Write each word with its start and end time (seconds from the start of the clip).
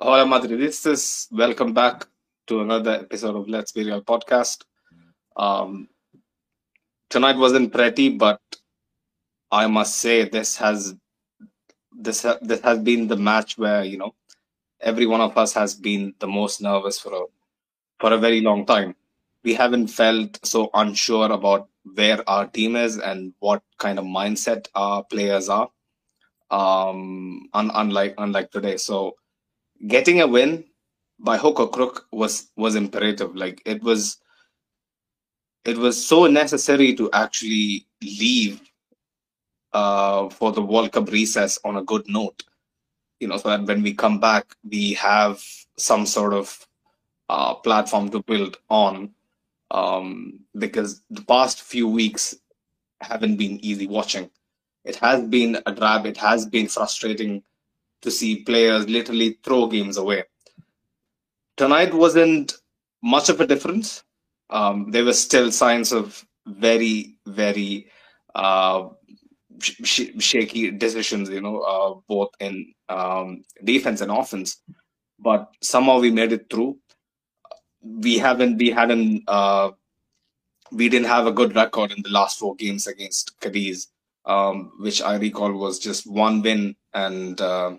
Hola 0.00 0.24
Madridistas, 0.24 1.26
welcome 1.32 1.72
back 1.74 2.06
to 2.46 2.60
another 2.60 2.92
episode 2.92 3.34
of 3.36 3.48
Let's 3.48 3.72
Be 3.72 3.84
Real 3.84 4.00
podcast. 4.02 4.64
Um, 5.36 5.88
tonight 7.10 7.36
wasn't 7.36 7.72
pretty, 7.72 8.08
but 8.10 8.40
I 9.50 9.66
must 9.66 9.96
say 9.96 10.28
this 10.28 10.56
has 10.58 10.94
this 11.92 12.22
ha- 12.22 12.38
this 12.42 12.60
has 12.60 12.78
been 12.78 13.08
the 13.08 13.16
match 13.16 13.58
where 13.58 13.82
you 13.84 13.98
know 13.98 14.14
every 14.80 15.06
one 15.06 15.20
of 15.20 15.36
us 15.36 15.52
has 15.54 15.74
been 15.74 16.14
the 16.20 16.28
most 16.28 16.60
nervous 16.62 16.98
for 17.00 17.12
a 17.14 17.22
for 18.00 18.12
a 18.12 18.18
very 18.18 18.40
long 18.40 18.66
time. 18.66 18.94
We 19.44 19.54
haven't 19.54 19.88
felt 19.88 20.38
so 20.46 20.70
unsure 20.74 21.32
about 21.32 21.68
where 21.94 22.28
our 22.28 22.46
team 22.46 22.76
is 22.76 22.98
and 22.98 23.32
what 23.40 23.62
kind 23.78 23.98
of 23.98 24.04
mindset 24.04 24.68
our 24.74 25.02
players 25.04 25.48
are. 25.48 25.68
Um, 26.50 27.48
un- 27.52 27.72
unlike 27.74 28.14
unlike 28.18 28.50
today, 28.50 28.76
so 28.76 29.16
getting 29.86 30.20
a 30.20 30.26
win 30.26 30.64
by 31.18 31.36
hook 31.36 31.60
or 31.60 31.70
crook 31.70 32.06
was 32.12 32.50
was 32.56 32.74
imperative. 32.74 33.34
Like 33.34 33.62
it 33.64 33.82
was 33.82 34.18
it 35.64 35.76
was 35.76 36.02
so 36.02 36.26
necessary 36.26 36.94
to 36.94 37.10
actually 37.12 37.86
leave 38.02 38.60
uh, 39.72 40.28
for 40.30 40.52
the 40.52 40.62
World 40.62 40.92
Cup 40.92 41.10
recess 41.10 41.58
on 41.64 41.76
a 41.76 41.84
good 41.84 42.08
note. 42.08 42.42
You 43.20 43.28
know, 43.28 43.36
so 43.36 43.48
that 43.48 43.64
when 43.64 43.82
we 43.82 43.94
come 43.94 44.20
back, 44.20 44.54
we 44.68 44.94
have 44.94 45.42
some 45.76 46.06
sort 46.06 46.32
of 46.32 46.66
uh, 47.28 47.54
platform 47.54 48.10
to 48.10 48.22
build 48.22 48.58
on. 48.70 49.10
Um, 49.70 50.40
because 50.56 51.02
the 51.10 51.20
past 51.22 51.60
few 51.60 51.86
weeks 51.88 52.34
haven't 53.02 53.36
been 53.36 53.62
easy 53.62 53.86
watching. 53.86 54.30
It 54.84 54.96
has 54.96 55.22
been 55.28 55.58
a 55.66 55.74
drab. 55.74 56.06
It 56.06 56.16
has 56.16 56.46
been 56.46 56.68
frustrating 56.68 57.42
to 58.02 58.10
see 58.10 58.44
players 58.44 58.88
literally 58.88 59.38
throw 59.42 59.66
games 59.66 59.96
away. 59.96 60.24
Tonight 61.56 61.92
wasn't 61.92 62.54
much 63.02 63.28
of 63.28 63.40
a 63.40 63.46
difference. 63.46 64.04
Um, 64.50 64.90
there 64.90 65.04
were 65.04 65.12
still 65.12 65.50
signs 65.52 65.92
of 65.92 66.24
very, 66.46 67.16
very 67.26 67.90
uh, 68.34 68.88
sh- 69.60 69.80
sh- 69.84 70.10
shaky 70.18 70.70
decisions, 70.70 71.28
you 71.28 71.40
know, 71.40 71.60
uh, 71.60 71.94
both 72.08 72.30
in 72.40 72.72
um, 72.88 73.42
defense 73.64 74.00
and 74.00 74.10
offense. 74.10 74.62
But 75.18 75.48
somehow 75.60 75.98
we 75.98 76.10
made 76.10 76.32
it 76.32 76.48
through. 76.48 76.78
We 77.82 78.18
haven't, 78.18 78.58
we 78.58 78.70
hadn't, 78.70 79.24
uh, 79.28 79.70
we 80.70 80.88
didn't 80.88 81.08
have 81.08 81.26
a 81.26 81.32
good 81.32 81.56
record 81.56 81.92
in 81.92 82.02
the 82.02 82.10
last 82.10 82.38
four 82.38 82.54
games 82.56 82.86
against 82.86 83.38
Cadiz, 83.40 83.88
um, 84.26 84.72
which 84.78 85.02
I 85.02 85.16
recall 85.16 85.52
was 85.52 85.78
just 85.78 86.06
one 86.06 86.42
win 86.42 86.76
and 86.94 87.40
uh, 87.40 87.76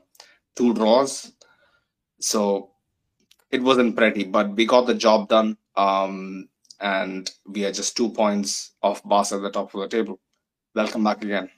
two 0.59 0.73
draws. 0.73 1.31
So 2.19 2.71
it 3.49 3.63
wasn't 3.63 3.95
pretty, 3.95 4.25
but 4.25 4.55
we 4.55 4.65
got 4.65 4.85
the 4.85 4.93
job 4.93 5.29
done. 5.29 5.57
Um, 5.75 6.49
and 6.81 7.31
we 7.47 7.65
are 7.65 7.71
just 7.71 7.95
two 7.95 8.09
points 8.09 8.73
off 8.83 9.03
Barca 9.03 9.35
at 9.35 9.41
the 9.41 9.51
top 9.51 9.73
of 9.73 9.81
the 9.81 9.87
table. 9.87 10.19
Welcome 10.75 11.03
back 11.03 11.23
again. 11.23 11.49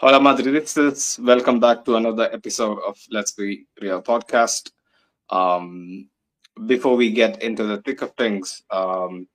Hola 0.00 0.18
Madridistas, 0.18 1.18
welcome 1.22 1.60
back 1.60 1.84
to 1.84 1.96
another 1.96 2.32
episode 2.32 2.78
of 2.88 2.98
Let's 3.10 3.32
Be 3.32 3.66
Real 3.82 4.00
podcast. 4.00 4.70
Um, 5.28 6.08
before 6.66 6.96
we 6.96 7.10
get 7.10 7.42
into 7.42 7.64
the 7.64 7.82
thick 7.82 8.00
of 8.00 8.14
things, 8.16 8.62
um, 8.70 9.28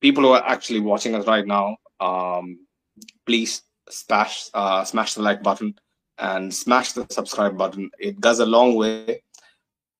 people 0.00 0.24
who 0.24 0.30
are 0.30 0.44
actually 0.44 0.80
watching 0.80 1.14
us 1.14 1.28
right 1.28 1.46
now, 1.46 1.76
um, 2.00 2.66
please 3.24 3.62
smash 3.88 4.50
uh, 4.52 4.82
smash 4.82 5.14
the 5.14 5.22
like 5.22 5.44
button 5.44 5.78
and 6.18 6.52
smash 6.52 6.94
the 6.94 7.06
subscribe 7.08 7.56
button. 7.56 7.88
It 8.00 8.20
goes 8.20 8.40
a 8.40 8.46
long 8.46 8.74
way. 8.74 9.22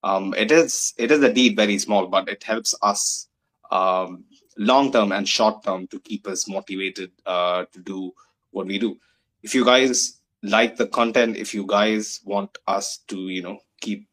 Um, 0.02 0.34
it 0.36 0.50
is 0.50 0.92
it 0.98 1.12
is 1.12 1.22
indeed 1.22 1.54
very 1.54 1.78
small, 1.78 2.08
but 2.08 2.28
it 2.28 2.42
helps 2.42 2.74
us 2.82 3.28
um, 3.70 4.24
long 4.56 4.90
term 4.90 5.12
and 5.12 5.28
short 5.28 5.62
term 5.62 5.86
to 5.86 6.00
keep 6.00 6.26
us 6.26 6.48
motivated 6.48 7.12
uh, 7.24 7.66
to 7.72 7.78
do 7.78 8.12
what 8.50 8.66
we 8.66 8.80
do. 8.80 8.98
If 9.42 9.54
you 9.54 9.64
guys 9.64 10.20
like 10.42 10.76
the 10.76 10.86
content, 10.86 11.36
if 11.36 11.54
you 11.54 11.66
guys 11.66 12.20
want 12.24 12.56
us 12.66 12.98
to, 13.08 13.16
you 13.28 13.42
know, 13.42 13.58
keep 13.80 14.08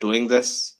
doing 0.00 0.28
this, 0.28 0.76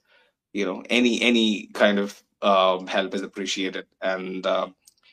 you 0.53 0.65
know, 0.65 0.83
any 0.91 1.21
any 1.23 1.69
kind 1.75 1.99
of 1.99 2.23
um, 2.43 2.87
help 2.87 3.15
is 3.15 3.23
appreciated. 3.23 3.87
And 4.03 4.47
uh, 4.47 4.69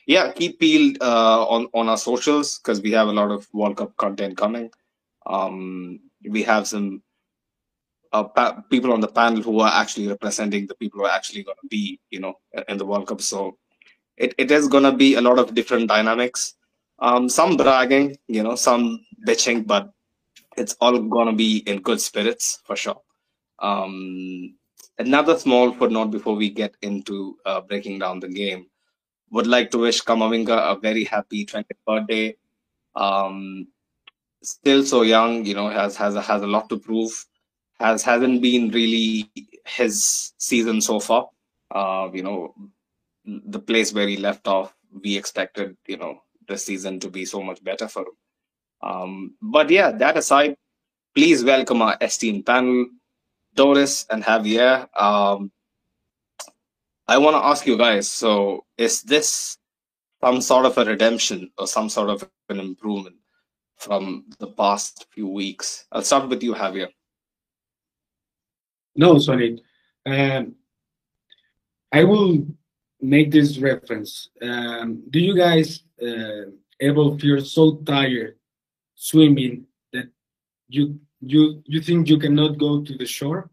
yeah, 0.06 0.32
keep 0.32 0.60
peeled 0.60 0.98
uh, 1.00 1.46
on 1.46 1.68
on 1.74 1.88
our 1.88 1.98
socials 1.98 2.58
because 2.58 2.80
we 2.80 2.92
have 2.92 3.08
a 3.08 3.12
lot 3.12 3.30
of 3.30 3.48
World 3.52 3.76
Cup 3.76 3.96
content 3.96 4.36
coming. 4.36 4.70
Um, 5.26 6.00
we 6.28 6.42
have 6.42 6.66
some 6.66 7.02
uh, 8.12 8.24
pa- 8.24 8.62
people 8.70 8.92
on 8.92 9.00
the 9.00 9.08
panel 9.08 9.42
who 9.42 9.60
are 9.60 9.72
actually 9.72 10.08
representing 10.08 10.66
the 10.66 10.74
people 10.74 11.00
who 11.00 11.06
are 11.06 11.10
actually 11.16 11.42
going 11.42 11.56
to 11.60 11.68
be, 11.68 12.00
you 12.10 12.20
know, 12.20 12.34
in 12.68 12.78
the 12.78 12.86
World 12.86 13.06
Cup. 13.08 13.20
So 13.20 13.56
it, 14.16 14.34
it 14.38 14.50
is 14.50 14.68
going 14.68 14.84
to 14.84 14.92
be 14.92 15.14
a 15.14 15.20
lot 15.20 15.38
of 15.38 15.54
different 15.54 15.88
dynamics. 15.88 16.54
Um, 17.02 17.28
some 17.28 17.56
bragging, 17.56 18.16
you 18.28 18.44
know, 18.44 18.54
some 18.54 19.04
bitching, 19.26 19.66
but 19.66 19.90
it's 20.56 20.76
all 20.80 20.92
to 20.92 21.32
be 21.32 21.58
in 21.66 21.82
good 21.82 22.00
spirits 22.00 22.60
for 22.64 22.76
sure. 22.76 23.00
Um, 23.58 24.54
another 24.98 25.36
small 25.36 25.72
footnote 25.72 26.12
before 26.12 26.36
we 26.36 26.48
get 26.48 26.76
into 26.80 27.36
uh, 27.44 27.60
breaking 27.60 27.98
down 27.98 28.20
the 28.20 28.28
game. 28.28 28.66
Would 29.32 29.48
like 29.48 29.72
to 29.72 29.78
wish 29.78 30.02
Kamavinga 30.02 30.76
a 30.76 30.78
very 30.78 31.02
happy 31.02 31.44
20th 31.44 31.82
birthday. 31.84 32.36
Um, 32.94 33.66
still 34.42 34.84
so 34.84 35.02
young, 35.02 35.44
you 35.44 35.54
know, 35.54 35.70
has 35.70 35.96
has 35.96 36.14
has 36.14 36.42
a 36.42 36.46
lot 36.46 36.68
to 36.68 36.78
prove. 36.78 37.26
Has 37.80 38.04
hasn't 38.04 38.42
been 38.42 38.70
really 38.70 39.28
his 39.66 40.34
season 40.38 40.80
so 40.80 41.00
far. 41.00 41.30
Uh, 41.70 42.10
you 42.12 42.22
know, 42.22 42.54
the 43.24 43.58
place 43.58 43.92
where 43.92 44.06
he 44.06 44.18
left 44.18 44.46
off, 44.46 44.72
we 45.02 45.16
expected, 45.16 45.76
you 45.88 45.96
know, 45.96 46.20
the 46.48 46.58
season 46.58 47.00
to 47.00 47.08
be 47.08 47.24
so 47.24 47.42
much 47.42 47.62
better 47.62 47.88
for 47.88 48.02
him. 48.02 48.16
Um, 48.82 49.34
but 49.40 49.70
yeah, 49.70 49.92
that 49.92 50.16
aside, 50.16 50.56
please 51.14 51.44
welcome 51.44 51.82
our 51.82 51.96
esteemed 52.00 52.46
panel, 52.46 52.86
Doris 53.54 54.06
and 54.10 54.22
Javier. 54.22 54.88
Um, 55.00 55.52
I 57.06 57.18
want 57.18 57.34
to 57.34 57.44
ask 57.44 57.66
you 57.66 57.76
guys 57.76 58.08
so, 58.08 58.64
is 58.76 59.02
this 59.02 59.58
some 60.22 60.40
sort 60.40 60.66
of 60.66 60.78
a 60.78 60.84
redemption 60.84 61.50
or 61.58 61.66
some 61.66 61.88
sort 61.88 62.10
of 62.10 62.28
an 62.48 62.60
improvement 62.60 63.16
from 63.76 64.24
the 64.38 64.48
past 64.48 65.06
few 65.10 65.28
weeks? 65.28 65.86
I'll 65.92 66.02
start 66.02 66.28
with 66.28 66.42
you, 66.42 66.54
Javier. 66.54 66.88
No, 68.94 69.18
sorry. 69.18 69.62
Um, 70.06 70.54
I 71.92 72.04
will 72.04 72.46
make 73.02 73.30
this 73.32 73.58
reference. 73.58 74.30
Um, 74.40 75.02
do 75.10 75.18
you 75.18 75.36
guys 75.36 75.82
uh, 76.00 76.50
ever 76.80 77.18
feel 77.18 77.40
so 77.44 77.76
tired 77.84 78.36
swimming 78.94 79.66
that 79.92 80.06
you 80.68 80.98
you 81.20 81.62
you 81.66 81.80
think 81.82 82.08
you 82.08 82.18
cannot 82.18 82.58
go 82.58 82.82
to 82.82 82.96
the 82.96 83.06
shore? 83.06 83.50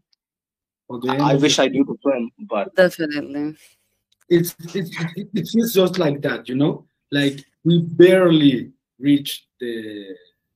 Or 0.88 1.00
the 1.00 1.10
end 1.12 1.22
I 1.22 1.34
wish 1.34 1.56
the- 1.56 1.64
I 1.64 1.68
knew 1.68 1.84
to 1.84 1.96
swim, 2.02 2.30
but 2.48 2.74
Definitely. 2.74 3.56
it's 4.28 4.54
it's 4.74 4.90
it, 5.16 5.28
it 5.34 5.48
feels 5.48 5.74
just 5.74 5.98
like 5.98 6.22
that, 6.22 6.48
you 6.48 6.54
know. 6.54 6.86
Like 7.12 7.44
we 7.64 7.80
barely 7.80 8.72
reach 8.98 9.46
the 9.60 10.14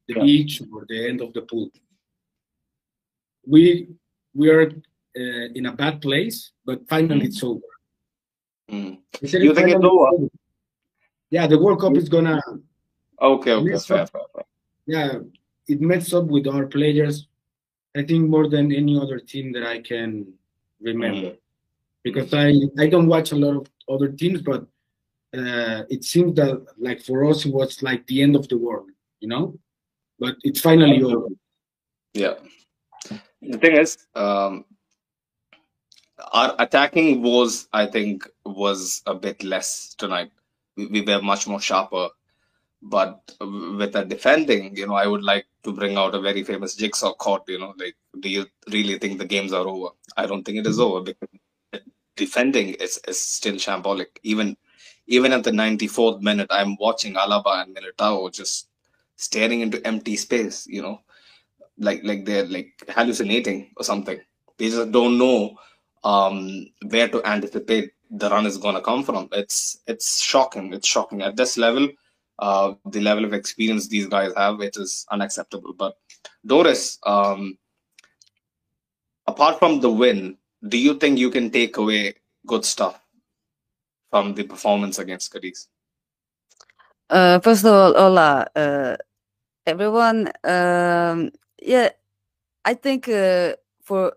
the 0.08 0.14
Yeah. 0.16 0.22
beach 0.22 0.62
or 0.72 0.84
the 0.88 1.08
end 1.08 1.20
of 1.20 1.32
the 1.34 1.42
pool. 1.42 1.70
We 3.46 3.88
we 4.34 4.50
are 4.50 4.70
uh, 4.70 5.46
in 5.54 5.66
a 5.66 5.72
bad 5.72 6.00
place, 6.00 6.52
but 6.64 6.88
finally 6.88 7.26
it's 7.26 7.42
over. 7.42 7.60
Mm. 8.70 8.98
You 9.20 9.54
think 9.54 9.70
it's 9.70 9.84
over? 9.84 10.28
Yeah, 11.30 11.46
the 11.46 11.58
World 11.58 11.80
Cup 11.80 11.96
is 11.96 12.08
gonna. 12.08 12.40
okay, 13.20 13.52
okay, 13.52 13.78
fair, 13.78 14.06
fair, 14.06 14.22
fair. 14.32 14.44
Yeah, 14.86 15.18
it 15.66 15.80
messed 15.80 16.14
up 16.14 16.24
with 16.26 16.46
our 16.46 16.66
players. 16.66 17.26
I 17.96 18.02
think 18.02 18.28
more 18.28 18.48
than 18.48 18.72
any 18.72 18.98
other 18.98 19.18
team 19.18 19.52
that 19.52 19.64
I 19.64 19.80
can 19.80 20.32
remember, 20.80 21.36
because 22.02 22.32
I 22.34 22.54
I 22.78 22.88
don't 22.88 23.08
watch 23.08 23.32
a 23.32 23.36
lot 23.36 23.56
of 23.56 23.66
other 23.88 24.08
teams, 24.08 24.42
but 24.42 24.66
uh, 25.36 25.82
it 25.88 26.04
seems 26.04 26.34
that 26.36 26.64
like 26.78 27.02
for 27.02 27.24
us 27.24 27.44
it 27.44 27.52
was 27.52 27.82
like 27.82 28.06
the 28.06 28.22
end 28.22 28.36
of 28.36 28.48
the 28.48 28.58
world, 28.58 28.90
you 29.20 29.28
know. 29.28 29.58
But 30.18 30.36
it's 30.42 30.60
finally 30.60 31.02
over. 31.02 31.28
Yeah. 32.12 32.34
The 33.42 33.58
thing 33.58 33.76
is, 33.76 33.98
um, 34.14 34.64
our 36.32 36.54
attacking 36.58 37.22
was, 37.22 37.68
I 37.72 37.86
think, 37.86 38.28
was 38.44 39.02
a 39.06 39.14
bit 39.14 39.42
less 39.42 39.94
tonight. 39.94 40.30
We, 40.76 40.86
we 40.86 41.00
were 41.02 41.22
much 41.22 41.46
more 41.46 41.60
sharper. 41.60 42.08
But 42.82 43.32
with 43.40 43.92
the 43.92 44.04
defending, 44.04 44.76
you 44.76 44.86
know, 44.86 44.94
I 44.94 45.06
would 45.06 45.22
like 45.22 45.46
to 45.62 45.72
bring 45.72 45.96
out 45.96 46.14
a 46.14 46.20
very 46.20 46.44
famous 46.44 46.74
jigsaw 46.74 47.14
quote. 47.14 47.48
You 47.48 47.58
know, 47.58 47.74
like, 47.78 47.96
do 48.20 48.28
you 48.28 48.44
really 48.70 48.98
think 48.98 49.18
the 49.18 49.24
games 49.24 49.52
are 49.54 49.66
over? 49.66 49.88
I 50.16 50.26
don't 50.26 50.44
think 50.44 50.58
it 50.58 50.66
is 50.66 50.78
mm-hmm. 50.78 50.92
over 50.92 51.00
because 51.00 51.28
defending 52.16 52.74
is, 52.74 53.00
is 53.08 53.18
still 53.20 53.54
shambolic. 53.54 54.18
Even 54.22 54.56
even 55.06 55.32
at 55.32 55.44
the 55.44 55.50
94th 55.50 56.20
minute, 56.20 56.46
I'm 56.50 56.76
watching 56.76 57.14
Alaba 57.14 57.62
and 57.62 57.76
Militao 57.76 58.32
just 58.32 58.68
staring 59.16 59.60
into 59.60 59.86
empty 59.86 60.16
space. 60.16 60.66
You 60.66 60.82
know, 60.82 61.00
like 61.78 62.02
like 62.04 62.26
they're 62.26 62.46
like 62.46 62.72
hallucinating 62.88 63.72
or 63.78 63.84
something. 63.84 64.20
They 64.58 64.68
just 64.68 64.92
don't 64.92 65.18
know 65.18 65.56
um, 66.04 66.66
where 66.88 67.08
to 67.08 67.22
anticipate 67.26 67.92
the 68.10 68.30
run 68.30 68.46
is 68.46 68.58
going 68.58 68.74
to 68.74 68.80
come 68.80 69.02
from. 69.02 69.28
It's 69.32 69.78
it's 69.86 70.22
shocking. 70.22 70.72
It's 70.72 70.86
shocking 70.86 71.22
at 71.22 71.36
this 71.36 71.56
level. 71.56 71.88
Uh, 72.38 72.74
the 72.86 73.00
level 73.00 73.24
of 73.24 73.32
experience 73.32 73.88
these 73.88 74.06
guys 74.06 74.32
have, 74.36 74.60
it 74.60 74.76
is 74.76 75.06
unacceptable. 75.10 75.72
But 75.72 75.96
Doris, 76.44 76.98
um, 77.06 77.58
apart 79.26 79.58
from 79.58 79.80
the 79.80 79.90
win, 79.90 80.36
do 80.68 80.76
you 80.76 80.94
think 80.94 81.18
you 81.18 81.30
can 81.30 81.50
take 81.50 81.76
away 81.76 82.14
good 82.46 82.64
stuff 82.64 83.00
from 84.10 84.34
the 84.34 84.42
performance 84.42 84.98
against 84.98 85.32
Cadiz? 85.32 85.68
Uh, 87.08 87.38
first 87.38 87.64
of 87.64 87.72
all, 87.72 87.94
hola, 87.94 88.46
uh, 88.56 88.96
everyone. 89.66 90.30
Um, 90.42 91.30
yeah, 91.62 91.90
I 92.64 92.74
think 92.74 93.08
uh, 93.08 93.54
for 93.82 94.14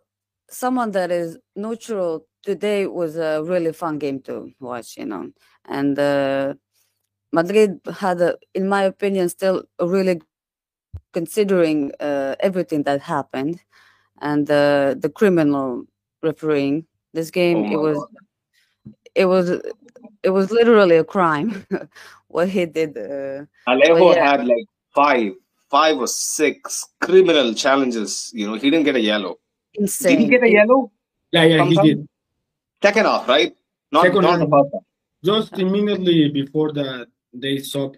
someone 0.50 0.92
that 0.92 1.12
is 1.12 1.38
neutral, 1.56 2.26
today 2.44 2.88
was 2.88 3.18
a 3.18 3.44
really 3.44 3.74
fun 3.74 3.98
game 4.00 4.22
to 4.22 4.52
watch. 4.60 4.98
You 4.98 5.06
know, 5.06 5.32
and 5.68 5.98
uh, 5.98 6.54
Madrid 7.32 7.80
had, 8.00 8.22
a, 8.22 8.38
in 8.54 8.68
my 8.70 8.84
opinion, 8.84 9.30
still 9.30 9.64
really 9.80 10.22
considering 11.14 11.92
uh, 12.00 12.36
everything 12.40 12.84
that 12.84 13.02
happened 13.02 13.60
and 14.22 14.50
uh, 14.50 14.96
the 14.98 15.12
criminal 15.14 15.84
refereeing. 16.24 16.86
This 17.14 17.32
game, 17.32 17.66
Oh 17.66 17.72
it 17.72 17.78
was, 17.78 17.98
God. 17.98 18.96
it 19.16 19.26
was, 19.26 19.50
it 20.24 20.30
was 20.30 20.52
literally 20.52 20.98
a 20.98 21.04
crime 21.04 21.66
what 22.28 22.50
he 22.50 22.66
did. 22.66 22.98
Uh, 22.98 23.46
Alejo 23.68 24.16
yeah. 24.16 24.32
had 24.32 24.46
like 24.46 24.68
five, 24.94 25.32
five 25.70 25.98
or 25.98 26.08
six 26.08 26.86
criminal 27.02 27.54
challenges. 27.54 28.32
You 28.34 28.48
know, 28.48 28.54
he 28.54 28.70
didn't 28.70 28.86
get 28.86 28.96
a 28.96 29.02
yellow. 29.02 29.38
Insane. 29.78 30.18
Did 30.18 30.20
he 30.24 30.28
get 30.30 30.44
a 30.44 30.52
yellow? 30.52 30.92
Yeah, 31.32 31.44
yeah, 31.44 31.66
he 31.66 31.76
did. 31.78 32.08
Second 32.82 33.06
half, 33.06 33.28
right? 33.28 33.56
Not, 33.92 34.04
Second 34.06 34.22
not 34.22 34.38
the 34.40 34.46
half. 34.46 34.50
first 34.50 34.74
half. 34.74 34.84
Just 35.24 35.54
immediately 35.60 36.30
before 36.30 36.72
that, 36.74 37.08
they 37.34 37.58
subbed. 37.58 37.96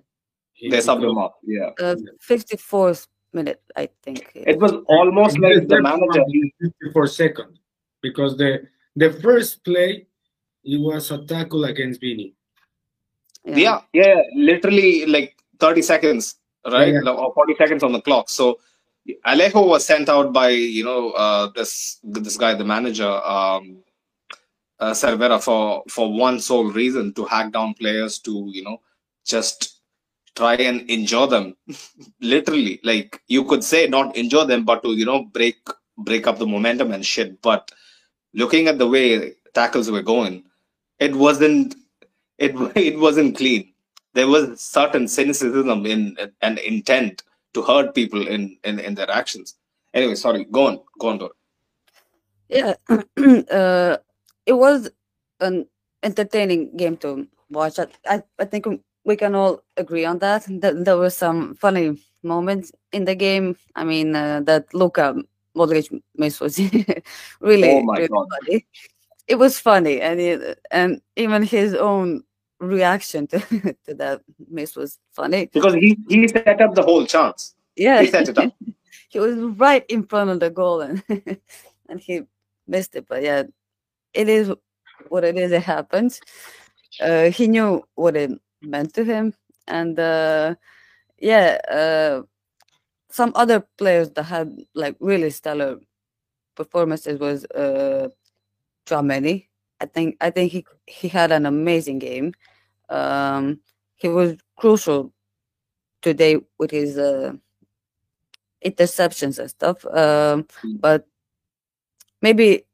him 0.54 0.72
They 0.72 0.78
subbed 0.78 1.04
him 1.04 1.18
off. 1.18 1.34
Yeah. 1.44 1.72
uh, 1.80 1.96
54th 2.28 3.08
minute, 3.34 3.62
I 3.76 3.90
think. 4.04 4.32
It 4.36 4.60
was 4.60 4.74
almost 4.88 5.36
And 5.36 5.44
like 5.44 5.68
the 5.68 5.76
the 5.76 5.82
manager. 5.82 6.22
one 6.24 6.32
He, 6.32 6.52
was 6.62 6.72
54 6.82 7.08
seconds 7.08 7.60
because 8.02 8.38
the 8.38 8.64
the 8.96 9.12
first 9.22 9.64
play 9.64 10.08
it 10.64 10.80
was 10.82 11.12
a 11.12 11.24
tackle 11.26 11.66
against 11.66 12.02
Vini. 12.02 12.34
yeah, 13.46 13.82
yeah, 13.94 14.22
literally 14.36 15.06
like 15.06 15.36
30 15.60 15.82
seconds, 15.82 16.36
right? 16.66 16.94
Yeah, 16.94 17.12
Or 17.12 17.34
40 17.34 17.56
seconds 17.56 17.84
on 17.84 17.92
the 17.94 18.02
clock. 18.02 18.30
So 18.30 18.60
Alejo 19.26 19.68
was 19.68 19.86
sent 19.86 20.10
out 20.10 20.34
by, 20.34 20.50
you 20.50 20.84
know, 20.84 21.12
uh, 21.12 21.50
this 21.56 22.00
this 22.04 22.38
guy, 22.38 22.54
the 22.54 22.66
manager, 22.66 23.10
um, 23.10 23.84
uh, 24.80 24.92
Cervera, 24.92 25.42
for, 25.42 25.84
for 25.90 26.12
one 26.12 26.40
sole 26.40 26.72
reason 26.72 27.14
to 27.14 27.26
hack 27.26 27.52
down 27.52 27.74
players 27.74 28.20
to, 28.20 28.50
you 28.52 28.64
know, 28.64 28.82
just 29.26 29.82
try 30.36 30.56
and 30.56 30.90
injure 30.90 31.28
them. 31.28 31.56
literally, 32.22 32.80
like 32.84 33.22
you 33.28 33.44
could 33.44 33.64
say 33.64 33.88
not 33.88 34.16
injure 34.18 34.46
them, 34.46 34.66
but 34.66 34.84
to, 34.84 34.90
you 34.94 35.06
know, 35.06 35.24
break 35.24 35.58
break 35.98 36.28
up 36.28 36.38
the 36.38 36.48
momentum 36.48 36.92
and 36.92 37.06
shit. 37.06 37.42
But 37.42 37.72
looking 38.34 38.68
at 38.68 38.78
the 38.78 38.88
way 38.88 39.34
tackles 39.54 39.92
were 39.92 40.02
going, 40.02 40.44
it 41.00 41.16
wasn't 41.16 41.76
it 42.38 42.52
it 42.76 43.00
wasn't 43.00 43.38
clean. 43.38 43.74
There 44.14 44.28
was 44.28 44.60
certain 44.60 45.08
cynicism 45.08 45.86
in 45.86 46.18
and 46.42 46.58
intent 46.60 47.24
to 47.54 47.62
hurt 47.62 47.96
people 47.96 48.28
in 48.28 48.58
in, 48.64 48.80
in 48.80 48.96
their 48.96 49.10
actions. 49.10 49.56
Anyway, 49.94 50.16
sorry, 50.16 50.46
go 50.46 50.68
on, 50.68 50.80
go 51.00 51.10
on, 51.10 51.18
Dora. 51.18 51.32
Yeah, 52.50 52.74
uh, 53.52 53.98
it 54.46 54.54
was 54.54 54.90
an 55.40 55.68
entertaining 56.04 56.76
game 56.78 56.98
to 56.98 57.28
watch. 57.50 57.80
I, 57.80 57.88
I, 58.08 58.24
I 58.40 58.46
think 58.46 58.66
we 59.04 59.16
can 59.16 59.36
all 59.36 59.64
agree 59.78 60.06
on 60.06 60.20
that. 60.20 60.46
That 60.62 60.86
there 60.86 60.98
were 60.98 61.10
some 61.10 61.56
funny 61.56 61.98
moments 62.24 62.72
in 62.92 63.06
the 63.06 63.16
game. 63.16 63.56
I 63.76 63.84
mean, 63.84 64.16
uh, 64.16 64.42
that 64.42 64.74
Luka 64.74 65.16
Modric 65.56 65.90
miss 66.16 66.40
was 66.40 66.60
really, 67.40 67.70
Oh 67.70 67.84
my 67.84 67.98
really 67.98 68.08
God. 68.08 68.28
funny. 68.30 68.66
It 69.28 69.36
was 69.36 69.60
funny, 69.60 70.02
and 70.02 70.20
it, 70.20 70.60
and 70.72 71.02
even 71.16 71.44
his 71.44 71.76
own 71.76 72.24
reaction 72.60 73.28
to, 73.28 73.40
to 73.86 73.94
that 73.96 74.22
miss 74.50 74.76
was 74.76 75.00
funny. 75.12 75.48
Because 75.48 75.74
he 75.74 75.98
he 76.08 76.28
set 76.28 76.62
up 76.62 76.76
the 76.76 76.84
whole 76.84 77.06
chance. 77.06 77.56
Yeah, 77.76 78.02
He 78.02 78.08
set 78.08 78.30
it 78.30 78.38
up. 78.38 78.54
he 79.10 79.20
was 79.20 79.36
right 79.58 79.86
in 79.90 80.04
front 80.04 80.30
of 80.30 80.40
the 80.40 80.50
goal 80.50 80.82
and 80.82 81.04
and 81.90 82.00
he 82.00 82.22
missed 82.68 82.96
it. 82.96 83.06
But 83.08 83.24
yeah, 83.24 83.44
it 84.14 84.30
is 84.30 84.52
what 85.08 85.24
it 85.24 85.38
is. 85.38 85.52
It 85.52 85.64
happens. 85.64 86.20
Uh, 87.02 87.30
he 87.30 87.48
knew 87.48 87.84
what 87.96 88.16
it 88.16 88.32
meant 88.62 88.94
to 88.96 89.04
him, 89.04 89.34
and 89.68 89.98
uh, 89.98 90.56
yeah, 91.18 91.60
uh, 91.72 92.24
some 93.10 93.32
other 93.36 93.66
players 93.78 94.10
that 94.12 94.24
had 94.24 94.58
like 94.74 94.96
really 95.00 95.30
stellar 95.30 95.80
performances 96.56 97.20
was 97.20 97.46
uh, 97.46 98.10
Tchouameni. 98.86 99.48
I 99.80 99.86
think 99.86 100.18
I 100.20 100.30
think 100.30 100.52
he 100.52 100.66
he 100.88 101.08
had 101.08 101.32
an 101.32 101.46
amazing 101.46 102.00
game. 102.00 102.34
Um, 102.90 103.60
he 103.96 104.08
was 104.08 104.38
crucial 104.58 105.14
today 106.02 106.38
with 106.60 106.72
his 106.72 106.98
uh, 106.98 107.34
interceptions 108.66 109.40
and 109.40 109.50
stuff. 109.50 109.86
Um, 109.86 110.48
Mm. 110.64 110.80
but 110.82 111.06
maybe 112.22 112.66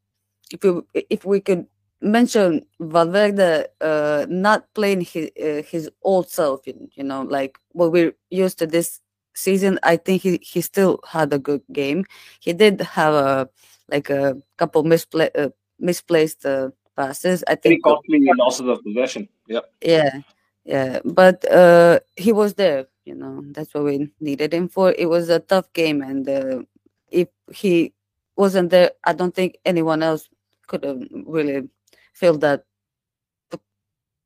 if 0.50 0.62
we 0.64 0.82
if 1.10 1.24
we 1.24 1.40
could 1.40 1.66
mention 2.00 2.64
Valverde 2.80 3.66
uh, 3.80 4.26
not 4.28 4.66
playing 4.74 5.02
his 5.02 5.30
uh, 5.42 5.62
his 5.62 5.90
old 6.02 6.28
self, 6.30 6.66
you, 6.66 6.88
you 6.94 7.04
know, 7.04 7.22
like 7.22 7.58
what 7.72 7.92
we're 7.92 8.14
used 8.30 8.58
to 8.58 8.66
this 8.66 9.00
season. 9.34 9.78
I 9.82 9.96
think 9.96 10.22
he 10.22 10.38
he 10.42 10.60
still 10.60 11.00
had 11.08 11.32
a 11.32 11.38
good 11.38 11.62
game. 11.72 12.04
He 12.40 12.52
did 12.52 12.80
have 12.80 13.14
a 13.14 13.48
like 13.90 14.10
a 14.10 14.36
couple 14.58 14.84
mispla- 14.84 15.36
uh, 15.36 15.50
misplaced 15.78 16.44
uh, 16.46 16.70
passes. 16.96 17.44
I 17.48 17.54
Very 17.64 17.76
think 17.76 17.80
costly 17.80 18.20
losses 18.38 18.68
of 18.68 18.82
possession. 18.82 19.28
Yeah. 19.46 19.60
yeah, 19.80 20.20
yeah. 20.64 21.00
But 21.04 21.44
uh, 21.50 22.00
he 22.16 22.32
was 22.32 22.54
there. 22.54 22.86
You 23.04 23.14
know, 23.14 23.42
that's 23.52 23.72
what 23.74 23.84
we 23.84 24.10
needed 24.20 24.52
him 24.54 24.68
for. 24.68 24.92
It 24.98 25.06
was 25.08 25.28
a 25.28 25.40
tough 25.40 25.72
game, 25.72 26.02
and 26.02 26.28
uh, 26.28 26.62
if 27.10 27.28
he 27.52 27.92
wasn't 28.36 28.70
there, 28.70 28.90
I 29.04 29.12
don't 29.12 29.34
think 29.34 29.58
anyone 29.64 30.02
else 30.02 30.28
could 30.66 30.84
have 30.84 31.02
really 31.26 31.68
filled 32.12 32.40
that 32.42 32.64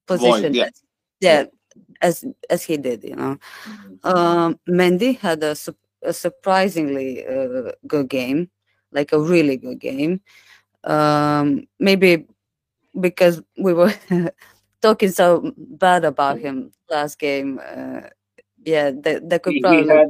position. 0.06 0.54
yeah. 0.54 0.64
as- 0.66 0.82
yeah, 1.20 1.44
as 2.02 2.24
as 2.50 2.62
he 2.64 2.76
did. 2.76 3.04
You 3.04 3.16
know, 3.16 3.38
um, 4.04 4.58
Mendy 4.68 5.18
had 5.18 5.42
a, 5.42 5.54
sup- 5.54 5.76
a 6.02 6.12
surprisingly 6.12 7.26
uh, 7.26 7.72
good 7.86 8.08
game, 8.08 8.50
like 8.92 9.12
a 9.12 9.20
really 9.20 9.56
good 9.56 9.78
game. 9.80 10.20
Um, 10.84 11.66
maybe 11.78 12.26
because 13.00 13.42
we 13.58 13.72
were 13.74 13.92
talking 14.82 15.10
so 15.10 15.52
bad 15.56 16.04
about 16.04 16.38
him 16.38 16.72
last 16.90 17.18
game. 17.18 17.60
Uh, 17.60 18.02
yeah, 18.64 18.90
that 19.02 19.28
that 19.28 19.42
could 19.42 19.52
He, 19.54 19.58
he 19.58 19.62
probably 19.62 19.88
had 19.88 20.08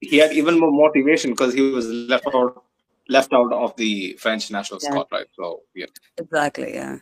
he 0.00 0.16
had 0.18 0.32
even 0.32 0.58
more 0.58 0.72
motivation 0.72 1.30
because 1.30 1.54
he 1.54 1.60
was 1.60 1.86
left 1.86 2.26
out 2.34 2.64
left 3.08 3.32
out 3.32 3.52
of 3.52 3.76
the 3.76 4.14
French 4.18 4.50
national 4.50 4.80
Yeah. 4.82 4.90
squad, 4.90 5.06
right? 5.12 5.26
So 5.36 5.62
yeah. 5.74 5.86
exactly 6.18 6.74
yeah, 6.74 6.98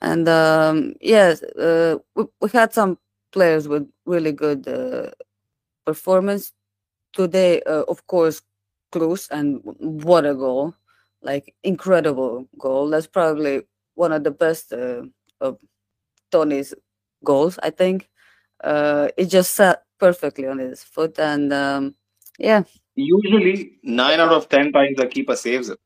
and 0.00 0.28
um, 0.28 0.94
yes, 1.00 1.42
uh, 1.42 1.98
we, 2.16 2.24
we 2.40 2.48
had 2.50 2.72
some 2.72 2.98
players 3.32 3.68
with 3.68 3.88
really 4.06 4.32
good 4.32 4.66
uh, 4.68 5.10
performance 5.86 6.52
today. 7.12 7.62
Uh, 7.62 7.84
of 7.88 8.06
course, 8.06 8.42
Kroos 8.92 9.28
and 9.30 9.60
what 10.04 10.26
a 10.26 10.34
goal! 10.34 10.74
Like 11.22 11.54
incredible 11.62 12.48
goal. 12.58 12.90
That's 12.90 13.06
probably 13.06 13.62
one 13.94 14.12
of 14.12 14.24
the 14.24 14.30
best 14.32 14.72
uh, 14.72 15.02
of 15.40 15.58
Toni's 16.32 16.74
goals. 17.24 17.58
I 17.62 17.70
think 17.70 18.10
uh, 18.64 19.08
it 19.18 19.26
just 19.26 19.54
sat 19.54 19.84
perfectly 20.00 20.48
on 20.48 20.58
his 20.58 20.84
foot, 20.84 21.18
and 21.20 21.52
um, 21.52 21.96
yeah, 22.38 22.64
Usually 22.96 23.78
nine 23.84 24.20
out 24.20 24.32
of 24.32 24.48
ten 24.48 24.72
times 24.72 24.96
the 24.98 25.06
keeper 25.08 25.36
saves 25.36 25.70
it. 25.70 25.78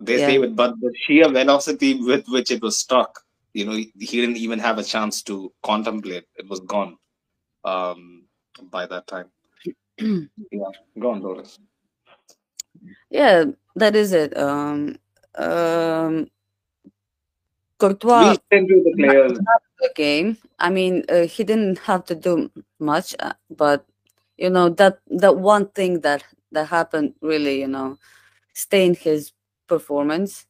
They 0.00 0.18
Yeah. 0.18 0.26
say 0.26 0.36
it, 0.36 0.56
but 0.56 0.74
the 0.80 0.92
sheer 1.06 1.28
velocity 1.28 1.94
with 2.00 2.26
which 2.28 2.50
it 2.50 2.62
was 2.62 2.76
struck, 2.78 3.20
you 3.54 3.66
know, 3.66 3.72
he 3.72 3.90
didn't 4.20 4.36
even 4.38 4.58
have 4.60 4.78
a 4.78 4.84
chance 4.84 5.22
to 5.24 5.52
contemplate. 5.64 6.24
It 6.36 6.48
was 6.48 6.60
gone 6.60 6.96
um, 7.64 8.26
by 8.62 8.86
that 8.86 9.06
time. 9.08 9.30
yeah, 9.98 10.70
gone, 11.00 11.22
Doris. 11.22 11.58
yeah, 13.10 13.44
that 13.76 13.96
is 13.96 14.12
it. 14.12 14.36
Um, 14.36 14.96
um, 15.36 16.28
We'll 18.12 18.30
Courtois 18.30 18.36
get 18.50 18.66
the 18.68 18.92
players. 18.96 19.38
the 19.80 19.90
game. 19.94 20.36
I 20.58 20.70
mean, 20.70 21.04
uh, 21.08 21.26
he 21.26 21.44
didn't 21.44 21.78
have 21.80 22.04
to 22.06 22.14
do 22.14 22.50
much, 22.78 23.14
uh, 23.20 23.32
but 23.50 23.84
you 24.36 24.50
know 24.50 24.68
that 24.70 24.98
that 25.08 25.36
one 25.36 25.68
thing 25.68 26.00
that 26.00 26.24
that 26.52 26.66
happened 26.68 27.14
really, 27.20 27.60
you 27.60 27.68
know, 27.68 27.98
stained 28.54 28.98
his 28.98 29.32
performance. 29.68 30.46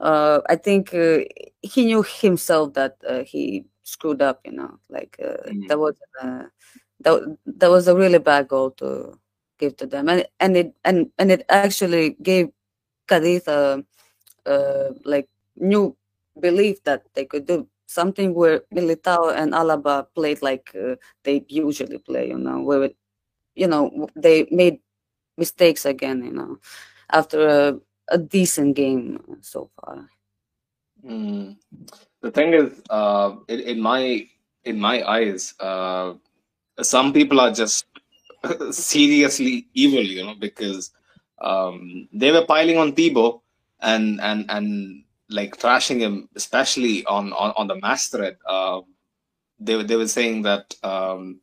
Uh, 0.00 0.40
I 0.48 0.56
think 0.56 0.94
uh, 0.94 1.20
he 1.62 1.86
knew 1.86 2.02
himself 2.02 2.74
that 2.74 2.96
uh, 3.08 3.22
he 3.24 3.64
screwed 3.82 4.22
up. 4.22 4.40
You 4.44 4.52
know, 4.52 4.78
like 4.88 5.16
uh, 5.22 5.50
Mm. 5.50 5.68
that 5.68 5.78
was 5.78 5.94
uh, 6.22 6.44
that 7.00 7.36
that 7.46 7.70
was 7.70 7.88
a 7.88 7.96
really 7.96 8.18
bad 8.18 8.48
goal 8.48 8.70
to 8.82 9.18
give 9.58 9.76
to 9.78 9.86
them, 9.86 10.08
and 10.08 10.26
and 10.40 10.56
it 10.56 10.74
and 10.84 11.10
and 11.18 11.30
it 11.32 11.44
actually 11.48 12.10
gave 12.22 12.48
Cadiz 13.08 13.46
a 13.46 13.82
uh, 14.46 14.88
like 15.04 15.28
new 15.56 15.96
belief 16.40 16.82
that 16.84 17.02
they 17.14 17.24
could 17.24 17.46
do 17.46 17.66
something 17.86 18.34
where 18.34 18.60
Militao 18.72 19.36
and 19.36 19.52
Alaba 19.52 20.06
played 20.14 20.42
like 20.42 20.74
uh, 20.74 20.96
they 21.24 21.44
usually 21.48 21.98
play, 21.98 22.28
you 22.28 22.38
know, 22.38 22.60
where 22.60 22.90
you 23.54 23.66
know 23.66 24.08
they 24.16 24.46
made 24.50 24.80
mistakes 25.36 25.84
again, 25.84 26.24
you 26.24 26.32
know, 26.32 26.58
after 27.10 27.46
a, 27.46 27.78
a 28.08 28.18
decent 28.18 28.76
game 28.76 29.20
so 29.40 29.70
far. 29.76 30.08
Mm. 31.04 31.56
The 32.20 32.30
thing 32.30 32.54
is, 32.54 32.80
uh, 32.90 33.36
in, 33.48 33.60
in 33.60 33.80
my 33.80 34.26
in 34.64 34.78
my 34.78 35.02
eyes, 35.02 35.54
uh, 35.60 36.14
some 36.80 37.12
people 37.12 37.40
are 37.40 37.50
just 37.52 37.86
seriously 38.70 39.66
evil, 39.74 40.02
you 40.02 40.24
know, 40.24 40.34
because 40.38 40.92
um, 41.40 42.08
they 42.12 42.30
were 42.30 42.46
piling 42.46 42.78
on 42.78 42.92
Thibaut 42.92 43.40
and 43.80 44.20
and 44.20 44.46
and 44.48 45.04
like 45.32 45.56
trashing 45.56 46.00
him, 46.00 46.28
especially 46.36 47.04
on 47.06 47.32
on, 47.32 47.52
on 47.56 47.66
the 47.66 47.76
match 47.76 48.10
thread. 48.10 48.36
Uh, 48.46 48.80
they 49.58 49.76
were 49.76 49.84
they 49.84 49.96
were 49.96 50.08
saying 50.08 50.42
that 50.42 50.74
um, 50.82 51.40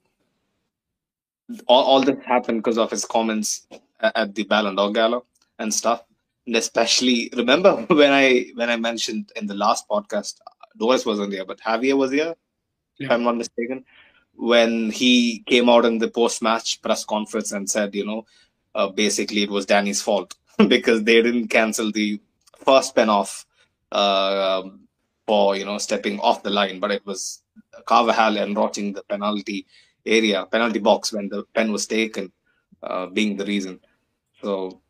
all, 1.67 1.84
all 1.84 2.01
this 2.01 2.24
happened 2.25 2.63
because 2.63 2.77
of 2.77 2.91
his 2.91 3.05
comments 3.05 3.67
at 4.01 4.36
the 4.36 4.43
Ballon 4.43 4.75
d'Or 4.75 4.91
gala 4.91 5.22
and 5.58 5.74
stuff. 5.74 6.03
And 6.46 6.55
especially 6.55 7.29
remember 7.36 7.75
when 7.89 8.12
I 8.12 8.51
when 8.55 8.69
I 8.69 8.75
mentioned 8.75 9.31
in 9.36 9.48
the 9.48 9.55
last 9.55 9.88
podcast, 9.88 10.36
Doris 10.77 11.05
wasn't 11.05 11.34
here, 11.34 11.46
but 11.46 11.60
Javier 11.60 11.98
was 11.98 12.12
here, 12.12 12.36
if 13.00 13.10
I'm 13.10 13.24
not 13.24 13.38
mistaken, 13.38 13.86
when 14.36 14.91
he 14.91 15.43
came 15.48 15.69
out 15.69 15.86
in 15.86 15.98
the 15.98 16.10
post 16.10 16.41
match 16.41 16.81
press 16.81 17.03
conference 17.05 17.51
and 17.51 17.69
said, 17.69 17.93
you 17.96 18.05
know, 18.05 18.25
uh, 18.75 18.88
basically 18.88 19.43
it 19.43 19.50
was 19.50 19.65
Dani's 19.65 20.01
fault 20.01 20.36
because 20.67 21.03
they 21.03 21.22
didn't 21.22 21.48
cancel 21.50 21.91
the 21.91 22.19
first 22.65 22.96
pen 22.96 23.10
off 23.10 23.46
uh, 23.91 24.63
for 25.27 25.55
you 25.55 25.65
know 25.65 25.77
stepping 25.77 26.19
off 26.19 26.43
the 26.43 26.50
line, 26.50 26.79
but 26.79 26.91
it 26.91 27.05
was 27.05 27.43
Carvajal 27.86 28.38
enrotting 28.38 28.93
the 28.93 29.03
penalty 29.03 29.65
area, 30.05 30.46
penalty 30.46 30.79
box 30.79 31.13
when 31.13 31.29
the 31.29 31.43
pen 31.53 31.72
was 31.72 31.86
taken, 31.88 32.31
uh, 32.84 33.05
being 33.08 33.38
the 33.38 33.46
reason. 33.46 33.79
So 34.41 34.81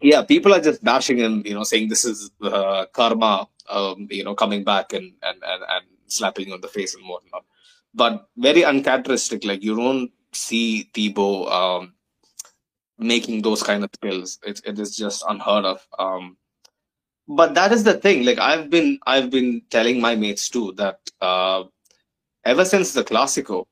yeah, 0.00 0.22
people 0.22 0.52
are 0.54 0.60
just 0.60 0.84
bashing 0.84 1.18
him, 1.18 1.42
you 1.46 1.54
know, 1.54 1.64
saying 1.64 1.88
this 1.88 2.04
is 2.04 2.30
uh, 2.42 2.86
karma, 2.92 3.48
um, 3.68 4.06
you 4.10 4.24
know, 4.24 4.34
coming 4.34 4.62
back 4.62 4.92
and, 4.92 5.12
and, 5.22 5.42
and, 5.42 5.62
and 5.68 5.84
slapping 6.06 6.48
you 6.48 6.54
on 6.54 6.60
the 6.60 6.68
face 6.68 6.94
and 6.94 7.08
whatnot. 7.08 7.44
But 7.94 8.28
very 8.36 8.64
uncharacteristic. 8.64 9.44
Like 9.44 9.62
you 9.62 9.76
don't 9.76 10.10
see 10.32 10.90
Thibaut 10.92 11.50
um, 11.50 11.94
making 12.98 13.42
those 13.42 13.62
kind 13.62 13.84
of 13.84 13.90
spills. 13.94 14.38
It, 14.44 14.60
it 14.66 14.78
is 14.78 14.96
just 14.96 15.24
unheard 15.28 15.64
of. 15.64 15.86
Um, 15.98 16.36
but 17.28 17.54
that 17.54 17.72
is 17.72 17.84
the 17.84 17.94
thing. 17.94 18.24
Like 18.24 18.38
I've 18.38 18.70
been 18.70 18.98
I've 19.06 19.30
been 19.30 19.62
telling 19.70 20.00
my 20.00 20.14
mates 20.14 20.48
too 20.48 20.72
that 20.76 20.98
uh, 21.20 21.64
ever 22.44 22.64
since 22.64 22.92
the 22.92 23.04
Clasico, 23.04 23.66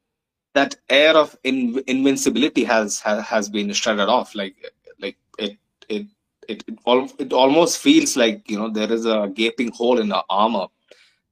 that 0.54 0.76
air 0.88 1.16
of 1.16 1.36
in, 1.44 1.82
invincibility 1.86 2.64
has, 2.64 3.00
has 3.00 3.24
has 3.26 3.48
been 3.48 3.72
shredded 3.72 4.08
off. 4.08 4.34
Like 4.34 4.56
like 5.00 5.16
it 5.38 5.58
it 5.88 6.06
it 6.48 6.64
it, 6.68 6.78
al- 6.86 7.12
it 7.18 7.32
almost 7.32 7.78
feels 7.78 8.16
like 8.16 8.50
you 8.50 8.58
know 8.58 8.70
there 8.70 8.92
is 8.92 9.06
a 9.06 9.30
gaping 9.34 9.72
hole 9.72 9.98
in 10.00 10.08
the 10.08 10.22
armor, 10.30 10.66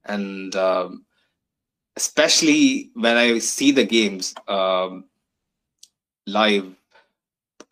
and 0.06 0.54
um, 0.56 1.04
especially 1.96 2.90
when 2.94 3.16
I 3.16 3.38
see 3.38 3.72
the 3.72 3.84
games 3.84 4.34
um, 4.48 5.04
live, 6.26 6.74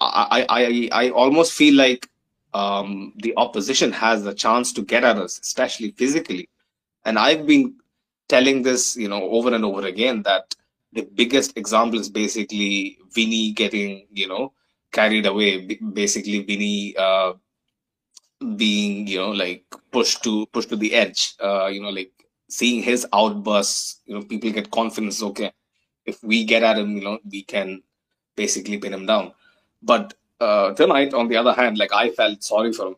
I, 0.01 0.47
I 0.49 0.63
I 0.63 1.07
I 1.07 1.11
almost 1.11 1.53
feel 1.53 1.75
like 1.75 2.09
um, 2.55 3.13
the 3.17 3.35
opposition 3.37 3.93
has 3.93 4.27
a 4.27 4.35
chance 4.35 4.73
to 4.75 4.83
get 4.83 5.05
at 5.05 5.19
us, 5.19 5.39
especially 5.41 5.93
physically. 5.93 6.49
And 7.05 7.19
I've 7.19 7.47
been 7.47 7.75
telling 8.29 8.63
this, 8.63 8.97
you 8.97 9.09
know, 9.09 9.23
over 9.23 9.55
and 9.55 9.65
over 9.65 9.87
again 9.87 10.23
that 10.23 10.55
the 10.93 11.03
biggest 11.03 11.57
example 11.57 11.99
is 12.01 12.09
basically 12.09 12.99
Vinny 13.13 13.53
getting, 13.53 14.07
you 14.13 14.29
know, 14.29 14.53
carried 14.93 15.27
away. 15.27 15.67
Basically, 15.77 16.43
Vinny 16.43 16.97
uh, 16.97 17.35
being, 18.57 19.07
you 19.07 19.19
know, 19.19 19.31
like 19.31 19.65
pushed 19.91 20.23
to 20.25 20.47
pushed 20.47 20.69
to 20.71 20.77
the 20.77 20.95
edge. 20.95 21.35
Uh, 21.43 21.67
you 21.67 21.81
know, 21.81 21.91
like 21.91 22.13
seeing 22.49 22.83
his 22.83 23.07
outbursts. 23.13 24.01
You 24.07 24.15
know, 24.15 24.23
people 24.23 24.51
get 24.51 24.71
confidence. 24.71 25.23
Okay, 25.23 25.53
if 26.07 26.23
we 26.23 26.45
get 26.45 26.63
at 26.63 26.79
him, 26.79 26.97
you 26.97 27.05
know, 27.05 27.19
we 27.31 27.43
can 27.43 27.83
basically 28.37 28.79
pin 28.79 28.95
him 28.95 29.07
down. 29.07 29.33
But 29.83 30.15
uh, 30.41 30.73
tonight, 30.75 31.15
on 31.15 31.29
the 31.29 31.37
other 31.37 31.53
hand, 31.53 31.79
like 31.79 31.93
I 31.93 32.11
felt 32.11 32.43
sorry 32.43 32.73
for 32.73 32.89
him 32.89 32.97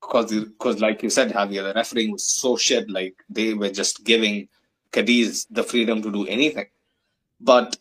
because, 0.00 0.32
because 0.32 0.80
like 0.80 1.02
you 1.02 1.10
said, 1.10 1.32
Javier, 1.32 1.62
the 1.62 1.72
refereeing 1.74 2.12
was 2.12 2.24
so 2.24 2.56
shit. 2.56 2.90
Like 2.90 3.14
they 3.28 3.54
were 3.54 3.70
just 3.70 4.04
giving 4.04 4.48
Cadiz 4.92 5.46
the 5.50 5.62
freedom 5.62 6.02
to 6.02 6.12
do 6.12 6.26
anything. 6.26 6.66
But 7.40 7.76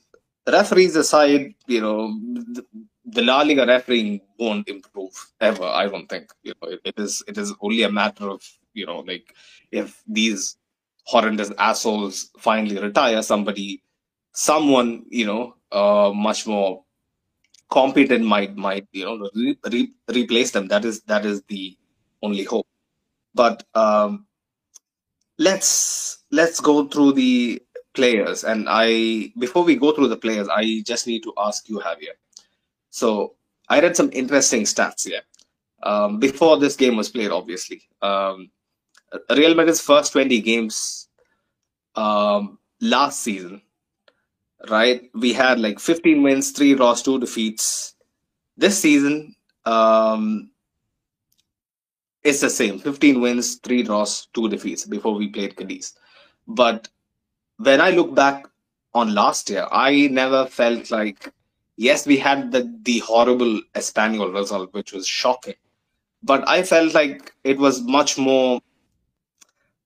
referees 0.47 0.95
aside, 0.95 1.53
you 1.67 1.81
know, 1.81 2.17
the, 2.33 2.65
the 3.05 3.21
La 3.21 3.41
Liga 3.41 3.65
refereeing 3.65 4.21
won't 4.39 4.67
improve 4.69 5.13
ever. 5.39 5.65
I 5.65 5.87
don't 5.87 6.07
think. 6.07 6.31
You 6.43 6.53
know, 6.61 6.69
it, 6.69 6.81
it 6.85 6.99
is 6.99 7.23
it 7.27 7.37
is 7.37 7.53
only 7.61 7.83
a 7.83 7.91
matter 7.91 8.29
of 8.29 8.41
you 8.73 8.85
know, 8.85 8.99
like 8.99 9.33
if 9.71 10.01
these 10.07 10.57
horrendous 11.05 11.51
assholes 11.57 12.31
finally 12.37 12.77
retire, 12.77 13.21
somebody, 13.21 13.83
someone, 14.33 15.03
you 15.09 15.25
know, 15.25 15.55
uh, 15.71 16.11
much 16.13 16.47
more 16.47 16.83
competent 17.71 18.25
might 18.25 18.55
might 18.57 18.87
you 18.93 19.05
know 19.05 19.29
re- 19.35 19.57
re- 19.71 19.93
replace 20.09 20.51
them. 20.51 20.67
That 20.69 20.85
is 20.85 21.01
that 21.03 21.25
is 21.25 21.43
the 21.49 21.77
only 22.23 22.43
hope. 22.45 22.67
But 23.33 23.63
um, 23.75 24.27
let's 25.39 26.19
let's 26.31 26.59
go 26.59 26.87
through 26.87 27.13
the 27.13 27.61
players. 27.93 28.43
And 28.43 28.67
I 28.69 29.33
before 29.39 29.63
we 29.63 29.75
go 29.75 29.91
through 29.93 30.09
the 30.09 30.17
players, 30.17 30.47
I 30.49 30.83
just 30.85 31.07
need 31.07 31.23
to 31.23 31.33
ask 31.37 31.67
you, 31.69 31.79
Javier. 31.79 32.15
So 32.89 33.35
I 33.69 33.81
read 33.81 33.95
some 33.97 34.09
interesting 34.13 34.63
stats 34.63 35.07
here. 35.07 35.21
Um, 35.83 36.19
before 36.19 36.57
this 36.59 36.75
game 36.75 36.97
was 36.97 37.09
played, 37.09 37.31
obviously, 37.31 37.81
um, 38.01 38.51
Real 39.29 39.55
Madrid's 39.55 39.81
first 39.81 40.11
20 40.13 40.41
games 40.41 41.09
um, 41.95 42.59
last 42.81 43.21
season, 43.21 43.61
right? 44.69 45.09
We 45.13 45.33
had 45.33 45.59
like 45.59 45.79
15 45.79 46.23
wins, 46.23 46.51
three 46.51 46.75
draws, 46.75 47.01
two 47.01 47.19
defeats. 47.19 47.95
This 48.57 48.77
season, 48.79 49.35
um, 49.65 50.51
it's 52.23 52.41
the 52.41 52.49
same 52.49 52.79
15 52.79 53.21
wins, 53.21 53.55
three 53.55 53.83
draws, 53.83 54.27
two 54.33 54.49
defeats 54.49 54.85
before 54.85 55.15
we 55.15 55.29
played 55.29 55.55
Cadiz. 55.55 55.95
But 56.47 56.89
when 57.57 57.81
I 57.81 57.91
look 57.91 58.13
back 58.13 58.45
on 58.93 59.13
last 59.13 59.49
year, 59.49 59.67
I 59.71 60.07
never 60.07 60.45
felt 60.45 60.91
like, 60.91 61.31
yes, 61.77 62.05
we 62.05 62.17
had 62.17 62.51
the, 62.51 62.71
the 62.83 62.99
horrible 62.99 63.61
Espanol 63.75 64.31
result, 64.31 64.73
which 64.73 64.93
was 64.93 65.07
shocking. 65.07 65.55
But 66.23 66.47
I 66.47 66.61
felt 66.63 66.93
like 66.93 67.33
it 67.43 67.57
was 67.57 67.81
much 67.81 68.17
more 68.17 68.61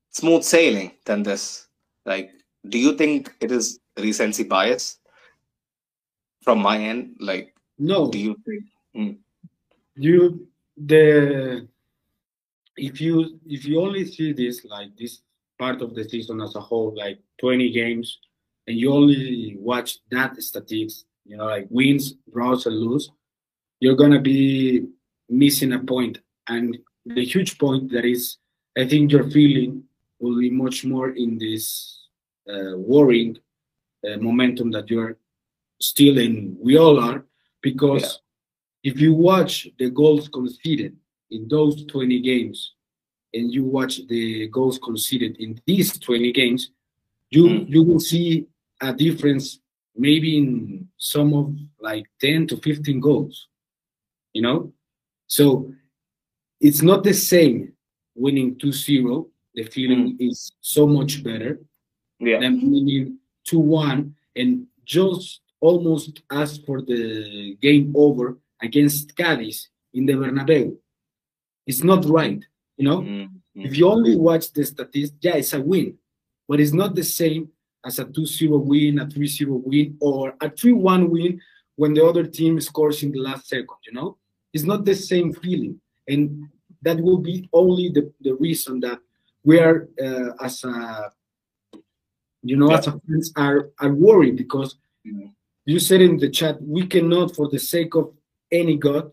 smooth 0.09 0.43
sailing 0.43 0.91
than 1.05 1.23
this. 1.23 1.67
Like, 2.05 2.31
do 2.67 2.77
you 2.77 2.95
think 2.97 3.33
it 3.39 3.51
is 3.51 3.79
recency 3.97 4.43
bias 4.43 4.99
from 6.43 6.59
my 6.61 6.77
end? 6.77 7.15
Like, 7.19 7.53
No, 7.77 8.09
do 8.09 8.19
you 8.19 8.35
think? 8.45 9.19
you 9.95 10.47
the 10.77 11.67
if 12.77 12.99
you 12.99 13.39
if 13.47 13.65
you 13.65 13.79
only 13.81 14.05
see 14.05 14.33
this 14.33 14.65
like 14.65 14.95
this 14.97 15.21
part 15.57 15.81
of 15.81 15.95
the 15.95 16.03
season 16.03 16.41
as 16.41 16.55
a 16.55 16.59
whole, 16.59 16.93
like 16.95 17.19
20 17.39 17.71
games, 17.71 18.19
and 18.67 18.77
you 18.77 18.91
only 18.91 19.55
watch 19.57 19.99
that 20.11 20.35
statistics, 20.41 21.05
you 21.25 21.37
know, 21.37 21.45
like 21.45 21.67
wins, 21.69 22.15
draws, 22.33 22.65
and 22.65 22.75
lose, 22.75 23.09
you're 23.79 23.95
gonna 23.95 24.19
be 24.19 24.85
missing 25.29 25.73
a 25.73 25.79
point. 25.79 26.19
And 26.47 26.77
the 27.05 27.23
huge 27.23 27.57
point 27.57 27.91
that 27.91 28.05
is, 28.05 28.37
I 28.77 28.85
think 28.85 29.11
your 29.11 29.29
feeling 29.31 29.83
will 30.19 30.37
be 30.37 30.49
much 30.49 30.83
more 30.85 31.09
in 31.11 31.37
this 31.37 32.07
uh, 32.49 32.77
worrying 32.77 33.37
uh, 34.07 34.17
momentum 34.17 34.71
that 34.71 34.89
you're 34.89 35.17
still 35.79 36.17
in. 36.17 36.55
We 36.59 36.77
all 36.77 36.99
are 36.99 37.25
because 37.61 38.19
if 38.83 38.99
you 38.99 39.13
watch 39.13 39.67
the 39.79 39.89
goals 39.89 40.29
conceded 40.29 40.95
in 41.31 41.47
those 41.47 41.85
20 41.85 42.21
games 42.21 42.73
and 43.33 43.51
you 43.53 43.63
watch 43.65 44.05
the 44.07 44.47
goals 44.49 44.77
conceded 44.79 45.37
in 45.37 45.59
these 45.65 45.97
20 45.99 46.31
games, 46.31 46.71
you 47.31 47.45
Mm. 47.45 47.69
you 47.69 47.83
will 47.83 47.99
see 47.99 48.45
a 48.81 48.93
difference 48.93 49.59
maybe 49.97 50.37
in 50.37 50.87
some 50.97 51.33
of 51.33 51.55
like 51.79 52.05
10 52.21 52.47
to 52.47 52.57
15 52.57 52.99
goals. 52.99 53.47
You 54.33 54.41
know? 54.41 54.73
So 55.27 55.73
it's 56.59 56.81
not 56.81 57.03
the 57.03 57.13
same 57.13 57.73
winning 58.15 58.55
2-0. 58.55 59.29
The 59.55 59.63
feeling 59.63 60.17
is 60.19 60.51
so 60.61 60.85
much 60.87 61.23
better 61.23 61.59
Yeah. 62.19 62.39
than 62.39 62.59
winning 62.71 63.17
2-1 63.47 64.11
and 64.35 64.67
just 64.85 65.41
almost 65.59 66.21
ask 66.31 66.63
for 66.65 66.81
the 66.81 67.57
game 67.61 67.93
over 67.95 68.37
against 68.61 69.15
Cadiz 69.15 69.69
in 69.93 70.05
the 70.05 70.13
Bernabeu. 70.13 70.77
It's 71.65 71.83
not 71.83 72.05
right, 72.05 72.43
you 72.77 72.85
know? 72.85 73.01
Mm, 73.01 73.29
mm. 73.57 73.65
If 73.65 73.77
you 73.77 73.87
only 73.89 74.15
watch 74.15 74.51
the 74.53 74.63
statistics, 74.63 75.17
yeah, 75.21 75.35
it's 75.35 75.53
a 75.53 75.61
win, 75.61 75.97
but 76.47 76.59
it's 76.59 76.73
not 76.73 76.95
the 76.95 77.03
same 77.03 77.49
as 77.85 77.99
a 77.99 78.05
2-0 78.05 78.63
win, 78.63 78.99
a 78.99 79.05
3-0 79.05 79.63
win, 79.63 79.97
or 79.99 80.29
a 80.41 80.49
3-1 80.49 81.09
win 81.09 81.41
when 81.75 81.93
the 81.93 82.05
other 82.05 82.25
team 82.25 82.59
scores 82.61 83.03
in 83.03 83.11
the 83.11 83.19
last 83.19 83.47
second, 83.47 83.81
you 83.85 83.93
know? 83.93 84.17
It's 84.53 84.63
not 84.63 84.85
the 84.85 84.95
same 84.95 85.33
feeling. 85.33 85.79
And 86.07 86.47
that 86.81 86.99
will 86.99 87.17
be 87.17 87.49
only 87.51 87.89
the, 87.89 88.11
the 88.21 88.35
reason 88.35 88.79
that 88.81 88.99
we 89.43 89.59
are, 89.59 89.89
uh, 90.01 90.31
as 90.43 90.63
a, 90.63 91.11
you 92.49 92.55
know, 92.57 92.69
as 92.71 92.87
a 92.87 92.91
fans 93.07 93.31
are, 93.35 93.71
are 93.79 93.93
worried 93.93 94.35
because 94.37 94.75
Mhm. 95.05 95.31
you 95.65 95.79
said 95.79 96.01
in 96.01 96.17
the 96.17 96.29
chat, 96.29 96.61
we 96.61 96.85
cannot, 96.85 97.35
for 97.35 97.47
the 97.49 97.59
sake 97.59 97.95
of 97.95 98.13
any 98.51 98.77
God, 98.77 99.11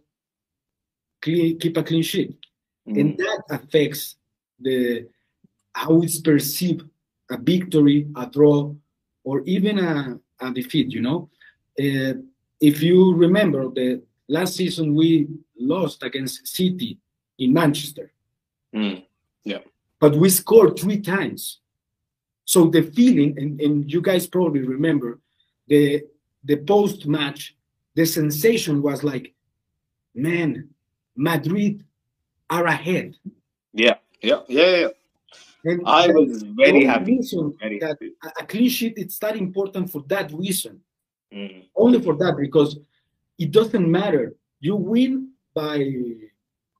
clean, 1.22 1.58
keep 1.58 1.76
a 1.76 1.82
clean 1.82 2.02
sheet 2.02 2.36
and 2.86 3.14
Mm. 3.14 3.16
that 3.18 3.42
affects 3.50 4.16
the 4.60 5.06
how 5.74 6.02
it's 6.02 6.20
perceived 6.20 6.82
a 7.30 7.38
victory, 7.38 8.06
a 8.16 8.26
draw, 8.26 8.74
or 9.24 9.42
even 9.46 9.78
a, 9.78 10.20
a 10.40 10.52
defeat. 10.52 10.90
You 10.90 11.00
know, 11.00 11.30
uh, 11.80 12.14
if 12.60 12.82
you 12.82 13.14
remember 13.14 13.70
the 13.70 14.02
last 14.28 14.56
season 14.56 14.94
we 14.94 15.28
lost 15.56 16.02
against 16.02 16.46
City 16.46 16.98
in 17.38 17.52
Manchester, 17.52 18.12
Mm. 18.74 19.04
but 19.98 20.16
we 20.16 20.28
scored 20.30 20.78
three 20.78 21.00
times. 21.00 21.60
So 22.44 22.66
the 22.66 22.82
feeling, 22.82 23.38
and, 23.38 23.60
and 23.60 23.90
you 23.90 24.00
guys 24.00 24.26
probably 24.26 24.62
remember, 24.62 25.20
the 25.68 26.02
the 26.44 26.56
post 26.56 27.06
match, 27.06 27.56
the 27.94 28.04
sensation 28.04 28.82
was 28.82 29.04
like, 29.04 29.32
man, 30.14 30.68
Madrid 31.16 31.84
are 32.50 32.66
ahead. 32.66 33.14
Yeah. 33.72 33.96
Yeah. 34.20 34.40
Yeah. 34.48 34.76
Yeah. 34.76 34.88
And 35.64 35.82
I 35.86 36.08
was 36.08 36.42
very 36.42 36.84
happy. 36.84 37.20
Very 37.60 37.78
that 37.78 37.88
happy. 37.88 38.12
a- 38.40 38.46
clean 38.46 38.68
sheet 38.68 38.94
it's 38.96 39.18
that 39.20 39.36
important 39.36 39.90
for 39.90 40.02
that 40.08 40.32
reason. 40.32 40.80
Mm. 41.32 41.66
Only 41.76 42.02
for 42.02 42.16
that 42.16 42.36
because 42.36 42.78
it 43.38 43.52
doesn't 43.52 43.90
matter. 43.90 44.34
You 44.60 44.76
win 44.76 45.30
by 45.54 45.78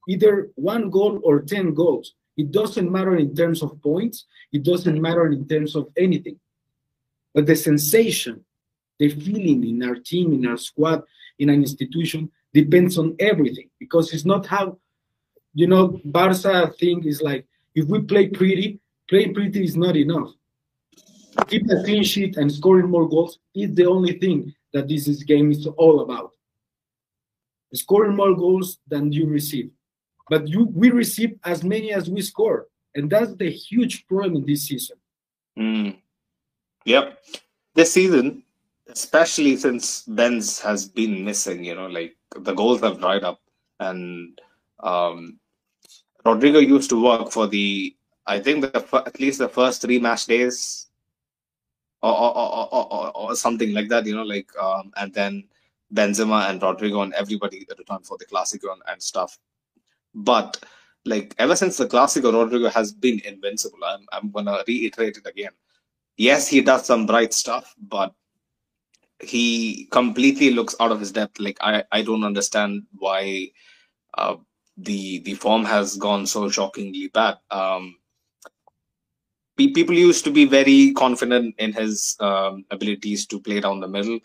either 0.09 0.51
one 0.57 0.91
goal 0.91 1.21
or 1.23 1.41
ten 1.43 1.75
goals. 1.75 2.15
It 2.37 2.51
doesn't 2.51 2.91
matter 2.91 3.17
in 3.17 3.35
terms 3.35 3.63
of 3.63 3.81
points. 3.83 4.27
It 4.53 4.63
doesn't 4.63 5.01
matter 5.01 5.27
in 5.33 5.47
terms 5.47 5.77
of 5.77 5.89
anything. 5.97 6.39
But 7.35 7.47
the 7.47 7.57
sensation, 7.57 8.45
the 8.99 9.09
feeling 9.09 9.67
in 9.67 9.83
our 9.83 9.97
team, 9.97 10.33
in 10.33 10.47
our 10.47 10.57
squad, 10.57 11.03
in 11.39 11.51
an 11.51 11.61
institution 11.61 12.31
depends 12.53 12.99
on 12.99 13.17
everything 13.19 13.69
because 13.79 14.13
it's 14.13 14.25
not 14.25 14.47
how 14.47 14.79
you 15.55 15.67
know 15.67 16.01
Barca 16.05 16.73
thing 16.79 17.05
is 17.05 17.23
like 17.23 17.47
if 17.75 17.87
we 17.89 18.01
play 18.03 18.29
pretty, 18.29 18.81
playing 19.09 19.35
pretty 19.35 19.65
is 19.65 19.77
not 19.77 19.97
enough. 19.97 20.31
Keep 21.49 21.71
a 21.71 21.83
clean 21.83 22.05
sheet 22.05 22.37
and 22.37 22.53
scoring 22.53 22.89
more 22.89 23.09
goals 23.09 23.39
is 23.55 23.75
the 23.75 23.87
only 23.87 24.19
thing 24.19 24.55
that 24.73 24.89
this 24.89 25.09
game 25.25 25.51
is 25.51 25.67
all 25.67 26.01
about. 26.01 26.33
Scoring 27.73 28.15
more 28.17 28.35
goals 28.37 28.79
than 28.87 29.11
you 29.11 29.27
receive. 29.27 29.71
But 30.29 30.49
you 30.49 30.65
we 30.73 30.91
receive 30.91 31.39
as 31.45 31.65
many 31.65 31.93
as 31.93 32.09
we 32.09 32.23
score. 32.23 32.69
And 32.95 33.11
that's 33.11 33.35
the 33.35 33.51
huge 33.51 34.07
problem 34.07 34.37
in 34.37 34.47
this 34.47 34.69
season. 34.69 34.97
Mm. 35.59 35.99
Yep. 36.85 37.19
This 37.75 37.93
season, 37.93 38.43
especially 38.89 39.57
since 39.57 40.03
Benz 40.03 40.61
has 40.61 40.87
been 40.87 41.25
missing, 41.25 41.65
you 41.65 41.75
know, 41.75 41.87
like 41.87 42.17
the 42.37 42.53
goals 42.53 42.81
have 42.83 43.01
dried 43.01 43.25
up, 43.25 43.41
and 43.81 44.39
um, 44.81 45.39
Rodrygo 46.25 46.67
used 46.67 46.91
to 46.91 47.03
work 47.03 47.31
for 47.31 47.47
the, 47.47 47.97
I 48.27 48.41
think 48.41 48.63
the 48.63 49.03
at 49.07 49.19
least 49.21 49.39
the 49.39 49.49
first 49.49 49.81
three 49.81 49.99
match 49.99 50.27
days, 50.27 50.89
or 52.03 52.13
or, 52.13 52.75
or, 52.75 53.17
or, 53.17 53.35
something 53.37 53.73
like 53.73 53.89
that, 53.89 54.07
you 54.07 54.15
know, 54.15 54.23
like 54.23 54.49
um, 54.61 54.93
and 54.97 55.15
then 55.15 55.45
Benzema 55.95 56.51
and 56.51 56.61
Rodrygo 56.61 57.03
and 57.03 57.15
everybody 57.15 57.67
returned 57.79 58.07
for 58.07 58.19
the 58.19 58.27
classic 58.27 58.63
and 58.89 59.03
stuff. 59.03 59.39
But 60.15 60.63
like 61.05 61.35
ever 61.39 61.57
since 61.57 61.77
the 61.77 61.87
Clasico, 61.87 62.33
Rodrygo 62.33 62.71
has 62.73 62.93
been 62.93 63.21
invincible. 63.25 63.85
I'm 63.85 64.07
I'm 64.13 64.31
gonna 64.31 64.63
reiterate 64.67 65.17
it 65.17 65.27
again. 65.27 65.53
Yes, 66.17 66.49
he 66.49 66.61
does 66.61 66.87
some 66.87 67.07
bright 67.07 67.33
stuff, 67.33 67.75
but 67.81 68.15
he 69.21 69.89
completely 69.91 70.51
looks 70.51 70.75
out 70.81 70.93
of 70.93 71.01
his 71.01 71.13
depth. 71.13 71.39
Like 71.39 71.59
I, 71.61 71.85
I 71.93 72.03
don't 72.03 72.25
understand 72.25 72.83
why 72.93 73.51
uh, 74.19 74.37
the 74.77 75.21
the 75.21 75.35
form 75.35 75.65
has 75.65 75.97
gone 75.97 76.27
so 76.27 76.49
shockingly 76.49 77.09
bad. 77.09 77.39
Um, 77.51 77.97
people 79.57 79.95
used 79.95 80.25
to 80.25 80.31
be 80.31 80.45
very 80.45 80.93
confident 80.93 81.55
in 81.59 81.73
his 81.73 82.17
um, 82.21 82.65
abilities 82.71 83.27
to 83.27 83.41
play 83.41 83.61
down 83.61 83.81
the 83.81 83.89
middle. 83.89 84.19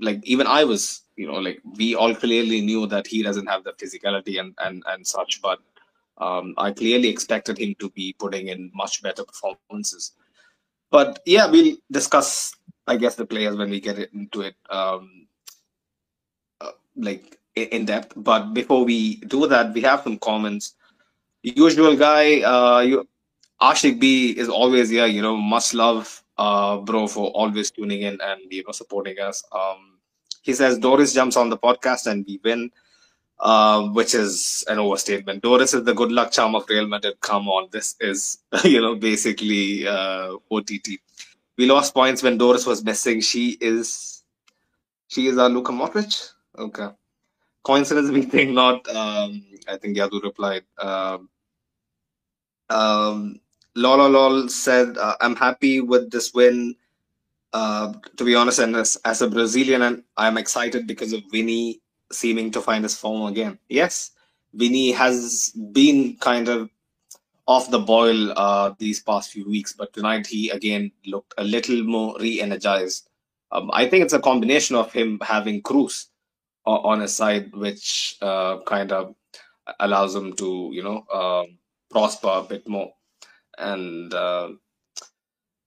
Like 0.00 0.20
even 0.24 0.46
I 0.46 0.64
was, 0.64 1.02
you 1.16 1.26
know, 1.26 1.38
like 1.38 1.60
we 1.76 1.94
all 1.94 2.14
clearly 2.14 2.60
knew 2.60 2.86
that 2.86 3.06
he 3.06 3.22
doesn't 3.22 3.46
have 3.46 3.64
the 3.64 3.72
physicality 3.72 4.40
and 4.40 4.54
and 4.58 4.82
and 4.86 5.06
such, 5.06 5.40
but 5.42 5.60
um, 6.18 6.54
I 6.56 6.72
clearly 6.72 7.08
expected 7.08 7.58
him 7.58 7.74
to 7.80 7.90
be 7.90 8.14
putting 8.18 8.48
in 8.48 8.70
much 8.74 9.02
better 9.02 9.24
performances. 9.24 10.12
But 10.90 11.20
yeah, 11.26 11.50
we'll 11.50 11.76
discuss, 11.90 12.54
I 12.86 12.96
guess, 12.96 13.16
the 13.16 13.26
players 13.26 13.56
when 13.56 13.70
we 13.70 13.80
get 13.80 13.98
into 14.12 14.42
it, 14.42 14.54
um, 14.70 15.26
uh, 16.60 16.72
like 16.96 17.38
in 17.56 17.84
depth. 17.84 18.12
But 18.16 18.54
before 18.54 18.84
we 18.84 19.16
do 19.16 19.46
that, 19.48 19.74
we 19.74 19.82
have 19.82 20.02
some 20.02 20.18
comments. 20.18 20.74
Usual 21.42 21.96
guy, 21.96 22.40
uh, 22.42 22.80
you, 22.80 23.08
Ashik 23.60 24.00
B 24.00 24.30
is 24.30 24.48
always 24.48 24.88
here. 24.90 25.06
You 25.06 25.22
know, 25.22 25.36
much 25.36 25.74
love, 25.74 26.22
uh, 26.36 26.78
bro, 26.78 27.06
for 27.06 27.30
always 27.30 27.70
tuning 27.70 28.02
in 28.02 28.18
and 28.20 28.40
you 28.50 28.62
know 28.66 28.72
supporting 28.72 29.18
us. 29.20 29.44
Um, 29.52 29.98
he 30.42 30.52
says 30.52 30.78
Doris 30.78 31.14
jumps 31.14 31.36
on 31.36 31.48
the 31.48 31.58
podcast 31.58 32.06
and 32.06 32.24
we 32.26 32.40
win 32.44 32.70
uh, 33.40 33.88
which 33.88 34.14
is 34.14 34.64
an 34.68 34.78
overstatement. 34.78 35.42
Doris 35.42 35.74
is 35.74 35.84
the 35.84 35.94
good 35.94 36.12
luck 36.12 36.30
charm 36.32 36.54
of 36.54 36.68
Real 36.68 36.86
Madrid. 36.86 37.20
Come 37.20 37.48
on, 37.48 37.68
this 37.72 37.96
is 38.00 38.38
you 38.64 38.80
know 38.80 38.94
basically 38.94 39.86
uh, 39.86 40.36
OTT. 40.50 40.98
We 41.56 41.66
lost 41.66 41.94
points 41.94 42.22
when 42.22 42.38
Doris 42.38 42.66
was 42.66 42.84
missing. 42.84 43.20
She 43.20 43.56
is 43.60 44.22
she 45.08 45.26
is 45.26 45.38
our 45.38 45.48
Luka 45.48 45.72
Modric. 45.72 46.30
Okay, 46.58 46.88
coincidence 47.62 48.10
we 48.10 48.22
think 48.22 48.50
not. 48.62 48.88
Um, 48.88 49.44
I 49.68 49.76
think 49.76 49.96
Yadu 49.96 50.22
replied. 50.22 50.64
Um, 50.78 51.28
um, 52.70 53.40
Lola 53.76 54.08
Lol 54.08 54.48
said, 54.48 54.96
uh, 54.98 55.16
"I'm 55.20 55.36
happy 55.36 55.80
with 55.80 56.10
this 56.10 56.32
win." 56.34 56.76
Uh, 57.52 57.92
to 58.16 58.24
be 58.24 58.34
honest, 58.34 58.58
and 58.58 58.74
as, 58.74 58.96
as 59.04 59.22
a 59.22 59.30
Brazilian, 59.30 59.82
and 59.82 60.02
I'm 60.16 60.38
excited 60.38 60.88
because 60.88 61.12
of 61.12 61.22
Vinny 61.30 61.80
seeming 62.10 62.50
to 62.50 62.60
find 62.60 62.82
his 62.82 62.96
form 62.96 63.30
again. 63.30 63.58
Yes, 63.68 64.10
Vinny 64.54 64.90
has 64.90 65.52
been 65.72 66.16
kind 66.16 66.48
of 66.48 66.68
off 67.46 67.70
the 67.70 67.78
boil 67.78 68.32
uh, 68.36 68.74
these 68.78 69.00
past 69.02 69.30
few 69.30 69.46
weeks, 69.48 69.72
but 69.72 69.92
tonight 69.92 70.26
he 70.26 70.50
again 70.50 70.90
looked 71.06 71.34
a 71.38 71.44
little 71.44 71.84
more 71.84 72.16
re-energized. 72.18 73.08
Um, 73.52 73.70
I 73.72 73.86
think 73.88 74.02
it's 74.04 74.14
a 74.14 74.20
combination 74.20 74.74
of 74.74 74.92
him 74.92 75.20
having 75.22 75.62
Kroos 75.62 76.06
on 76.66 77.00
his 77.00 77.14
side, 77.14 77.54
which 77.54 78.16
uh, 78.22 78.60
kind 78.62 78.90
of 78.90 79.14
allows 79.78 80.14
him 80.14 80.32
to, 80.34 80.70
you 80.72 80.82
know, 80.82 81.04
um 81.12 81.58
prosper 81.90 82.28
a 82.28 82.42
bit 82.42 82.66
more. 82.68 82.90
And 83.58 84.12
uh, 84.12 84.50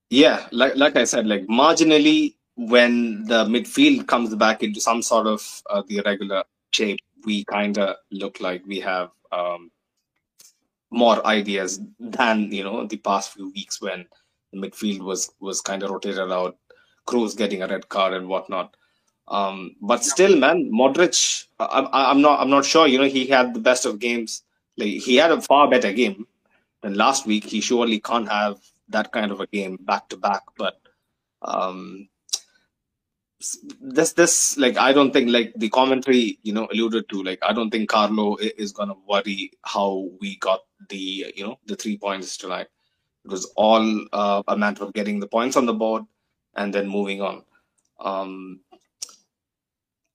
yeah, 0.09 0.47
like 0.51 0.75
like 0.75 0.95
I 0.95 1.03
said, 1.03 1.27
like 1.27 1.45
marginally 1.47 2.35
when 2.55 3.23
the 3.25 3.45
midfield 3.45 4.07
comes 4.07 4.33
back 4.35 4.63
into 4.63 4.81
some 4.81 5.01
sort 5.01 5.27
of 5.27 5.61
uh, 5.69 5.83
the 5.87 6.01
regular 6.05 6.43
shape, 6.71 6.99
we 7.25 7.43
kind 7.45 7.77
of 7.77 7.97
look 8.11 8.39
like 8.41 8.65
we 8.65 8.79
have 8.79 9.11
um, 9.31 9.71
more 10.89 11.25
ideas 11.25 11.79
than 11.99 12.51
you 12.51 12.63
know 12.63 12.85
the 12.85 12.97
past 12.97 13.33
few 13.33 13.51
weeks 13.51 13.81
when 13.81 14.05
the 14.51 14.59
midfield 14.59 15.01
was 15.01 15.31
was 15.39 15.61
kind 15.61 15.83
of 15.83 15.91
rotated 15.91 16.31
out, 16.31 16.57
Kroos 17.05 17.37
getting 17.37 17.61
a 17.61 17.67
red 17.67 17.89
card 17.89 18.13
and 18.13 18.27
whatnot. 18.27 18.75
Um, 19.27 19.75
but 19.81 20.05
still, 20.05 20.37
man, 20.37 20.71
Modric, 20.71 21.47
I, 21.59 21.87
I'm 21.91 22.21
not 22.21 22.39
I'm 22.39 22.49
not 22.49 22.65
sure. 22.65 22.87
You 22.87 22.99
know, 22.99 23.05
he 23.07 23.27
had 23.27 23.53
the 23.53 23.59
best 23.59 23.85
of 23.85 23.99
games. 23.99 24.43
Like 24.77 25.01
he 25.01 25.17
had 25.17 25.31
a 25.31 25.41
far 25.41 25.69
better 25.69 25.91
game 25.91 26.25
than 26.81 26.95
last 26.95 27.25
week. 27.25 27.45
He 27.45 27.61
surely 27.61 27.99
can't 27.99 28.29
have 28.29 28.59
that 28.89 29.11
kind 29.11 29.31
of 29.31 29.39
a 29.39 29.47
game 29.47 29.77
back 29.81 30.09
to 30.09 30.17
back. 30.17 30.43
But 30.57 30.79
um, 31.41 32.09
this 33.79 34.13
this 34.13 34.57
like 34.57 34.77
I 34.77 34.93
don't 34.93 35.11
think 35.11 35.29
like 35.29 35.53
the 35.55 35.69
commentary 35.69 36.39
you 36.43 36.53
know 36.53 36.67
alluded 36.71 37.09
to 37.09 37.23
like 37.23 37.39
I 37.43 37.53
don't 37.53 37.69
think 37.69 37.89
Carlo 37.89 38.37
is 38.37 38.71
gonna 38.71 38.95
worry 39.07 39.51
how 39.63 40.09
we 40.19 40.37
got 40.37 40.61
the 40.89 41.33
you 41.35 41.45
know 41.45 41.59
the 41.65 41.75
three 41.75 41.97
points 41.97 42.37
tonight. 42.37 42.67
It 43.25 43.31
was 43.31 43.51
all 43.55 44.05
uh, 44.13 44.43
a 44.47 44.57
matter 44.57 44.83
of 44.83 44.93
getting 44.93 45.19
the 45.19 45.27
points 45.27 45.57
on 45.57 45.65
the 45.65 45.73
board 45.73 46.03
and 46.55 46.73
then 46.73 46.87
moving 46.87 47.21
on. 47.21 47.43
Um, 47.99 48.61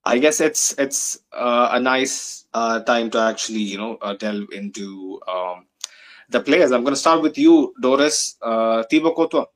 I 0.04 0.18
guess 0.18 0.40
it's 0.40 0.74
it's 0.78 1.20
uh, 1.32 1.68
a 1.72 1.80
nice 1.80 2.46
uh, 2.52 2.80
time 2.80 3.10
to 3.10 3.20
actually 3.20 3.60
you 3.60 3.78
know 3.78 3.96
uh, 4.02 4.14
delve 4.14 4.50
into 4.52 5.20
um, 5.28 5.66
the 6.32 6.40
players. 6.40 6.72
I'm 6.72 6.82
going 6.82 6.94
to 6.94 7.00
start 7.00 7.22
with 7.22 7.38
you, 7.38 7.74
Doris. 7.80 8.36
Uh, 8.42 8.82
Thibaut 8.90 9.14
Courtois. 9.16 9.46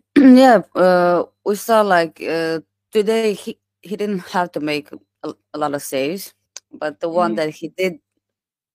yeah, 0.16 0.62
uh, 0.74 1.24
we 1.44 1.54
saw 1.56 1.82
like 1.82 2.22
uh, 2.22 2.60
today 2.92 3.28
he 3.28 3.58
he 3.82 3.96
didn't 3.96 4.20
have 4.30 4.50
to 4.52 4.60
make 4.60 4.88
a, 5.22 5.34
a 5.54 5.58
lot 5.58 5.74
of 5.74 5.82
saves, 5.82 6.34
but 6.72 7.00
the 7.00 7.08
one 7.08 7.32
Mm. 7.32 7.36
that 7.36 7.50
he 7.50 7.68
did 7.68 7.98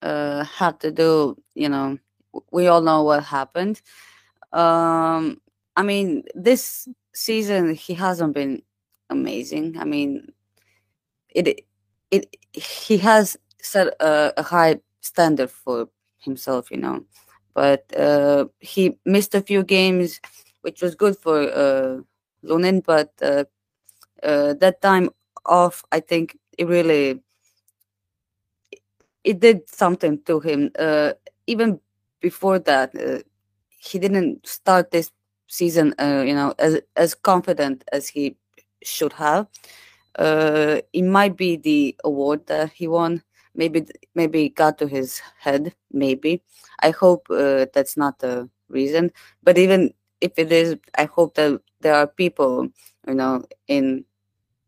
uh, 0.02 0.44
have 0.46 0.78
to 0.80 0.92
do, 0.92 1.38
you 1.56 1.70
know, 1.70 1.98
we 2.52 2.68
all 2.68 2.82
know 2.82 3.04
what 3.04 3.24
happened. 3.24 3.82
Um, 4.54 5.42
I 5.76 5.84
mean, 5.84 6.24
this 6.36 6.88
season 7.14 7.76
he 7.76 7.94
hasn't 7.94 8.34
been 8.34 8.62
amazing. 9.10 9.78
I 9.80 9.86
mean, 9.86 10.32
it 11.30 11.66
it 12.12 12.36
he 12.54 12.98
has 12.98 13.38
set 13.62 13.88
a, 14.02 14.34
a 14.38 14.44
high 14.44 14.80
standard 15.08 15.52
for 15.52 15.90
himself, 16.20 16.72
you 16.72 16.78
know, 16.78 17.06
but 17.54 17.86
uh, 17.98 18.46
he 18.60 18.98
missed 19.06 19.36
a 19.36 19.42
few 19.42 19.64
games, 19.64 20.22
which 20.62 20.82
was 20.82 20.96
good 20.96 21.18
for 21.18 21.42
uh, 21.42 22.02
Lunin, 22.44 22.84
but 22.86 23.14
uh, 23.22 23.46
uh, 24.24 24.54
that 24.56 24.82
time 24.82 25.10
off, 25.46 25.84
I 25.92 26.02
think 26.02 26.38
it 26.58 26.68
really 26.68 27.22
it 29.24 29.40
did 29.40 29.70
something 29.70 30.22
to 30.26 30.40
him. 30.40 30.72
Uh, 30.78 31.14
even 31.48 31.80
before 32.22 32.60
that, 32.60 32.96
uh, 32.96 33.20
he 33.80 34.00
didn't 34.00 34.46
start 34.48 34.92
this 34.92 35.12
season, 35.48 35.94
you 36.00 36.36
know, 36.36 36.54
as 36.60 36.82
as 36.96 37.16
confident 37.16 37.84
as 37.94 38.10
he 38.10 38.36
should 38.84 39.14
have. 39.14 39.48
It 40.20 41.04
might 41.04 41.38
be 41.38 41.58
the 41.58 41.96
award 42.04 42.48
that 42.48 42.72
he 42.74 42.88
won. 42.88 43.24
Maybe 43.58 43.86
maybe 44.16 44.50
got 44.50 44.80
to 44.80 44.88
his 44.88 45.22
head. 45.40 45.76
Maybe 45.92 46.44
I 46.82 46.92
hope 46.92 47.28
uh, 47.32 47.68
that's 47.74 47.98
not 47.98 48.20
the 48.20 48.50
reason. 48.70 49.12
But 49.44 49.60
even 49.60 49.94
if 50.22 50.34
it 50.38 50.52
is, 50.54 50.78
I 50.98 51.06
hope 51.06 51.36
that 51.36 51.62
there 51.82 51.96
are 51.96 52.08
people, 52.08 52.70
you 53.08 53.16
know, 53.16 53.44
in 53.68 54.06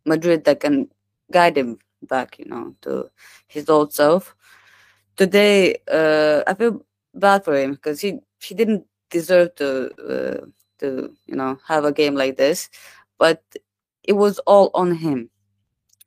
Madrid 0.05 0.45
that 0.45 0.59
can 0.61 0.89
guide 1.31 1.57
him 1.57 1.79
back, 2.03 2.39
you 2.39 2.45
know, 2.45 2.75
to 2.83 3.11
his 3.47 3.69
old 3.69 3.93
self. 3.93 4.35
Today, 5.17 5.77
uh, 5.91 6.43
I 6.47 6.53
feel 6.53 6.85
bad 7.13 7.43
for 7.43 7.55
him 7.57 7.73
because 7.73 7.99
he 8.01 8.19
he 8.41 8.55
didn't 8.55 8.85
deserve 9.09 9.55
to 9.55 9.91
uh, 9.99 10.45
to 10.79 11.13
you 11.27 11.35
know 11.35 11.59
have 11.67 11.83
a 11.85 11.91
game 11.91 12.15
like 12.15 12.37
this, 12.37 12.69
but 13.17 13.43
it 14.03 14.13
was 14.13 14.39
all 14.39 14.71
on 14.73 14.95
him. 14.95 15.29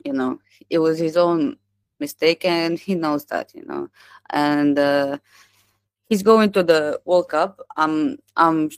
You 0.04 0.12
know, 0.14 0.40
it 0.70 0.78
was 0.80 0.98
his 0.98 1.16
own 1.16 1.58
mistake, 2.04 2.42
and 2.44 2.78
he 2.86 2.92
knows 2.94 3.24
that. 3.32 3.46
You 3.54 3.64
know, 3.70 3.82
and 4.30 4.74
uh, 4.78 5.18
he's 6.08 6.22
going 6.22 6.50
to 6.52 6.62
the 6.62 7.00
World 7.04 7.28
Cup. 7.30 7.52
I'm 7.76 8.18
I'm 8.36 8.70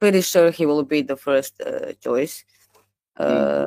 pretty 0.00 0.22
sure 0.22 0.50
he 0.50 0.64
will 0.66 0.84
be 0.84 1.00
the 1.02 1.16
first 1.16 1.54
uh, 1.60 1.92
choice. 2.06 2.44
Uh, 3.16 3.66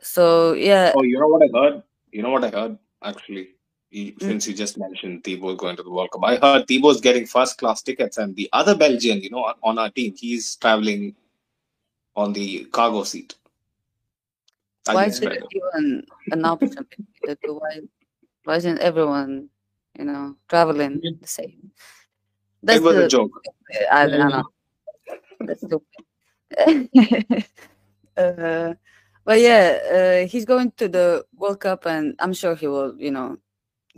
so 0.00 0.52
yeah, 0.54 0.92
Oh, 0.96 1.02
you 1.02 1.18
know 1.18 1.28
what 1.28 1.42
I 1.42 1.50
heard? 1.58 1.82
You 2.12 2.22
know 2.22 2.30
what 2.30 2.44
I 2.44 2.50
heard 2.50 2.78
actually. 3.02 3.46
You- 3.90 4.12
Mm. 4.16 4.22
Since 4.26 4.42
you 4.48 4.54
just 4.56 4.78
mentioned 4.78 5.20
Thibaut 5.24 5.58
going 5.58 5.76
to 5.76 5.82
the 5.84 5.90
World 5.92 6.10
Cup, 6.12 6.22
I 6.24 6.36
heard 6.44 6.66
Thibaut's 6.66 7.00
getting 7.06 7.26
first 7.26 7.58
class 7.60 7.82
tickets, 7.82 8.16
and 8.16 8.34
the 8.34 8.48
other 8.52 8.74
Belgian, 8.74 9.20
you 9.20 9.28
know, 9.28 9.44
on 9.62 9.76
our 9.78 9.90
team, 9.90 10.14
he's 10.16 10.56
traveling 10.56 11.14
on 12.16 12.32
the 12.32 12.64
cargo 12.72 13.04
seat. 13.04 13.34
Why 14.86 15.06
is 15.06 15.20
it 15.22 15.32
even 15.52 16.04
an 16.30 16.44
option 16.44 16.86
the? 17.24 17.36
Why, 17.46 17.80
why 18.44 18.56
isn't 18.56 18.78
everyone, 18.80 19.48
you 19.98 20.04
know, 20.04 20.36
traveling 20.48 21.00
the 21.20 21.26
same? 21.28 21.70
That's 22.62 22.80
It 22.80 22.84
was 22.84 22.96
a 22.96 23.08
joke. 23.08 23.30
I, 23.90 24.02
I 24.04 24.06
don't 24.06 24.28
know. 24.28 24.42
That's 25.40 25.62
stupid. 25.62 26.04
uh, 28.16 28.74
but 29.24 29.40
yeah, 29.40 29.78
uh, 30.24 30.26
he's 30.28 30.44
going 30.44 30.72
to 30.76 30.88
the 30.88 31.24
World 31.36 31.60
Cup, 31.60 31.86
and 31.86 32.14
I'm 32.18 32.32
sure 32.34 32.54
he 32.54 32.66
will, 32.66 32.94
you 32.98 33.10
know, 33.10 33.38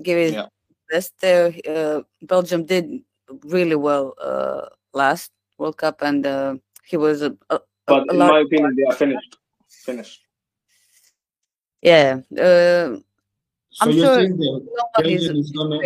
give 0.03 0.19
his 0.19 0.33
Yeah. 0.35 0.47
best 0.91 1.15
there. 1.21 1.53
Uh, 1.69 2.03
Belgium 2.23 2.65
did 2.65 3.03
really 3.45 3.77
well 3.77 4.15
uh, 4.21 4.69
last 4.93 5.33
World 5.59 5.77
Cup, 5.79 6.03
and 6.03 6.27
uh, 6.27 6.57
he 6.85 6.97
was 6.97 7.23
a, 7.23 7.37
a, 7.51 7.57
a 7.57 7.61
But 7.89 8.11
in 8.11 8.19
my 8.19 8.41
opinion, 8.41 8.77
they 8.77 8.85
are 8.85 8.95
finished. 8.97 9.39
Finished. 9.69 10.24
Yeah, 11.85 12.21
uh, 12.33 12.97
So 13.71 13.83
I'm 13.83 13.91
you're 13.91 14.07
sure 14.07 14.15
saying 14.17 14.37
that 14.39 14.67
Belgium 14.97 15.37
is 15.37 15.51
gonna 15.51 15.81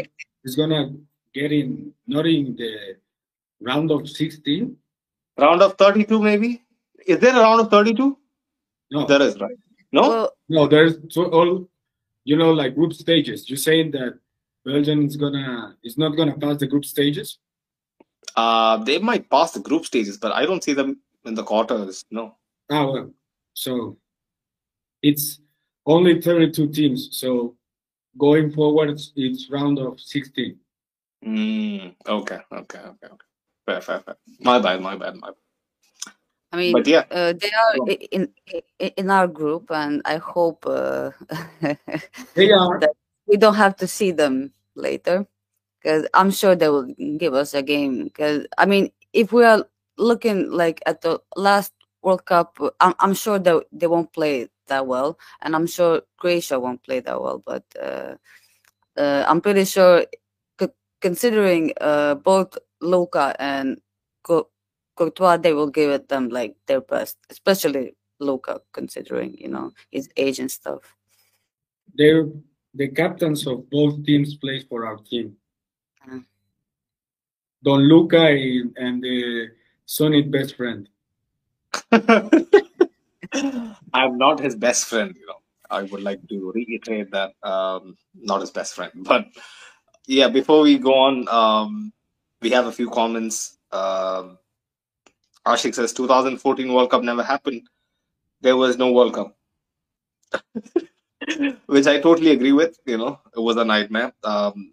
is 0.44 0.54
gonna 0.54 0.92
get 1.34 1.50
in 1.50 1.92
not 2.06 2.26
in 2.26 2.54
the 2.54 2.96
round 3.60 3.90
of 3.90 4.08
16? 4.08 4.76
Round 5.38 5.60
of 5.62 5.76
32, 5.76 6.22
maybe? 6.22 6.62
Is 7.04 7.18
there 7.18 7.34
a 7.34 7.40
round 7.40 7.62
of 7.62 7.70
32? 7.70 8.16
No, 8.92 9.06
There 9.06 9.22
is, 9.22 9.40
right? 9.40 9.56
No? 9.90 10.08
well, 10.08 10.32
no. 10.48 10.68
There's 10.68 10.94
so 11.10 11.24
all 11.24 11.68
you 12.24 12.36
know 12.36 12.52
like 12.52 12.76
group 12.76 12.92
stages. 12.92 13.50
You're 13.50 13.56
saying 13.56 13.90
that 13.92 14.20
Belgium 14.64 15.04
is 15.04 15.16
gonna 15.16 15.76
is 15.82 15.98
not 15.98 16.16
gonna 16.16 16.38
pass 16.38 16.58
the 16.58 16.68
group 16.68 16.84
stages? 16.84 17.38
Uh, 18.36 18.76
they 18.84 18.98
might 18.98 19.28
pass 19.28 19.50
the 19.50 19.60
group 19.60 19.84
stages, 19.84 20.16
but 20.16 20.30
I 20.30 20.46
don't 20.46 20.62
see 20.62 20.74
them 20.74 21.00
in 21.24 21.34
the 21.34 21.42
quarters. 21.42 22.04
No. 22.10 22.36
Ah 22.70 22.86
well, 22.86 23.10
so 23.54 23.96
it's 25.02 25.40
only 25.88 26.20
32 26.20 26.68
teams. 26.68 27.08
So 27.12 27.56
going 28.16 28.52
forward, 28.52 28.90
it's, 28.90 29.12
it's 29.16 29.50
round 29.50 29.78
of 29.78 29.98
16. 29.98 30.56
Mm, 31.24 31.94
okay, 32.06 32.38
okay, 32.52 32.78
okay, 32.78 33.06
okay. 33.06 33.26
Fair, 33.66 33.80
fair, 33.80 34.00
fair. 34.00 34.16
My 34.40 34.60
bad, 34.60 34.80
my 34.80 34.94
bad, 34.96 35.16
my 35.16 35.28
bad. 35.28 36.14
I 36.52 36.56
mean, 36.56 36.72
But 36.72 36.86
yeah, 36.86 37.04
uh, 37.10 37.32
they 37.32 37.50
are 37.50 37.76
Go 37.76 37.86
in 37.88 38.32
in 38.78 39.10
our 39.10 39.26
group, 39.26 39.70
and 39.70 40.00
I 40.06 40.16
hope 40.16 40.64
uh, 40.66 41.10
They 42.34 42.52
are 42.52 42.80
that 42.80 42.94
we 43.26 43.36
don't 43.36 43.56
have 43.56 43.76
to 43.76 43.86
see 43.86 44.12
them 44.12 44.52
later, 44.74 45.26
because 45.76 46.08
I'm 46.14 46.30
sure 46.30 46.56
they 46.56 46.70
will 46.70 46.88
give 47.18 47.34
us 47.34 47.52
a 47.52 47.62
game. 47.62 48.04
Because 48.04 48.46
I 48.56 48.64
mean, 48.64 48.90
if 49.12 49.30
we 49.32 49.44
are 49.44 49.66
looking 49.98 50.50
like 50.50 50.80
at 50.86 51.02
the 51.02 51.20
last 51.36 51.74
World 52.02 52.24
Cup, 52.24 52.56
uh, 52.60 52.70
I'm 52.80 52.94
I'm 53.00 53.14
sure 53.14 53.38
that 53.38 53.64
they 53.72 53.86
won't 53.86 54.12
play 54.12 54.48
that 54.68 54.86
well, 54.86 55.18
and 55.42 55.54
I'm 55.56 55.66
sure 55.66 56.02
Croatia 56.18 56.58
won't 56.60 56.82
play 56.82 57.00
that 57.00 57.20
well. 57.20 57.42
But 57.44 57.64
uh, 57.80 58.14
uh, 58.96 59.24
I'm 59.28 59.40
pretty 59.40 59.64
sure, 59.64 60.04
c- 60.60 60.68
considering 61.00 61.72
uh, 61.80 62.14
both 62.16 62.56
Luka 62.80 63.34
and 63.38 63.80
Co- 64.22 64.50
Courtois, 64.96 65.38
they 65.38 65.52
will 65.52 65.70
give 65.70 65.90
it 65.90 66.08
them 66.08 66.28
like 66.28 66.56
their 66.66 66.80
best, 66.80 67.16
especially 67.30 67.94
Luka, 68.20 68.60
considering 68.72 69.36
you 69.38 69.48
know 69.48 69.72
his 69.90 70.08
age 70.16 70.38
and 70.38 70.50
stuff. 70.50 70.94
they're 71.94 72.28
the 72.74 72.88
captains 72.88 73.46
of 73.46 73.68
both 73.70 74.04
teams 74.04 74.36
play 74.36 74.60
for 74.68 74.86
our 74.86 74.98
team. 74.98 75.34
Mm. 76.08 76.24
Don 77.64 77.80
Luka 77.88 78.26
and, 78.26 78.76
and 78.76 79.02
the 79.02 79.48
Sonny 79.86 80.22
best 80.22 80.54
friend. 80.56 80.88
I'm 83.92 84.18
not 84.18 84.40
his 84.40 84.54
best 84.56 84.86
friend. 84.86 85.14
You 85.18 85.26
know, 85.26 85.40
I 85.70 85.82
would 85.82 86.02
like 86.02 86.26
to 86.28 86.52
reiterate 86.54 87.10
that 87.12 87.32
um, 87.42 87.96
not 88.14 88.40
his 88.40 88.50
best 88.50 88.74
friend. 88.74 88.92
But 88.94 89.26
yeah, 90.06 90.28
before 90.28 90.62
we 90.62 90.78
go 90.78 90.94
on, 90.94 91.28
um, 91.28 91.92
we 92.40 92.50
have 92.50 92.66
a 92.66 92.72
few 92.72 92.90
comments. 92.90 93.58
Um, 93.72 94.38
Ashik 95.46 95.74
says 95.74 95.92
2014 95.92 96.72
World 96.72 96.90
Cup 96.90 97.02
never 97.02 97.22
happened. 97.22 97.62
There 98.40 98.56
was 98.56 98.76
no 98.78 98.92
World 98.92 99.14
Cup. 99.14 99.36
which 101.66 101.86
I 101.86 102.00
totally 102.00 102.30
agree 102.32 102.52
with. 102.52 102.78
You 102.86 102.98
know, 102.98 103.20
it 103.36 103.40
was 103.40 103.56
a 103.56 103.64
nightmare. 103.64 104.12
Um, 104.24 104.72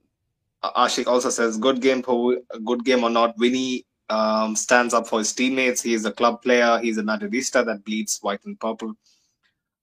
Ashik 0.63 1.07
also 1.07 1.29
says, 1.29 1.57
"Good 1.57 1.81
game, 1.81 2.01
for 2.03 2.37
good 2.63 2.83
game 2.83 3.03
or 3.03 3.09
not, 3.09 3.35
Vinny 3.37 3.85
um, 4.09 4.55
stands 4.55 4.93
up 4.93 5.07
for 5.07 5.19
his 5.19 5.33
teammates. 5.33 5.81
He 5.81 5.93
is 5.93 6.05
a 6.05 6.11
club 6.11 6.41
player. 6.41 6.79
He's 6.79 6.97
a 6.97 7.03
Madridista 7.03 7.65
that 7.65 7.83
bleeds 7.85 8.19
white 8.21 8.43
and 8.45 8.59
purple." 8.59 8.95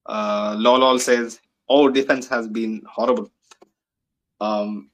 Uh, 0.07 0.57
Lolol 0.57 1.01
says, 1.01 1.41
"Our 1.71 1.91
defense 1.91 2.29
has 2.29 2.49
been 2.49 2.83
horrible." 2.87 3.31
Um, 4.41 4.91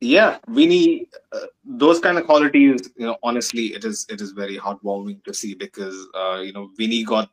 yeah, 0.00 0.38
Vinny, 0.48 1.08
uh, 1.32 1.46
those 1.64 1.98
kind 2.00 2.18
of 2.18 2.26
qualities. 2.26 2.90
You 2.96 3.06
know, 3.06 3.16
honestly, 3.22 3.66
it 3.74 3.84
is 3.84 4.06
it 4.08 4.20
is 4.20 4.32
very 4.32 4.58
heartwarming 4.58 5.24
to 5.24 5.32
see 5.32 5.54
because 5.54 5.96
uh, 6.14 6.40
you 6.40 6.52
know 6.52 6.70
Vinny 6.76 7.04
got 7.04 7.30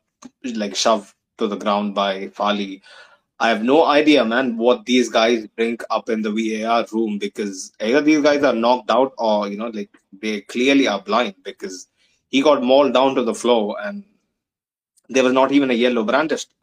like 0.54 0.74
shoved 0.74 1.14
to 1.38 1.46
the 1.46 1.56
ground 1.56 1.94
by 1.94 2.28
Fali 2.28 2.80
I 3.42 3.48
have 3.48 3.64
no 3.64 3.86
idea, 3.86 4.24
man, 4.24 4.56
what 4.56 4.86
these 4.86 5.08
guys 5.08 5.48
bring 5.56 5.76
up 5.90 6.08
in 6.08 6.22
the 6.22 6.30
VAR 6.30 6.86
room 6.92 7.18
because 7.18 7.72
either 7.80 8.00
these 8.00 8.22
guys 8.22 8.44
are 8.44 8.52
knocked 8.52 8.88
out 8.88 9.14
or 9.18 9.48
you 9.48 9.56
know, 9.56 9.66
like 9.66 9.90
they 10.12 10.42
clearly 10.42 10.86
are 10.86 11.02
blind 11.02 11.34
because 11.42 11.88
he 12.28 12.40
got 12.40 12.62
mauled 12.62 12.94
down 12.94 13.16
to 13.16 13.24
the 13.24 13.34
floor 13.34 13.76
and 13.82 14.04
there 15.08 15.24
was 15.24 15.32
not 15.32 15.50
even 15.50 15.72
a 15.72 15.74
yellow 15.74 16.04
brandished 16.04 16.54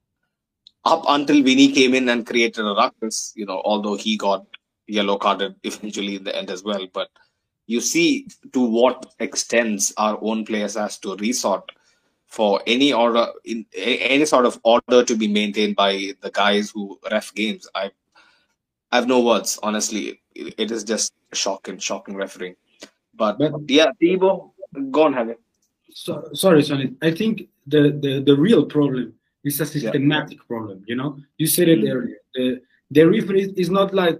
up 0.86 1.04
until 1.10 1.44
Vinny 1.44 1.70
came 1.74 1.94
in 1.96 2.08
and 2.08 2.26
created 2.26 2.65
a 2.65 2.74
ruckus. 2.74 3.34
You 3.36 3.46
know, 3.46 3.62
although 3.65 3.98
he 3.98 4.15
got 4.15 4.46
yellow 4.88 5.18
carded 5.18 5.56
eventually 5.63 6.15
in 6.15 6.24
the 6.24 6.34
end 6.34 6.50
as 6.50 6.63
well, 6.63 6.88
but 6.94 7.10
you 7.68 7.82
see 7.82 8.30
to 8.54 8.62
what 8.62 9.13
extents 9.20 9.92
our 9.98 10.18
own 10.22 10.46
players 10.46 10.76
has 10.76 10.98
to 11.00 11.18
resort 11.18 11.70
for 12.30 12.62
any 12.65 12.94
order 12.94 13.28
in 13.44 13.65
any 13.76 14.26
sort 14.26 14.46
of 14.46 14.60
order 14.63 15.04
to 15.04 15.15
be 15.15 15.28
maintained 15.28 15.76
by 15.76 16.13
the 16.22 16.32
guys 16.32 16.70
who 16.70 17.00
ref 17.12 17.34
games. 17.34 17.68
I 17.76 17.92
I 18.92 18.96
have 18.96 19.08
no 19.08 19.22
words, 19.22 19.60
honestly. 19.62 20.22
It, 20.34 20.56
it 20.58 20.72
is 20.72 20.84
just 20.84 21.13
shocking, 21.34 21.78
shocking 21.78 22.15
refereeing. 22.15 22.56
But, 23.15 23.38
but 23.38 23.54
yeah, 23.68 23.92
Thibaut, 24.00 24.52
go 24.92 25.04
on, 25.04 25.13
have 25.13 25.30
it. 25.30 25.39
So, 25.92 26.30
sorry, 26.34 26.63
Sonny. 26.63 26.96
I 27.02 27.12
think 27.12 27.50
the, 27.68 28.00
the, 28.02 28.24
the 28.26 28.36
real 28.36 28.65
problem 28.65 29.13
is 29.44 29.60
a 29.60 29.65
systematic 29.65 30.38
yeah. 30.38 30.48
problem. 30.48 30.84
You 30.88 30.96
know, 30.96 31.20
you 31.38 31.48
said 31.48 31.70
it 31.70 31.80
mm-hmm. 31.80 31.98
earlier. 31.98 32.18
The 32.34 32.62
the 32.92 33.04
referee 33.04 33.54
is 33.56 33.70
not 33.70 33.94
like 33.94 34.20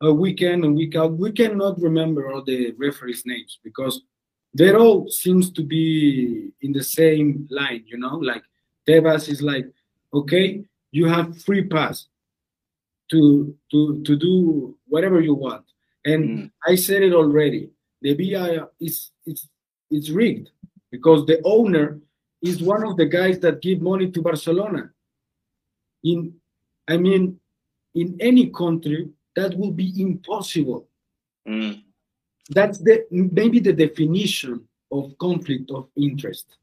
a 0.00 0.12
weekend 0.12 0.64
and 0.64 0.74
week 0.74 0.96
out. 0.96 1.16
We 1.16 1.30
cannot 1.32 1.80
remember 1.80 2.30
all 2.30 2.42
the 2.42 2.72
referees' 2.76 3.24
names 3.24 3.58
because 3.62 4.02
they 4.54 4.72
all 4.72 5.08
seems 5.08 5.50
to 5.52 5.62
be 5.62 6.50
in 6.62 6.72
the 6.72 6.82
same 6.82 7.46
line, 7.50 7.84
you 7.86 7.98
know, 7.98 8.16
like 8.16 8.42
Tebas 8.88 9.28
is 9.28 9.42
like, 9.42 9.66
okay, 10.12 10.64
you 10.90 11.06
have 11.06 11.42
free 11.42 11.64
pass 11.64 12.06
to 13.10 13.54
to 13.70 14.02
to 14.04 14.16
do 14.16 14.76
whatever 14.86 15.20
you 15.20 15.34
want. 15.34 15.64
And 16.04 16.24
mm. 16.24 16.50
I 16.66 16.76
said 16.76 17.02
it 17.02 17.12
already. 17.12 17.70
The 18.00 18.14
VAR 18.14 18.70
is 18.80 19.10
it's 19.26 19.46
it's 19.90 20.10
rigged 20.10 20.50
because 20.90 21.26
the 21.26 21.40
owner 21.44 22.00
is 22.40 22.62
one 22.62 22.84
of 22.84 22.96
the 22.96 23.06
guys 23.06 23.38
that 23.40 23.60
give 23.60 23.80
money 23.80 24.10
to 24.10 24.22
Barcelona. 24.22 24.90
In 26.04 26.34
I 26.88 26.96
mean, 26.96 27.38
in 27.94 28.16
any 28.20 28.48
country, 28.50 29.10
that 29.36 29.54
will 29.58 29.72
be 29.72 30.00
impossible. 30.00 30.88
Mm 31.46 31.82
that's 32.48 32.78
the 32.78 33.06
maybe 33.10 33.60
the 33.60 33.72
definition 33.72 34.66
of 34.90 35.16
conflict 35.18 35.70
of 35.70 35.88
interest. 35.96 36.56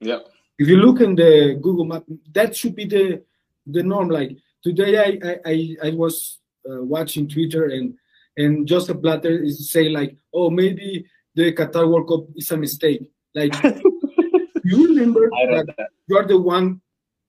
Yeah. 0.00 0.20
If 0.58 0.68
you 0.68 0.76
look 0.76 1.00
in 1.00 1.14
the 1.14 1.58
Google 1.60 1.84
map, 1.84 2.04
that 2.32 2.54
should 2.54 2.76
be 2.76 2.84
the 2.84 3.22
the 3.66 3.82
norm. 3.82 4.08
Like 4.08 4.36
today, 4.62 4.98
I 4.98 5.38
I 5.44 5.76
I 5.88 5.90
was 5.90 6.38
uh, 6.68 6.82
watching 6.82 7.28
Twitter 7.28 7.66
and 7.66 7.94
and 8.36 8.66
Joseph 8.66 9.00
Blatter 9.00 9.42
is 9.42 9.70
saying 9.70 9.92
like, 9.92 10.16
oh, 10.32 10.50
maybe 10.50 11.06
the 11.34 11.52
Qatar 11.52 11.88
World 11.88 12.08
Cup 12.08 12.26
is 12.36 12.50
a 12.50 12.56
mistake. 12.56 13.10
Like, 13.34 13.54
you 14.64 14.88
remember 14.88 15.28
that, 15.30 15.66
that 15.76 15.88
you 16.06 16.16
are 16.16 16.26
the 16.26 16.38
one 16.38 16.80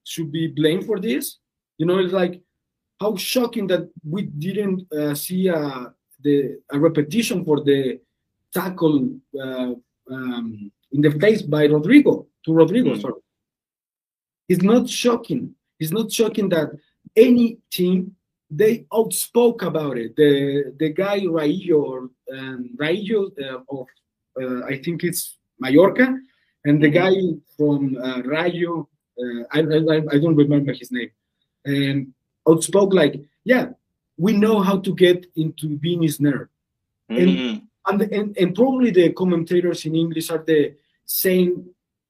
should 0.04 0.32
be 0.32 0.48
blamed 0.48 0.86
for 0.86 1.00
this? 1.00 1.38
You 1.78 1.86
know, 1.86 2.00
it's 2.00 2.14
like 2.14 2.42
how 3.00 3.16
shocking 3.16 3.68
that 3.68 3.90
we 4.08 4.24
didn't 4.24 4.92
uh, 4.94 5.16
see 5.16 5.48
a 5.48 5.94
the 6.24 6.60
a 6.72 6.80
repetition 6.80 7.44
for 7.46 7.62
the 7.64 8.00
tackle 8.54 9.10
uh, 9.40 9.74
um, 10.10 10.72
in 10.92 11.02
the 11.02 11.12
face 11.12 11.42
by 11.42 11.66
Rodrigo 11.66 12.28
to 12.46 12.54
Rodrigo. 12.54 12.96
Mm. 12.96 13.02
Sorry, 13.02 13.22
it's 14.50 14.64
not 14.64 14.90
shocking. 14.90 15.56
It's 15.80 15.92
not 15.92 16.12
shocking 16.12 16.50
that 16.50 16.72
any 17.16 17.58
team 17.72 18.16
they 18.50 18.86
outspoke 18.92 19.64
about 19.64 19.98
it. 19.98 20.16
The 20.16 20.74
the 20.78 20.90
guy 20.90 21.20
Raillo 21.20 22.10
um, 22.32 22.70
Raillo 22.78 23.32
uh, 23.42 23.60
of 23.70 23.88
uh, 24.42 24.66
I 24.66 24.78
think 24.78 25.04
it's 25.04 25.38
Mallorca, 25.60 26.18
and 26.66 26.82
the 26.82 26.88
mm-hmm. 26.88 27.34
guy 27.34 27.40
from 27.58 27.98
uh, 27.98 28.22
Rayo 28.24 28.90
uh, 29.20 29.44
I, 29.52 29.60
I 29.60 29.98
I 30.12 30.18
don't 30.20 30.36
remember 30.36 30.74
his 30.74 30.92
name, 30.92 31.12
and 31.66 32.14
outspoke 32.48 32.94
like 32.94 33.22
yeah 33.44 33.70
we 34.18 34.34
know 34.34 34.62
how 34.62 34.80
to 34.80 34.96
get 34.96 35.26
into 35.36 35.78
Vini's 35.80 36.20
nerve. 36.20 36.48
Mm-hmm. 37.10 37.66
And, 37.88 38.02
and, 38.02 38.14
and, 38.14 38.38
and 38.38 38.56
probably 38.56 38.92
the 38.92 39.12
commentators 39.14 39.86
in 39.86 39.96
English 39.96 40.30
are 40.30 40.44
the 40.46 40.76
same, 41.06 41.70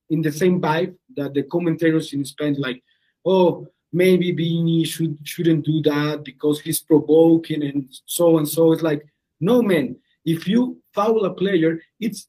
in 0.09 0.21
the 0.21 0.31
same 0.31 0.59
vibe 0.59 0.95
that 1.15 1.33
the 1.33 1.43
commentators 1.43 2.13
in 2.13 2.25
Spain, 2.25 2.55
like, 2.59 2.83
oh, 3.25 3.67
maybe 3.93 4.31
Vini 4.31 4.83
should, 4.83 5.17
shouldn't 5.23 5.65
do 5.65 5.81
that 5.83 6.23
because 6.23 6.59
he's 6.61 6.79
provoking 6.79 7.63
and 7.63 7.87
so 8.05 8.37
and 8.37 8.47
so. 8.47 8.71
It's 8.73 8.81
like, 8.81 9.05
no, 9.39 9.61
man, 9.61 9.95
if 10.25 10.47
you 10.47 10.81
foul 10.93 11.25
a 11.25 11.33
player, 11.33 11.81
it's, 11.99 12.27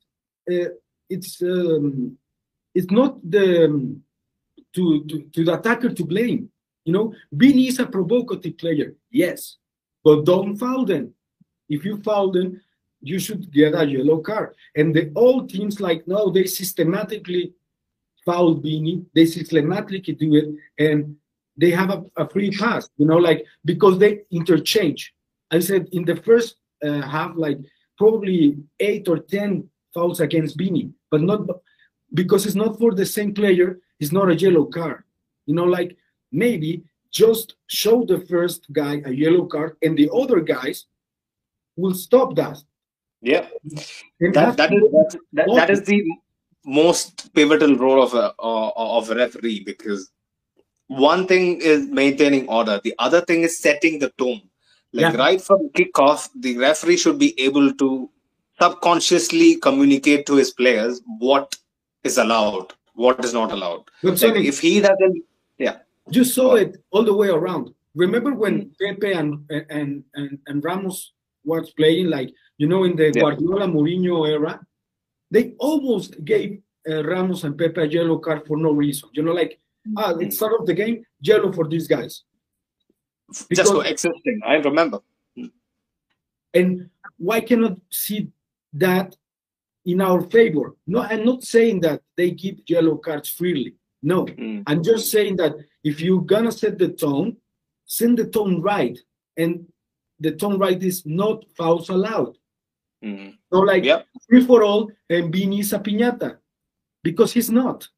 uh, 0.51 0.71
it's, 1.09 1.43
um, 1.43 2.17
it's 2.75 2.91
not 2.91 3.19
the, 3.29 3.67
um, 3.67 4.03
to, 4.75 5.05
to, 5.05 5.23
to 5.35 5.45
the 5.45 5.55
attacker 5.59 5.91
to 5.91 6.05
blame. 6.05 6.49
You 6.85 6.93
know, 6.93 7.15
Vini 7.31 7.69
is 7.69 7.79
a 7.79 7.87
provocative 7.87 8.59
player, 8.59 8.95
yes, 9.11 9.57
but 10.05 10.25
don't 10.25 10.57
foul 10.57 10.85
them. 10.85 11.15
If 11.69 11.85
you 11.85 11.97
foul 12.03 12.33
them, 12.33 12.61
you 13.01 13.19
should 13.19 13.53
get 13.53 13.75
a 13.75 13.85
yellow 13.85 14.19
card. 14.19 14.55
And 14.77 14.95
the 14.95 15.13
old 15.17 15.51
teams 15.51 15.81
like 15.81 16.07
no, 16.07 16.31
they 16.31 16.45
systematically 16.45 17.53
foul 18.25 18.55
Vini, 18.55 19.05
they 19.15 19.27
systematically 19.27 20.15
do 20.15 20.35
it, 20.35 20.49
and 20.79 21.17
they 21.57 21.71
have 21.71 21.91
a, 21.91 22.05
a, 22.17 22.29
free 22.29 22.51
pass, 22.51 22.89
you 22.97 23.07
know, 23.07 23.17
like 23.17 23.45
because 23.65 23.99
they 23.99 24.21
interchange. 24.31 25.13
I 25.51 25.59
said 25.59 25.89
in 25.93 26.05
the 26.05 26.17
first 26.17 26.57
uh, 26.83 27.03
half, 27.03 27.33
like 27.37 27.59
probably 27.99 28.57
eight 28.81 29.09
or 29.09 29.19
ten 29.19 29.69
fouls 29.93 30.21
against 30.21 30.57
Vini, 30.57 30.91
but 31.11 31.21
not 31.21 31.41
because 32.15 32.47
it's 32.47 32.55
not 32.55 32.79
for 32.79 32.95
the 32.95 33.07
same 33.07 33.35
player, 33.35 33.81
it's 34.01 34.13
not 34.13 34.31
a 34.31 34.35
yellow 34.35 34.65
card. 34.65 35.03
You 35.47 35.55
know, 35.55 35.65
like 35.65 35.97
maybe 36.31 36.83
just 37.13 37.55
show 37.67 38.05
the 38.05 38.21
first 38.21 38.73
guy 38.73 39.03
a 39.05 39.11
yellow 39.11 39.45
card 39.45 39.77
and 39.83 39.97
the 39.97 40.11
other 40.13 40.41
guys 40.41 40.87
will 41.77 41.95
stop 41.95 42.35
that. 42.37 42.59
Yeah. 43.21 43.47
That, 44.21 44.57
that 44.57 44.73
is 44.73 44.83
that, 45.33 45.47
that 45.55 45.71
is 45.71 45.83
the 45.85 46.03
most 46.65 47.33
pivotal 47.35 47.77
role 47.77 48.03
of 48.03 48.15
a 48.15 48.33
of 48.39 49.11
a 49.11 49.15
referee 49.15 49.63
because 49.65 50.11
one 50.89 51.27
thing 51.27 51.61
is 51.61 51.87
maintaining 51.87 52.49
order. 52.49 52.81
The 52.83 52.95
other 52.99 53.21
thing 53.21 53.43
is 53.43 53.59
setting 53.59 53.99
the 53.99 54.11
tone. 54.19 54.43
Like 54.93 55.15
yeah. 55.15 55.21
right 55.21 55.41
from 55.41 55.71
kickoff 55.71 56.29
the 56.35 56.59
referee 56.59 56.97
should 56.97 57.19
be 57.19 57.39
able 57.41 57.73
to 57.75 58.11
subconsciously 58.61 59.57
communicate 59.57 60.27
to 60.27 60.35
his 60.37 60.51
players 60.51 61.01
what 61.19 61.57
is 62.05 62.19
allowed 62.19 62.75
what 62.95 63.25
is 63.25 63.33
not 63.33 63.53
allowed. 63.53 63.85
Like 64.03 64.21
if 64.23 64.61
he 64.61 64.81
doesn't 64.81 65.25
yeah 65.59 65.79
you 66.11 66.25
saw 66.25 66.55
it 66.55 66.77
all 66.91 67.05
the 67.05 67.15
way 67.15 67.29
around. 67.29 67.71
Remember 67.95 68.35
when 68.35 68.67
mm. 68.67 68.71
Pepe 68.81 69.13
and 69.13 69.45
and 69.51 70.05
and, 70.15 70.39
and 70.47 70.65
Ramos 70.65 71.13
was 71.45 71.71
playing 71.73 72.09
like 72.09 72.33
you 72.59 72.67
know 72.67 72.85
in 72.85 72.97
the 72.97 73.13
yeah. 73.15 73.21
Guardiola 73.21 73.67
Mourinho 73.67 74.29
era, 74.29 74.61
they 75.31 75.55
almost 75.59 76.25
gave 76.25 76.61
uh, 76.89 77.05
Ramos 77.05 77.45
and 77.45 77.57
Pepe 77.57 77.81
a 77.81 77.87
yellow 77.87 78.19
card 78.19 78.47
for 78.47 78.57
no 78.57 78.73
reason. 78.73 79.11
You 79.13 79.23
know, 79.23 79.33
like 79.33 79.61
ah, 79.97 80.15
it's 80.17 80.37
start 80.37 80.55
of 80.59 80.67
the 80.67 80.75
game, 80.75 81.05
yellow 81.21 81.53
for 81.53 81.69
these 81.69 81.87
guys. 81.87 82.25
Because, 83.29 83.57
Just 83.57 83.73
for 83.73 83.85
existing, 83.87 84.41
I 84.45 84.55
remember. 84.57 85.01
And 86.55 86.91
why 87.17 87.41
cannot 87.41 87.79
see 87.91 88.29
that 88.75 89.17
in 89.87 90.01
our 90.01 90.23
favor? 90.23 90.77
No, 90.87 91.01
I'm 91.01 91.25
not 91.25 91.45
saying 91.45 91.81
that 91.81 92.03
they 92.17 92.31
give 92.33 92.57
yellow 92.67 92.97
cards 92.97 93.31
freely. 93.31 93.75
No, 94.03 94.27
mm. 94.27 94.63
I'm 94.67 94.83
just 94.83 95.11
saying 95.11 95.37
that 95.37 95.55
if 95.85 96.01
you're 96.01 96.23
gonna 96.23 96.53
set 96.53 96.79
the 96.79 96.89
tone, 96.89 97.37
send 97.85 98.19
the 98.19 98.27
tone 98.27 98.61
right, 98.61 98.99
and 99.37 99.67
the 100.21 100.33
tone 100.33 100.59
right 100.59 100.81
is 100.83 101.05
not 101.05 101.45
fouls 101.57 101.89
allowed. 101.89 102.37
Mm. 103.05 103.37
So 103.53 103.61
like 103.61 103.85
yep. 103.85 104.07
free 104.29 104.47
for 104.47 104.63
all, 104.63 104.91
and 105.11 105.33
Vini 105.33 105.61
is 105.61 105.73
a 105.73 105.79
piñata 105.79 106.39
because 107.03 107.33
he's 107.33 107.51
not. 107.51 107.89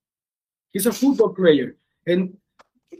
He's 0.73 0.87
a 0.87 0.92
football 0.92 1.31
player, 1.35 1.77
and 2.07 2.37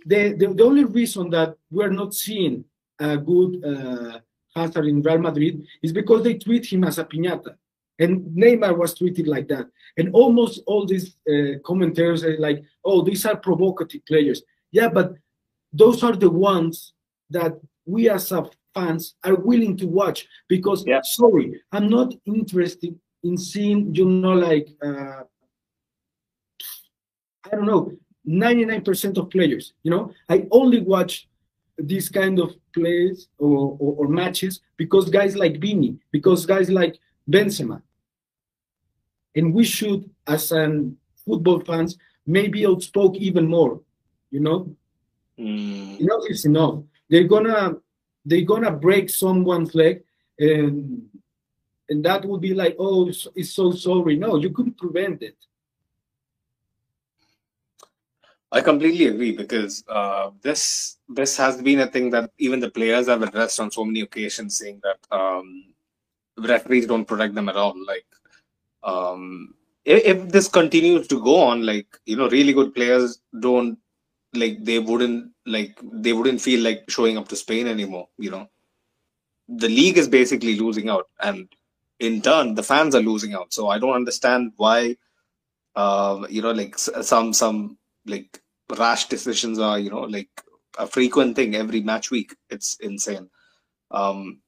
the, 0.07 0.35
the, 0.35 0.55
the 0.55 0.65
only 0.65 0.85
reason 0.85 1.31
that 1.31 1.57
we're 1.71 1.91
not 1.91 2.15
seeing 2.15 2.65
a 3.01 3.17
good 3.17 3.65
uh, 3.65 4.21
Hazard 4.55 4.87
in 4.87 5.03
Real 5.03 5.19
Madrid 5.19 5.67
is 5.83 5.93
because 5.93 6.23
they 6.23 6.35
treat 6.35 6.67
him 6.67 6.85
as 6.85 6.99
a 6.99 7.05
piñata. 7.05 7.57
And 7.99 8.37
Neymar 8.37 8.77
was 8.77 8.95
treated 8.95 9.29
like 9.29 9.49
that. 9.49 9.67
And 9.97 10.11
almost 10.13 10.63
all 10.67 10.85
these 10.85 11.17
uh, 11.29 11.59
commentators 11.65 12.25
are 12.25 12.37
like, 12.39 12.65
oh, 12.85 13.03
these 13.03 13.25
are 13.25 13.37
provocative 13.37 14.05
players. 14.07 14.43
Yeah, 14.75 14.89
but 14.89 15.15
those 15.73 16.03
are 16.03 16.17
the 16.17 16.29
ones 16.29 16.93
that 17.31 17.53
we 17.87 18.11
as 18.11 18.33
a 18.33 18.45
fans 18.75 19.15
are 19.23 19.37
willing 19.37 19.77
to 19.77 19.87
watch 19.87 20.27
because, 20.49 20.85
Yeah. 20.85 21.01
sorry, 21.05 21.63
I'm 21.71 21.89
not 21.89 22.13
interested 22.27 22.99
in 23.23 23.37
seeing, 23.39 23.95
you 23.95 24.05
know, 24.05 24.33
like, 24.35 24.69
uh, 24.83 25.23
I 27.47 27.51
don't 27.53 27.67
know, 27.67 27.93
99% 28.27 29.17
of 29.17 29.31
players. 29.31 29.75
You 29.85 29.93
know, 29.93 30.13
I 30.29 30.49
only 30.51 30.81
watch 30.81 31.29
these 31.79 32.09
kind 32.09 32.41
of 32.41 32.57
plays 32.73 33.29
or, 33.39 33.77
or, 33.79 33.91
or 34.01 34.09
matches 34.09 34.61
because 34.77 35.09
guys 35.09 35.37
like 35.37 35.61
Vini, 35.61 35.99
because 36.11 36.47
guys 36.47 36.69
like 36.69 36.99
Benzema. 37.31 37.81
And 39.37 39.55
we 39.55 39.65
should, 39.65 40.11
as 40.27 40.51
an 40.51 40.97
football 41.25 41.61
fans, 41.61 41.97
maybe 42.27 42.63
outspoke 42.63 43.17
even 43.17 43.47
more. 43.47 43.81
You 44.35 44.41
know, 44.41 44.77
Mm. 45.39 46.01
enough 46.01 46.25
is 46.29 46.45
enough. 46.45 46.83
They're 47.09 47.31
gonna 47.35 47.77
they're 48.25 48.49
gonna 48.53 48.73
break 48.73 49.09
someone's 49.11 49.75
leg, 49.75 50.03
and 50.39 51.09
and 51.89 52.05
that 52.05 52.25
would 52.25 52.41
be 52.41 52.55
like, 52.55 52.75
oh, 52.79 53.09
it's, 53.09 53.53
so 53.53 53.71
sorry. 53.71 54.17
No, 54.17 54.37
you 54.37 54.51
couldn't 54.51 54.79
prevent 54.79 55.23
it. 55.23 55.37
I 58.51 58.61
completely 58.61 59.07
agree 59.07 59.37
because 59.37 59.85
uh, 59.89 60.31
this 60.43 60.99
this 61.09 61.37
has 61.37 61.63
been 61.63 61.81
a 61.81 61.87
thing 61.87 62.11
that 62.11 62.31
even 62.39 62.59
the 62.59 62.71
players 62.71 63.07
have 63.07 63.23
addressed 63.23 63.61
on 63.61 63.71
so 63.71 63.85
many 63.85 64.01
occasions, 64.01 64.59
saying 64.59 64.81
that 64.83 64.99
um, 65.17 65.75
referees 66.39 66.87
don't 66.87 67.07
protect 67.07 67.35
them 67.35 67.49
at 67.49 67.57
all. 67.57 67.75
Like, 67.87 68.07
um, 68.83 69.55
if, 69.85 70.05
if 70.05 70.29
this 70.29 70.49
continues 70.49 71.07
to 71.09 71.23
go 71.23 71.37
on, 71.37 71.67
like 71.67 71.87
you 72.05 72.17
know, 72.17 72.29
really 72.29 72.53
good 72.53 72.75
players 72.75 73.21
don't 73.39 73.79
like 74.37 74.65
they 74.65 74.79
wouldn't 74.79 75.33
like 75.47 75.79
they 75.83 76.13
wouldn't 76.13 76.41
feel 76.41 76.63
like 76.63 76.85
showing 76.89 77.19
up 77.19 77.29
to 77.29 77.37
Spain 77.37 77.67
anymore. 77.67 78.09
You 78.19 78.31
know, 78.31 78.49
the 79.49 79.69
league 79.69 79.99
is 79.99 80.09
basically 80.09 80.59
losing 80.59 80.89
out, 80.89 81.09
and 81.21 81.49
in 82.01 82.23
turn, 82.23 82.55
the 82.55 82.63
fans 82.63 82.95
are 82.95 83.03
losing 83.03 83.35
out. 83.35 83.53
So 83.53 83.69
I 83.69 83.79
don't 83.79 83.95
understand 83.95 84.53
why, 84.57 84.97
uh, 85.77 86.27
you 86.31 86.43
know, 86.43 86.53
like 86.53 86.79
some 86.79 87.33
some 87.33 87.79
like 88.07 88.41
rash 88.79 89.07
decisions 89.09 89.59
are 89.59 89.79
you 89.79 89.91
know 89.91 90.01
like 90.03 90.31
a 90.79 90.87
frequent 90.87 91.37
thing 91.37 91.55
every 91.55 91.81
match 91.83 92.11
week 92.11 92.35
it's 92.51 92.77
insane 92.81 93.29
um 93.91 94.41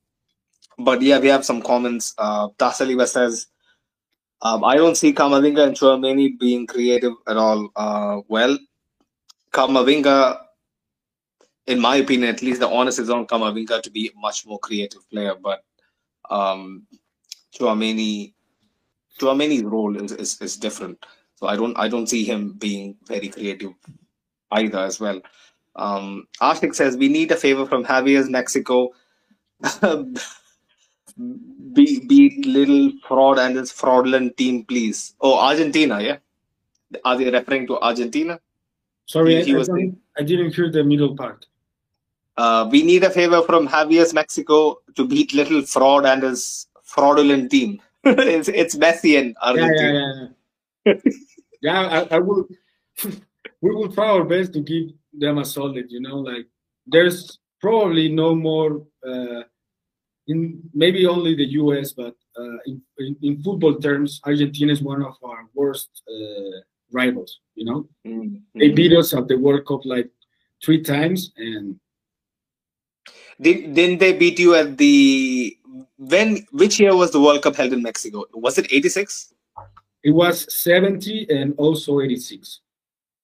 but 0.79 1.03
yeah 1.03 1.19
we 1.19 1.29
have 1.29 1.45
some 1.45 1.63
comments 1.63 2.15
uh 2.19 2.49
Tasaliva 2.59 3.07
says 3.07 3.47
um, 4.43 4.65
I 4.65 4.77
don't 4.77 4.97
see 4.97 5.13
Camavinga 5.15 5.67
and 5.67 5.77
Tchouameni 5.77 6.39
being 6.39 6.67
creative 6.67 7.15
at 7.27 7.37
all. 7.37 7.71
Uh, 7.75 8.21
well, 8.29 8.59
Camavinga, 9.53 10.39
in 11.67 11.81
my 11.81 11.97
opinion, 11.97 12.29
at 12.35 12.43
least 12.43 12.61
the 12.61 12.69
onus 12.69 12.99
is 12.99 13.11
on 13.11 13.27
Camavinga 13.27 13.83
to 13.83 13.91
be 13.91 14.09
a 14.09 14.19
much 14.19 14.47
more 14.47 14.59
creative 14.59 15.09
player. 15.11 15.35
But 15.35 15.65
um, 16.31 16.87
Tchouameni, 17.55 18.35
Tchouameni's 19.19 19.65
role 19.65 19.97
is, 19.97 20.13
is, 20.13 20.41
is 20.41 20.57
different. 20.57 21.05
So 21.37 21.47
I 21.47 21.57
don't 21.57 21.79
I 21.79 21.89
don't 21.89 22.07
see 22.07 22.25
him 22.25 22.53
being 22.53 22.97
very 23.07 23.29
creative 23.29 23.73
either 24.53 24.79
as 24.79 24.99
well. 24.99 25.21
Um, 25.77 26.27
Ashik 26.41 26.75
says 26.75 26.97
we 26.97 27.09
need 27.09 27.31
a 27.31 27.37
favor 27.37 27.67
from 27.67 27.85
Javier's 27.85 28.31
Mexico. 28.31 28.91
Be, 31.73 32.07
beat 32.07 32.45
little 32.47 32.93
fraud 33.07 33.39
and 33.39 33.57
his 33.57 33.73
fraudulent 33.73 34.37
team, 34.37 34.65
please. 34.65 35.15
Oh, 35.21 35.39
Argentina, 35.39 36.01
yeah. 36.01 36.19
Are 37.05 37.17
they 37.17 37.31
referring 37.31 37.67
to 37.69 37.79
Argentina? 37.81 38.39
Sorry, 39.07 39.35
He- 39.35 39.41
I, 39.41 39.45
he 39.45 39.55
I 39.55 39.57
was 39.57 39.69
I 40.19 40.23
didn't 40.23 40.55
hear 40.55 40.71
the 40.71 40.85
middle 40.85 41.17
part. 41.17 41.47
Uh, 42.37 42.69
we 42.71 42.83
need 42.83 43.03
a 43.03 43.11
favor 43.11 43.41
from 43.43 43.67
Javier's 43.67 44.13
Mexico 44.13 44.81
to 44.95 45.07
beat 45.07 45.33
little 45.33 45.63
fraud 45.63 46.05
and 46.05 46.23
his 46.23 46.67
fraudulent 46.83 47.51
team. 47.51 47.81
it's 48.05 48.49
it's 48.49 48.77
Messi 48.77 49.19
and 49.19 49.35
Yeah, 49.55 49.55
yeah, 49.55 49.63
Argentina. 49.63 50.35
yeah. 50.85 50.93
Yeah, 50.95 51.13
yeah 51.63 52.07
I, 52.11 52.17
I 52.17 52.19
will. 52.19 52.47
we 53.63 53.75
will 53.75 53.91
try 53.91 54.09
our 54.11 54.25
best 54.25 54.53
to 54.53 54.61
give 54.61 54.91
them 55.13 55.39
a 55.39 55.45
solid. 55.45 55.87
You 55.89 56.01
know, 56.01 56.19
like 56.19 56.47
there's 56.87 57.39
probably 57.61 58.09
no 58.09 58.35
more. 58.35 58.87
Uh, 59.07 59.43
in 60.29 60.61
maybe 60.75 61.07
only 61.07 61.37
the 61.37 61.47
U.S., 61.63 61.93
but 61.93 62.15
uh, 62.37 62.59
in, 62.67 62.83
in 62.99 63.17
in 63.23 63.43
football 63.45 63.77
terms, 63.77 64.21
Argentina 64.27 64.73
is 64.73 64.83
one 64.83 65.01
of 65.03 65.15
our 65.23 65.47
worst 65.55 66.03
uh, 66.11 66.59
rivals. 66.93 67.41
You 67.55 67.65
know, 67.65 67.89
Mm, 68.07 68.43
they 68.55 68.71
beat 68.71 68.93
us 68.93 69.15
at 69.15 69.29
the 69.29 69.37
World 69.39 69.67
Cup 69.67 69.85
like 69.85 70.11
three 70.65 70.83
times, 70.83 71.33
and 71.37 71.79
Did, 73.41 73.75
didn't 73.75 73.99
they 73.99 74.13
beat 74.13 74.39
you 74.39 74.55
at 74.55 74.77
the 74.79 75.57
when? 75.99 76.47
Which 76.53 76.79
year 76.81 76.95
was 76.97 77.11
the 77.11 77.21
World 77.21 77.43
Cup 77.43 77.57
held 77.57 77.73
in 77.73 77.83
Mexico? 77.83 78.25
Was 78.35 78.59
it 78.59 78.67
86? 78.71 79.33
it 80.03 80.11
was 80.13 80.47
70 80.55 81.27
and 81.31 81.55
also 81.59 82.01
86. 82.01 82.61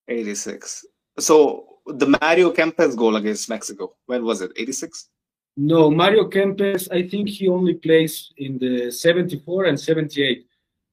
86. 0.09 0.85
So 1.19 1.79
the 1.87 2.07
Mario 2.21 2.53
Kempes 2.53 2.97
goal 2.97 3.17
against 3.17 3.49
Mexico. 3.49 3.95
When 4.07 4.25
was 4.25 4.41
it? 4.41 4.51
86. 4.57 5.09
No, 5.57 5.91
Mario 5.91 6.29
Kempes, 6.29 6.89
I 6.91 7.07
think 7.09 7.29
he 7.29 7.47
only 7.49 7.75
plays 7.75 8.33
in 8.39 8.59
the 8.59 8.91
74 8.91 9.67
and 9.67 9.79
78. 9.79 10.47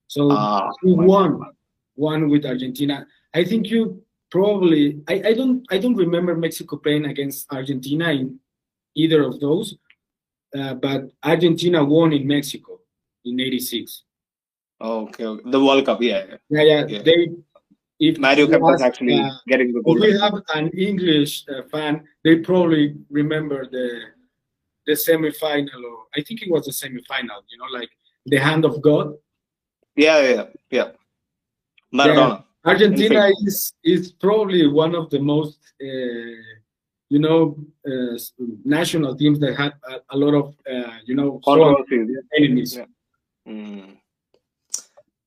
So 0.08 0.30
Ah, 0.32 0.70
he 0.84 0.94
won. 0.94 1.42
One 2.00 2.30
with 2.30 2.46
Argentina. 2.46 3.06
I 3.34 3.44
think 3.44 3.68
you 3.68 4.02
probably 4.32 5.02
I, 5.08 5.16
I 5.30 5.34
don't 5.34 5.66
I 5.70 5.78
don't 5.78 5.96
remember 5.96 6.36
Mexico 6.36 6.78
playing 6.78 7.06
against 7.06 7.52
Argentina 7.52 8.10
in 8.12 8.40
either 8.96 9.24
of 9.24 9.40
those. 9.40 9.76
Uh, 10.58 10.74
but 10.74 11.12
Argentina 11.24 11.84
won 11.84 12.12
in 12.12 12.26
Mexico 12.26 12.80
in 13.24 13.40
86. 13.40 14.04
Okay, 14.82 15.26
okay. 15.26 15.52
The 15.52 15.64
World 15.64 15.86
Cup, 15.86 16.02
yeah. 16.02 16.24
yeah. 16.50 16.64
Yeah, 16.64 16.86
yeah. 16.88 17.02
They 17.04 17.30
if 18.00 18.18
Mario 18.18 18.48
Kempes 18.48 18.82
actually 18.82 19.20
uh, 19.20 19.30
getting 19.48 19.74
the 19.74 19.84
if 19.86 20.00
we 20.00 20.18
have 20.18 20.36
an 20.56 20.70
English 20.70 21.46
uh, 21.50 21.64
fan, 21.70 22.04
they 22.24 22.38
probably 22.38 22.96
remember 23.10 23.68
the 23.70 23.88
the 24.88 24.94
semifinal, 24.94 25.84
or 25.84 26.06
I 26.16 26.24
think 26.24 26.42
it 26.42 26.50
was 26.50 26.66
the 26.66 26.72
semifinal. 26.72 27.42
You 27.52 27.58
know, 27.60 27.70
like 27.72 27.90
the 28.26 28.38
hand 28.38 28.64
of 28.64 28.82
God. 28.82 29.16
Yeah, 29.96 30.22
yeah, 30.22 30.46
yeah. 30.72 30.92
Yeah. 31.92 32.06
Maradona. 32.06 32.44
Argentina 32.66 33.30
is 33.46 33.74
is 33.84 34.12
probably 34.12 34.68
one 34.68 34.94
of 34.96 35.10
the 35.10 35.20
most 35.20 35.60
uh, 35.82 36.36
you 37.10 37.20
know 37.20 37.56
uh, 37.88 38.18
national 38.66 39.16
teams 39.16 39.40
that 39.40 39.56
had 39.56 39.74
a, 39.88 39.96
a 40.12 40.18
lot 40.18 40.34
of 40.34 40.56
uh, 40.70 40.94
you 41.06 41.16
know 41.16 41.40
Controversies. 41.44 42.18
enemies. 42.38 42.76
Yeah. 42.78 42.86
Mm. 43.48 43.98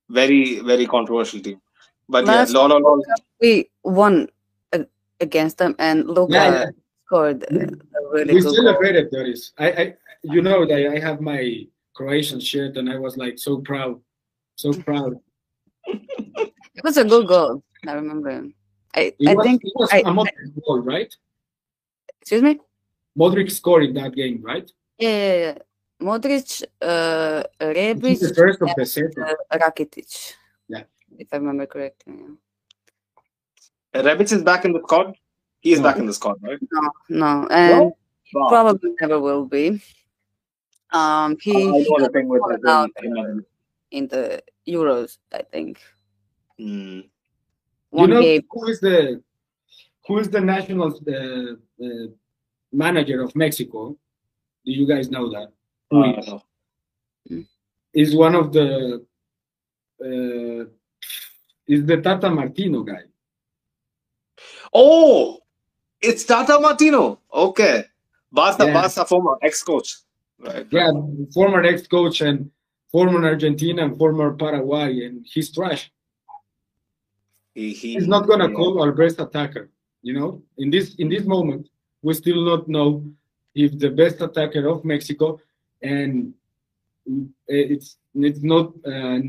Very, 0.09 0.59
very 0.59 0.85
controversial 0.85 1.39
team. 1.39 1.59
But 2.07 2.25
Last 2.25 2.53
yeah, 2.53 2.59
Lola, 2.59 2.77
Lola, 2.77 3.01
We 3.41 3.69
won 3.83 4.27
against 5.19 5.57
them, 5.57 5.75
and 5.79 6.07
Luka 6.07 6.33
Yeah, 6.33 6.51
yeah. 6.51 6.65
scored 7.05 7.43
uh, 7.51 7.55
a 7.55 8.13
really 8.13 8.33
we 8.35 8.41
good 8.41 8.43
goal. 8.43 8.55
celebrated 8.55 9.09
Doris. 9.11 9.53
I, 9.57 9.67
I 9.71 9.93
you 10.21 10.41
know 10.41 10.65
that 10.65 10.87
I 10.95 10.99
have 10.99 11.19
my 11.21 11.65
Croatian 11.95 12.39
shirt 12.39 12.77
and 12.77 12.89
I 12.89 12.97
was 12.99 13.17
like 13.17 13.39
so 13.39 13.57
proud, 13.61 13.99
so 14.55 14.71
proud. 14.73 15.17
It 16.83 16.87
was 16.87 16.97
a 16.97 17.05
good 17.05 17.27
goal. 17.27 17.63
I 17.87 17.93
remember. 17.93 18.43
I, 18.93 19.13
It 19.17 19.29
I 19.29 19.33
was, 19.35 19.45
think. 19.45 19.61
it 19.63 19.71
was 19.75 19.89
I- 19.93 19.99
a 19.99 20.11
Modric 20.11 20.51
goal, 20.65 20.79
right? 20.81 21.15
Excuse 22.19 22.41
me. 22.43 22.59
Modric 23.17 23.49
scored 23.51 23.85
in 23.85 23.93
that 23.93 24.13
game, 24.13 24.41
right? 24.43 24.69
Yeah, 24.97 25.09
yeah, 25.09 25.35
yeah. 25.39 25.57
Modric, 26.01 26.63
uh, 26.81 27.43
This 27.59 27.77
Rebic, 27.77 28.19
the 28.19 28.33
first 28.35 28.61
of 28.61 28.69
the 28.75 28.85
second. 28.85 29.23
uh, 29.23 29.57
Rakitic. 29.57 30.33
Yeah. 30.67 30.83
If 31.17 31.29
I 31.31 31.37
remember 31.37 31.65
correctly. 31.67 32.15
Yeah. 33.95 34.01
Rebic 34.01 34.31
is 34.33 34.43
back 34.43 34.65
in 34.65 34.73
the 34.73 34.81
squad. 34.83 35.15
He 35.61 35.71
is 35.71 35.79
No. 35.79 35.83
back 35.87 35.97
in 35.97 36.05
the 36.05 36.13
squad, 36.13 36.43
right? 36.43 36.59
No, 36.69 36.91
no, 37.07 37.47
and 37.49 37.93
Wow. 38.33 38.49
probably 38.49 38.91
never 38.99 39.21
will 39.21 39.45
be. 39.45 39.81
Um, 40.91 41.37
he, 41.39 41.51
I 41.55 41.59
he 41.79 41.87
know 41.89 41.99
the 42.05 42.09
thing 42.11 42.27
with 42.27 42.41
the- 42.61 42.69
out 42.69 42.89
in- 43.01 43.45
in 43.91 44.07
the 44.09 44.43
Euros, 44.67 45.17
I 45.31 45.43
think. 45.43 45.79
Mm. 46.59 47.09
You 47.93 48.07
know 48.07 48.21
game. 48.21 48.41
who 48.49 48.67
is 48.67 48.79
the 48.79 49.21
who 50.07 50.19
is 50.19 50.29
the 50.29 50.41
national 50.41 50.99
uh, 51.07 51.83
uh, 51.85 52.07
manager 52.71 53.21
of 53.21 53.35
Mexico? 53.35 53.97
Do 54.65 54.71
you 54.71 54.87
guys 54.87 55.09
know 55.09 55.29
that? 55.31 55.51
Who 55.91 56.03
is? 56.03 56.27
Uh, 56.27 56.39
is 57.93 58.15
one 58.15 58.35
of 58.35 58.51
the 58.51 59.05
uh, 60.03 60.65
is 61.67 61.85
the 61.85 61.97
Tata 62.01 62.29
Martino 62.29 62.83
guy. 62.83 63.03
oh, 64.73 65.39
It's 66.01 66.25
Tata 66.25 66.59
Martino. 66.59 67.19
Okay. 67.33 67.85
Barca, 68.31 68.65
Yeah. 68.65 68.73
Barca 68.73 69.05
former 69.05 69.37
ex-coach. 69.41 69.95
Right. 70.39 70.67
Yeah, 70.71 70.91
former 71.33 71.63
ex-coach 71.63 72.19
and 72.21 72.51
former 72.91 73.23
Argentina 73.25 73.85
and 73.85 73.97
former 73.97 74.33
Paraguay, 74.33 75.05
and 75.05 75.25
he's 75.25 75.51
trash. 75.53 75.91
He, 77.53 77.73
he, 77.73 77.93
He's 77.93 78.07
not 78.07 78.27
gonna 78.27 78.49
yeah. 78.49 78.55
call 78.55 78.81
our 78.81 78.91
best 78.91 79.19
attacker. 79.19 79.69
You 80.01 80.13
know, 80.13 80.41
in 80.57 80.69
this 80.69 80.95
in 80.95 81.09
this 81.09 81.23
moment, 81.25 81.69
we 82.01 82.13
still 82.13 82.43
not 82.43 82.67
know 82.67 83.05
if 83.55 83.77
the 83.77 83.89
best 83.89 84.21
attacker 84.21 84.67
of 84.67 84.83
Mexico, 84.83 85.39
and 85.81 86.33
it's 87.47 87.97
it's 88.15 88.41
not 88.43 88.73
a 88.85 89.21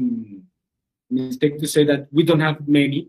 mistake 1.11 1.59
to 1.59 1.66
say 1.66 1.85
that 1.85 2.09
we 2.12 2.22
don't 2.22 2.41
have 2.41 2.66
many, 2.66 3.09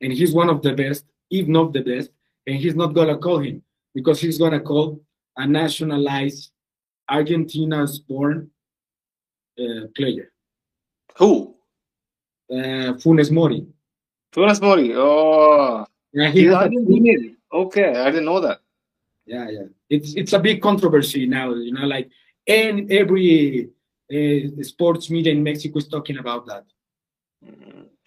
and 0.00 0.12
he's 0.12 0.32
one 0.32 0.48
of 0.48 0.62
the 0.62 0.72
best, 0.72 1.04
if 1.30 1.46
not 1.48 1.72
the 1.72 1.82
best, 1.82 2.10
and 2.46 2.56
he's 2.56 2.74
not 2.76 2.94
gonna 2.94 3.18
call 3.18 3.38
him 3.38 3.62
because 3.94 4.20
he's 4.20 4.38
gonna 4.38 4.60
call 4.60 5.00
a 5.36 5.46
nationalized 5.46 6.50
Argentina's 7.10 7.98
born 7.98 8.50
uh, 9.58 9.86
player, 9.96 10.32
Who? 11.18 11.56
uh, 12.50 12.94
Funes 13.02 13.30
Mori. 13.30 13.66
Funes 14.36 14.60
Mori. 14.60 14.92
Oh, 14.94 15.86
Yeah, 16.12 16.30
he 16.30 16.42
he's 16.42 16.52
has 16.52 16.66
a- 16.66 16.68
Argentinian. 16.68 17.34
Okay, 17.52 17.88
I 17.96 18.10
didn't 18.10 18.26
know 18.26 18.40
that. 18.40 18.60
yeah, 19.26 19.48
yeah. 19.50 19.66
It's 19.88 20.14
it's 20.14 20.32
a 20.32 20.38
big 20.38 20.60
controversy 20.60 21.26
now. 21.26 21.54
You 21.54 21.72
know, 21.72 21.86
like 21.86 22.08
and 22.46 22.90
every 22.92 23.70
uh, 24.12 24.62
sports 24.62 25.10
media 25.10 25.32
in 25.32 25.42
Mexico 25.42 25.78
is 25.78 25.88
talking 25.88 26.18
about 26.18 26.46
that. 26.46 26.64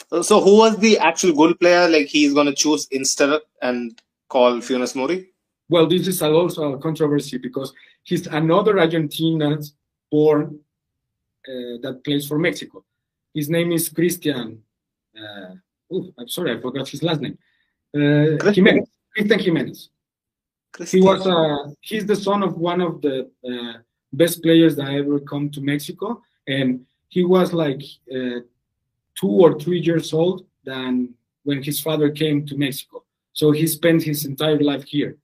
So- 0.10 0.22
So 0.30 0.42
who 0.42 0.58
was 0.58 0.78
the 0.78 0.98
actual 1.00 1.34
goal 1.34 1.54
player? 1.54 1.88
Like 1.88 2.08
he's 2.08 2.34
gonna 2.34 2.56
choose 2.64 2.88
instead 2.92 3.32
and 3.62 4.00
call 4.28 4.54
Funes 4.68 4.96
Mori? 4.96 5.20
Well, 5.70 5.88
this 5.88 6.08
is 6.08 6.22
also 6.22 6.74
a 6.74 6.80
controversy 6.80 7.38
because 7.38 7.74
he's 8.04 8.26
another 8.28 8.74
Argentinian 8.76 9.58
born 10.12 10.60
uh, 11.48 11.76
that 11.84 12.02
plays 12.04 12.28
for 12.28 12.38
Mexico. 12.40 12.84
His 13.34 13.50
name 13.50 13.72
is 13.72 13.90
Christian. 13.90 14.64
Uh, 15.16 15.54
oh, 15.92 16.12
I'm 16.18 16.28
sorry, 16.28 16.58
I 16.58 16.62
forgot 16.62 16.88
his 16.88 17.04
last 17.04 17.22
name. 17.22 17.38
Uh, 17.96 18.38
Christian? 18.38 18.66
Jimenez. 18.66 18.90
Christian 19.16 19.40
Jimenez. 19.40 19.90
He 20.88 21.02
was 21.02 21.26
uh, 21.26 21.74
he's 21.82 22.06
the 22.06 22.16
son 22.16 22.44
of 22.44 22.58
one 22.58 22.80
of 22.80 23.02
the 23.02 23.30
uh, 23.44 23.80
best 24.14 24.42
players 24.44 24.76
that 24.76 24.90
ever 24.92 25.20
come 25.20 25.50
to 25.52 25.62
Mexico, 25.62 26.22
and 26.48 26.86
he 27.10 27.24
was 27.24 27.54
like 27.54 27.82
uh, 28.14 28.42
two 29.16 29.30
or 29.30 29.60
three 29.60 29.80
years 29.80 30.14
old 30.14 30.46
than 30.64 31.14
when 31.44 31.64
his 31.64 31.82
father 31.82 32.10
came 32.12 32.46
to 32.46 32.56
Mexico. 32.56 33.04
So 33.34 33.52
he 33.52 33.66
spent 33.68 34.04
his 34.04 34.26
entire 34.26 34.60
life 34.60 34.84
here. 34.84 35.18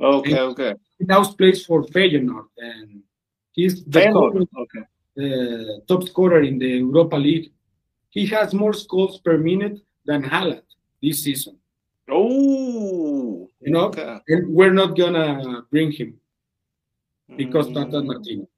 Okay, 0.00 0.38
okay. 0.38 0.74
He 0.98 1.04
now 1.04 1.24
plays 1.24 1.66
for 1.66 1.82
Feyenoord, 1.84 2.46
and 2.58 3.02
he's 3.52 3.84
the 3.84 4.00
Feyenoord. 4.00 4.46
Okay. 4.62 4.84
uh, 5.18 5.80
top 5.88 6.04
scorer 6.04 6.42
in 6.42 6.58
the 6.58 6.68
Europa 6.68 7.16
League. 7.16 7.50
He 8.10 8.26
has 8.26 8.54
more 8.54 8.74
goals 8.88 9.18
per 9.18 9.36
minute 9.36 9.80
than 10.06 10.22
Haaland 10.22 10.62
this 11.02 11.22
season. 11.24 11.56
Oh, 12.08 13.48
You 13.60 13.72
know, 13.72 13.86
okay. 13.86 14.18
and 14.28 14.54
we're 14.54 14.72
not 14.72 14.96
gonna 14.96 15.62
bring 15.70 15.90
him 15.92 16.10
because 17.36 17.66
Mm. 17.68 17.74
Tata 17.74 18.02
Martino. 18.02 18.48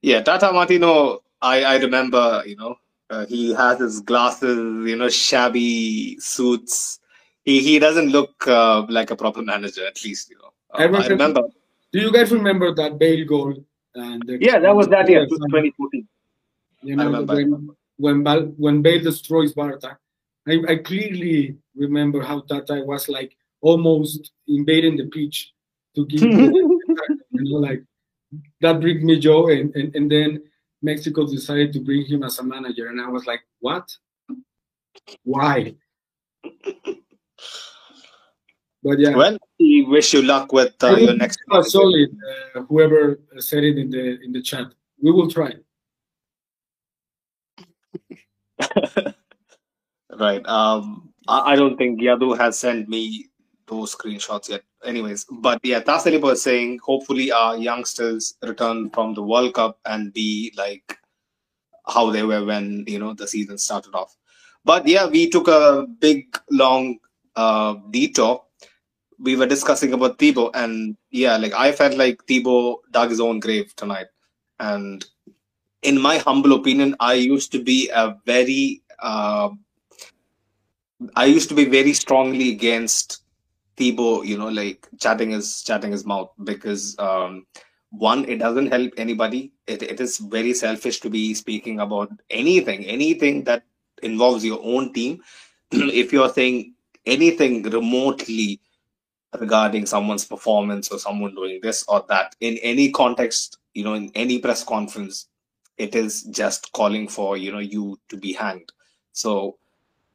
Yeah, 0.00 0.20
Tata 0.22 0.52
Martino. 0.52 1.20
I 1.42 1.56
I 1.64 1.76
remember. 1.78 2.42
You 2.46 2.56
know, 2.56 2.72
uh, 3.10 3.26
he 3.26 3.52
has 3.54 3.78
his 3.80 4.00
glasses. 4.00 4.58
You 4.90 4.96
know, 4.96 5.08
shabby 5.08 6.16
suits. 6.20 7.00
He 7.44 7.60
he 7.60 7.78
doesn't 7.78 8.10
look 8.16 8.46
uh, 8.48 8.86
like 8.88 9.10
a 9.10 9.16
proper 9.16 9.42
manager. 9.42 9.84
At 9.86 10.02
least 10.04 10.30
you 10.30 10.38
know. 10.38 10.52
I 10.72 10.84
Um, 10.84 10.94
I 10.94 11.06
remember- 11.06 11.10
remember. 11.14 11.42
Do 11.92 11.98
you 12.04 12.12
guys 12.12 12.30
remember 12.32 12.74
that 12.74 12.98
Bale 12.98 13.24
goal? 13.26 13.54
And 13.94 14.22
the, 14.26 14.38
Yeah, 14.40 14.58
that 14.60 14.74
was 14.76 14.86
that 14.88 15.08
year, 15.08 15.22
You 15.22 15.28
2014. 15.28 16.06
know, 16.84 17.02
I 17.02 17.06
remember. 17.06 17.74
When 17.98 18.14
when, 18.14 18.24
Bal, 18.24 18.40
when 18.56 18.82
Bale 18.82 19.02
destroys 19.02 19.52
Barca, 19.52 19.98
I, 20.46 20.60
I 20.68 20.76
clearly 20.76 21.56
remember 21.74 22.22
how 22.22 22.40
Tata 22.40 22.82
was 22.84 23.08
like 23.08 23.36
almost 23.60 24.32
invading 24.46 24.96
the 24.96 25.06
pitch 25.06 25.52
to 25.94 26.06
give, 26.06 26.20
the, 26.20 26.78
you 27.30 27.44
know, 27.44 27.58
like 27.58 27.82
that 28.60 28.80
brings 28.80 29.02
me 29.04 29.18
joy. 29.18 29.60
And, 29.60 29.74
and 29.74 29.94
and 29.94 30.10
then 30.10 30.42
Mexico 30.80 31.26
decided 31.26 31.72
to 31.74 31.80
bring 31.80 32.06
him 32.06 32.22
as 32.22 32.38
a 32.38 32.44
manager, 32.44 32.88
and 32.88 33.00
I 33.00 33.08
was 33.08 33.26
like, 33.26 33.40
what? 33.60 33.90
Why? 35.24 35.74
But 38.82 39.00
yeah, 39.00 39.16
Well, 39.16 39.38
we 39.58 39.82
wish 39.82 40.14
you 40.14 40.22
luck 40.22 40.52
with 40.52 40.72
uh, 40.82 40.96
your 40.96 41.14
next. 41.16 41.40
solid. 41.62 42.16
Uh, 42.54 42.62
whoever 42.62 43.20
said 43.38 43.64
it 43.64 43.76
in 43.76 43.90
the 43.90 44.20
in 44.22 44.32
the 44.32 44.40
chat, 44.40 44.66
we 45.02 45.10
will 45.10 45.28
try. 45.28 45.52
Right. 50.18 50.44
Um, 50.46 51.12
I, 51.28 51.52
I 51.52 51.56
don't 51.56 51.76
think 51.76 52.00
Yadu 52.00 52.36
has 52.38 52.58
sent 52.58 52.88
me 52.88 53.26
those 53.66 53.94
screenshots 53.94 54.48
yet. 54.48 54.62
Anyways, 54.84 55.26
but 55.30 55.60
yeah, 55.62 55.80
Tasali 55.80 56.20
was 56.20 56.42
saying 56.42 56.78
hopefully 56.82 57.30
our 57.32 57.56
youngsters 57.56 58.34
return 58.42 58.90
from 58.90 59.14
the 59.14 59.22
World 59.22 59.54
Cup 59.54 59.78
and 59.84 60.12
be 60.12 60.52
like 60.56 60.96
how 61.86 62.10
they 62.10 62.22
were 62.22 62.44
when 62.44 62.84
you 62.86 62.98
know 62.98 63.12
the 63.12 63.26
season 63.26 63.58
started 63.58 63.94
off. 63.94 64.16
But 64.64 64.86
yeah, 64.86 65.06
we 65.06 65.28
took 65.28 65.48
a 65.48 65.86
big 65.98 66.38
long 66.50 66.98
uh, 67.36 67.74
detour. 67.90 68.44
We 69.18 69.36
were 69.36 69.46
discussing 69.46 69.92
about 69.92 70.18
Thibaut, 70.18 70.52
and 70.54 70.96
yeah, 71.10 71.36
like 71.36 71.52
I 71.52 71.72
felt 71.72 71.96
like 71.96 72.24
Thibaut 72.26 72.80
dug 72.92 73.10
his 73.10 73.20
own 73.20 73.40
grave 73.40 73.74
tonight. 73.76 74.06
And 74.60 75.04
in 75.82 76.00
my 76.00 76.18
humble 76.18 76.54
opinion, 76.54 76.96
I 77.00 77.14
used 77.14 77.52
to 77.52 77.62
be 77.62 77.90
a 77.94 78.16
very 78.26 78.82
uh, 78.98 79.50
I 81.14 81.26
used 81.26 81.48
to 81.50 81.54
be 81.54 81.64
very 81.64 81.92
strongly 81.92 82.50
against 82.50 83.22
Thibaut, 83.76 84.26
you 84.26 84.36
know, 84.36 84.48
like 84.48 84.88
chatting 85.00 85.30
his 85.30 85.62
chatting 85.62 85.92
his 85.92 86.04
mouth 86.04 86.30
because 86.42 86.98
um, 86.98 87.46
one, 87.90 88.24
it 88.28 88.38
doesn't 88.38 88.66
help 88.72 88.92
anybody. 88.96 89.52
It 89.66 89.82
it 89.82 90.00
is 90.00 90.18
very 90.18 90.52
selfish 90.54 91.00
to 91.00 91.10
be 91.10 91.34
speaking 91.34 91.80
about 91.80 92.10
anything, 92.30 92.84
anything 92.84 93.44
that 93.44 93.62
involves 94.02 94.44
your 94.44 94.60
own 94.62 94.92
team. 94.92 95.22
if 95.70 96.12
you're 96.12 96.32
saying 96.32 96.74
anything 97.06 97.62
remotely 97.62 98.60
regarding 99.38 99.86
someone's 99.86 100.24
performance 100.24 100.88
or 100.90 100.98
someone 100.98 101.34
doing 101.34 101.60
this 101.62 101.84
or 101.86 102.04
that 102.08 102.34
in 102.40 102.58
any 102.58 102.90
context, 102.90 103.58
you 103.74 103.84
know, 103.84 103.94
in 103.94 104.10
any 104.14 104.38
press 104.38 104.64
conference, 104.64 105.28
it 105.78 105.94
is 105.94 106.24
just 106.24 106.72
calling 106.72 107.08
for 107.08 107.36
you 107.36 107.52
know 107.52 107.58
you 107.58 107.98
to 108.08 108.16
be 108.16 108.32
hanged. 108.32 108.72
So 109.12 109.58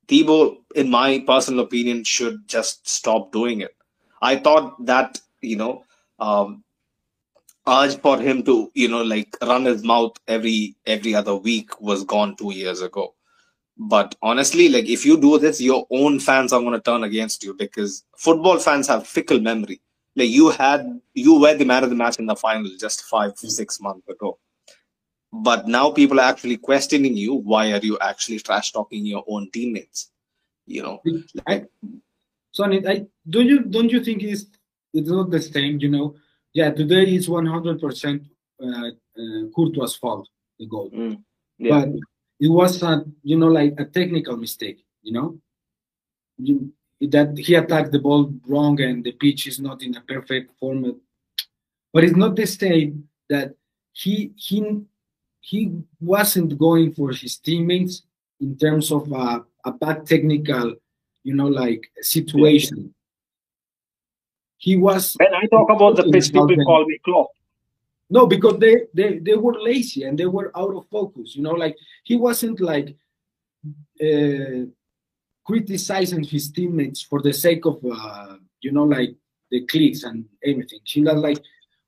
Thibaut, 0.07 0.57
in 0.75 0.89
my 0.89 1.23
personal 1.25 1.63
opinion, 1.63 2.03
should 2.03 2.47
just 2.47 2.87
stop 2.87 3.31
doing 3.31 3.61
it. 3.61 3.75
I 4.21 4.35
thought 4.37 4.85
that, 4.85 5.19
you 5.41 5.55
know, 5.55 5.83
um, 6.19 6.63
urge 7.67 7.97
for 7.99 8.19
him 8.19 8.43
to, 8.43 8.69
you 8.73 8.89
know, 8.89 9.03
like 9.03 9.35
run 9.41 9.65
his 9.65 9.83
mouth 9.83 10.13
every 10.27 10.75
every 10.85 11.15
other 11.15 11.35
week 11.35 11.79
was 11.81 12.03
gone 12.03 12.35
two 12.35 12.53
years 12.53 12.81
ago. 12.81 13.15
But 13.77 14.15
honestly, 14.21 14.69
like 14.69 14.85
if 14.85 15.05
you 15.05 15.19
do 15.19 15.39
this, 15.39 15.59
your 15.61 15.87
own 15.89 16.19
fans 16.19 16.53
are 16.53 16.61
going 16.61 16.73
to 16.73 16.81
turn 16.81 17.03
against 17.03 17.43
you 17.43 17.53
because 17.53 18.03
football 18.17 18.59
fans 18.59 18.87
have 18.87 19.07
fickle 19.07 19.39
memory. 19.39 19.81
Like 20.15 20.29
you 20.29 20.51
had, 20.51 21.01
you 21.15 21.39
were 21.39 21.55
the 21.55 21.65
man 21.65 21.83
of 21.83 21.89
the 21.89 21.95
match 21.95 22.19
in 22.19 22.27
the 22.27 22.35
final 22.35 22.69
just 22.79 23.03
five, 23.03 23.37
six 23.37 23.81
months 23.81 24.07
ago 24.07 24.37
but 25.33 25.67
now 25.67 25.89
people 25.91 26.19
are 26.19 26.29
actually 26.29 26.57
questioning 26.57 27.17
you 27.17 27.33
why 27.33 27.71
are 27.71 27.79
you 27.79 27.97
actually 27.99 28.39
trash 28.39 28.71
talking 28.71 29.05
your 29.05 29.23
own 29.27 29.49
teammates 29.51 30.11
you 30.65 30.81
know 30.81 31.01
I, 31.47 31.65
Sonny, 32.53 32.87
I 32.87 33.07
don't 33.27 33.47
you 33.47 33.59
don't 33.61 33.89
you 33.89 34.03
think 34.03 34.21
it's 34.21 34.45
it's 34.93 35.09
not 35.09 35.31
the 35.31 35.41
same? 35.41 35.79
You 35.79 35.89
know, 35.89 36.15
yeah. 36.53 36.69
Today 36.69 37.15
is 37.15 37.27
one 37.27 37.47
hundred 37.47 37.81
percent 37.81 38.23
uh, 38.63 38.91
Courtois' 39.55 39.97
fault 39.99 40.29
the 40.59 40.67
goal, 40.67 40.91
Mm, 40.91 41.23
yeah 41.57 41.85
but 41.85 41.89
it 42.39 42.47
was 42.47 42.81
a 42.83 43.03
you 43.23 43.37
know 43.37 43.47
like 43.47 43.73
a 43.79 43.85
technical 43.85 44.37
mistake. 44.37 44.85
You 45.01 45.13
know, 45.13 45.39
you, 46.37 46.71
that 47.01 47.35
he 47.37 47.55
attacked 47.55 47.91
the 47.91 47.99
ball 47.99 48.31
wrong 48.47 48.79
and 48.79 49.03
the 49.03 49.13
pitch 49.13 49.47
is 49.47 49.59
not 49.59 49.81
in 49.81 49.97
a 49.97 50.01
perfect 50.01 50.51
format. 50.59 50.95
But 51.91 52.03
it's 52.03 52.15
not 52.15 52.35
the 52.35 52.45
same 52.45 53.09
that 53.29 53.55
he 53.93 54.31
he 54.35 54.61
he 55.43 55.71
wasn't 55.99 56.57
going 56.57 56.93
for 56.93 57.11
his 57.11 57.37
teammates 57.37 58.03
in 58.39 58.57
terms 58.57 58.91
of 58.91 59.11
a, 59.11 59.43
a 59.65 59.71
bad 59.73 60.07
technical, 60.07 60.73
you 61.23 61.35
know, 61.35 61.47
like 61.47 61.91
situation. 62.01 62.93
He 64.57 64.77
was 64.77 65.15
when 65.19 65.33
i 65.35 65.45
talk 65.47 65.69
about 65.69 65.97
the 65.97 66.03
pitch 66.09 66.31
people 66.31 66.49
About 66.53 66.65
call 66.65 66.85
me 66.85 66.97
Klopp. 67.03 67.27
no 68.09 68.25
because 68.25 68.57
they, 68.59 68.87
they 68.93 69.19
they 69.19 69.35
were 69.35 69.59
lazy 69.59 70.03
and 70.03 70.17
they 70.17 70.25
were 70.27 70.49
out 70.57 70.73
of 70.73 70.87
focus. 70.87 71.35
You 71.35 71.43
know, 71.43 71.51
like 71.51 71.75
he 72.05 72.15
wasn't 72.15 72.61
like 72.61 72.95
uh, 74.01 74.63
criticizing 75.43 76.23
his 76.23 76.49
teammates 76.49 77.01
for 77.01 77.21
the 77.21 77.33
sake 77.33 77.65
of 77.65 77.83
uh, 77.83 78.37
you 78.61 78.71
know 78.71 78.85
like 78.85 79.13
the 79.51 79.65
clicks 79.67 80.03
and 80.03 80.23
everything. 80.41 80.79
She 80.85 81.01
not 81.01 81.17
like 81.17 81.39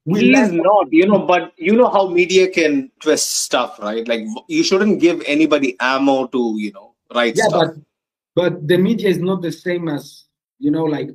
we 0.06 0.20
He's 0.20 0.52
not, 0.52 0.94
you 0.94 1.08
know, 1.08 1.20
but 1.20 1.54
you 1.58 1.76
know 1.76 1.90
how 1.90 2.08
media 2.08 2.48
can 2.48 2.92
twist 3.00 3.44
stuff, 3.44 3.80
right? 3.80 4.08
Like 4.08 4.22
you 4.48 4.64
shouldn't 4.64 5.02
give 5.02 5.22
anybody 5.26 5.76
ammo 5.80 6.28
to, 6.28 6.56
you 6.58 6.72
know, 6.72 6.94
write 7.14 7.36
yeah, 7.36 7.48
stuff. 7.48 7.68
but 7.74 8.54
but 8.54 8.68
the 8.68 8.78
media 8.78 9.10
is 9.10 9.18
not 9.18 9.42
the 9.42 9.52
same 9.52 9.90
as 9.90 10.26
you 10.60 10.70
know 10.70 10.84
like 10.84 11.10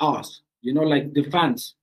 us. 0.00 0.40
You 0.62 0.72
know, 0.72 0.82
like 0.82 1.12
the 1.12 1.24
fans. 1.24 1.74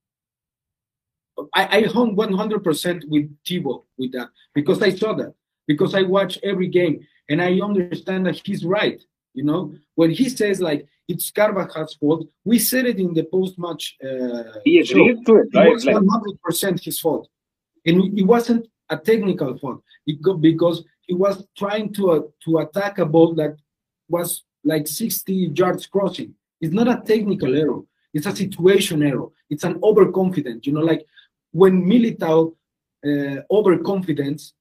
I 1.53 1.77
I 1.77 1.81
hung 1.83 2.15
one 2.15 2.33
hundred 2.33 2.63
percent 2.63 3.05
with 3.07 3.29
Thibaut 3.45 3.83
with 3.97 4.11
that 4.13 4.29
because 4.55 4.81
I 4.81 4.89
saw 4.89 5.13
that 5.13 5.35
because 5.67 5.93
I 5.93 6.01
watch 6.01 6.39
every 6.41 6.67
game 6.67 7.05
and 7.29 7.41
I 7.41 7.59
understand 7.59 8.25
that 8.25 8.41
he's 8.43 8.65
right. 8.65 8.99
You 9.35 9.43
know, 9.43 9.75
when 9.93 10.09
he 10.09 10.29
says 10.29 10.59
like 10.59 10.87
it's 11.11 11.31
Carvajal's 11.31 11.95
fault, 11.99 12.21
we 12.45 12.57
said 12.59 12.85
it 12.85 12.99
in 13.05 13.11
the 13.13 13.23
post-match. 13.23 13.83
Uh, 14.01 14.43
he 14.63 14.83
show. 14.83 15.01
agreed 15.01 15.25
to 15.25 15.33
it, 15.41 15.47
It 15.51 15.57
right? 15.57 15.73
was 15.73 15.85
one 15.85 16.07
hundred 16.07 16.37
percent 16.45 16.75
his 16.87 16.99
fault, 16.99 17.27
and 17.85 18.17
it 18.17 18.27
wasn't 18.33 18.63
a 18.89 18.97
technical 18.97 19.57
fault. 19.57 19.81
It 20.05 20.21
go, 20.21 20.31
because 20.35 20.77
he 21.07 21.15
was 21.25 21.35
trying 21.57 21.87
to 21.97 22.03
uh, 22.11 22.21
to 22.45 22.59
attack 22.59 22.99
a 22.99 23.05
ball 23.05 23.33
that 23.41 23.53
was 24.07 24.43
like 24.63 24.87
sixty 24.87 25.35
yards 25.59 25.87
crossing. 25.87 26.31
It's 26.61 26.73
not 26.79 26.87
a 26.87 27.01
technical 27.13 27.55
error. 27.55 27.81
It's 28.13 28.27
a 28.27 28.35
situation 28.35 29.03
error. 29.03 29.27
It's 29.49 29.63
an 29.69 29.79
overconfidence. 29.81 30.61
You 30.67 30.73
know, 30.73 30.85
like 30.91 31.05
when 31.51 31.85
Militao 31.91 32.53
uh, 33.09 33.37
overconfidence, 33.49 34.53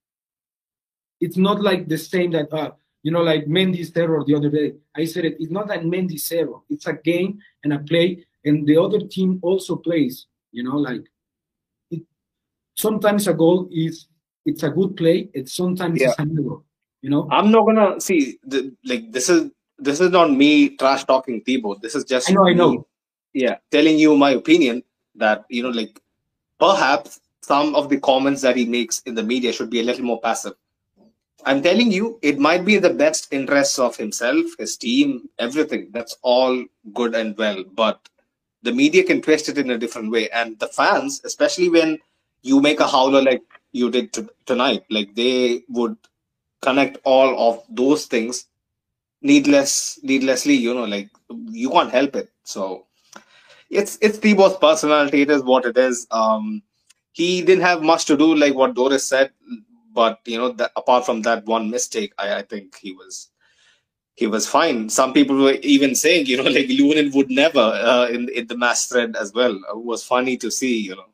it's 1.21 1.37
not 1.37 1.61
like 1.69 1.89
the 1.89 1.99
same 1.99 2.31
that 2.33 2.53
uh, 2.53 2.71
you 3.03 3.13
know, 3.13 3.23
like 3.23 3.47
Mendy's 3.47 3.97
error 3.97 4.23
the 4.27 4.35
other 4.35 4.51
day. 4.51 4.75
I 4.97 5.05
said 5.05 5.25
it. 5.25 5.37
It's 5.39 5.51
not 5.53 5.69
that 5.69 5.83
Mendy's 5.83 6.31
error. 6.33 6.59
It's 6.69 6.87
a 6.87 6.95
game 6.95 7.39
and 7.65 7.73
a 7.73 7.79
play, 7.79 8.27
and 8.45 8.67
the 8.67 8.77
other 8.77 9.01
team 9.07 9.39
also 9.43 9.77
plays. 9.77 10.27
You 10.53 10.65
know, 10.65 10.77
like 10.77 11.03
it. 11.91 12.03
Sometimes 12.77 13.29
a 13.29 13.35
goal 13.35 13.69
is 13.71 14.09
it's 14.47 14.63
a 14.63 14.71
good 14.71 14.97
play. 14.97 15.29
It's 15.35 15.53
sometimes 15.53 16.01
Yeah. 16.01 16.09
it's 16.11 16.19
an 16.19 16.37
error. 16.39 16.59
You 17.03 17.11
know. 17.11 17.29
I'm 17.31 17.51
not 17.51 17.67
gonna 17.67 18.01
see 18.01 18.39
the, 18.45 18.75
like 18.85 19.13
this 19.13 19.29
is 19.29 19.51
this 19.79 20.01
is 20.01 20.11
not 20.11 20.31
me 20.33 20.71
trash 20.77 21.05
talking 21.05 21.41
Thibaut. 21.43 21.81
This 21.83 21.95
is 21.95 22.05
just 22.05 22.31
I 22.31 22.33
know. 22.35 22.49
I 22.49 22.53
know. 22.55 22.87
yeah, 23.33 23.59
telling 23.71 23.99
you 23.99 24.17
my 24.17 24.31
opinion 24.33 24.83
that 25.15 25.45
you 25.49 25.63
know, 25.63 25.71
like 25.71 26.01
perhaps 26.59 27.21
some 27.43 27.75
of 27.77 27.89
the 27.89 27.99
comments 28.01 28.43
that 28.43 28.57
he 28.57 28.65
makes 28.67 29.01
in 29.07 29.15
the 29.15 29.23
media 29.23 29.53
should 29.53 29.71
be 29.71 29.81
a 29.81 29.83
little 29.85 30.05
more 30.05 30.21
passive. 30.21 30.55
I'm 31.45 31.63
telling 31.63 31.93
you, 31.93 32.19
it 32.23 32.39
might 32.39 32.65
be 32.65 32.79
the 32.79 32.91
best 32.91 33.33
interests 33.33 33.79
of 33.79 33.97
himself, 33.97 34.47
his 34.59 34.77
team, 34.77 35.29
everything. 35.39 35.89
That's 35.93 36.17
all 36.23 36.65
good 36.95 37.15
and 37.15 37.37
well, 37.39 37.65
but 37.75 38.09
the 38.63 38.73
media 38.73 39.05
can 39.05 39.23
twist 39.23 39.49
it 39.49 39.59
in 39.59 39.71
a 39.71 39.79
different 39.79 40.11
way, 40.11 40.29
and 40.31 40.59
the 40.59 40.67
fans, 40.69 41.21
especially 41.25 41.69
when 41.71 41.99
you 42.43 42.61
make 42.61 42.81
a 42.81 42.89
howler 42.89 43.23
like 43.23 43.43
you 43.73 43.91
did 43.91 44.13
to, 44.15 44.29
tonight, 44.47 44.85
like 44.91 45.15
they 45.15 45.63
would 45.69 45.97
connect 46.61 46.99
all 47.05 47.51
of 47.51 47.63
those 47.71 48.07
things 48.07 48.47
needless 49.23 49.99
needlessly 50.03 50.55
you 50.55 50.73
know 50.75 50.85
like 50.85 51.09
you 51.51 51.71
can't 51.71 51.91
help 51.91 52.17
it. 52.17 52.31
So 52.45 52.87
it's 53.71 53.99
it's 54.01 54.19
Thibaut's 54.19 54.57
personality. 54.59 55.23
It 55.23 55.31
is 55.31 55.43
what 55.43 55.65
it 55.65 55.77
is. 55.77 56.07
Um 56.11 56.63
he 57.13 57.43
didn't 57.43 57.65
have 57.65 57.83
much 57.83 58.05
to 58.07 58.17
do 58.17 58.35
like 58.35 58.55
what 58.55 58.75
Doris 58.75 59.07
said 59.07 59.31
but 60.01 60.21
you 60.33 60.39
know 60.41 60.51
that 60.61 60.73
apart 60.83 61.07
from 61.07 61.23
that 61.23 61.45
one 61.47 61.71
mistake 61.77 62.13
I, 62.19 62.27
I 62.41 62.43
think 62.43 62.77
he 62.85 62.93
was 63.01 63.29
he 64.15 64.27
was 64.35 64.47
fine 64.57 64.89
some 64.99 65.13
people 65.13 65.37
were 65.47 65.59
even 65.75 65.95
saying 66.05 66.27
you 66.27 66.37
know 66.39 66.51
like 66.59 66.71
Lunin 66.79 67.15
would 67.15 67.31
never 67.43 67.67
uh, 67.93 68.07
in 68.17 68.29
in 68.41 68.47
the 68.47 68.61
mass 68.65 68.87
thread 68.87 69.17
as 69.25 69.33
well 69.33 69.55
it 69.75 69.85
was 69.93 70.05
funny 70.15 70.37
to 70.45 70.51
see 70.61 70.77
you 70.89 70.97
know 71.01 71.11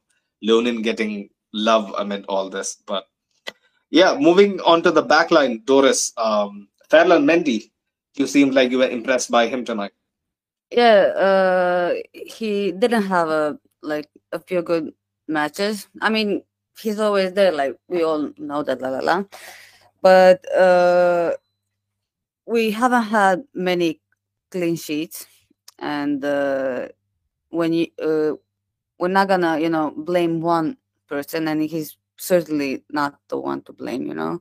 Lunin 0.49 0.83
getting 0.91 1.31
love 1.53 1.95
amid 2.05 2.25
all 2.27 2.49
this 2.51 2.77
but 2.93 3.09
yeah, 3.95 4.19
moving 4.19 4.61
on 4.67 4.83
to 4.83 4.91
the 4.91 5.07
back 5.07 5.31
line, 5.31 5.63
Doris. 5.65 6.13
Um, 6.17 6.67
Ferland 6.91 7.29
Mendy, 7.29 7.71
you 8.17 8.27
seemed 8.27 8.53
like 8.53 8.73
you 8.73 8.79
were 8.79 8.91
impressed 8.91 9.31
by 9.31 9.47
him 9.47 9.65
tonight. 9.65 9.93
Yeah, 10.73 11.15
uh, 11.15 11.95
he 12.13 12.73
didn't 12.73 13.05
have 13.07 13.29
a 13.29 13.57
like 13.83 14.11
a 14.33 14.41
few 14.41 14.63
good 14.63 14.93
matches. 15.29 15.87
I 16.03 16.11
mean, 16.11 16.43
he's 16.79 16.99
always 17.01 17.33
there, 17.33 17.53
like 17.53 17.77
we 17.89 18.03
all 18.05 18.31
know 18.39 18.63
that, 18.63 18.81
la 18.81 18.89
la 18.91 19.01
la. 19.01 19.25
But 20.03 20.45
uh, 20.55 21.33
we 22.47 22.71
haven't 22.71 23.05
had 23.05 23.45
many 23.55 24.01
clean 24.51 24.77
sheets, 24.77 25.27
and 25.79 26.25
uh, 26.25 26.89
when 27.51 27.73
you 27.73 27.87
uh, 28.03 28.33
we're 28.99 29.09
not 29.09 29.29
gonna, 29.29 29.59
you 29.61 29.71
know, 29.71 29.93
blame 29.97 30.41
one 30.41 30.77
person, 31.09 31.49
and 31.49 31.63
he's 31.63 31.97
certainly 32.19 32.85
not 32.91 33.19
the 33.29 33.39
one 33.39 33.63
to 33.63 33.73
blame, 33.73 34.07
you 34.07 34.15
know. 34.15 34.41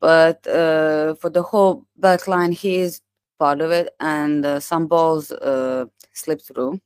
But 0.00 0.46
uh, 0.46 1.14
for 1.16 1.30
the 1.30 1.42
whole 1.42 1.86
back 1.96 2.28
line, 2.28 2.52
he 2.52 2.76
is 2.78 3.00
part 3.38 3.60
of 3.60 3.70
it, 3.72 3.94
and 4.00 4.44
uh, 4.44 4.60
some 4.60 4.86
balls 4.86 5.32
uh, 5.32 5.86
slipped 6.12 6.46
through. 6.46 6.80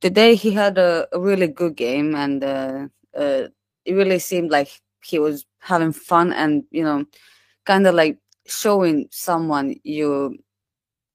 Today, 0.00 0.34
he 0.34 0.52
had 0.52 0.78
a, 0.78 1.06
a 1.12 1.20
really 1.20 1.48
good 1.48 1.76
game, 1.76 2.14
and 2.14 2.42
uh, 2.44 2.88
uh, 3.16 3.48
it 3.84 3.94
really 3.94 4.18
seemed 4.18 4.50
like 4.50 4.80
he 5.04 5.18
was 5.18 5.46
having 5.60 5.92
fun 5.92 6.32
and, 6.32 6.64
you 6.70 6.84
know, 6.84 7.04
kind 7.66 7.86
of 7.86 7.94
like 7.94 8.18
showing 8.46 9.08
someone 9.10 9.74
you 9.84 10.38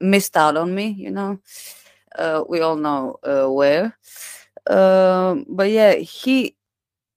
missed 0.02 0.38
out 0.38 0.58
on 0.58 0.74
me, 0.76 0.90
you 0.98 1.12
know. 1.12 1.40
Uh, 2.18 2.44
we 2.50 2.62
all 2.62 2.76
know 2.76 3.18
uh, 3.24 3.48
where. 3.48 3.98
Um, 4.68 5.46
but 5.50 5.70
yeah, 5.70 5.96
he 5.96 6.56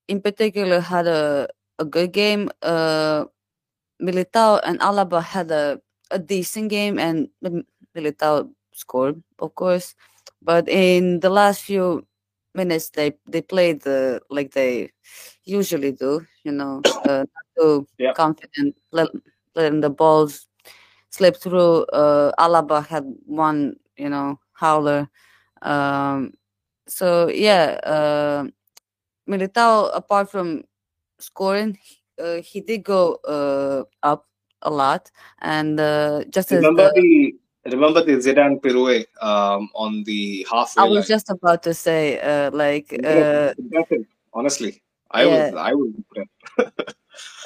in 0.09 0.21
particular 0.21 0.81
had 0.81 1.07
a, 1.07 1.49
a 1.79 1.85
good 1.85 2.13
game. 2.13 2.51
Uh, 2.63 3.27
Militao 4.03 4.61
and 4.65 4.81
Alaba 4.81 5.23
had 5.23 5.51
a, 5.51 5.81
a 6.11 6.19
decent 6.19 6.71
game, 6.71 6.99
and 6.99 7.29
Militao 7.97 8.51
scored, 8.73 9.23
of 9.39 9.55
course. 9.55 9.95
But 10.43 10.69
in 10.69 11.21
the 11.21 11.31
last 11.31 11.63
few 11.63 12.07
minutes, 12.55 12.91
they 12.91 13.15
they 13.27 13.43
played 13.43 13.83
the 13.83 14.21
like 14.31 14.53
they 14.53 14.91
usually 15.45 15.93
do. 15.93 16.27
You 16.45 16.53
know, 16.53 16.83
uh, 17.05 17.25
not 17.25 17.47
too 17.59 17.87
confident, 18.15 18.77
let, 18.93 19.09
letting 19.55 19.81
the 19.81 19.91
balls 19.91 20.47
slip 21.11 21.37
through. 21.37 21.85
Uh, 21.93 22.33
Alaba 22.39 22.87
had 22.87 23.05
one, 23.27 23.77
you 23.97 24.09
know, 24.09 24.39
howler. 24.53 25.09
Um, 25.63 26.33
so 26.89 27.29
yeah, 27.29 27.79
uh, 27.85 28.45
Militao, 29.29 29.91
apart 29.95 30.31
from 30.31 30.65
scoring, 31.19 31.79
uh, 32.19 32.37
he 32.43 32.61
did 32.61 32.85
go 32.85 33.15
uh, 33.27 33.85
up 34.03 34.27
a 34.63 34.71
lot, 34.71 35.11
and 35.41 35.79
uh, 35.79 36.25
just 36.31 36.53
as 36.53 36.59
Remember 36.63 36.93
the, 36.95 37.01
the 37.01 37.35
remember 37.67 38.05
the 38.05 38.13
Zidane 38.13 38.61
Pirouet 38.63 39.07
um, 39.21 39.69
on 39.75 40.03
the 40.05 40.47
halfway 40.51 40.83
I 40.83 40.87
line. 40.87 40.97
was 40.97 41.09
just 41.09 41.31
about 41.31 41.63
to 41.65 41.75
say, 41.75 42.19
uh, 42.21 42.51
like 42.53 42.93
uh, 43.05 43.53
honestly, 44.33 44.83
I 45.11 45.25
yeah. 45.25 45.51
was 45.51 45.55
I 45.55 45.75
was 45.75 45.91
impressed. 45.97 46.31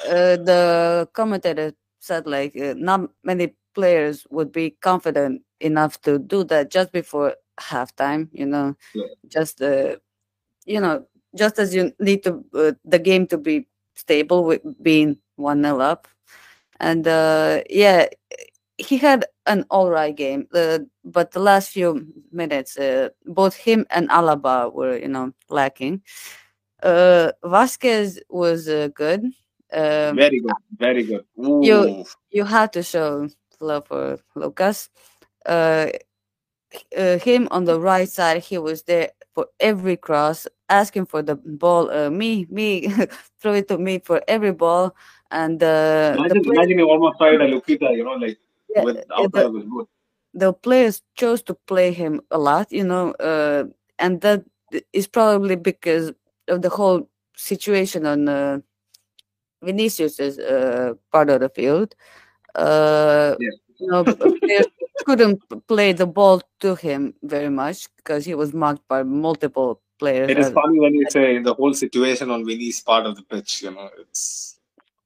uh, 0.09 0.37
the 0.37 1.09
commentator 1.13 1.73
said 1.99 2.27
like 2.27 2.55
uh, 2.57 2.73
not 2.77 3.09
many 3.23 3.53
players 3.73 4.25
would 4.29 4.51
be 4.51 4.71
confident 4.81 5.41
enough 5.59 5.99
to 6.01 6.19
do 6.19 6.43
that 6.45 6.71
just 6.71 6.91
before 6.91 7.35
halftime. 7.59 8.29
You 8.31 8.45
know, 8.45 8.75
Yeah. 8.93 9.05
just 9.27 9.61
uh, 9.61 9.97
you 10.65 10.79
know, 10.79 11.05
just 11.35 11.59
as 11.59 11.75
you 11.75 11.91
need 11.99 12.23
to 12.23 12.43
uh, 12.53 12.71
the 12.85 12.99
game 12.99 13.27
to 13.27 13.37
be 13.37 13.67
stable 13.95 14.43
with 14.45 14.61
being 14.81 15.17
one 15.35 15.63
0 15.63 15.79
up, 15.79 16.07
and 16.79 17.07
uh, 17.07 17.61
yeah, 17.69 18.07
he 18.77 18.97
had 18.97 19.24
an 19.47 19.65
all 19.69 19.89
right 19.89 20.15
game. 20.15 20.47
Uh, 20.53 20.79
but 21.03 21.31
the 21.31 21.39
last 21.39 21.69
few 21.69 22.07
minutes, 22.31 22.77
uh, 22.77 23.09
both 23.25 23.55
him 23.55 23.85
and 23.91 24.09
Alaba 24.09 24.73
were 24.73 24.97
you 24.97 25.07
know 25.07 25.31
lacking. 25.49 26.01
Uh, 26.83 27.31
Vasquez 27.43 28.19
was 28.29 28.67
uh, 28.67 28.89
good. 28.93 29.23
Um, 29.73 30.15
very 30.15 30.39
good, 30.39 30.55
very 30.77 31.03
good. 31.03 31.25
You- 31.37 32.03
Ooh. 32.03 32.05
you 32.31 32.43
have 32.45 32.71
to 32.71 32.83
show 32.83 33.29
love 33.59 33.87
for 33.87 34.19
Lucas. 34.35 34.89
Uh, 35.45 35.87
uh, 36.97 37.17
him 37.19 37.47
on 37.51 37.65
the 37.65 37.79
right 37.79 38.09
side, 38.09 38.43
he 38.43 38.57
was 38.57 38.83
there 38.83 39.11
for 39.33 39.47
every 39.59 39.97
cross, 39.97 40.47
asking 40.69 41.05
for 41.05 41.21
the 41.21 41.35
ball. 41.35 41.89
Uh, 41.91 42.09
me, 42.09 42.45
me, 42.49 42.87
throw 43.41 43.53
it 43.53 43.67
to 43.69 43.77
me 43.77 43.99
for 43.99 44.21
every 44.27 44.51
ball. 44.51 44.95
And 45.31 45.61
uh, 45.63 46.15
Imagine, 46.17 46.43
play- 46.43 46.55
imagine 46.55 46.79
you 46.79 46.89
almost 46.89 47.17
tried 47.17 47.41
a 47.41 47.47
Lukita, 47.47 47.95
you 47.95 48.03
know, 48.03 48.13
like 48.13 48.37
with 48.83 48.97
uh, 49.11 49.27
the, 49.27 49.45
of 49.47 49.53
his 49.55 49.63
boot. 49.65 49.87
the 50.33 50.53
players 50.53 51.01
chose 51.15 51.41
to 51.43 51.53
play 51.67 51.91
him 51.91 52.21
a 52.31 52.37
lot, 52.37 52.71
you 52.71 52.83
know, 52.83 53.11
uh, 53.13 53.65
and 53.99 54.21
that 54.21 54.43
is 54.93 55.07
probably 55.07 55.55
because 55.55 56.11
of 56.47 56.61
the 56.61 56.69
whole 56.69 57.07
situation 57.35 58.05
on 58.05 58.27
uh, 58.27 58.59
Vinicius's 59.63 60.37
uh, 60.39 60.93
part 61.11 61.29
of 61.29 61.39
the 61.41 61.49
field. 61.49 61.95
Uh, 62.55 63.35
Yeah. 63.39 63.49
you 63.79 63.87
know, 63.87 64.03
players 64.03 64.67
couldn't 65.05 65.39
play 65.67 65.93
the 65.93 66.05
ball 66.07 66.41
to 66.59 66.75
him 66.75 67.13
very 67.23 67.49
much 67.49 67.87
because 67.97 68.25
he 68.25 68.33
was 68.35 68.53
marked 68.53 68.87
by 68.87 69.03
multiple 69.03 69.81
players. 69.99 70.29
It 70.29 70.37
is 70.39 70.49
funny 70.49 70.79
when 70.79 70.93
you 70.93 71.05
say 71.09 71.39
the 71.39 71.53
whole 71.53 71.73
situation 71.73 72.29
on 72.31 72.45
Vinny's 72.45 72.81
part 72.81 73.05
of 73.05 73.15
the 73.15 73.23
pitch. 73.23 73.61
You 73.63 73.71
know, 73.71 73.89
it's 73.99 74.44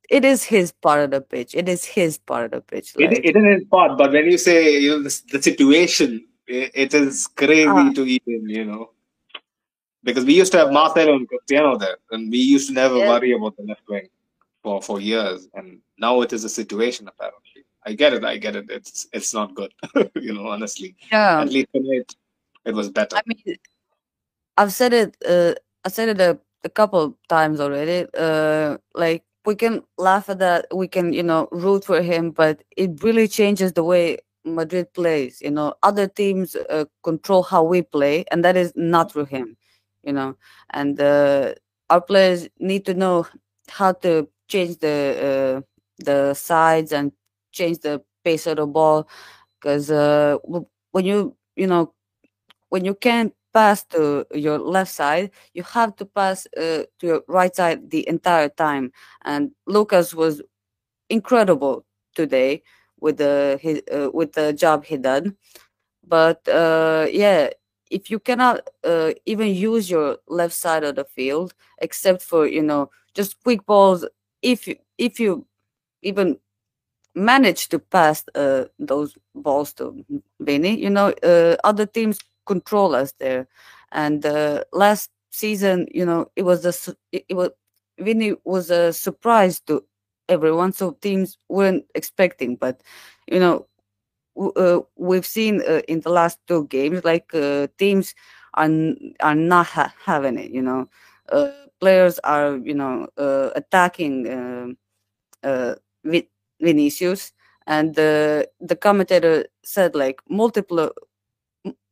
it 0.09 0.25
is 0.25 0.43
his 0.43 0.71
part 0.71 1.01
of 1.03 1.11
the 1.11 1.21
pitch. 1.21 1.55
It 1.55 1.69
is 1.69 1.85
his 1.85 2.17
part 2.17 2.45
of 2.45 2.51
the 2.51 2.61
pitch. 2.61 2.93
it, 2.97 3.13
it 3.25 3.35
is 3.35 3.43
his 3.43 3.63
part, 3.69 3.97
but 3.97 4.11
when 4.11 4.25
you 4.25 4.37
say 4.37 4.79
you 4.79 4.89
know 4.91 5.03
the, 5.03 5.21
the 5.31 5.41
situation, 5.41 6.25
it, 6.47 6.71
it 6.73 6.93
is 6.93 7.27
crazy 7.27 7.67
Ah. 7.67 7.91
to 7.93 8.05
even 8.05 8.49
you 8.49 8.65
know. 8.65 8.91
Because 10.03 10.23
we 10.25 10.33
used 10.33 10.51
to 10.53 10.57
have 10.59 10.71
Marcelo 10.71 11.15
and 11.15 11.27
Cristiano 11.27 11.77
there, 11.77 11.97
and 12.11 12.31
we 12.31 12.37
used 12.37 12.67
to 12.69 12.73
never 12.73 12.97
Yeah. 12.97 13.09
worry 13.09 13.31
about 13.33 13.57
the 13.57 13.63
left 13.63 13.87
wing 13.89 14.07
for 14.63 14.81
for 14.81 14.99
years, 14.99 15.47
and 15.53 15.81
now 15.97 16.21
it 16.21 16.31
is 16.33 16.43
a 16.43 16.49
situation 16.49 17.07
apparently. 17.07 17.63
I 17.85 17.93
get 17.93 18.13
it, 18.13 18.23
I 18.23 18.37
get 18.37 18.55
it. 18.55 18.69
It's 18.69 19.07
it's 19.13 19.33
not 19.33 19.55
good, 19.55 19.73
you 20.15 20.33
know. 20.33 20.47
Honestly, 20.47 20.95
yeah, 21.11 21.41
at 21.41 21.49
least 21.49 21.67
tonight 21.73 22.15
it 22.65 22.73
was 22.73 22.89
better. 22.89 23.15
I 23.17 23.21
mean, 23.25 23.57
I've 24.57 24.73
said 24.73 24.93
it. 24.93 25.15
Uh, 25.25 25.53
I 25.85 25.89
said 25.89 26.09
it 26.09 26.19
a, 26.21 26.39
a 26.63 26.69
couple 26.69 27.17
times 27.29 27.59
already. 27.59 28.05
Uh, 28.17 28.77
like 28.93 29.23
we 29.49 29.55
can 29.55 29.83
laugh 29.97 30.29
at 30.29 30.39
that, 30.39 30.67
we 30.73 30.87
can 30.87 31.13
you 31.13 31.23
know 31.23 31.49
root 31.51 31.85
for 31.85 32.01
him, 32.03 32.31
but 32.31 32.63
it 32.77 33.03
really 33.03 33.27
changes 33.27 33.73
the 33.73 33.83
way 33.83 34.19
Madrid 34.45 34.93
plays. 34.93 35.41
You 35.41 35.51
know, 35.51 35.73
other 35.83 36.07
teams 36.07 36.55
uh, 36.55 36.85
control 37.03 37.43
how 37.43 37.63
we 37.63 37.81
play, 37.81 38.25
and 38.31 38.45
that 38.45 38.57
is 38.57 38.73
not 38.75 39.11
through 39.11 39.25
him. 39.25 39.57
You 40.03 40.13
know, 40.13 40.37
and 40.71 40.99
uh, 41.01 41.55
our 41.89 42.01
players 42.01 42.49
need 42.59 42.85
to 42.87 42.95
know 42.95 43.27
how 43.69 43.93
to 44.05 44.29
change 44.49 44.77
the 44.79 44.97
uh, 45.29 45.61
the 46.05 46.35
sides 46.35 46.93
and 46.93 47.11
change 47.51 47.79
the 47.79 48.01
pace 48.23 48.47
of 48.47 48.57
the 48.57 48.67
ball 48.67 49.09
because 49.59 49.91
uh, 49.91 50.37
when 50.91 51.05
you 51.05 51.35
you 51.55 51.67
know 51.67 51.93
when 52.69 52.85
you 52.85 52.95
can't 52.95 53.33
pass 53.53 53.83
to 53.85 54.25
your 54.33 54.59
left 54.59 54.91
side, 54.91 55.31
you 55.53 55.63
have 55.63 55.95
to 55.97 56.05
pass 56.05 56.47
uh, 56.57 56.83
to 56.99 57.07
your 57.07 57.23
right 57.27 57.55
side 57.55 57.89
the 57.91 58.07
entire 58.07 58.49
time. 58.49 58.91
And 59.23 59.51
Lucas 59.67 60.13
was 60.13 60.41
incredible 61.09 61.85
today 62.15 62.63
with 62.99 63.17
the 63.17 63.59
his, 63.61 63.81
uh, 63.93 64.09
with 64.13 64.33
the 64.33 64.53
job 64.53 64.85
he 64.85 64.97
done. 64.97 65.35
But 66.07 66.47
uh, 66.47 67.07
yeah, 67.11 67.49
if 67.91 68.09
you 68.09 68.19
cannot 68.19 68.61
uh, 68.83 69.11
even 69.25 69.49
use 69.49 69.89
your 69.89 70.17
left 70.27 70.53
side 70.53 70.83
of 70.83 70.95
the 70.95 71.05
field, 71.05 71.53
except 71.79 72.21
for 72.21 72.47
you 72.47 72.63
know 72.63 72.89
just 73.13 73.41
quick 73.43 73.65
balls, 73.65 74.05
if 74.41 74.67
you 74.67 74.75
if 74.97 75.19
you 75.19 75.45
even 76.01 76.39
manage 77.15 77.69
to 77.69 77.79
pass 77.79 78.23
uh, 78.35 78.65
those 78.79 79.17
balls 79.35 79.73
to 79.73 80.05
Vinny, 80.39 80.79
you 80.79 80.89
know, 80.89 81.13
uh, 81.23 81.55
other 81.63 81.85
teams 81.85 82.19
control 82.49 82.95
us 82.95 83.13
there. 83.19 83.47
And 83.93 84.25
uh, 84.25 84.65
last 84.73 85.11
season, 85.31 85.87
you 85.93 86.05
know, 86.05 86.21
it 86.35 86.43
was 86.43 86.65
a 86.65 86.73
it, 87.13 87.25
it 87.29 87.35
was 87.35 87.51
Vinny 87.99 88.33
was 88.45 88.71
a 88.71 88.93
surprise 88.93 89.61
to 89.67 89.83
everyone, 90.29 90.73
so 90.73 90.93
teams 91.01 91.37
weren't 91.49 91.85
expecting. 91.95 92.57
But 92.57 92.81
you 93.27 93.39
know, 93.39 93.67
uh, 94.55 94.79
we've 94.97 95.25
seen 95.25 95.61
uh, 95.67 95.81
in 95.87 96.01
the 96.01 96.09
last 96.09 96.39
two 96.47 96.67
games, 96.67 97.03
like 97.03 97.33
uh, 97.33 97.67
teams 97.77 98.15
are 98.55 98.69
are 99.21 99.35
not 99.35 99.67
ha- 99.67 99.93
having 100.05 100.37
it. 100.37 100.51
You 100.51 100.61
know, 100.61 100.89
uh, 101.31 101.51
players 101.79 102.19
are 102.23 102.57
you 102.57 102.73
know 102.75 103.07
uh, 103.17 103.51
attacking 103.55 104.29
um 104.31 104.77
uh, 105.43 105.75
Vi- 106.05 106.29
Vinicius, 106.61 107.33
and 107.67 107.95
the 107.95 108.49
the 108.61 108.75
commentator 108.75 109.45
said 109.63 109.95
like 109.95 110.21
multiple 110.29 110.91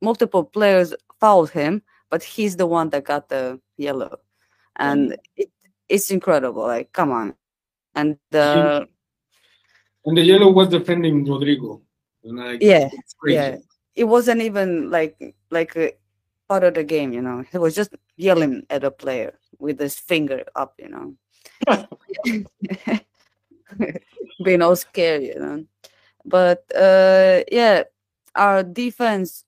multiple 0.02 0.44
players 0.44 0.94
fouled 1.20 1.52
him, 1.52 1.82
but 2.10 2.24
he's 2.24 2.56
the 2.56 2.68
one 2.68 2.90
that 2.90 3.04
got 3.04 3.30
the 3.30 3.60
yellow, 3.78 4.20
and 4.76 5.18
it, 5.36 5.50
it's 5.90 6.12
incredible. 6.12 6.64
Like, 6.64 6.92
come 6.94 7.12
on, 7.12 7.36
and 7.96 8.18
uh, 8.34 8.86
And 10.06 10.18
the 10.18 10.24
yellow 10.24 10.52
was 10.52 10.70
defending 10.70 11.26
Rodrygo. 11.26 11.82
And 12.24 12.38
like, 12.38 12.62
Yeah, 12.62 12.90
yeah, 13.26 13.58
it 13.96 14.06
wasn't 14.06 14.42
even 14.42 14.90
like 14.92 15.36
like 15.50 15.76
a 15.76 15.94
part 16.48 16.64
of 16.64 16.76
the 16.76 16.84
game. 16.84 17.12
You 17.12 17.22
know, 17.22 17.44
he 17.52 17.58
was 17.58 17.76
just 17.76 17.94
yelling 18.16 18.66
at 18.70 18.84
a 18.84 18.92
player 18.92 19.38
with 19.60 19.80
his 19.80 20.00
finger 20.00 20.44
up. 20.56 20.76
You 20.78 20.90
know, 20.90 21.16
being 24.44 24.62
all 24.62 24.76
scared. 24.76 25.24
You 25.24 25.40
know, 25.40 25.66
but 26.24 26.64
uh, 26.76 27.44
yeah, 27.52 27.84
our 28.36 28.64
defense 28.64 29.44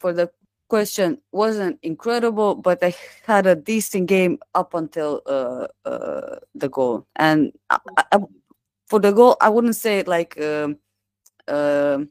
for 0.00 0.12
the 0.12 0.30
question 0.68 1.18
wasn't 1.32 1.78
incredible, 1.82 2.54
but 2.54 2.80
they 2.80 2.94
had 3.26 3.46
a 3.46 3.54
decent 3.56 4.06
game 4.06 4.38
up 4.54 4.74
until 4.74 5.22
uh, 5.26 5.66
uh, 5.88 6.36
the 6.54 6.68
goal. 6.68 7.06
And 7.16 7.52
I, 7.70 7.78
I, 7.96 8.04
I- 8.12 8.18
for 8.88 9.00
the 9.00 9.12
goal, 9.12 9.36
I 9.40 9.48
wouldn't 9.50 9.76
say 9.76 10.02
like 10.04 10.40
um, 10.40 10.78
um 11.48 12.10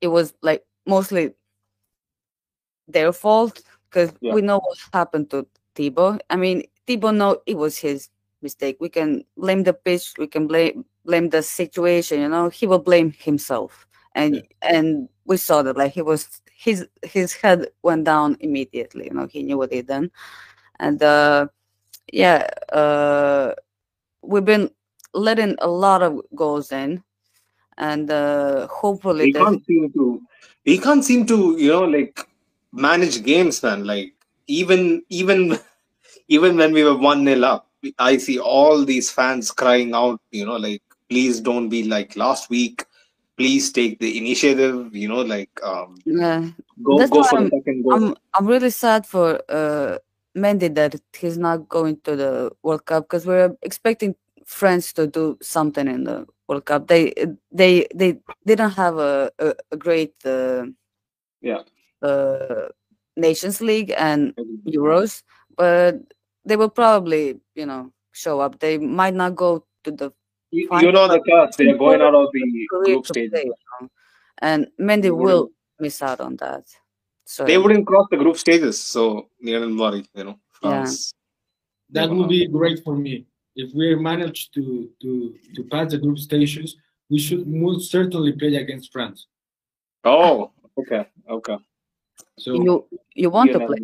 it 0.00 0.08
was 0.08 0.34
like 0.42 0.64
mostly 0.86 1.32
their 2.88 3.12
fault 3.12 3.62
because 3.90 4.12
Yeah. 4.20 4.34
we 4.34 4.42
know 4.42 4.58
what 4.58 4.78
happened 4.92 5.30
to 5.30 5.46
Thibaut. 5.74 6.22
I 6.30 6.36
mean, 6.36 6.64
Thibaut 6.86 7.14
know 7.14 7.40
it 7.46 7.56
was 7.56 7.78
his 7.78 8.08
mistake. 8.42 8.76
We 8.80 8.88
can 8.88 9.24
blame 9.36 9.62
the 9.64 9.72
pitch. 9.74 10.14
We 10.18 10.26
can 10.26 10.46
blame 10.46 10.84
blame 11.04 11.30
the 11.30 11.42
situation. 11.42 12.20
You 12.20 12.28
know, 12.28 12.48
he 12.48 12.66
will 12.66 12.78
blame 12.78 13.12
himself, 13.12 13.86
and 14.14 14.42
and 14.62 15.08
we 15.24 15.36
saw 15.36 15.62
that 15.62 15.76
like 15.76 15.92
he 15.92 16.02
was 16.02 16.40
his 16.54 16.86
his 17.02 17.32
head 17.34 17.68
went 17.82 18.04
down 18.04 18.36
immediately. 18.40 19.06
You 19.06 19.14
know, 19.14 19.26
he 19.26 19.42
knew 19.42 19.58
what 19.58 19.72
he 19.72 19.82
done, 19.82 20.10
and 20.78 21.02
uh, 21.02 21.46
yeah, 22.12 22.48
uh, 22.72 23.54
we've 24.22 24.44
been 24.44 24.70
letting 25.14 25.56
a 25.60 25.68
lot 25.68 26.02
of 26.02 26.20
goals 26.34 26.72
in, 26.72 27.02
and 27.78 28.10
uh, 28.10 28.66
hopefully 28.68 29.26
he 29.26 29.32
can't 29.32 29.64
seem 29.66 29.92
to 29.92 30.22
he 30.64 30.78
can't 30.78 31.04
seem 31.04 31.26
to 31.26 31.56
you 31.58 31.70
know 31.70 31.84
like 31.84 32.26
manage 32.72 33.22
games 33.22 33.62
man. 33.62 33.84
Like 33.84 34.14
even 34.46 35.02
even 35.08 35.58
even 36.28 36.56
when 36.56 36.72
we 36.72 36.84
were 36.84 36.96
one 36.96 37.24
nil 37.24 37.44
up 37.44 37.68
i 37.98 38.16
see 38.16 38.38
all 38.38 38.84
these 38.84 39.10
fans 39.10 39.50
crying 39.50 39.94
out 39.94 40.20
you 40.30 40.44
know 40.46 40.56
like 40.56 40.82
please 41.08 41.40
don't 41.40 41.68
be 41.68 41.82
like 41.84 42.16
last 42.16 42.48
week 42.48 42.84
please 43.42 43.72
take 43.72 43.98
the 43.98 44.18
initiative 44.18 44.94
you 44.94 45.08
know 45.08 45.22
like 45.22 45.50
um 45.62 45.96
yeah, 46.06 46.50
go 46.84 46.98
That's 46.98 47.10
go 47.10 47.22
for 47.22 47.38
I'm- 47.38 47.50
I'm 47.94 48.14
I'm 48.34 48.46
really 48.46 48.70
sad 48.70 49.06
for 49.06 49.40
uh 49.48 49.98
Mendy 50.36 50.74
that 50.74 50.94
he's 51.20 51.38
not 51.38 51.68
going 51.68 51.98
to 52.04 52.16
the 52.16 52.52
World 52.62 52.84
Cup 52.86 53.04
because 53.04 53.26
we're 53.26 53.54
expecting 53.62 54.14
France 54.46 54.92
to 54.94 55.06
do 55.06 55.38
something 55.42 55.86
in 55.88 56.04
the 56.04 56.26
World 56.48 56.64
Cup. 56.66 56.88
They 56.88 57.12
they 57.52 57.86
they 57.94 58.18
didn't 58.46 58.72
have 58.82 58.98
a 58.98 59.30
a, 59.38 59.54
a 59.72 59.76
great 59.76 60.14
uh, 60.24 60.66
Yeah. 61.42 61.62
uh 62.02 62.68
Nations 63.16 63.60
League 63.60 63.92
and 63.96 64.34
Euros, 64.66 65.22
but 65.56 65.96
they 66.44 66.56
will 66.56 66.70
probably 66.70 67.40
you 67.54 67.66
know 67.66 67.92
show 68.12 68.40
up. 68.40 68.58
They 68.60 68.78
might 68.78 69.14
not 69.14 69.36
go 69.36 69.64
to 69.84 69.90
the 69.90 70.12
you, 70.52 70.68
you 70.80 70.92
know 70.92 71.08
the 71.08 71.20
curse 71.28 71.56
they're 71.56 71.74
eh? 71.74 71.78
going 71.78 72.00
out 72.00 72.14
of 72.14 72.28
the 72.32 72.66
group 72.68 73.06
stage 73.06 73.30
play, 73.30 73.44
you 73.44 73.54
know, 73.80 73.88
and 74.38 74.66
Mendy 74.78 75.02
They 75.02 75.10
will 75.10 75.50
miss 75.80 76.00
out 76.02 76.20
on 76.20 76.36
that. 76.36 76.64
So 77.24 77.44
they 77.44 77.58
wouldn't 77.58 77.86
cross 77.86 78.06
the 78.10 78.16
group 78.18 78.36
stages 78.36 78.80
so 78.80 79.28
you 79.40 79.58
don't 79.58 79.76
worry 79.78 80.04
you 80.14 80.24
know 80.24 80.38
Yeah. 80.62 80.84
France 80.84 81.14
That 81.90 82.10
would 82.10 82.28
be 82.28 82.46
great 82.48 82.78
for 82.84 82.94
me. 82.96 83.26
If 83.54 83.74
we 83.74 83.94
manage 83.96 84.50
to 84.52 84.88
to 85.02 85.10
to 85.56 85.60
pass 85.72 85.90
the 85.92 85.98
group 85.98 86.18
stages, 86.18 86.76
we 87.10 87.18
should 87.18 87.46
most 87.46 87.90
certainly 87.90 88.32
play 88.32 88.54
against 88.56 88.92
France. 88.92 89.26
oh 90.04 90.50
okay 90.80 91.02
okay 91.28 91.58
So 92.38 92.50
you 92.66 92.74
you 93.22 93.28
want 93.36 93.48
You 93.48 93.54
to 93.54 93.58
know, 93.60 93.66
play. 93.70 93.82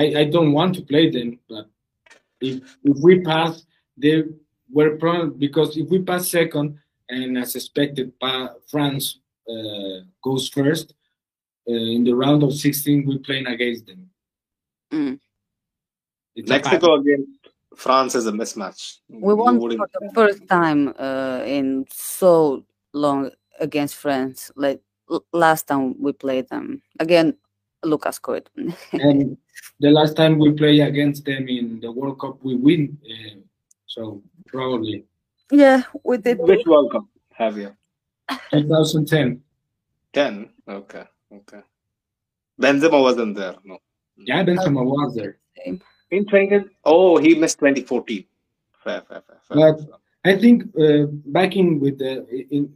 I, 0.00 0.02
I 0.22 0.24
don't 0.34 0.52
want 0.52 0.74
to 0.76 0.82
play 0.82 1.10
them, 1.10 1.38
but 1.48 1.66
if 2.40 2.76
if 2.84 2.96
we 3.02 3.20
pass, 3.20 3.64
they 3.96 4.24
were 4.72 4.96
probably 4.96 5.36
because 5.36 5.76
if 5.76 5.88
we 5.88 6.00
pass 6.00 6.28
second 6.28 6.78
and 7.08 7.38
as 7.38 7.54
expected, 7.54 8.12
France 8.68 9.18
uh, 9.48 10.04
goes 10.22 10.48
first 10.48 10.94
uh, 11.68 11.72
in 11.72 12.04
the 12.04 12.12
round 12.12 12.42
of 12.42 12.54
16, 12.54 13.06
we're 13.06 13.18
playing 13.18 13.46
against 13.46 13.86
them. 13.86 14.10
Mm. 14.92 15.20
Mexico 16.48 16.94
against 16.94 17.28
France 17.76 18.14
is 18.14 18.26
a 18.26 18.32
mismatch. 18.32 18.98
We 19.08 19.34
won 19.34 19.60
for 19.60 19.68
the 19.70 20.10
first 20.14 20.48
time 20.48 20.94
uh, 20.98 21.42
in 21.44 21.86
so 21.90 22.64
long 22.92 23.30
against 23.58 23.96
France. 23.96 24.50
Like 24.56 24.80
last 25.32 25.66
time 25.68 26.00
we 26.00 26.12
played 26.12 26.48
them 26.48 26.82
again, 26.98 27.36
Lucas 27.82 28.16
scored. 28.16 28.50
and 28.92 29.36
the 29.80 29.90
last 29.90 30.16
time 30.16 30.38
we 30.38 30.52
play 30.52 30.80
against 30.80 31.24
them 31.24 31.48
in 31.48 31.80
the 31.80 31.90
World 31.90 32.20
Cup, 32.20 32.38
we 32.42 32.56
win. 32.56 32.98
Uh, 33.04 33.40
so 33.86 34.22
probably 34.46 35.04
yeah, 35.50 35.82
we 36.04 36.18
did. 36.18 36.38
Which 36.38 36.66
World 36.66 36.92
Cup 36.92 37.04
have 37.32 37.58
you? 37.58 37.76
2010. 38.52 39.42
10. 40.12 40.50
Okay. 40.68 41.04
Okay. 41.32 41.60
Benzema 42.60 43.00
wasn't 43.00 43.36
there. 43.36 43.56
No. 43.64 43.78
Yeah, 44.16 44.44
Benzema 44.44 44.84
was 44.84 45.14
there. 45.14 45.38
In 46.10 46.26
20. 46.26 46.64
Oh, 46.84 47.18
he 47.18 47.34
missed 47.34 47.58
2014. 47.58 48.24
Fair, 48.84 49.02
fair, 49.08 49.22
fair. 49.26 49.36
fair. 49.48 49.56
But 49.56 49.80
I 50.24 50.36
think 50.36 50.64
uh, 50.78 51.06
backing 51.26 51.80
with 51.80 51.98
the 51.98 52.26
in 52.50 52.74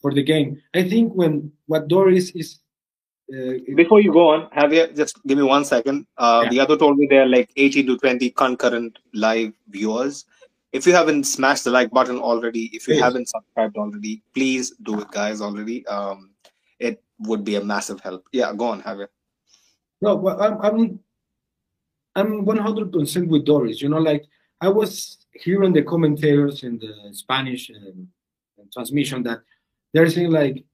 for 0.00 0.12
the 0.12 0.22
game, 0.22 0.60
I 0.74 0.88
think 0.88 1.12
when 1.12 1.52
what 1.66 1.88
Doris 1.88 2.30
is. 2.30 2.58
Uh, 3.32 3.54
Before 3.76 4.00
you 4.00 4.12
go 4.12 4.28
on, 4.28 4.50
Javier, 4.50 4.94
just 4.94 5.16
give 5.26 5.38
me 5.38 5.44
one 5.44 5.64
second. 5.64 6.06
Uh, 6.18 6.42
Yeah. 6.44 6.50
The 6.50 6.60
other 6.60 6.76
told 6.76 6.98
me 6.98 7.06
there 7.06 7.22
are 7.22 7.28
like 7.28 7.50
18 7.56 7.86
to 7.86 7.96
20 7.96 8.30
concurrent 8.30 8.98
live 9.14 9.52
viewers. 9.68 10.26
If 10.72 10.86
you 10.86 10.92
haven't 10.92 11.24
smashed 11.24 11.64
the 11.64 11.70
like 11.70 11.90
button 11.90 12.18
already, 12.18 12.64
if 12.72 12.88
you 12.88 12.94
Please. 12.94 13.00
haven't 13.00 13.28
subscribed 13.28 13.76
already, 13.76 14.22
please 14.34 14.70
do 14.82 15.00
it, 15.00 15.10
guys. 15.10 15.40
Already, 15.40 15.86
um, 15.86 16.30
it 16.78 17.02
would 17.20 17.44
be 17.44 17.56
a 17.56 17.64
massive 17.64 18.00
help. 18.00 18.26
Yeah, 18.32 18.52
go 18.54 18.66
on, 18.66 18.82
Javier. 18.82 19.08
No, 20.00 20.28
I'm 20.28 20.58
I'm 20.60 21.00
I'm 22.16 22.44
100% 22.44 23.28
with 23.28 23.44
Doris. 23.44 23.80
You 23.80 23.88
know, 23.88 23.98
like 23.98 24.24
I 24.60 24.68
was 24.68 25.18
hearing 25.32 25.72
the 25.72 25.82
commentators 25.82 26.62
in 26.64 26.78
the 26.78 26.92
Spanish 27.12 27.70
um, 27.70 28.08
transmission 28.72 29.22
that 29.24 29.40
they're 29.92 30.08
saying 30.08 30.30
like 30.30 30.64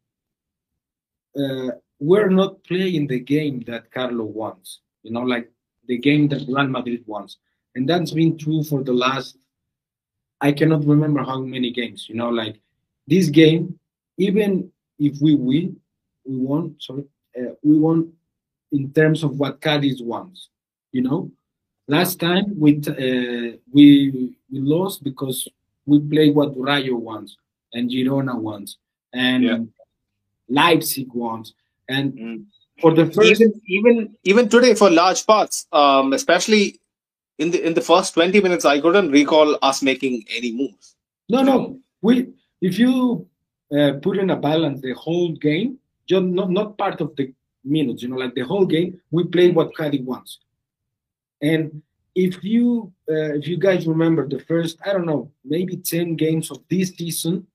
uh, 1.38 1.70
we're 2.00 2.28
not 2.30 2.62
playing 2.64 3.06
the 3.08 3.20
game 3.20 3.64
that 3.66 3.90
Carlo 3.90 4.24
wants. 4.24 4.80
You 5.02 5.12
know, 5.12 5.22
like 5.22 5.50
the 5.86 5.98
game 5.98 6.28
that 6.28 6.46
Real 6.46 6.66
Madrid 6.66 7.02
wants, 7.06 7.38
and 7.74 7.88
that's 7.88 8.12
been 8.12 8.36
true 8.36 8.62
for 8.62 8.82
the 8.82 8.92
last. 8.92 9.36
I 10.40 10.52
cannot 10.52 10.84
remember 10.84 11.22
how 11.22 11.40
many 11.40 11.72
games. 11.72 12.06
You 12.08 12.16
know, 12.16 12.28
like 12.30 12.60
this 13.06 13.28
game, 13.28 13.78
even 14.18 14.70
if 14.98 15.20
we 15.20 15.34
win, 15.34 15.76
we 16.24 16.36
won. 16.36 16.76
Sorry, 16.78 17.04
uh, 17.38 17.54
we 17.62 17.78
won 17.78 18.12
in 18.72 18.92
terms 18.92 19.22
of 19.24 19.38
what 19.38 19.60
Cadiz 19.60 20.02
wants. 20.02 20.50
You 20.92 21.02
know, 21.02 21.30
last 21.86 22.20
time 22.20 22.58
we 22.58 22.80
t- 22.80 22.90
uh, 22.90 23.56
we 23.72 24.34
we 24.50 24.58
lost 24.60 25.02
because 25.02 25.48
we 25.86 26.00
played 26.00 26.34
what 26.34 26.52
Rayo 26.56 26.96
wants 26.96 27.36
and 27.72 27.90
Girona 27.90 28.38
wants 28.38 28.76
and 29.12 29.42
Yeah. 29.44 29.58
Leipzig 30.48 31.12
wants. 31.12 31.54
And 31.88 32.12
Mm. 32.12 32.44
for 32.82 32.94
the 32.94 33.06
first, 33.06 33.40
even 33.40 33.60
even 33.66 34.16
even 34.24 34.48
today 34.48 34.74
for 34.74 34.88
large 34.90 35.26
parts 35.26 35.66
um 35.72 36.12
especially 36.12 36.78
in 37.38 37.50
the 37.50 37.60
in 37.66 37.74
the 37.74 37.80
first 37.80 38.14
20 38.14 38.40
minutes 38.40 38.64
i 38.64 38.80
couldn't 38.80 39.10
recall 39.10 39.56
us 39.62 39.82
making 39.82 40.14
any 40.38 40.52
moves 40.52 40.94
no, 41.28 41.42
no, 41.42 41.78
we 42.00 42.12
if 42.62 42.78
you 42.78 43.26
uh, 43.76 43.92
put 44.00 44.16
in 44.18 44.30
a 44.30 44.36
balance 44.36 44.80
the 44.80 44.94
whole 44.94 45.32
game, 45.48 45.78
just 46.06 46.24
not 46.24 46.50
not 46.50 46.78
part 46.78 47.00
of 47.02 47.14
the 47.16 47.32
minutes, 47.64 48.02
you 48.02 48.08
know, 48.08 48.16
like 48.16 48.34
the 48.34 48.46
whole 48.50 48.64
game, 48.64 48.98
we 49.10 49.24
play 49.24 49.50
what 49.50 49.76
Cadiz 49.76 50.00
wants. 50.00 50.38
And 51.42 51.82
if 52.14 52.42
you 52.42 52.92
uh, 53.10 53.34
if 53.38 53.46
you 53.46 53.58
guys 53.58 53.86
remember 53.86 54.26
the 54.26 54.40
first, 54.40 54.78
I 54.86 54.92
don't 54.92 55.06
know, 55.06 55.30
maybe 55.44 55.76
ten 55.76 56.16
games 56.16 56.50
of 56.50 56.58
this 56.70 56.90
season, 56.96 57.46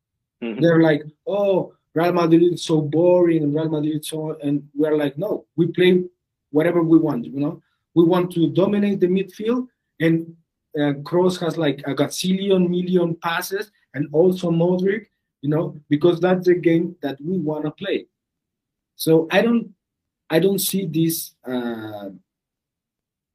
Mhm. 0.44 0.62
they're 0.62 0.82
like, 0.82 1.04
oh, 1.26 1.74
Real 1.96 2.14
Madrid 2.14 2.54
is 2.54 2.64
so 2.64 2.82
boring, 2.82 3.44
and 3.44 3.54
Real 3.54 3.70
Madrid 3.70 4.04
so, 4.04 4.38
and 4.42 4.68
we're 4.74 4.98
like, 4.98 5.18
no, 5.18 5.46
we 5.56 5.68
play 5.68 6.04
whatever 6.52 6.82
we 6.82 6.98
want. 6.98 7.26
You 7.26 7.40
know, 7.40 7.62
we 7.94 8.04
want 8.04 8.32
to 8.34 8.50
dominate 8.50 9.00
the 9.00 9.08
midfield, 9.08 9.68
and 10.00 10.36
uh, 10.80 10.94
has 11.40 11.58
like 11.58 11.80
a 11.86 11.94
gazillion 11.94 12.70
million 12.70 13.16
passes, 13.16 13.72
and 13.94 14.08
also 14.12 14.50
Modric. 14.50 15.06
You 15.42 15.50
know, 15.50 15.76
because 15.90 16.22
that's 16.22 16.46
the 16.46 16.56
game 16.56 16.96
that 17.02 17.20
we 17.22 17.38
want 17.38 17.66
to 17.66 17.72
play. 17.72 18.08
So 18.96 19.28
I 19.30 19.42
don't, 19.42 19.74
I 20.30 20.40
don't 20.40 20.60
see 20.60 20.86
this 20.86 21.36
uh, 21.46 22.10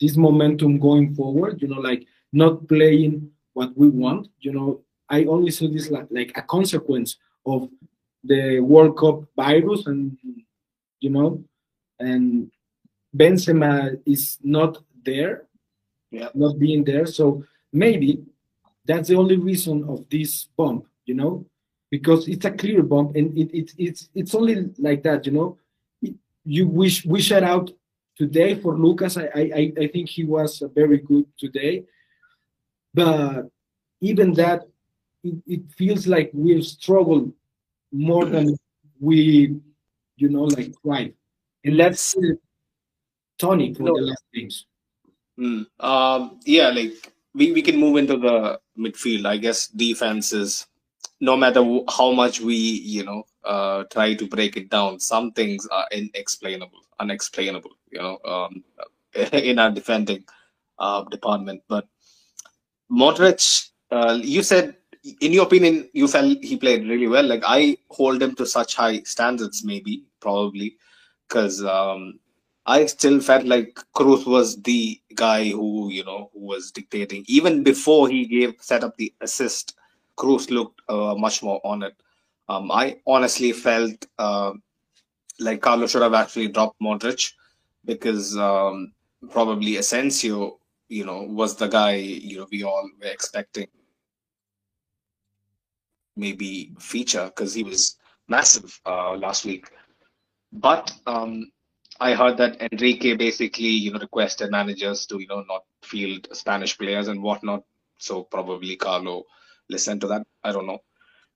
this 0.00 0.16
momentum 0.16 0.78
going 0.78 1.14
forward. 1.14 1.60
You 1.60 1.68
know, 1.68 1.80
like 1.80 2.06
not 2.32 2.66
playing 2.66 3.30
what 3.52 3.76
we 3.76 3.88
want. 3.88 4.28
You 4.40 4.52
know, 4.52 4.80
I 5.08 5.24
only 5.24 5.50
see 5.50 5.72
this 5.72 5.90
like, 5.90 6.06
like 6.10 6.32
a 6.36 6.42
consequence 6.42 7.16
of 7.44 7.68
the 8.24 8.60
World 8.60 8.96
Cup 8.98 9.24
virus, 9.36 9.86
and 9.86 10.16
you 11.00 11.10
know, 11.10 11.42
and 11.98 12.50
Benzema 13.16 13.98
is 14.06 14.38
not 14.42 14.78
there, 15.04 15.46
Yeah. 16.10 16.28
not 16.34 16.58
being 16.58 16.84
there. 16.84 17.06
So 17.06 17.44
maybe 17.72 18.24
that's 18.84 19.08
the 19.08 19.16
only 19.16 19.36
reason 19.36 19.84
of 19.84 20.08
this 20.10 20.48
bump. 20.56 20.86
You 21.04 21.14
know, 21.14 21.46
because 21.90 22.28
it's 22.28 22.44
a 22.44 22.50
clear 22.50 22.82
bump, 22.82 23.16
and 23.16 23.36
it, 23.36 23.50
it 23.54 23.72
it's 23.78 24.08
it's 24.14 24.34
only 24.34 24.70
like 24.78 25.02
that. 25.04 25.24
You 25.26 25.32
know, 25.32 25.58
you 26.44 26.66
wish 26.68 27.04
we 27.06 27.20
shout 27.22 27.42
out 27.44 27.70
today 28.16 28.54
for 28.60 28.76
Lucas. 28.76 29.16
I 29.16 29.28
I 29.34 29.72
I 29.78 29.86
think 29.88 30.08
he 30.08 30.24
was 30.24 30.62
very 30.74 30.98
good 30.98 31.24
today, 31.38 31.84
but 32.92 33.48
even 34.00 34.32
that, 34.34 34.66
it, 35.24 35.34
it 35.46 35.62
feels 35.76 36.06
like 36.06 36.30
we've 36.32 36.64
struggled 36.64 37.32
more 37.92 38.26
than 38.26 38.56
we, 39.00 39.56
you 40.16 40.28
know, 40.28 40.44
like 40.44 40.72
tried. 40.82 41.14
And 41.64 41.76
let's 41.76 42.16
uh, 42.16 42.34
Toni 43.38 43.74
for 43.74 43.84
No. 43.84 43.94
the 43.94 44.02
last 44.02 44.24
games. 44.34 44.66
Mm. 45.38 45.66
um 45.80 46.40
yeah 46.46 46.68
like 46.70 47.12
we, 47.32 47.52
we 47.52 47.62
can 47.62 47.76
move 47.78 47.96
into 47.96 48.16
the 48.16 48.58
midfield 48.78 49.24
i 49.24 49.36
guess 49.36 49.68
defense 49.68 50.32
is 50.32 50.66
no 51.20 51.36
matter 51.36 51.60
w- 51.60 51.84
how 51.88 52.10
much 52.12 52.40
we 52.40 52.56
you 52.56 53.04
know 53.04 53.22
uh 53.44 53.84
try 53.92 54.14
to 54.14 54.26
break 54.26 54.56
it 54.56 54.68
down 54.68 54.98
some 54.98 55.30
things 55.32 55.66
are 55.70 55.86
inexplainable 55.92 56.80
unexplainable 56.98 57.70
you 57.92 58.00
know 58.00 58.18
um 58.24 58.64
in 59.32 59.58
our 59.58 59.70
defending 59.70 60.24
uh 60.78 61.04
department 61.04 61.62
but 61.68 61.86
Modric, 62.90 63.70
uh, 63.90 64.18
you 64.22 64.42
said 64.42 64.76
in 65.20 65.32
your 65.32 65.44
opinion 65.44 65.88
you 65.92 66.08
felt 66.08 66.42
he 66.42 66.56
played 66.56 66.88
really 66.88 67.06
well. 67.08 67.24
Like 67.24 67.42
I 67.46 67.76
hold 67.90 68.22
him 68.22 68.34
to 68.36 68.46
such 68.46 68.74
high 68.74 69.02
standards, 69.02 69.64
maybe 69.64 70.04
probably 70.20 70.76
because 71.26 71.64
um, 71.64 72.18
I 72.66 72.86
still 72.86 73.20
felt 73.20 73.44
like 73.44 73.80
Kroos 73.96 74.26
was 74.26 74.60
the 74.62 75.00
guy 75.14 75.48
who 75.50 75.90
you 75.90 76.04
know 76.04 76.30
who 76.32 76.40
was 76.40 76.70
dictating 76.70 77.24
even 77.28 77.62
before 77.62 78.08
he 78.08 78.26
gave 78.26 78.54
set 78.60 78.84
up 78.84 78.96
the 78.96 79.12
assist. 79.20 79.74
Kroos 80.16 80.50
looked 80.50 80.80
uh, 80.88 81.14
much 81.14 81.42
more 81.42 81.60
on 81.64 81.82
it. 81.82 81.94
Um, 82.48 82.72
I 82.72 82.98
honestly 83.06 83.52
felt 83.52 84.06
uh, 84.18 84.52
like 85.38 85.60
Carlos 85.60 85.92
should 85.92 86.02
have 86.02 86.14
actually 86.14 86.48
dropped 86.48 86.80
Modric 86.80 87.32
because 87.84 88.36
um, 88.36 88.92
probably 89.30 89.76
Asensio 89.76 90.58
you 90.88 91.04
know, 91.04 91.22
was 91.22 91.54
the 91.56 91.68
guy, 91.68 91.94
you 91.94 92.38
know, 92.38 92.46
we 92.50 92.62
all 92.62 92.88
were 93.00 93.08
expecting 93.08 93.68
maybe 96.18 96.72
feature 96.78 97.26
because 97.26 97.54
he 97.54 97.62
was 97.62 97.96
massive 98.28 98.80
uh, 98.84 99.14
last 99.16 99.44
week. 99.44 99.70
But 100.52 100.92
um, 101.06 101.50
I 102.00 102.14
heard 102.14 102.36
that 102.38 102.60
Enrique 102.72 103.14
basically, 103.14 103.68
you 103.68 103.92
know, 103.92 103.98
requested 103.98 104.50
managers 104.50 105.06
to, 105.06 105.18
you 105.18 105.26
know, 105.26 105.44
not 105.48 105.64
field 105.82 106.28
Spanish 106.32 106.76
players 106.76 107.08
and 107.08 107.22
whatnot. 107.22 107.64
So 107.98 108.22
probably 108.24 108.76
Carlo 108.76 109.24
listened 109.68 110.00
to 110.02 110.06
that. 110.08 110.26
I 110.44 110.52
don't 110.52 110.66
know. 110.66 110.80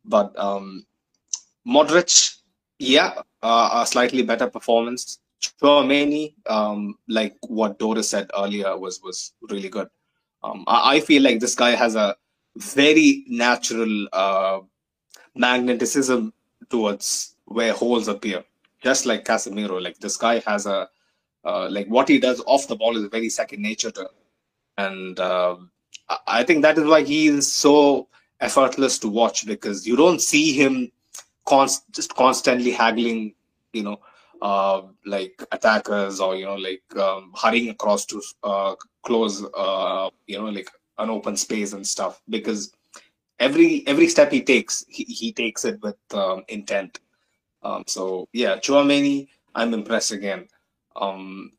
But 0.04 0.38
um, 0.38 0.86
Modric, 1.66 2.36
yeah, 2.78 3.22
uh, 3.42 3.82
a 3.82 3.86
slightly 3.86 4.22
better 4.22 4.48
performance. 4.48 5.18
Tchouameni, 5.42 6.34
um, 6.48 6.96
like 7.08 7.36
what 7.48 7.78
Doris 7.78 8.08
said 8.08 8.30
earlier, 8.36 8.76
was 8.78 9.00
was 9.02 9.32
really 9.50 9.68
good. 9.68 9.88
Um, 10.44 10.64
I, 10.66 10.96
I 10.96 11.00
feel 11.00 11.22
like 11.22 11.40
this 11.40 11.56
guy 11.56 11.70
has 11.70 11.96
a 11.96 12.16
very 12.56 13.24
natural 13.28 14.08
uh, 14.12 14.60
magnetism 15.34 16.32
towards 16.70 17.36
where 17.46 17.72
holes 17.72 18.08
appear, 18.08 18.44
just 18.82 19.06
like 19.06 19.24
Casemiro. 19.24 19.82
Like 19.82 19.98
this 19.98 20.16
guy 20.16 20.38
has 20.40 20.66
a 20.66 20.88
uh, 21.44 21.68
like 21.70 21.88
what 21.88 22.08
he 22.08 22.18
does 22.18 22.42
off 22.46 22.68
the 22.68 22.76
ball 22.76 22.96
is 22.96 23.06
very 23.08 23.28
second 23.28 23.62
nature 23.62 23.90
to 23.90 24.02
him, 24.02 24.08
and 24.78 25.20
I, 26.08 26.18
I 26.26 26.44
think 26.44 26.62
that 26.62 26.78
is 26.78 26.84
why 26.84 27.02
he 27.02 27.28
is 27.28 27.50
so 27.52 28.08
effortless 28.40 28.98
to 29.00 29.08
watch 29.08 29.46
because 29.46 29.86
you 29.86 29.96
don't 29.96 30.20
see 30.20 30.52
him 30.52 30.90
const- 31.46 31.84
just 31.92 32.14
constantly 32.14 32.70
haggling, 32.70 33.34
you 33.72 33.82
know, 33.82 34.00
uh, 34.42 34.82
like 35.06 35.42
attackers 35.52 36.20
or 36.20 36.34
you 36.36 36.44
know 36.44 36.56
like 36.56 36.82
um, 36.96 37.32
hurrying 37.40 37.70
across 37.70 38.04
to 38.06 38.22
uh, 38.42 38.74
close, 39.02 39.44
uh, 39.56 40.10
you 40.26 40.38
know, 40.38 40.46
like 40.46 40.68
an 40.98 41.10
open 41.10 41.36
space 41.36 41.72
and 41.72 41.86
stuff 41.86 42.20
because 42.28 42.72
every 43.46 43.68
every 43.92 44.08
step 44.14 44.30
he 44.32 44.42
takes, 44.42 44.84
he, 44.88 45.04
he 45.20 45.28
takes 45.32 45.64
it 45.70 45.76
with 45.82 46.00
um, 46.14 46.44
intent. 46.48 47.00
Um, 47.66 47.82
so 47.86 48.28
yeah, 48.32 48.56
Tchouameni, 48.62 49.28
I'm 49.54 49.74
impressed 49.74 50.12
again. 50.12 50.48
Um, 50.96 51.52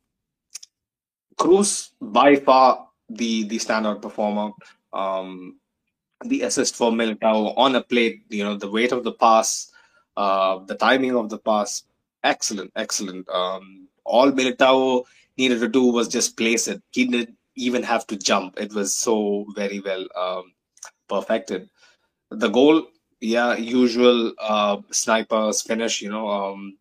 Kroos 1.36 1.90
by 2.00 2.36
far 2.36 2.88
the 3.20 3.44
the 3.50 3.58
standout 3.58 4.00
performer. 4.02 4.48
Um, 4.92 5.60
the 6.24 6.42
assist 6.48 6.76
for 6.76 6.90
Militao 6.92 7.52
on 7.56 7.76
a 7.76 7.82
plate, 7.82 8.22
you 8.30 8.44
know, 8.44 8.56
the 8.56 8.70
weight 8.76 8.92
of 8.96 9.04
the 9.04 9.16
pass, 9.26 9.70
Uh, 10.16 10.62
the 10.70 10.78
timing 10.78 11.14
of 11.18 11.26
the 11.28 11.38
pass, 11.42 11.70
excellent, 12.22 12.70
excellent. 12.82 13.26
Um, 13.40 13.90
all 14.04 14.30
Militao 14.30 15.02
needed 15.40 15.58
to 15.58 15.68
do 15.78 15.90
was 15.96 16.06
just 16.06 16.38
place 16.38 16.70
it. 16.72 16.80
He 16.94 17.02
didn't 17.10 17.34
even 17.56 17.82
have 17.82 18.06
to 18.10 18.16
jump. 18.28 18.54
It 18.64 18.70
was 18.78 18.94
so 18.94 19.44
very 19.58 19.80
well 19.88 20.06
um, 20.14 20.54
perfected. 21.08 21.66
The 22.34 22.48
goal, 22.48 22.86
yeah, 23.20 23.56
usual 23.56 24.32
uh, 24.38 24.78
snipers 24.90 25.62
finish. 25.62 26.02
You 26.02 26.10
know, 26.10 26.28
um, 26.28 26.78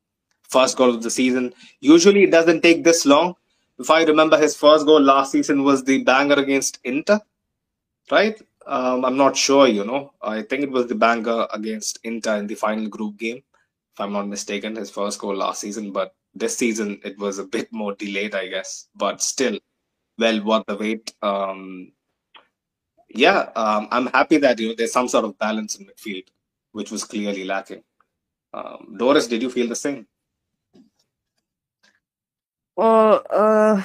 first 0.50 0.78
goal 0.78 0.90
of 0.90 1.04
the 1.04 1.12
season. 1.12 1.54
Usually, 1.80 2.24
it 2.24 2.32
doesn't 2.32 2.62
take 2.62 2.84
this 2.84 3.06
long. 3.06 3.36
If 3.80 3.90
I 3.90 4.04
remember, 4.04 4.38
his 4.38 4.56
first 4.56 4.86
goal 4.86 5.02
last 5.02 5.32
season 5.32 5.64
was 5.64 5.84
the 5.84 6.04
banger 6.04 6.36
against 6.36 6.80
Inter, 6.84 7.20
right? 8.12 8.40
Um, 8.66 9.04
I'm 9.06 9.18
not 9.18 9.36
sure. 9.36 9.68
You 9.68 9.86
know, 9.86 10.14
I 10.22 10.42
think 10.42 10.64
it 10.64 10.72
was 10.72 10.88
the 10.88 10.96
banger 10.96 11.48
against 11.54 12.00
Inter 12.04 12.38
in 12.38 12.48
the 12.48 12.56
final 12.56 12.88
group 12.88 13.18
game, 13.18 13.38
if 13.94 14.00
I'm 14.00 14.14
not 14.14 14.28
mistaken. 14.28 14.76
His 14.76 14.92
first 14.92 15.20
goal 15.20 15.36
last 15.36 15.62
season, 15.62 15.92
but 15.92 16.16
this 16.36 16.58
season 16.58 17.00
it 17.04 17.18
was 17.18 17.40
a 17.40 17.46
bit 17.46 17.72
more 17.72 17.94
delayed, 17.96 18.36
I 18.36 18.48
guess. 18.48 18.88
But 18.96 19.22
still, 19.22 19.60
well 20.18 20.44
worth 20.44 20.66
the 20.68 20.76
wait. 20.78 21.14
Um, 21.22 21.92
yeah, 23.14 23.50
um, 23.56 23.88
I'm 23.92 24.08
happy 24.08 24.38
that 24.38 24.60
you 24.60 24.70
know 24.70 24.76
there's 24.78 24.92
some 24.92 25.08
sort 25.08 25.26
of 25.26 25.38
balance 25.38 25.76
in 25.76 25.86
midfield, 25.86 26.26
which 26.72 26.92
was 26.92 27.04
clearly 27.04 27.44
lacking. 27.46 27.84
Um, 28.54 28.96
Doris, 28.98 29.28
did 29.28 29.42
you 29.42 29.50
feel 29.50 29.68
the 29.68 29.76
same? 29.76 30.08
Well, 32.76 33.24
uh, 33.30 33.84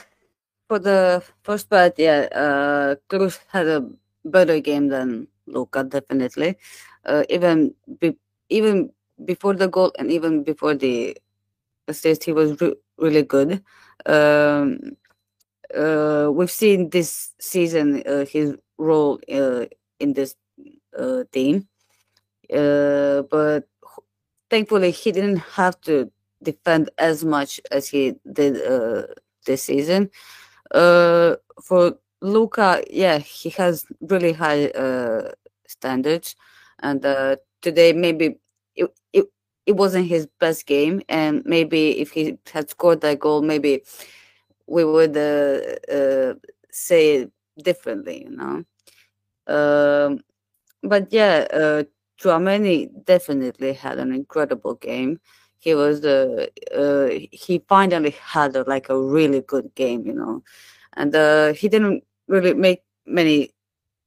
for 0.68 0.78
the 0.78 1.22
first 1.42 1.68
part, 1.68 1.98
yeah, 1.98 2.28
uh, 2.32 2.96
Kroos 3.08 3.38
had 3.48 3.66
a 3.66 3.88
better 4.24 4.60
game 4.60 4.88
than 4.88 5.28
Luka, 5.46 5.84
definitely. 5.84 6.56
Uh, 7.04 7.24
even 7.28 7.74
be, 8.00 8.16
even 8.48 8.90
before 9.24 9.54
the 9.54 9.68
goal 9.68 9.92
and 9.98 10.10
even 10.10 10.42
before 10.42 10.74
the 10.74 11.16
assist, 11.88 12.24
he 12.24 12.32
was 12.32 12.60
re- 12.60 12.76
really 12.98 13.22
good. 13.22 13.62
Um, 14.06 14.96
uh, 15.76 16.30
we've 16.32 16.50
seen 16.50 16.90
this 16.90 17.32
season 17.40 18.02
uh, 18.06 18.24
his 18.24 18.54
role 18.78 19.20
uh, 19.32 19.66
in 20.00 20.14
this 20.14 20.36
uh, 20.98 21.24
team, 21.32 21.68
uh, 22.54 23.22
but 23.30 23.68
thankfully 24.50 24.90
he 24.90 25.12
didn't 25.12 25.38
have 25.38 25.80
to 25.82 26.10
defend 26.42 26.90
as 26.98 27.24
much 27.24 27.60
as 27.70 27.88
he 27.88 28.14
did 28.32 28.62
uh, 28.62 29.02
this 29.46 29.64
season. 29.64 30.10
Uh, 30.72 31.36
for 31.62 31.94
Luka, 32.20 32.82
yeah, 32.90 33.18
he 33.18 33.50
has 33.50 33.84
really 34.00 34.32
high 34.32 34.66
uh, 34.68 35.32
standards, 35.66 36.36
and 36.80 37.04
uh, 37.04 37.36
today 37.62 37.92
maybe 37.92 38.38
it, 38.76 38.90
it 39.12 39.26
it 39.66 39.76
wasn't 39.76 40.06
his 40.06 40.26
best 40.40 40.66
game, 40.66 41.02
and 41.08 41.42
maybe 41.44 41.98
if 42.00 42.10
he 42.12 42.38
had 42.52 42.70
scored 42.70 43.00
that 43.02 43.20
goal, 43.20 43.42
maybe 43.42 43.82
we 44.66 44.84
would 44.84 45.16
uh, 45.16 45.60
uh, 45.92 46.34
say 46.70 47.28
differently, 47.62 48.24
you 48.24 48.30
know. 48.30 48.64
Um, 49.46 50.20
but 50.82 51.12
yeah, 51.12 51.46
uh, 51.52 51.84
definitely 53.04 53.72
had 53.74 53.98
an 53.98 54.12
incredible 54.12 54.74
game. 54.74 55.20
He 55.58 55.74
was 55.74 56.04
uh, 56.04 56.46
uh, 56.76 57.08
he 57.32 57.62
finally 57.68 58.10
had 58.22 58.56
a, 58.56 58.64
like 58.64 58.88
a 58.90 58.98
really 59.00 59.40
good 59.42 59.74
game, 59.74 60.06
you 60.06 60.14
know, 60.14 60.42
and 60.94 61.14
uh, 61.14 61.52
he 61.54 61.68
didn't 61.68 62.04
really 62.28 62.54
make 62.54 62.82
many 63.06 63.52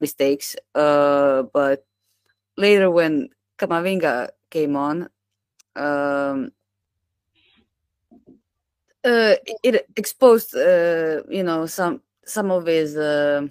mistakes. 0.01 0.55
Uh, 0.75 1.43
but 1.53 1.85
later 2.57 2.91
when 2.91 3.29
Camavinga 3.59 4.29
came 4.51 4.75
on, 4.75 5.09
um, 5.75 6.51
uh, 9.03 9.35
it 9.63 9.87
exposed 9.95 10.55
uh, 10.55 11.21
you 11.29 11.43
know 11.43 11.65
some 11.65 12.01
some 12.25 12.51
of 12.51 12.65
his 12.65 12.97
uh, 12.97 13.47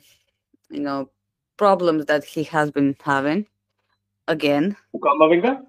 you 0.70 0.80
know 0.80 1.10
problems 1.56 2.06
that 2.06 2.24
he 2.24 2.42
has 2.44 2.70
been 2.70 2.96
having 3.02 3.46
again. 4.28 4.76
Camavinga? 4.94 5.62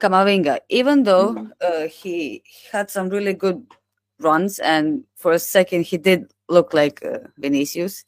Camavinga, 0.00 0.58
even 0.68 1.04
though 1.04 1.34
Mhm. 1.34 1.50
uh, 1.60 1.86
he 1.88 2.42
had 2.72 2.90
some 2.90 3.08
really 3.08 3.34
good 3.34 3.64
runs, 4.18 4.58
and 4.58 5.04
for 5.16 5.32
a 5.32 5.38
second 5.38 5.84
he 5.86 5.96
did 5.96 6.32
look 6.48 6.74
like 6.74 7.04
uh, 7.04 7.18
Vinicius. 7.38 8.04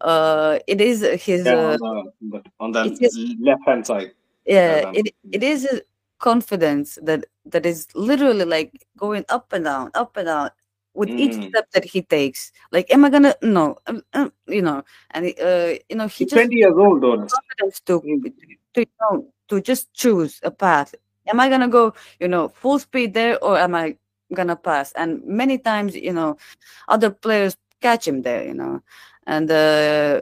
Uh, 0.00 0.58
it 0.66 0.80
is 0.80 1.00
his 1.24 1.46
Yeah, 1.46 1.54
uh, 1.54 1.78
on 1.80 2.30
the, 2.30 2.42
on 2.60 2.72
the 2.72 3.36
left 3.40 3.62
hand 3.66 3.86
side. 3.86 4.12
yeah 4.44 4.84
it, 4.92 5.14
it 5.32 5.42
is 5.42 5.62
his 5.62 5.80
confidence 6.18 6.98
that 7.02 7.24
that 7.46 7.64
is 7.64 7.88
literally 7.94 8.44
like 8.44 8.86
going 8.98 9.24
up 9.28 9.52
and 9.52 9.64
down 9.64 9.90
up 9.94 10.16
and 10.16 10.26
down 10.26 10.50
with 10.94 11.12
each 11.16 11.34
Mm. 11.34 11.48
step 11.48 11.70
that 11.72 11.84
he 11.84 12.02
takes. 12.02 12.52
Like 12.72 12.90
am 12.92 13.04
i 13.04 13.10
gonna 13.10 13.34
no 13.42 13.78
um, 13.86 14.02
um, 14.14 14.32
you 14.46 14.62
know 14.62 14.84
and 15.10 15.26
uh 15.40 15.74
you 15.88 15.96
know 15.96 16.06
he 16.08 16.24
He's 16.24 16.30
just 16.30 16.32
20 16.32 16.56
years 16.56 16.74
old, 16.76 17.02
confidence 17.30 17.80
to, 17.86 18.04
Mm. 18.04 18.32
to 18.74 18.80
you 18.80 18.86
know 19.00 19.26
to 19.48 19.60
just 19.60 19.92
choose 19.94 20.40
a 20.42 20.50
path. 20.50 20.94
Am 21.28 21.40
i 21.40 21.48
gonna 21.48 21.68
go 21.68 21.94
you 22.20 22.28
know 22.28 22.48
full 22.48 22.78
speed 22.78 23.14
there 23.14 23.42
or 23.44 23.58
am 23.58 23.74
i 23.74 23.96
gonna 24.34 24.56
pass? 24.56 24.92
And 24.92 25.24
many 25.24 25.58
times 25.58 25.94
you 25.96 26.12
know 26.12 26.36
other 26.88 27.10
players 27.10 27.56
catch 27.80 28.06
him 28.06 28.22
there 28.22 28.44
you 28.44 28.54
know. 28.54 28.82
And 29.26 29.50
uh 29.50 30.20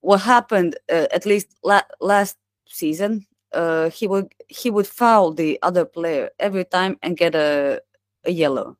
what 0.00 0.18
happened 0.22 0.76
uh, 0.90 1.06
at 1.12 1.26
least 1.26 1.56
la- 1.62 1.88
last 2.00 2.36
season 2.66 3.26
uh 3.52 3.88
he 3.90 4.06
would 4.06 4.32
he 4.48 4.70
would 4.70 4.86
foul 4.86 5.32
the 5.32 5.58
other 5.62 5.84
player 5.84 6.30
every 6.38 6.64
time 6.64 6.98
and 7.02 7.16
get 7.16 7.34
a 7.34 7.80
a 8.24 8.30
yellow 8.30 8.76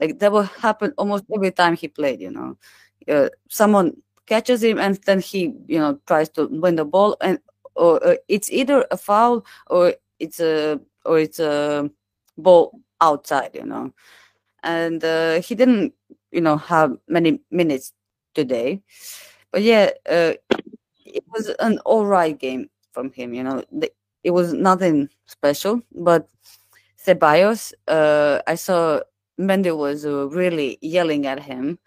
like 0.00 0.18
that 0.18 0.32
will 0.32 0.42
happen 0.42 0.92
almost 0.98 1.24
every 1.34 1.50
time 1.52 1.76
he 1.76 1.88
played 1.88 2.20
you 2.20 2.30
know. 2.30 2.56
Uh, 3.08 3.28
someone 3.48 3.96
catches 4.26 4.62
him 4.62 4.78
and 4.78 4.96
then 5.06 5.20
he 5.20 5.54
you 5.66 5.78
know 5.78 5.98
tries 6.06 6.28
to 6.30 6.46
win 6.48 6.76
the 6.76 6.84
ball 6.84 7.16
and 7.20 7.38
or 7.74 8.04
uh, 8.06 8.14
it's 8.28 8.50
either 8.50 8.86
a 8.90 8.96
foul 8.96 9.44
or 9.68 9.94
it's 10.18 10.40
a 10.40 10.80
or 11.04 11.18
it's 11.18 11.38
a 11.40 11.90
ball 12.38 12.80
outside 13.00 13.50
you 13.54 13.64
know. 13.64 13.92
And 14.62 15.02
uh, 15.04 15.40
he 15.42 15.54
didn't 15.54 15.94
you 16.32 16.40
know 16.40 16.56
have 16.56 16.96
many 17.08 17.40
minutes 17.50 17.92
today. 18.34 18.82
But 19.52 19.62
yeah 19.62 19.90
uh, 20.08 20.34
it 21.04 21.24
was 21.32 21.50
an 21.60 21.78
all 21.80 22.06
right 22.06 22.38
game 22.38 22.70
from 22.92 23.12
him 23.12 23.34
you 23.34 23.42
know. 23.44 23.64
The- 23.72 23.92
it 24.22 24.32
was 24.32 24.52
nothing 24.52 25.08
special 25.26 25.80
but 25.94 26.28
Ceballos, 26.98 27.72
uh, 27.88 28.40
I 28.46 28.54
saw 28.56 29.00
Mendy 29.40 29.76
was 29.76 30.04
uh, 30.04 30.28
really 30.28 30.78
yelling 30.80 31.26
at 31.26 31.40
him 31.42 31.78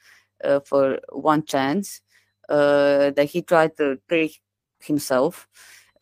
uh, 0.44 0.60
for 0.60 1.00
one 1.12 1.46
chance 1.46 2.02
uh, 2.50 3.12
that 3.12 3.30
he 3.30 3.42
tried 3.42 3.78
to 3.78 4.00
take 4.10 4.42
himself, 4.80 5.48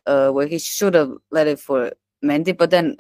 uh, 0.05 0.29
where 0.31 0.47
he 0.47 0.57
should 0.57 0.93
have 0.93 1.11
let 1.29 1.47
it 1.47 1.59
for 1.59 1.91
Mendy. 2.23 2.57
But 2.57 2.69
then 2.71 2.95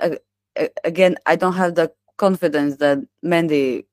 again, 0.83 1.15
I 1.25 1.35
don't 1.35 1.53
have 1.53 1.75
the 1.75 1.91
confidence 2.17 2.77
that 2.77 2.99
Mendy 3.23 3.85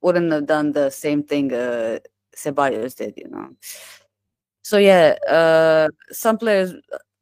wouldn't 0.00 0.32
have 0.32 0.46
done 0.46 0.72
the 0.72 0.90
same 0.90 1.22
thing 1.22 1.52
uh, 1.52 1.98
Ceballos 2.36 2.96
did, 2.96 3.14
you 3.16 3.28
know. 3.28 3.50
So 4.62 4.78
yeah, 4.78 5.16
uh, 5.28 5.88
some 6.10 6.38
players 6.38 6.74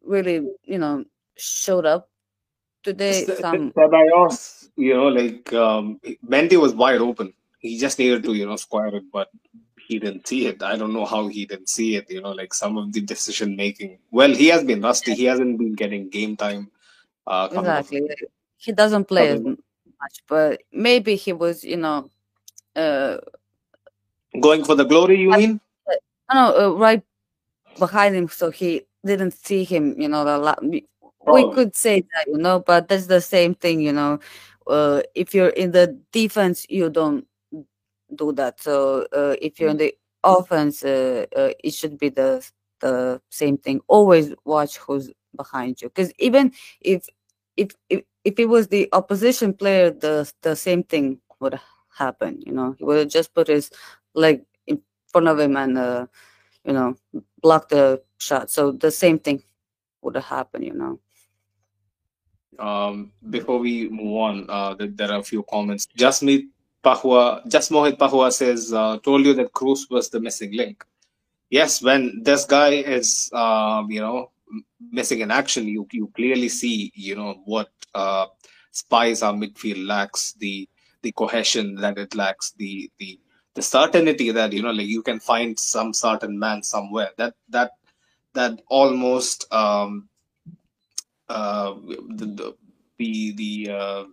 really, 0.02 0.46
you 0.64 0.78
know, 0.78 1.04
showed 1.36 1.86
up 1.86 2.08
today. 2.86 3.24
Some 3.24 3.72
Ceballos, 3.72 4.68
you 4.76 4.94
know, 4.94 5.08
like 5.08 5.52
um, 5.52 6.00
Mendy 6.26 6.58
was 6.60 6.74
wide 6.74 7.00
open. 7.00 7.32
He 7.58 7.78
just 7.78 7.98
needed 7.98 8.24
to, 8.24 8.32
you 8.32 8.46
know, 8.46 8.56
square 8.56 8.94
it, 8.94 9.04
but 9.12 9.28
he 9.86 9.98
didn't 9.98 10.26
see 10.26 10.46
it. 10.46 10.62
I 10.62 10.76
don't 10.76 10.92
know 10.92 11.04
how 11.04 11.28
he 11.28 11.44
didn't 11.46 11.68
see 11.68 11.96
it. 11.96 12.10
You 12.10 12.22
know, 12.22 12.32
like 12.32 12.54
some 12.54 12.78
of 12.78 12.92
the 12.92 13.00
decision 13.00 13.56
making. 13.56 13.98
Well, 14.10 14.32
he 14.32 14.46
has 14.48 14.64
been 14.64 14.80
rusty. 14.80 15.14
He 15.14 15.24
hasn't 15.24 15.58
been 15.58 15.74
getting 15.74 16.08
game 16.08 16.36
time. 16.36 16.70
Uh, 17.26 17.48
coming 17.48 17.70
off- 17.70 17.92
exactly 17.92 18.28
he 18.56 18.72
doesn't 18.72 19.04
play 19.06 19.28
as 19.28 19.40
much, 19.40 20.16
but 20.28 20.62
maybe 20.72 21.16
he 21.16 21.32
was, 21.32 21.64
you 21.64 21.76
know, 21.76 22.10
uh, 22.74 23.18
Going 24.40 24.64
for 24.64 24.74
the 24.74 24.84
glory, 24.84 25.18
you 25.20 25.30
mean? 25.30 25.60
I 26.28 26.34
don't 26.34 26.58
know, 26.58 26.66
uh, 26.66 26.76
right 26.76 27.02
behind 27.78 28.14
him, 28.14 28.28
so 28.28 28.50
he 28.50 28.82
didn't 29.04 29.32
see 29.32 29.64
him. 29.64 29.98
You 29.98 30.08
know, 30.08 30.24
the 30.24 30.82
we 31.26 31.44
we 31.44 31.50
could 31.54 31.76
say 31.76 32.00
that, 32.00 32.26
you 32.28 32.38
know, 32.38 32.60
but 32.60 32.88
that's 32.88 33.06
the 33.06 33.20
same 33.20 33.54
thing, 33.54 33.80
you 33.80 33.92
know. 33.92 34.18
Uh, 34.66 35.02
if 35.14 35.34
you're 35.34 35.48
in 35.50 35.72
the 35.72 35.98
defense, 36.12 36.66
you 36.68 36.90
don't 36.90 37.26
do 38.14 38.32
that. 38.32 38.60
So 38.60 39.06
uh, 39.12 39.36
if 39.40 39.60
you're 39.60 39.70
in 39.70 39.78
the 39.78 39.94
offense, 40.24 40.84
uh, 40.84 41.26
uh, 41.36 41.50
it 41.62 41.74
should 41.74 41.98
be 41.98 42.08
the 42.10 42.46
the 42.80 43.20
same 43.30 43.58
thing. 43.58 43.80
Always 43.88 44.34
watch 44.44 44.78
who's 44.78 45.10
behind 45.36 45.80
you, 45.82 45.88
because 45.88 46.12
even 46.18 46.52
if 46.80 47.06
if 47.56 47.72
if 47.90 48.02
if 48.24 48.38
it 48.38 48.48
was 48.48 48.68
the 48.68 48.88
opposition 48.92 49.52
player, 49.54 49.90
the 49.90 50.30
the 50.42 50.56
same 50.56 50.82
thing 50.82 51.20
would 51.40 51.58
happen. 51.96 52.42
You 52.46 52.52
know, 52.52 52.72
he 52.78 52.84
would 52.84 53.10
just 53.10 53.34
put 53.34 53.48
his 53.48 53.70
leg 54.14 54.42
in 54.66 54.80
front 55.08 55.28
of 55.28 55.38
him 55.38 55.56
and 55.56 55.78
uh, 55.78 56.06
you 56.64 56.72
know 56.72 56.96
block 57.42 57.68
the 57.70 58.02
shot. 58.18 58.50
So 58.50 58.72
the 58.72 58.90
same 58.90 59.18
thing 59.18 59.42
would 60.02 60.16
happen. 60.16 60.62
You 60.62 60.74
know. 60.74 61.00
Um, 62.58 63.12
before 63.30 63.58
we 63.58 63.88
move 63.88 64.16
on, 64.16 64.46
uh, 64.48 64.74
there 64.78 65.12
are 65.12 65.20
a 65.20 65.22
few 65.22 65.42
comments. 65.44 65.86
Jasmeet 65.96 66.48
Pahua, 66.84 67.46
Just 67.48 67.70
Mohit 67.70 67.98
Pahua 67.98 68.32
says, 68.32 68.72
uh, 68.72 68.98
told 68.98 69.24
you 69.24 69.34
that 69.34 69.52
Kroos 69.52 69.90
was 69.90 70.08
the 70.08 70.20
missing 70.20 70.52
link. 70.52 70.84
Yes, 71.50 71.82
when 71.82 72.22
this 72.22 72.44
guy 72.44 72.74
is, 72.74 73.30
um, 73.32 73.90
you 73.90 74.00
know, 74.00 74.30
missing 74.90 75.20
in 75.20 75.30
action, 75.30 75.66
you 75.66 75.86
you 75.92 76.10
clearly 76.14 76.48
see, 76.48 76.92
you 76.94 77.14
know, 77.14 77.42
what 77.44 77.70
uh, 77.94 78.26
spies 78.72 79.22
our 79.22 79.32
midfield 79.32 79.86
lacks, 79.86 80.34
the 80.38 80.68
the 81.02 81.12
cohesion 81.12 81.76
that 81.76 81.98
it 81.98 82.14
lacks, 82.14 82.52
the 82.58 82.90
the 82.98 83.18
the 83.54 83.62
certainty 83.62 84.30
that 84.30 84.52
you 84.52 84.62
know, 84.62 84.70
like 84.70 84.86
you 84.86 85.02
can 85.02 85.18
find 85.18 85.58
some 85.58 85.92
certain 85.92 86.38
man 86.38 86.62
somewhere. 86.62 87.10
That 87.16 87.34
that 87.48 87.72
that 88.34 88.60
almost 88.68 89.52
um, 89.52 90.08
uh, 91.28 91.74
the 92.16 92.54
the 92.98 93.32
the, 93.32 93.70
uh, 93.70 94.04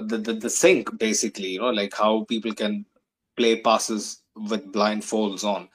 the 0.00 0.18
the 0.18 0.32
the 0.34 0.50
sync 0.50 0.98
basically 0.98 1.50
you 1.50 1.60
know 1.60 1.70
like 1.70 1.94
how 1.94 2.24
people 2.24 2.52
can 2.54 2.84
play 3.36 3.60
passes 3.60 4.22
with 4.36 4.72
blindfolds 4.72 5.44
on. 5.44 5.68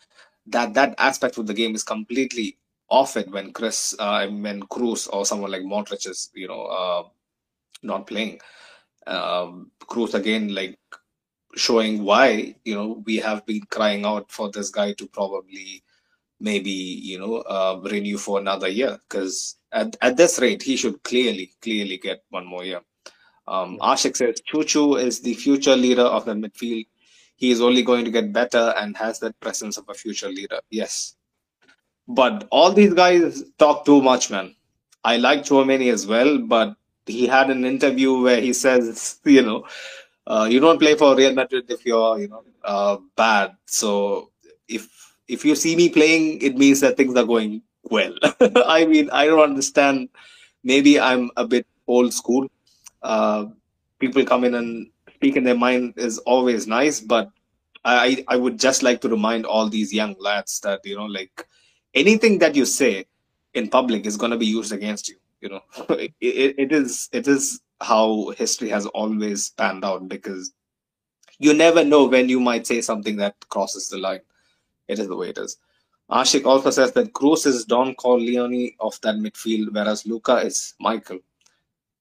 That 0.48 0.74
that 0.74 0.96
aspect 0.98 1.38
of 1.38 1.48
the 1.48 1.54
game 1.54 1.76
is 1.76 1.84
completely 1.84 2.58
off 2.90 3.18
it 3.18 3.30
when 3.32 3.54
Kroos 3.54 3.96
uh, 4.00 4.28
when 4.30 4.62
Kroos 4.64 5.10
or 5.12 5.26
someone 5.26 5.52
like 5.52 5.64
Modric 5.64 6.08
is 6.10 6.30
you 6.34 6.48
know 6.48 6.64
uh, 6.64 7.04
not 7.84 8.08
playing. 8.08 8.40
Um, 9.06 9.72
Kroos 9.82 10.14
again 10.14 10.54
like 10.54 10.78
showing 11.56 12.04
why 12.04 12.56
you 12.66 12.76
know 12.76 13.04
we 13.06 13.18
have 13.18 13.46
been 13.46 13.62
crying 13.70 14.06
out 14.06 14.32
for 14.32 14.52
this 14.52 14.70
guy 14.70 14.94
to 14.94 15.08
probably 15.08 15.84
maybe 16.40 16.72
you 16.72 17.20
know 17.20 17.38
uh, 17.38 17.80
renew 17.84 18.18
for 18.18 18.40
another 18.40 18.68
year 18.68 19.00
because 19.08 19.56
at, 19.72 19.96
at 20.02 20.18
this 20.18 20.40
rate 20.40 20.62
he 20.62 20.78
should 20.78 21.02
clearly 21.04 21.52
clearly 21.62 21.98
get 21.98 22.24
one 22.30 22.46
more 22.46 22.64
year. 22.64 22.82
Um, 23.48 23.80
Ashik 23.80 24.18
says 24.18 24.42
Chuchu 24.42 25.02
is 25.02 25.22
the 25.22 25.34
future 25.34 25.76
leader 25.76 26.04
of 26.04 26.26
the 26.26 26.34
midfield. 26.34 26.88
He 27.36 27.52
is 27.52 27.62
only 27.62 27.84
going 27.84 28.04
to 28.06 28.12
get 28.12 28.34
better 28.34 28.74
and 28.78 28.98
has 28.98 29.20
that 29.20 29.40
presence 29.40 29.78
of 29.78 29.86
a 29.88 29.94
future 29.94 30.28
leader. 30.28 30.60
Yes. 30.70 31.16
But 32.08 32.48
all 32.52 32.72
these 32.72 32.94
guys 32.94 33.44
talk 33.58 33.86
too 33.86 34.02
much 34.02 34.32
man. 34.32 34.56
I 35.04 35.18
like 35.18 35.44
Tchouameni 35.44 35.94
as 35.94 36.06
well 36.06 36.40
but 36.40 36.76
he 37.06 37.26
had 37.28 37.50
an 37.50 37.64
interview 37.64 38.22
where 38.22 38.42
he 38.42 38.54
says 38.54 39.20
you 39.26 39.42
know 39.42 39.66
uh, 40.26 40.48
you 40.50 40.60
don't 40.60 40.80
play 40.80 40.96
for 40.96 41.16
Real 41.16 41.34
Madrid 41.34 41.66
if 41.70 41.86
you're 41.86 42.20
you 42.20 42.28
know 42.28 42.44
uh, 42.64 42.98
bad. 43.16 43.56
So 43.66 44.32
if 44.68 44.90
if 45.28 45.44
you 45.44 45.56
see 45.56 45.76
me 45.76 45.90
playing, 45.90 46.42
it 46.42 46.58
means 46.58 46.80
that 46.82 46.98
things 46.98 47.16
are 47.18 47.26
going 47.26 47.62
well. 47.84 48.14
I 48.66 48.86
mean, 48.86 49.10
I 49.12 49.26
don't 49.26 49.40
understand. 49.40 50.10
Maybe 50.64 51.00
I'm 51.00 51.30
a 51.38 51.46
bit 51.46 51.68
old 51.88 52.14
school. 52.14 52.48
Uh, 53.02 53.46
people 54.00 54.26
come 54.26 54.44
in 54.44 54.56
and 54.56 54.90
speak 55.16 55.36
in 55.36 55.44
their 55.44 55.58
mind 55.58 55.94
is 55.98 56.18
always 56.20 56.68
nice, 56.68 57.00
but 57.00 57.30
I 57.86 58.24
I 58.28 58.38
would 58.38 58.60
just 58.60 58.84
like 58.84 59.02
to 59.02 59.10
remind 59.10 59.46
all 59.46 59.70
these 59.70 59.94
young 59.94 60.16
lads 60.20 60.60
that 60.62 60.82
you 60.86 60.96
know, 60.96 61.06
like 61.06 61.46
anything 61.94 62.40
that 62.40 62.56
you 62.56 62.66
say 62.66 63.06
in 63.54 63.70
public 63.70 64.06
is 64.06 64.18
going 64.18 64.32
to 64.32 64.38
be 64.38 64.46
used 64.46 64.72
against 64.72 65.10
you. 65.10 65.16
You 65.42 65.50
know, 65.50 65.62
it, 65.90 66.14
it 66.22 66.72
is 66.72 67.10
it 67.12 67.28
is 67.28 67.62
how 67.80 68.34
history 68.38 68.70
has 68.70 68.86
always 68.88 69.50
panned 69.52 69.86
out 69.86 70.08
because 70.10 70.52
you 71.40 71.54
never 71.54 71.84
know 71.84 72.06
when 72.06 72.28
you 72.28 72.40
might 72.40 72.66
say 72.66 72.82
something 72.82 73.18
that 73.18 73.36
crosses 73.50 73.90
the 73.90 73.98
line 73.98 74.22
it 74.88 75.00
is 75.00 75.08
the 75.08 75.16
way 75.16 75.30
it 75.30 75.38
is. 75.38 75.58
Ashik 76.10 76.46
also 76.46 76.70
says 76.70 76.94
that 76.94 77.12
Kroos 77.12 77.46
is 77.46 77.66
Don 77.66 77.94
Corleone 77.96 78.72
of 78.80 79.00
that 79.02 79.16
midfield, 79.16 79.74
whereas 79.74 80.06
Luka 80.06 80.38
is 80.38 80.74
Michael. 80.80 81.20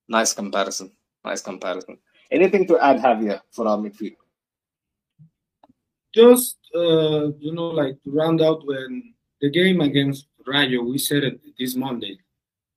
Nice 0.08 0.32
comparison. 0.32 0.92
Nice 1.24 1.42
comparison. 1.42 1.98
Anything 2.30 2.66
to 2.68 2.78
add, 2.78 2.98
Javier, 2.98 3.40
for 3.50 3.66
our 3.66 3.78
midfield? 3.78 4.16
Just, 6.14 6.58
uh, 6.74 7.32
you 7.38 7.52
know, 7.52 7.68
like 7.68 8.00
to 8.04 8.10
round 8.10 8.40
out 8.40 8.64
when 8.66 9.14
the 9.40 9.50
game 9.50 9.80
against 9.80 10.28
Rayo, 10.46 10.82
we 10.82 10.98
said 10.98 11.24
it 11.24 11.40
this 11.58 11.74
Monday, 11.74 12.18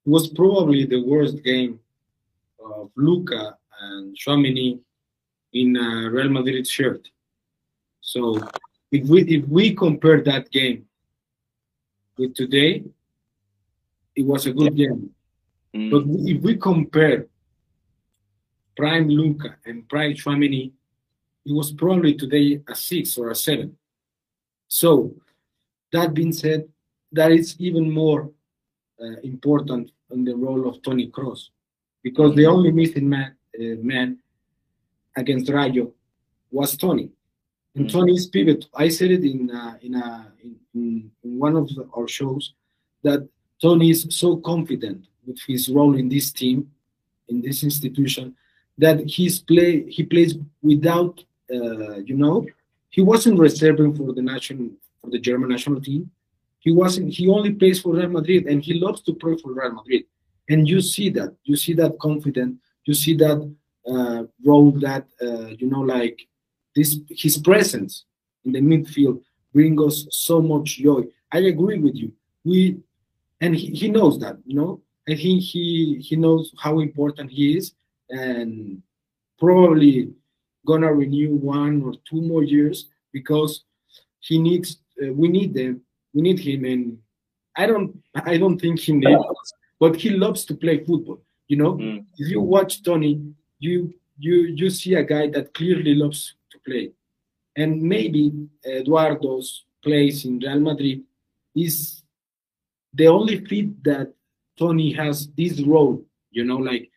was 0.06 0.30
probably 0.30 0.86
the 0.86 1.04
worst 1.04 1.44
game 1.44 1.80
of 2.64 2.90
Luka 2.96 3.56
and 3.82 4.18
Tchouameni 4.18 4.80
in 5.54 5.78
a 5.78 6.10
Real 6.10 6.30
Madrid 6.30 6.68
shirt. 6.68 7.08
So 8.02 8.40
if 8.92 9.08
we 9.08 9.22
if 9.24 9.48
we 9.48 9.76
compare 9.76 10.22
that 10.22 10.50
game 10.52 10.86
with 12.18 12.36
today, 12.36 12.84
it 14.16 14.26
was 14.26 14.46
a 14.46 14.54
good 14.54 14.76
game. 14.76 15.12
Mm. 15.76 15.92
But 15.92 16.04
if 16.28 16.42
we 16.42 16.58
compare 16.58 17.28
Prime 18.76 19.08
Luka 19.08 19.56
and 19.66 19.88
Prime 19.88 20.14
Tchouameni, 20.14 20.72
it 21.46 21.54
was 21.54 21.72
probably 21.72 22.16
today 22.16 22.62
a 22.68 22.76
six 22.76 23.18
or 23.18 23.30
a 23.30 23.36
seven. 23.36 23.78
So 24.68 25.16
that 25.92 26.14
being 26.14 26.34
said, 26.34 26.68
that 27.12 27.32
is 27.32 27.56
even 27.60 27.92
more 27.92 28.32
uh, 29.02 29.20
important 29.24 29.92
in 30.12 30.24
the 30.24 30.36
role 30.36 30.68
of 30.68 30.82
Toni 30.82 31.10
Kroos 31.10 31.50
because 32.04 32.36
the 32.36 32.46
only 32.46 32.72
missing 32.72 33.10
man, 33.10 33.36
uh, 33.60 33.76
man 33.82 34.20
against 35.16 35.50
Rayo 35.50 35.94
was 36.52 36.76
Toni. 36.78 37.10
And 37.76 37.86
mm. 37.86 37.92
Toni's 37.92 38.28
pivot, 38.28 38.66
I 38.76 38.90
said 38.90 39.12
it 39.12 39.24
in 39.24 39.52
uh, 39.52 39.78
in, 39.82 39.96
a, 39.96 40.32
in, 40.44 40.56
in 40.74 41.12
one 41.22 41.56
of 41.56 41.70
our 41.96 42.08
shows 42.08 42.54
that 43.04 43.28
Toni 43.62 43.92
is 43.92 44.08
so 44.10 44.38
confident 44.38 45.06
with 45.26 45.40
his 45.48 45.70
role 45.70 45.96
in 45.96 46.10
this 46.10 46.32
team, 46.32 46.72
in 47.28 47.42
this 47.42 47.64
institution, 47.64 48.36
that 48.78 49.00
he's 49.06 49.40
play 49.40 49.90
he 49.90 50.04
plays 50.04 50.36
without 50.64 51.24
uh, 51.54 51.98
you 51.98 52.16
know 52.16 52.46
he 52.90 53.02
wasn't 53.02 53.38
reserving 53.40 53.96
for 53.96 54.14
the 54.14 54.22
national 54.22 54.70
for 55.02 55.10
the 55.10 55.20
German 55.20 55.50
national 55.50 55.82
team. 55.82 56.10
He 56.60 56.72
wasn't. 56.72 57.14
He 57.14 57.30
only 57.30 57.54
plays 57.54 57.82
for 57.82 57.94
Real 57.96 58.10
Madrid, 58.10 58.46
and 58.48 58.62
he 58.62 58.74
loves 58.74 59.02
to 59.04 59.14
play 59.14 59.38
for 59.38 59.54
Real 59.54 59.74
Madrid. 59.74 60.04
And 60.50 60.68
you 60.68 60.82
see 60.82 61.10
that. 61.12 61.36
You 61.44 61.56
see 61.56 61.74
that 61.74 62.00
confident. 62.00 62.58
You 62.86 62.94
see 62.94 63.16
that 63.18 63.56
uh, 63.88 64.24
role 64.44 64.72
that 64.72 65.06
uh, 65.22 65.48
you 65.60 65.68
know, 65.70 65.82
like 65.82 66.20
this 66.80 66.98
his 67.10 67.38
presence 67.38 68.06
in 68.46 68.52
the 68.54 68.62
midfield 68.62 69.22
brings 69.54 69.82
us 69.88 70.08
so 70.12 70.42
much 70.42 70.78
joy. 70.78 71.02
I 71.32 71.40
agree 71.54 71.80
with 71.80 71.96
you. 71.96 72.12
We 72.44 72.80
and 73.42 73.56
he, 73.56 73.68
he 73.82 73.88
knows 73.90 74.20
that, 74.20 74.38
you 74.46 74.56
know. 74.56 74.82
I 75.08 75.16
think 75.16 75.42
he 75.42 75.98
he 76.08 76.16
knows 76.16 76.54
how 76.64 76.80
important 76.80 77.32
he 77.32 77.58
is, 77.58 77.74
and 78.10 78.82
probably 79.40 80.12
gonna 80.66 80.94
renew 80.94 81.32
one 81.36 81.82
or 81.82 81.94
two 82.10 82.22
more 82.22 82.44
years 82.44 82.78
because 83.12 83.64
he 84.20 84.38
needs. 84.38 84.78
Uh, 85.02 85.14
we 85.14 85.28
need 85.28 85.54
them. 85.54 85.82
We 86.14 86.22
need 86.22 86.40
him, 86.40 86.66
and 86.66 86.98
I 87.56 87.66
don't. 87.66 87.92
I 88.16 88.38
don't 88.38 88.60
think 88.60 88.80
he 88.80 88.94
needs, 88.94 89.54
but 89.80 89.96
he 89.96 90.12
loves 90.12 90.46
to 90.46 90.54
play 90.56 90.78
football. 90.86 91.22
You 91.48 91.58
know, 91.58 91.74
mm. 91.74 92.06
if 92.18 92.30
you 92.30 92.42
watch 92.42 92.84
Toni, 92.84 93.14
you 93.60 93.94
you 94.20 94.36
you 94.60 94.70
see 94.70 94.94
a 94.94 95.04
guy 95.04 95.28
that 95.30 95.54
clearly 95.54 95.96
loves 95.96 96.36
play. 96.66 96.92
And 97.56 97.82
maybe 97.82 98.32
Eduardo's 98.66 99.66
place 99.84 100.26
in 100.26 100.40
Real 100.40 100.60
Madrid 100.60 101.04
is 101.56 102.04
the 102.94 103.08
only 103.08 103.46
fit 103.46 103.84
that 103.84 104.14
Toni 104.58 104.92
has 104.94 105.28
this 105.38 105.62
role, 105.62 106.04
you 106.32 106.44
know, 106.44 106.58
like 106.58 106.90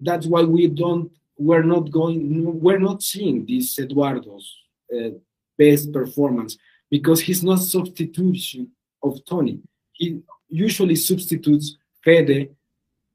that's 0.00 0.26
why 0.26 0.42
we 0.42 0.68
don't, 0.68 1.10
we're 1.36 1.62
not 1.62 1.90
going, 1.90 2.60
we're 2.60 2.78
not 2.78 3.02
seeing 3.02 3.44
this 3.46 3.78
Eduardo's 3.78 4.54
uh, 4.94 5.10
best 5.58 5.92
performance 5.92 6.56
because 6.90 7.20
he's 7.20 7.42
not 7.42 7.58
substitution 7.60 8.70
of 9.02 9.24
Toni. 9.24 9.58
He 9.92 10.20
usually 10.48 10.96
substitutes 10.96 11.76
Fede 12.02 12.54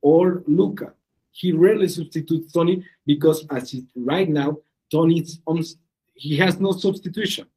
or 0.01 0.43
Luka. 0.47 0.93
He 1.31 1.51
rarely 1.51 1.87
substitutes 1.87 2.51
Toni 2.51 2.83
because 3.05 3.45
as 3.49 3.73
it 3.73 3.85
right 3.95 4.27
now, 4.27 4.57
Toni's 4.91 5.39
on 5.45 5.63
he 6.15 6.35
has 6.37 6.59
no 6.59 6.71
substitution. 6.73 7.47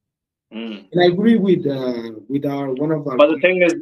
Mm. 0.54 0.84
And 0.92 1.02
I 1.02 1.06
agree 1.06 1.36
with 1.36 1.66
uh, 1.66 2.20
with 2.28 2.44
our 2.44 2.72
one 2.74 2.92
of 2.92 3.06
our. 3.08 3.16
But 3.16 3.30
the 3.30 3.40
thing 3.40 3.62
is, 3.62 3.74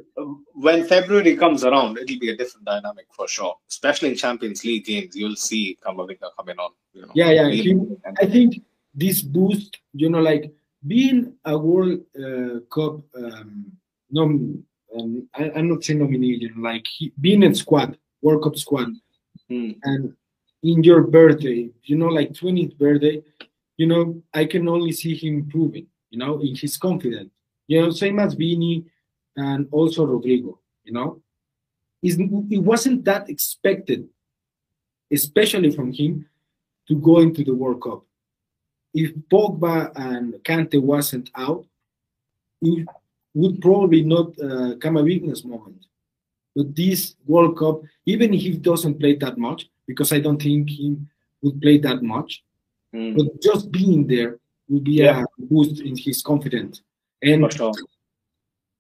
when 0.55 0.87
February 0.87 1.37
comes 1.37 1.65
around, 1.65 1.99
it'll 1.99 2.19
be 2.19 2.31
a 2.31 2.37
different 2.37 2.65
dynamic 2.65 3.07
for 3.11 3.27
sure. 3.27 3.57
Especially 3.69 4.11
in 4.11 4.15
Champions 4.15 4.65
League 4.65 4.85
games, 4.85 5.17
you'll 5.17 5.37
see 5.37 5.77
Camavinga 5.85 6.31
coming 6.39 6.59
on. 6.59 6.71
You 6.93 7.03
know, 7.03 7.13
yeah, 7.15 7.31
yeah. 7.31 7.51
He, 7.51 7.77
I 8.21 8.27
think 8.27 8.63
this 8.95 9.21
boost, 9.21 9.79
you 9.95 10.11
know, 10.11 10.21
like 10.21 10.53
being 10.87 11.35
a 11.45 11.59
World 11.59 12.01
uh, 12.17 12.61
Cup, 12.73 13.01
um, 13.17 13.73
no, 14.11 14.23
um, 14.23 15.29
I, 15.35 15.51
am 15.57 15.69
not 15.69 15.83
saying 15.83 15.99
nomination, 15.99 16.63
like 16.63 16.87
he, 16.87 17.13
being 17.21 17.43
in 17.43 17.55
squad, 17.55 17.99
World 18.23 18.45
Cup 18.45 18.57
squad, 18.57 18.89
mm. 19.51 19.77
and 19.83 20.15
in 20.63 20.85
your 20.85 21.03
birthday, 21.03 21.71
you 21.85 21.97
know, 21.97 22.09
like 22.09 22.33
20th 22.33 22.79
birthday, 22.79 23.23
you 23.81 23.87
know, 23.87 24.23
I 24.35 24.45
can 24.45 24.69
only 24.69 24.93
see 24.93 25.15
him 25.17 25.35
improving, 25.43 25.87
you 26.11 26.19
know, 26.19 26.41
in 26.41 26.55
his 26.55 26.77
confidence. 26.77 27.31
You 27.67 27.81
know, 27.81 27.91
same 27.91 28.19
as 28.19 28.35
Vini 28.35 28.85
and 29.37 29.69
also 29.71 30.07
Rodrygo, 30.07 30.59
you 30.85 30.93
know. 30.93 31.21
It's, 32.03 32.17
it 32.19 32.63
wasn't 32.73 33.05
that 33.05 33.29
expected 33.29 34.09
especially 35.11 35.71
from 35.71 35.93
him, 35.93 36.27
to 36.89 36.95
go 36.97 37.19
into 37.19 37.45
the 37.45 37.55
World 37.55 37.83
Cup. 37.83 38.03
If 38.93 39.13
Pogba 39.31 39.93
and 39.95 40.35
Kante 40.43 40.81
wasn't 40.81 41.31
out, 41.37 41.65
it 42.63 42.87
would 43.35 43.61
probably 43.61 44.03
not 44.03 44.39
uh, 44.41 44.75
come 44.77 44.97
a 44.97 45.03
weakness 45.03 45.45
moment. 45.45 45.87
But 46.55 46.75
this 46.75 47.15
World 47.27 47.57
Cup, 47.57 47.83
even 48.07 48.35
if 48.35 48.41
he 48.41 48.57
doesn't 48.57 48.99
play 48.99 49.15
that 49.17 49.39
much, 49.39 49.69
because 49.87 50.13
I 50.13 50.19
don't 50.19 50.43
think 50.43 50.71
he 50.71 50.97
would 51.43 51.61
play 51.63 51.79
that 51.79 52.03
much, 52.03 52.43
Mm. 52.95 53.17
but 53.17 53.41
just 53.41 53.71
being 53.71 54.07
there 54.07 54.39
will 54.69 54.81
be 54.81 54.93
Yeah. 55.03 55.23
a 55.23 55.43
boost 55.43 55.81
in 55.81 55.97
his 55.97 56.23
confidence. 56.23 56.83
And 57.23 57.43
For 57.45 57.51
sure. 57.57 57.73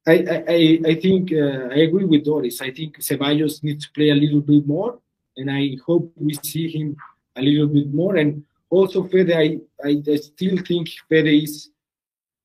I, 0.07 0.15
I, 0.35 0.45
I- 0.49 0.81
I 0.93 0.95
think 1.05 1.33
uh, 1.33 1.69
I 1.77 1.79
agree 1.89 2.05
with 2.07 2.25
Doris. 2.25 2.61
I 2.61 2.71
think 2.73 2.99
Ceballos 2.99 3.63
needs 3.63 3.87
to 3.87 3.93
play 3.93 4.11
a 4.11 4.15
little 4.15 4.41
bit 4.41 4.67
more, 4.67 4.99
and 5.37 5.51
I 5.51 5.77
hope 5.87 6.13
we 6.17 6.35
see 6.43 6.69
him 6.69 6.97
a 7.37 7.43
little 7.43 7.69
bit 7.69 7.93
more. 7.93 8.17
And 8.17 8.43
also 8.71 9.05
Fede, 9.05 9.33
I, 9.33 9.59
I, 9.85 10.03
I 10.15 10.17
still 10.17 10.57
think 10.69 10.89
Fede 11.09 11.43
is 11.45 11.71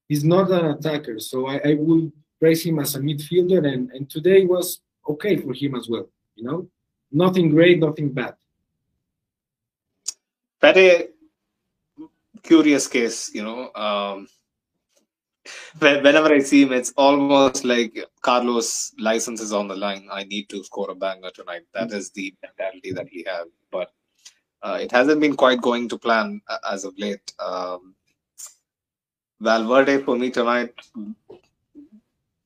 is 0.09 0.23
not 0.23 0.51
an 0.51 0.65
attacker, 0.65 1.19
so 1.19 1.47
I, 1.47 1.57
I 1.69 1.73
will 1.75 2.11
praise 2.39 2.61
him 2.63 2.77
as 2.79 2.93
a 2.95 2.99
midfielder. 2.99 3.65
And, 3.73 3.89
and 3.91 4.07
today 4.07 4.45
was 4.45 4.81
okay 5.09 5.35
for 5.37 5.51
him 5.53 5.73
as 5.75 5.87
well. 5.89 6.07
You 6.35 6.43
know, 6.43 6.67
nothing 7.11 7.49
great, 7.49 7.79
nothing 7.79 8.09
bad. 8.11 8.35
Very 10.61 11.07
curious 12.45 12.87
case, 12.87 13.33
you 13.33 13.43
know. 13.43 13.73
Um, 13.73 14.27
whenever 15.79 16.33
I 16.33 16.39
see 16.39 16.63
him, 16.63 16.73
it's 16.73 16.93
almost 16.95 17.65
like 17.65 17.97
Carlos' 18.21 18.93
license 18.99 19.41
is 19.41 19.53
on 19.53 19.67
the 19.67 19.75
line. 19.75 20.07
I 20.11 20.23
need 20.23 20.49
to 20.49 20.63
score 20.63 20.91
a 20.91 20.95
banger 20.95 21.31
tonight. 21.31 21.63
That 21.73 21.91
is 21.91 22.11
the 22.11 22.33
mentality 22.41 22.91
that 22.93 23.07
he 23.09 23.25
has. 23.27 23.47
But 23.71 23.91
uh, 24.61 24.77
it 24.81 24.91
hasn't 24.91 25.21
been 25.21 25.35
quite 25.35 25.61
going 25.61 25.89
to 25.89 25.97
plan 25.97 26.41
uh, 26.47 26.57
as 26.71 26.85
of 26.85 26.97
late. 26.97 27.33
Um, 27.39 27.95
Valverde 29.41 30.03
for 30.03 30.15
me 30.17 30.31
tonight, 30.31 30.73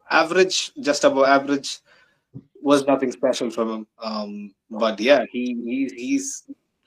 average, 0.10 0.72
just 0.82 1.04
above 1.04 1.28
average, 1.28 1.80
was 2.62 2.86
nothing 2.88 3.12
special 3.12 3.50
from 3.50 3.70
him. 3.70 3.88
Um, 4.02 4.54
but 4.70 5.00
yeah, 5.00 5.24
he, 5.32 5.54
he 5.64 5.92
he's 5.96 6.44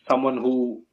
someone 0.08 0.36
who 0.38 0.84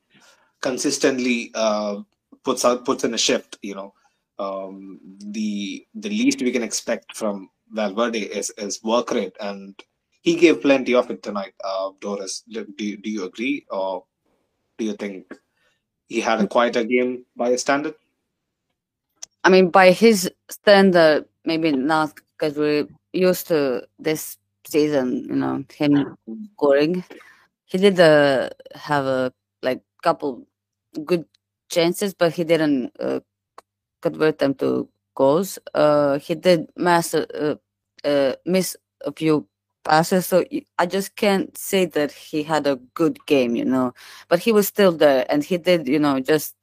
consistently 0.62 1.51
uh, 1.55 2.01
puts 2.43 2.66
out 2.66 2.86
puts 2.86 3.03
in 3.03 3.14
a 3.14 3.18
shift. 3.18 3.57
You 3.62 3.76
know, 3.76 3.93
um, 4.39 4.99
the 5.20 5.86
the 5.95 6.10
least 6.10 6.41
we 6.41 6.51
can 6.51 6.64
expect 6.64 7.16
from 7.16 7.49
Valverde 7.72 8.22
is 8.22 8.51
is 8.57 8.84
work 8.84 9.12
rate, 9.12 9.36
and 9.39 9.76
he 10.22 10.36
gave 10.36 10.62
plenty 10.62 10.93
of 10.95 11.10
it 11.10 11.24
tonight. 11.24 11.53
Uh, 11.64 11.91
Doris, 11.99 12.43
do, 12.49 12.66
do 12.76 13.10
you 13.10 13.26
agree, 13.26 13.66
or 13.70 14.03
do 14.78 14.86
you 14.86 14.93
think 14.93 15.26
he 16.07 16.20
had 16.20 16.41
a 16.41 16.47
quieter 16.47 16.84
game 16.84 17.26
by 17.36 17.51
his 17.51 17.62
standard? 17.62 17.95
I 19.43 19.49
mean, 19.49 19.70
by 19.70 19.91
his 19.91 20.30
standard, 20.49 21.26
maybe 21.45 21.72
not 21.72 22.14
because 22.38 22.57
we're 22.57 22.88
used 23.14 23.47
to 23.47 23.88
this 23.97 24.38
season, 24.66 25.26
you 25.30 25.36
know, 25.36 25.64
him 25.74 26.18
scoring. 26.53 27.03
He 27.66 27.78
did 27.78 27.99
uh, 27.99 28.49
have 28.76 29.05
a 29.05 29.34
like 29.62 29.82
couple 30.03 30.47
good 31.06 31.26
chances, 31.70 32.14
but 32.14 32.34
he 32.34 32.44
didn't 32.44 32.92
uh, 33.00 33.20
convert 34.02 34.40
them 34.40 34.54
to 34.56 34.90
goals. 35.16 35.60
Uh, 35.74 36.20
he 36.20 36.36
did 36.36 36.70
mass 36.76 37.14
uh, 37.14 37.56
uh, 38.04 38.34
miss 38.46 38.76
a 39.06 39.12
few 39.14 39.48
passes, 39.84 40.28
so 40.28 40.44
I 40.78 40.86
just 40.86 41.16
can't 41.16 41.58
say 41.58 41.86
that 41.86 42.12
he 42.12 42.44
had 42.44 42.68
a 42.68 42.78
good 42.96 43.26
game, 43.26 43.56
you 43.56 43.66
know. 43.66 43.94
But 44.30 44.40
he 44.40 44.52
was 44.52 44.68
still 44.68 44.92
there, 44.92 45.26
and 45.30 45.44
he 45.44 45.58
did, 45.58 45.88
you 45.88 46.00
know, 46.00 46.20
just 46.20 46.56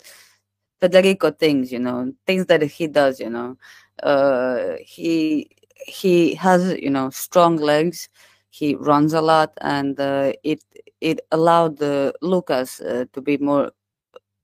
Federico 0.80 1.30
things, 1.30 1.72
you 1.72 1.78
know, 1.78 2.12
things 2.26 2.46
that 2.46 2.62
he 2.62 2.86
does, 2.86 3.20
you 3.20 3.30
know. 3.30 3.56
Uh, 4.02 4.74
he 4.84 5.48
he 5.86 6.34
has, 6.34 6.74
you 6.78 6.90
know, 6.90 7.10
strong 7.10 7.56
legs. 7.56 8.08
He 8.50 8.74
runs 8.74 9.12
a 9.14 9.20
lot, 9.22 9.52
and 9.60 9.98
uh, 10.00 10.32
it 10.44 10.62
it 11.00 11.20
allowed 11.32 11.82
uh, 11.82 12.12
Lucas 12.22 12.80
uh, 12.80 13.04
to 13.12 13.20
be 13.20 13.38
more 13.38 13.70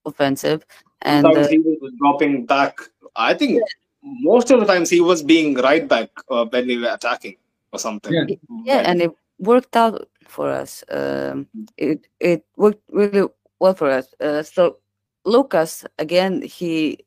offensive. 0.04 0.64
And 1.02 1.26
uh, 1.26 1.48
he 1.48 1.58
was 1.58 1.92
dropping 1.98 2.46
back. 2.46 2.78
I 3.16 3.34
think 3.34 3.62
most 4.02 4.50
of 4.50 4.60
the 4.60 4.66
times 4.66 4.90
he 4.90 5.00
was 5.00 5.22
being 5.22 5.54
right 5.54 5.86
back 5.86 6.10
uh, 6.30 6.44
when 6.46 6.66
we 6.66 6.78
were 6.78 6.92
attacking 6.92 7.36
or 7.72 7.78
something. 7.78 8.12
Yeah. 8.12 8.36
yeah, 8.64 8.76
When- 8.76 8.86
and 8.86 9.02
it 9.02 9.10
worked 9.38 9.76
out 9.76 10.08
for 10.26 10.48
us. 10.50 10.84
Um, 10.90 11.46
it 11.76 12.06
it 12.20 12.44
worked 12.56 12.82
really 12.90 13.28
well 13.58 13.74
for 13.74 13.90
us. 13.90 14.14
Uh, 14.20 14.42
so 14.42 14.78
Lucas 15.24 15.84
again, 15.98 16.42
he 16.42 16.98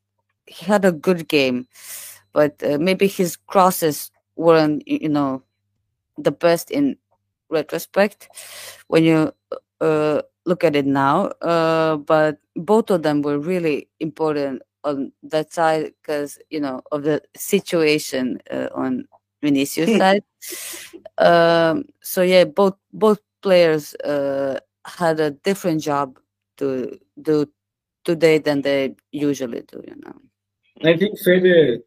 he 0.45 0.65
had 0.65 0.85
a 0.85 0.91
good 0.91 1.27
game, 1.27 1.67
but 2.33 2.61
uh, 2.63 2.77
maybe 2.79 3.07
his 3.07 3.35
crosses 3.35 4.11
weren't 4.35 4.87
you 4.87 5.09
know 5.09 5.41
the 6.17 6.31
best 6.31 6.71
in 6.71 6.97
retrospect 7.49 8.29
when 8.87 9.03
you 9.03 9.31
uh, 9.81 10.21
look 10.45 10.63
at 10.63 10.75
it 10.75 10.85
now. 10.85 11.27
Uh, 11.41 11.97
but 11.97 12.39
both 12.55 12.89
of 12.89 13.03
them 13.03 13.21
were 13.21 13.39
really 13.39 13.87
important 13.99 14.61
on 14.83 15.11
that 15.23 15.51
side 15.51 15.93
because 16.01 16.37
you 16.49 16.59
know 16.59 16.81
of 16.91 17.03
the 17.03 17.21
situation 17.35 18.39
uh, 18.51 18.69
on 18.73 19.07
Vinicius 19.41 19.97
side. 19.97 20.23
Um, 21.17 21.85
so 22.01 22.21
yeah, 22.21 22.45
both 22.45 22.75
both 22.93 23.19
players 23.41 23.95
uh, 23.95 24.59
had 24.85 25.19
a 25.19 25.31
different 25.31 25.81
job 25.81 26.19
to 26.57 26.99
do 27.21 27.47
today 28.03 28.37
than 28.37 28.61
they 28.61 28.95
usually 29.11 29.61
do. 29.61 29.83
You 29.87 29.95
know. 30.03 30.15
I 30.83 30.97
think 30.97 31.17
Fede 31.19 31.81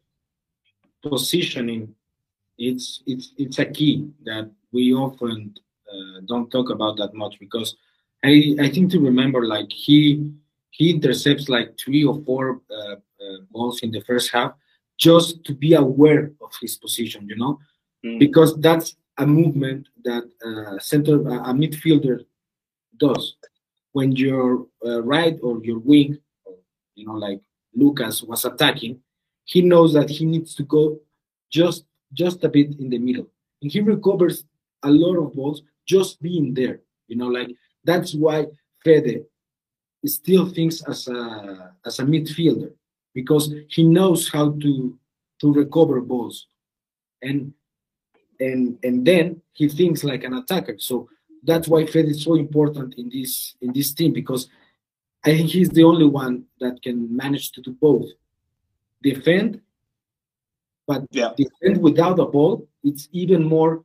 positioning 1.01 1.95
it's 2.57 3.01
it's 3.07 3.31
it's 3.37 3.59
a 3.59 3.65
key 3.65 4.09
that 4.25 4.51
we 4.71 4.93
often 4.93 5.53
uh, 5.87 6.19
don't 6.25 6.51
talk 6.51 6.69
about 6.69 6.97
that 6.97 7.13
much 7.13 7.39
because 7.39 7.77
I 8.23 8.55
I 8.59 8.69
think 8.69 8.91
to 8.91 8.99
remember 8.99 9.45
like 9.45 9.71
he 9.71 10.29
he 10.71 10.91
intercepts 10.91 11.49
like 11.49 11.77
three 11.77 12.03
or 12.03 12.21
four 12.25 12.61
uh, 12.71 12.95
uh, 12.95 13.37
balls 13.51 13.81
in 13.81 13.91
the 13.91 14.01
first 14.01 14.31
half 14.31 14.53
just 14.97 15.43
to 15.45 15.53
be 15.53 15.73
aware 15.73 16.31
of 16.41 16.51
his 16.61 16.77
position, 16.77 17.27
you 17.27 17.35
know, 17.35 17.59
Mm. 18.05 18.17
because 18.17 18.55
that's 18.61 18.95
a 19.17 19.27
movement 19.27 19.89
that 20.05 20.23
uh, 20.47 20.79
center 20.79 21.15
a 21.49 21.51
midfielder 21.53 22.23
does 22.97 23.35
when 23.91 24.13
your 24.15 24.67
uh, 24.85 25.01
right 25.03 25.37
or 25.41 25.59
your 25.65 25.79
wing, 25.79 26.17
you 26.95 27.05
know, 27.05 27.15
like 27.15 27.41
Lucas 27.75 28.23
was 28.23 28.45
attacking, 28.45 29.01
he 29.43 29.61
knows 29.61 29.91
that 29.93 30.09
he 30.09 30.25
needs 30.25 30.55
to 30.55 30.63
go 30.63 30.97
just 31.51 31.83
just 32.13 32.43
a 32.45 32.49
bit 32.49 32.79
in 32.79 32.89
the 32.89 32.97
middle, 32.97 33.27
and 33.61 33.69
he 33.71 33.81
recovers 33.81 34.45
a 34.83 34.89
lot 34.89 35.17
of 35.17 35.33
balls 35.33 35.61
just 35.85 36.21
being 36.21 36.53
there. 36.53 36.79
You 37.09 37.17
know, 37.17 37.27
like 37.27 37.49
that's 37.89 38.13
why 38.13 38.37
Fede 38.83 39.25
still 40.05 40.45
thinks 40.55 40.77
as 40.93 41.07
a 41.07 41.73
as 41.85 41.99
a 41.99 42.03
midfielder 42.03 42.71
because 43.13 43.45
he 43.75 43.83
knows 43.83 44.21
how 44.35 44.45
to 44.63 44.71
to 45.41 45.53
recover 45.61 46.01
balls, 46.01 46.47
and 47.21 47.53
and 48.39 48.77
and 48.83 49.05
then 49.09 49.25
he 49.53 49.67
thinks 49.67 50.03
like 50.03 50.23
an 50.23 50.33
attacker. 50.41 50.75
So 50.89 51.09
that's 51.49 51.67
why 51.67 51.85
Fede 51.85 52.09
is 52.13 52.23
so 52.23 52.35
important 52.35 52.95
in 53.01 53.09
this 53.09 53.55
in 53.61 53.73
this 53.73 53.93
team 53.93 54.13
because 54.13 54.43
I 55.25 55.29
think 55.35 55.49
he's 55.49 55.69
the 55.69 55.83
only 55.83 56.05
one 56.05 56.35
that 56.61 56.81
can 56.81 56.97
manage 57.23 57.51
to 57.53 57.61
do 57.61 57.71
both. 57.87 58.07
Defend, 59.01 59.61
but 60.87 61.01
Yeah. 61.11 61.31
defend 61.43 61.81
without 61.81 62.19
a 62.19 62.25
ball, 62.25 62.67
it's 62.83 63.09
even 63.11 63.43
more 63.43 63.83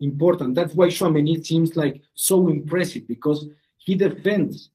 important. 0.00 0.54
That's 0.54 0.74
why 0.74 0.88
Tchouameni 0.88 1.44
seems 1.44 1.76
like 1.76 2.00
so 2.14 2.48
impressive 2.48 3.06
because 3.06 3.46
he 3.76 3.94
defends 3.94 4.70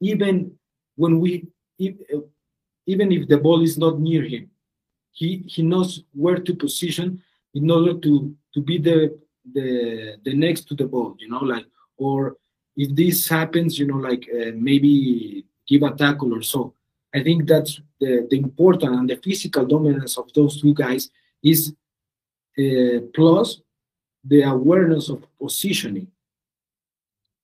even 0.00 0.52
when 0.96 1.20
we 1.20 1.46
even 1.78 3.12
if 3.12 3.28
the 3.28 3.38
ball 3.38 3.62
is 3.62 3.76
not 3.78 3.98
near 3.98 4.22
him. 4.22 4.50
He 5.12 5.44
he 5.46 5.62
knows 5.62 6.02
where 6.12 6.38
to 6.38 6.54
position 6.54 7.22
in 7.54 7.70
order 7.70 7.94
to 7.94 8.34
to 8.54 8.60
be 8.60 8.78
the 8.78 9.18
the 9.54 10.16
the 10.24 10.34
next 10.34 10.68
to 10.68 10.74
the 10.74 10.86
ball, 10.86 11.16
you 11.18 11.28
know, 11.28 11.44
like 11.44 11.66
or 11.96 12.36
if 12.76 12.94
this 12.94 13.28
happens, 13.28 13.78
you 13.78 13.86
know, 13.86 13.96
like 13.96 14.28
uh, 14.32 14.52
maybe 14.54 15.44
give 15.66 15.82
a 15.82 15.90
tackle 15.92 16.34
or 16.34 16.42
so. 16.42 16.74
I 17.14 17.22
think 17.22 17.46
that's 17.48 17.80
the, 17.98 18.26
the 18.30 18.38
important 18.38 18.94
and 18.94 19.08
the 19.08 19.16
physical 19.16 19.64
dominance 19.64 20.18
of 20.18 20.30
those 20.34 20.60
two 20.60 20.74
guys 20.74 21.10
is 21.42 21.72
uh, 22.58 23.00
plus 23.14 23.62
the 24.26 24.42
awareness 24.42 25.08
of 25.08 25.24
positioning. 25.40 26.08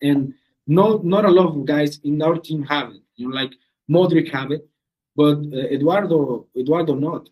And 0.03 0.35
not 0.67 1.05
not 1.05 1.25
a 1.25 1.31
lot 1.31 1.49
of 1.57 1.65
guys 1.65 2.01
in 2.05 2.21
our 2.23 2.39
team 2.39 2.63
have 2.65 2.91
it. 2.91 3.03
You 3.17 3.29
know, 3.29 3.37
like 3.37 3.53
Modric 3.91 4.31
have 4.33 4.51
it, 4.53 4.69
but 5.17 5.39
uh, 5.53 5.67
Eduardo 5.77 6.47
Eduardo 6.57 6.95
not, 6.95 7.29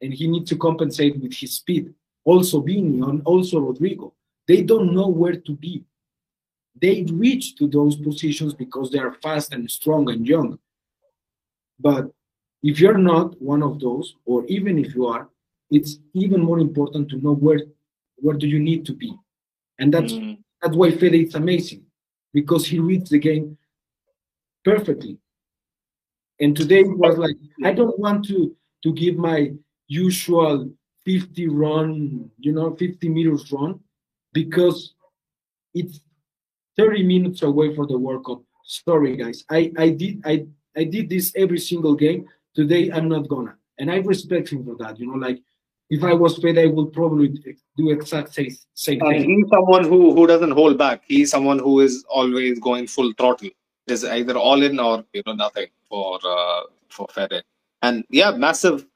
and 0.00 0.12
he 0.14 0.26
needs 0.28 0.48
to 0.50 0.56
compensate 0.56 1.20
with 1.20 1.34
his 1.34 1.54
speed. 1.56 1.94
Also 2.24 2.60
Vini 2.60 3.00
and 3.00 3.22
also 3.24 3.60
Rodrygo, 3.60 4.12
they 4.46 4.62
don't 4.62 4.94
know 4.94 5.08
where 5.08 5.36
to 5.36 5.52
be. 5.56 5.84
they 6.80 7.04
reach 7.12 7.56
to 7.56 7.66
those 7.68 7.96
positions 7.96 8.54
because 8.54 8.90
they 8.90 8.98
are 8.98 9.14
fast 9.22 9.52
and 9.52 9.70
strong 9.70 10.10
and 10.10 10.26
young. 10.26 10.58
But 11.78 12.10
if 12.62 12.80
you're 12.80 12.98
not 12.98 13.40
one 13.42 13.62
of 13.62 13.80
those, 13.80 14.16
or 14.24 14.44
even 14.46 14.78
if 14.78 14.94
you 14.94 15.06
are, 15.06 15.28
it's 15.70 15.98
even 16.14 16.40
more 16.42 16.60
important 16.60 17.08
to 17.10 17.16
know 17.16 17.34
where 17.34 17.60
where 18.22 18.36
do 18.36 18.46
you 18.46 18.60
need 18.60 18.86
to 18.86 18.94
be. 18.94 19.12
And 19.78 19.92
that's 19.92 20.12
Mm. 20.14 20.38
that's 20.62 20.76
why 20.76 20.90
Fede 20.92 21.26
is 21.28 21.34
amazing 21.34 21.82
because 22.32 22.64
he 22.66 22.78
reads 22.78 23.10
the 23.10 23.18
game 23.18 23.58
perfectly. 24.64 25.18
And 26.40 26.56
today 26.56 26.80
it 26.80 26.96
was 27.04 27.18
like 27.18 27.36
I 27.64 27.72
don't 27.72 27.98
want 27.98 28.24
to 28.28 28.56
to 28.84 28.92
give 28.92 29.16
my 29.16 29.52
usual 29.88 30.72
50 31.04 31.48
run, 31.48 32.30
you 32.38 32.52
know, 32.52 32.74
50 32.76 33.08
meters 33.08 33.50
run 33.52 33.80
because 34.32 34.94
it's 35.74 36.00
30 36.76 37.02
minutes 37.02 37.42
away 37.42 37.74
for 37.74 37.86
the 37.86 37.98
World 37.98 38.24
Cup. 38.24 38.42
Sorry 38.64 39.16
guys. 39.16 39.44
I 39.50 39.72
I 39.76 39.88
did 39.90 40.22
I 40.24 40.46
I 40.76 40.84
did 40.84 41.08
this 41.10 41.32
every 41.36 41.58
single 41.58 41.94
game. 41.94 42.26
Today 42.54 42.90
I'm 42.90 43.08
not 43.08 43.28
gonna. 43.28 43.56
And 43.78 43.90
I 43.90 43.96
respect 43.98 44.50
him 44.52 44.64
for 44.64 44.76
that. 44.76 44.98
You 45.00 45.06
know, 45.08 45.18
like 45.18 45.42
if 45.90 46.02
I 46.02 46.12
was 46.14 46.38
Fede, 46.38 46.58
I 46.58 46.66
would 46.66 46.92
probably 46.92 47.28
do 47.76 47.90
exact 47.90 48.34
same 48.34 48.56
same 48.74 49.00
And 49.02 49.20
thing. 49.20 49.30
he's 49.30 49.48
someone 49.50 49.84
who 49.84 50.14
who 50.14 50.26
doesn't 50.26 50.52
hold 50.52 50.78
back. 50.78 51.02
He's 51.06 51.30
someone 51.30 51.58
who 51.58 51.80
is 51.80 52.04
always 52.08 52.58
going 52.58 52.86
full 52.86 53.12
throttle. 53.18 53.50
There's 53.86 54.04
either 54.04 54.36
all 54.36 54.62
in 54.62 54.78
or 54.78 55.04
you 55.12 55.22
know 55.26 55.34
nothing 55.34 55.66
for 55.88 56.18
uh, 56.24 56.62
for 56.88 57.06
Fede. 57.12 57.42
And 57.82 58.04
yeah, 58.10 58.30
massive 58.30 58.86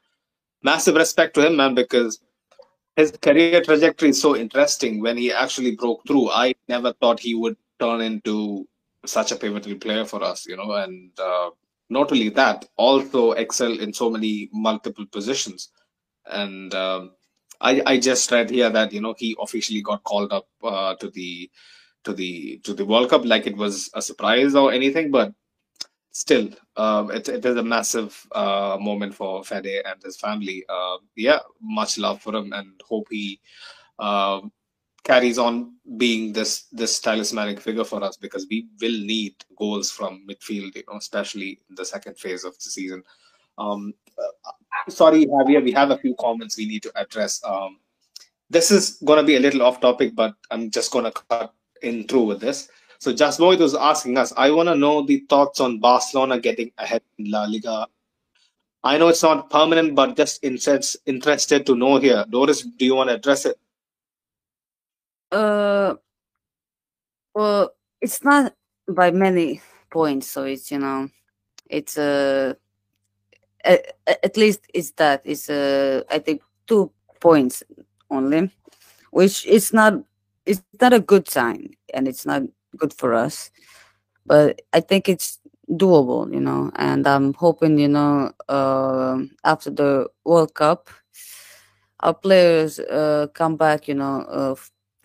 massive 0.63 0.95
respect 0.95 1.35
to 1.35 1.47
him, 1.47 1.57
man, 1.57 1.75
because 1.75 2.21
his 2.97 3.11
career 3.11 3.63
trajectory 3.63 4.11
is 4.11 4.21
so 4.21 4.37
interesting. 4.37 5.01
When 5.03 5.17
he 5.17 5.33
actually 5.33 5.77
broke 5.77 6.07
through, 6.07 6.31
I 6.31 6.55
never 6.69 6.93
thought 6.95 7.21
he 7.21 7.35
would 7.35 7.57
turn 7.79 8.01
into 8.01 8.67
such 9.05 9.33
a 9.33 9.37
pivotal 9.37 9.75
player 9.77 10.05
for 10.05 10.23
us, 10.25 10.47
you 10.47 10.57
know. 10.57 10.73
And 10.73 11.11
uh, 11.21 11.51
not 11.91 12.11
only 12.11 12.31
that, 12.31 12.65
also 12.77 13.33
excel 13.33 13.79
in 13.79 13.93
so 13.93 14.09
many 14.11 14.49
multiple 14.53 15.05
positions. 15.07 15.71
And 16.31 16.75
um, 16.75 17.13
I, 17.61 17.83
I 17.87 17.99
just 17.99 18.31
read 18.31 18.51
here 18.51 18.71
that 18.71 18.93
you 18.93 19.01
know 19.01 19.15
he 19.17 19.37
officially 19.41 19.83
got 19.83 20.03
called 20.05 20.33
up 20.33 20.47
uh, 20.63 20.95
to 20.97 21.11
the 21.11 21.51
to 22.05 22.13
the 22.15 22.59
to 22.65 22.75
the 22.75 22.85
World 22.85 23.11
Cup 23.11 23.25
like 23.25 23.47
it 23.47 23.57
was 23.57 23.91
a 23.95 24.03
surprise 24.03 24.55
or 24.55 24.73
anything, 24.73 25.11
but 25.11 25.33
still, 26.13 26.49
um, 26.77 27.11
it, 27.11 27.29
it 27.29 27.45
is 27.45 27.57
a 27.57 27.63
massive 27.63 28.27
uh, 28.33 28.77
moment 28.81 29.15
for 29.15 29.45
Fede 29.45 29.83
and 29.85 30.03
his 30.03 30.17
family. 30.17 30.65
Uh, 30.69 30.99
yeah, 31.17 31.41
much 31.61 31.99
love 31.99 32.21
for 32.23 32.35
him, 32.35 32.53
and 32.53 32.81
hope 32.89 33.09
he 33.11 33.41
um 33.99 34.53
carries 35.05 35.39
on 35.39 35.75
being 35.97 36.33
this 36.33 36.65
this 36.73 37.01
talismanic 37.01 37.61
figure 37.61 37.85
for 37.85 38.03
us 38.03 38.17
because 38.17 38.47
we 38.51 38.69
will 38.81 38.99
need 39.07 39.35
goals 39.57 39.91
from 39.91 40.27
midfield, 40.29 40.75
you 40.77 40.83
know, 40.89 40.97
especially 40.99 41.61
in 41.69 41.77
the 41.77 41.85
second 41.85 42.19
phase 42.19 42.45
of 42.45 42.55
the 42.59 42.71
season. 42.71 43.03
Um, 43.59 43.95
uh, 44.06 44.06
sorry, 44.89 45.27
Javier, 45.27 45.63
we 45.63 45.73
have 45.73 45.91
a 45.91 45.99
few 45.99 46.15
comments 46.19 46.57
we 46.57 46.67
need 46.67 46.83
to 46.83 46.93
address. 46.97 47.43
Um, 47.45 47.79
this 48.51 48.71
is 48.71 48.99
going 49.05 49.19
to 49.19 49.25
be 49.25 49.37
a 49.37 49.41
little 49.41 49.63
off 49.63 49.81
topic, 49.81 50.15
but 50.15 50.35
I'm 50.51 50.71
just 50.71 50.93
going 50.93 51.05
to 51.05 51.11
cut 51.11 51.53
in 51.83 52.07
through 52.07 52.25
with 52.25 52.41
this. 52.41 52.69
So 52.99 53.13
Jasmoid 53.13 53.59
was 53.59 53.75
asking 53.75 54.17
us, 54.17 54.33
I 54.37 54.51
want 54.51 54.69
to 54.69 54.75
know 54.75 55.05
the 55.05 55.25
thoughts 55.29 55.61
on 55.61 55.81
Barcelona 55.81 56.41
getting 56.41 56.71
ahead 56.79 57.03
in 57.19 57.31
La 57.31 57.45
Liga. 57.45 57.87
I 58.83 58.99
know 58.99 59.09
it's 59.09 59.23
not 59.23 59.51
permanent, 59.51 59.95
but 59.95 60.17
just 60.17 60.43
interest, 60.45 60.97
interested 61.07 61.67
to 61.67 61.75
know 61.75 61.99
here. 61.99 62.25
Doris, 62.31 62.63
do 62.63 62.85
you 62.85 62.95
want 62.95 63.11
to 63.11 63.17
address 63.17 63.45
it? 63.45 63.59
Uh, 65.33 65.95
well, 67.35 67.73
it's 68.01 68.23
not 68.23 68.55
by 68.89 69.11
many 69.11 69.61
points, 69.91 70.29
so 70.29 70.45
it's 70.45 70.71
you 70.71 70.79
know, 70.79 71.11
it's 71.69 71.99
uh, 71.99 72.55
at, 73.67 74.37
least 74.37 74.67
it's 74.75 74.93
that 74.93 75.23
it's 75.25 75.51
uh, 75.51 76.03
I 76.11 76.19
think 76.19 76.43
two 76.67 76.91
points 77.21 77.63
only, 78.11 78.51
which 79.11 79.47
is 79.47 79.73
not 79.73 79.95
it's 80.47 80.63
not 80.81 80.93
a 80.93 81.01
good 81.01 81.29
sign, 81.29 81.75
and 81.95 82.09
it's 82.09 82.27
not 82.27 82.43
good 82.77 82.93
for 82.93 83.15
us. 83.15 83.51
But 84.27 84.63
I 84.73 84.81
think 84.81 85.09
it's 85.09 85.39
doable, 85.71 86.33
you 86.33 86.41
know, 86.41 86.71
and 86.77 87.07
I'm 87.07 87.35
hoping, 87.35 87.79
you 87.79 87.89
know, 87.89 88.33
uh, 88.49 89.19
after 89.45 89.71
the 89.71 90.09
World 90.25 90.55
Cup, 90.55 90.91
our 92.01 92.15
players 92.15 92.79
uh, 92.79 93.29
come 93.35 93.57
back, 93.57 93.89
you 93.89 93.95
know, 93.95 94.23
uh, 94.23 94.55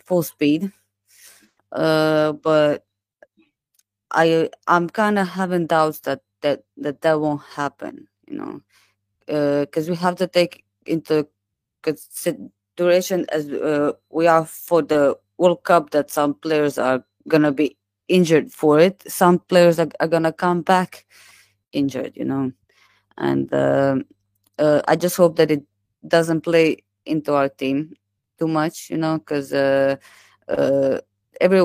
full 0.05 0.23
speed. 0.23 0.71
Uh, 1.71 2.33
but 2.33 2.85
I 4.11 4.49
I'm 4.67 4.89
kind 4.89 5.17
of 5.19 5.27
having 5.29 5.67
doubts 5.67 5.99
that 6.01 6.21
that 6.41 6.63
that 6.77 7.01
that 7.01 7.19
won't 7.19 7.41
happen, 7.55 8.07
you 8.31 8.37
know, 8.39 8.61
because 9.61 9.89
we 9.89 9.95
have 9.97 10.15
to 10.17 10.27
take 10.27 10.63
into 10.85 11.27
consideration 11.83 13.25
as 13.31 13.49
uh, 13.51 13.93
we 14.11 14.27
are 14.27 14.45
for 14.45 14.81
the 14.81 15.17
World 15.37 15.63
Cup 15.63 15.91
that 15.91 16.11
some 16.11 16.35
players 16.35 16.77
are 16.77 17.03
gonna 17.27 17.51
be 17.51 17.77
injured 18.07 18.51
for 18.51 18.79
it. 18.79 19.03
Some 19.11 19.39
players 19.39 19.79
are, 19.79 19.89
are 19.99 20.07
gonna 20.07 20.33
come 20.33 20.61
back 20.61 21.05
injured, 21.73 22.13
you 22.15 22.25
know, 22.25 22.51
and 23.17 23.53
um 23.53 24.05
uh, 24.59 24.81
I 24.87 24.95
just 24.95 25.17
hope 25.17 25.37
that 25.37 25.51
it 25.51 25.63
doesn't 26.07 26.41
play 26.41 26.77
into 27.05 27.33
our 27.35 27.49
team 27.49 27.93
too 28.39 28.47
much, 28.47 28.89
you 28.91 28.97
know, 28.97 29.19
because 29.19 29.53
uh, 29.53 29.97
uh, 30.49 30.99
every 31.41 31.61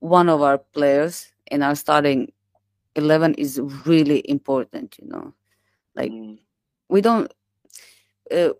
one 0.00 0.28
of 0.28 0.42
our 0.42 0.58
players 0.58 1.32
in 1.50 1.62
our 1.62 1.74
starting 1.76 2.32
11 2.96 3.34
is 3.34 3.60
really 3.86 4.22
important, 4.28 4.96
you 5.00 5.08
know. 5.08 5.34
Like, 5.94 6.10
Mm. 6.12 6.38
we 6.88 7.00
don't, 7.00 7.32
uh, 8.30 8.50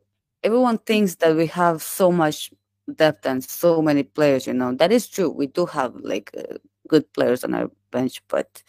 everyone 0.43 0.79
thinks 0.79 1.17
that 1.17 1.37
we 1.37 1.47
have 1.47 1.83
so 1.83 2.11
much 2.13 2.51
depth 2.95 3.27
and 3.27 3.43
so 3.45 3.81
many 3.83 4.03
players, 4.03 4.47
you 4.47 4.55
know. 4.55 4.73
That 4.75 4.93
is 4.93 5.09
true. 5.09 5.31
We 5.31 5.47
do 5.47 5.67
have 5.67 5.95
like 5.97 6.31
uh, 6.37 6.59
good 6.89 7.13
players 7.13 7.45
on 7.45 7.55
our 7.55 7.71
bench, 7.91 8.23
but 8.29 8.63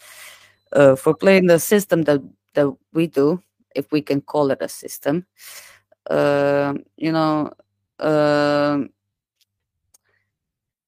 uh, 0.74 0.96
for 0.96 1.14
playing 1.14 1.48
the 1.48 1.60
system 1.60 2.04
that, 2.04 2.22
that 2.54 2.72
we 2.94 3.08
do, 3.08 3.42
if 3.76 3.92
we 3.92 4.02
can 4.02 4.22
call 4.22 4.52
it 4.52 4.60
a 4.62 4.70
system, 4.70 5.26
um, 6.10 6.84
you 6.98 7.12
know, 7.12 7.52
um, 8.00 8.90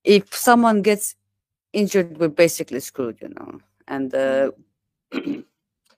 if 0.03 0.34
someone 0.35 0.81
gets 0.81 1.15
injured, 1.73 2.18
we're 2.19 2.30
basically 2.30 2.80
screwed, 2.80 3.18
you 3.22 3.30
know. 3.30 3.60
And 3.88 4.14
uh, 4.14 4.52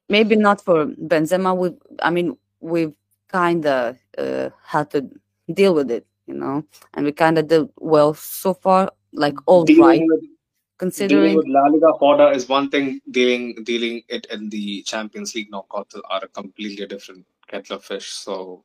maybe 0.09 0.35
not 0.35 0.61
for 0.63 0.85
Benzema. 0.87 1.55
We, 1.55 1.73
I 2.01 2.09
mean, 2.09 2.37
we've 2.59 2.93
kind 3.29 3.65
of 3.65 3.97
uh, 4.17 4.49
had 4.63 4.89
to 4.91 5.09
deal 5.53 5.73
with 5.75 5.91
it, 5.91 6.05
you 6.27 6.33
know, 6.33 6.63
and 6.93 7.05
we 7.05 7.11
kind 7.11 7.37
of 7.37 7.47
did 7.47 7.69
well 7.79 8.13
so 8.13 8.53
far, 8.53 8.91
like 9.13 9.35
all 9.45 9.63
Dealing 9.65 9.83
right, 9.83 10.01
with- 10.07 10.21
dealing 10.21 10.35
considering. 10.79 11.35
with 11.35 11.47
La 11.47 11.63
Liga 11.67 11.97
fodder 11.99 12.31
is 12.31 12.47
one 12.47 12.69
thing. 12.69 13.01
Dealing 13.11 13.63
dealing 13.63 14.03
it 14.09 14.27
in 14.31 14.49
the 14.49 14.81
Champions 14.83 15.33
League 15.35 15.51
knockouts 15.51 15.99
are 16.09 16.23
a 16.23 16.27
completely 16.27 16.85
different 16.85 17.25
kettle 17.47 17.77
of 17.77 17.83
fish. 17.83 18.09
So 18.09 18.63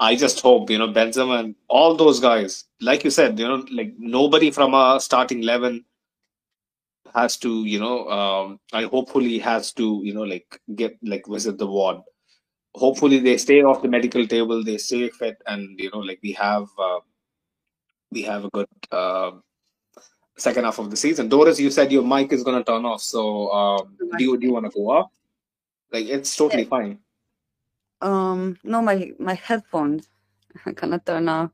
I 0.00 0.16
just 0.16 0.40
hope 0.40 0.68
you 0.70 0.78
know 0.78 0.88
Benzema 0.88 1.38
and 1.40 1.54
all 1.68 1.94
those 1.94 2.18
guys, 2.20 2.64
like 2.80 3.04
you 3.04 3.10
said, 3.10 3.38
you 3.38 3.46
know, 3.46 3.64
like 3.70 3.92
nobody 3.98 4.50
from 4.50 4.74
a 4.74 4.98
starting 5.00 5.42
eleven 5.44 5.84
has 7.14 7.36
to, 7.38 7.64
you 7.64 7.78
know, 7.78 8.08
um, 8.08 8.60
I 8.72 8.84
hopefully 8.84 9.38
has 9.38 9.72
to, 9.74 10.00
you 10.04 10.14
know, 10.14 10.22
like 10.22 10.60
get 10.74 10.98
like 11.02 11.26
visit 11.26 11.58
the 11.58 11.66
ward. 11.66 11.98
Hopefully 12.74 13.20
they 13.20 13.36
stay 13.36 13.62
off 13.62 13.82
the 13.82 13.88
medical 13.88 14.26
table, 14.26 14.64
they 14.64 14.78
stay 14.78 15.08
fit, 15.10 15.36
and 15.46 15.78
you 15.78 15.90
know, 15.92 16.00
like 16.00 16.18
we 16.22 16.32
have 16.32 16.66
uh, 16.78 17.00
we 18.10 18.22
have 18.22 18.44
a 18.44 18.50
good. 18.50 18.68
Uh, 18.90 19.32
second 20.36 20.64
half 20.64 20.78
of 20.78 20.90
the 20.90 20.96
season. 20.96 21.28
Doris, 21.28 21.60
you 21.60 21.70
said 21.70 21.92
your 21.92 22.02
mic 22.02 22.32
is 22.32 22.42
gonna 22.42 22.64
turn 22.64 22.84
off, 22.84 23.02
so 23.02 23.50
um, 23.52 23.96
do 24.18 24.24
you 24.24 24.36
do 24.36 24.46
you 24.46 24.52
want 24.52 24.66
to 24.66 24.72
go 24.72 24.90
off? 24.90 25.10
Like 25.92 26.06
it's 26.06 26.36
totally 26.36 26.64
fine. 26.64 26.98
Um, 28.00 28.58
no, 28.64 28.82
my 28.82 29.12
my 29.18 29.34
headphones 29.34 30.08
are 30.66 30.72
gonna 30.72 30.98
turn 30.98 31.28
off. 31.28 31.50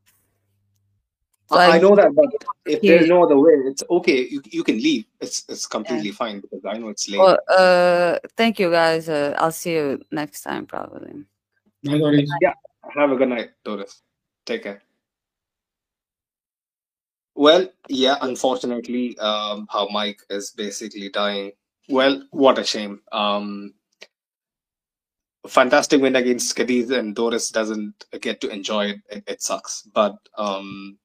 So 1.50 1.58
I, 1.58 1.66
I 1.66 1.76
I- 1.76 1.78
know 1.78 1.96
that, 1.96 2.14
but 2.14 2.28
if 2.64 2.80
there's 2.80 3.08
no 3.08 3.24
other 3.24 3.36
way, 3.38 3.52
it's 3.66 3.82
okay. 3.90 4.26
You 4.28 4.40
you 4.46 4.62
can 4.62 4.76
leave. 4.76 5.04
It's 5.20 5.44
it's 5.48 5.66
completely 5.66 6.12
fine 6.12 6.40
because 6.40 6.64
I 6.64 6.78
know 6.78 6.88
it's 6.90 7.08
late. 7.08 7.18
Well, 7.18 7.38
uh, 7.48 8.18
thank 8.36 8.60
you 8.60 8.70
guys. 8.70 9.08
Uh, 9.08 9.34
I'll 9.36 9.50
see 9.52 9.72
you 9.74 10.00
next 10.12 10.42
time 10.42 10.66
probably. 10.66 11.24
My 11.82 11.98
Doris. 11.98 12.30
Have 12.94 13.10
a 13.12 13.16
good 13.16 13.28
night, 13.28 13.50
Doris. 13.64 14.02
Take 14.46 14.62
care. 14.62 14.82
Well, 17.34 17.68
yeah, 17.88 18.16
unfortunately, 18.20 19.18
um, 19.18 19.66
her 19.72 19.86
mic 19.92 20.20
is 20.30 20.50
basically 20.50 21.08
dying. 21.08 21.52
Well, 21.88 22.22
what 22.30 22.58
a 22.58 22.64
shame. 22.64 23.00
Um, 23.12 23.74
fantastic 25.48 26.00
win 26.00 26.16
against 26.16 26.54
Cadiz, 26.54 26.90
and 26.90 27.14
Doris 27.14 27.50
doesn't 27.50 28.04
get 28.20 28.40
to 28.42 28.48
enjoy 28.50 28.86
it. 28.90 29.00
It, 29.10 29.24
it 29.26 29.42
sucks, 29.42 29.82
but 29.82 30.16
um, 30.36 30.98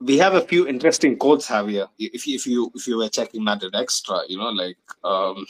we 0.00 0.16
have 0.18 0.34
a 0.34 0.40
few 0.40 0.66
interesting 0.66 1.16
quotes, 1.16 1.46
Javier. 1.48 1.88
If 1.98 2.26
you, 2.26 2.34
if 2.34 2.46
you 2.46 2.72
if 2.74 2.86
you 2.86 2.96
were 2.96 3.08
checking 3.08 3.44
that 3.44 3.56
Madrid 3.62 3.74
Extra, 3.74 4.22
you 4.28 4.38
know, 4.38 4.50
like 4.50 4.78
um, 5.04 5.46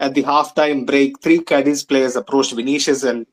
at 0.00 0.14
the 0.14 0.22
halftime 0.24 0.86
break, 0.86 1.20
three 1.20 1.40
Cadiz 1.40 1.84
players 1.84 2.16
approached 2.16 2.52
Vinicius 2.52 3.04
and 3.04 3.26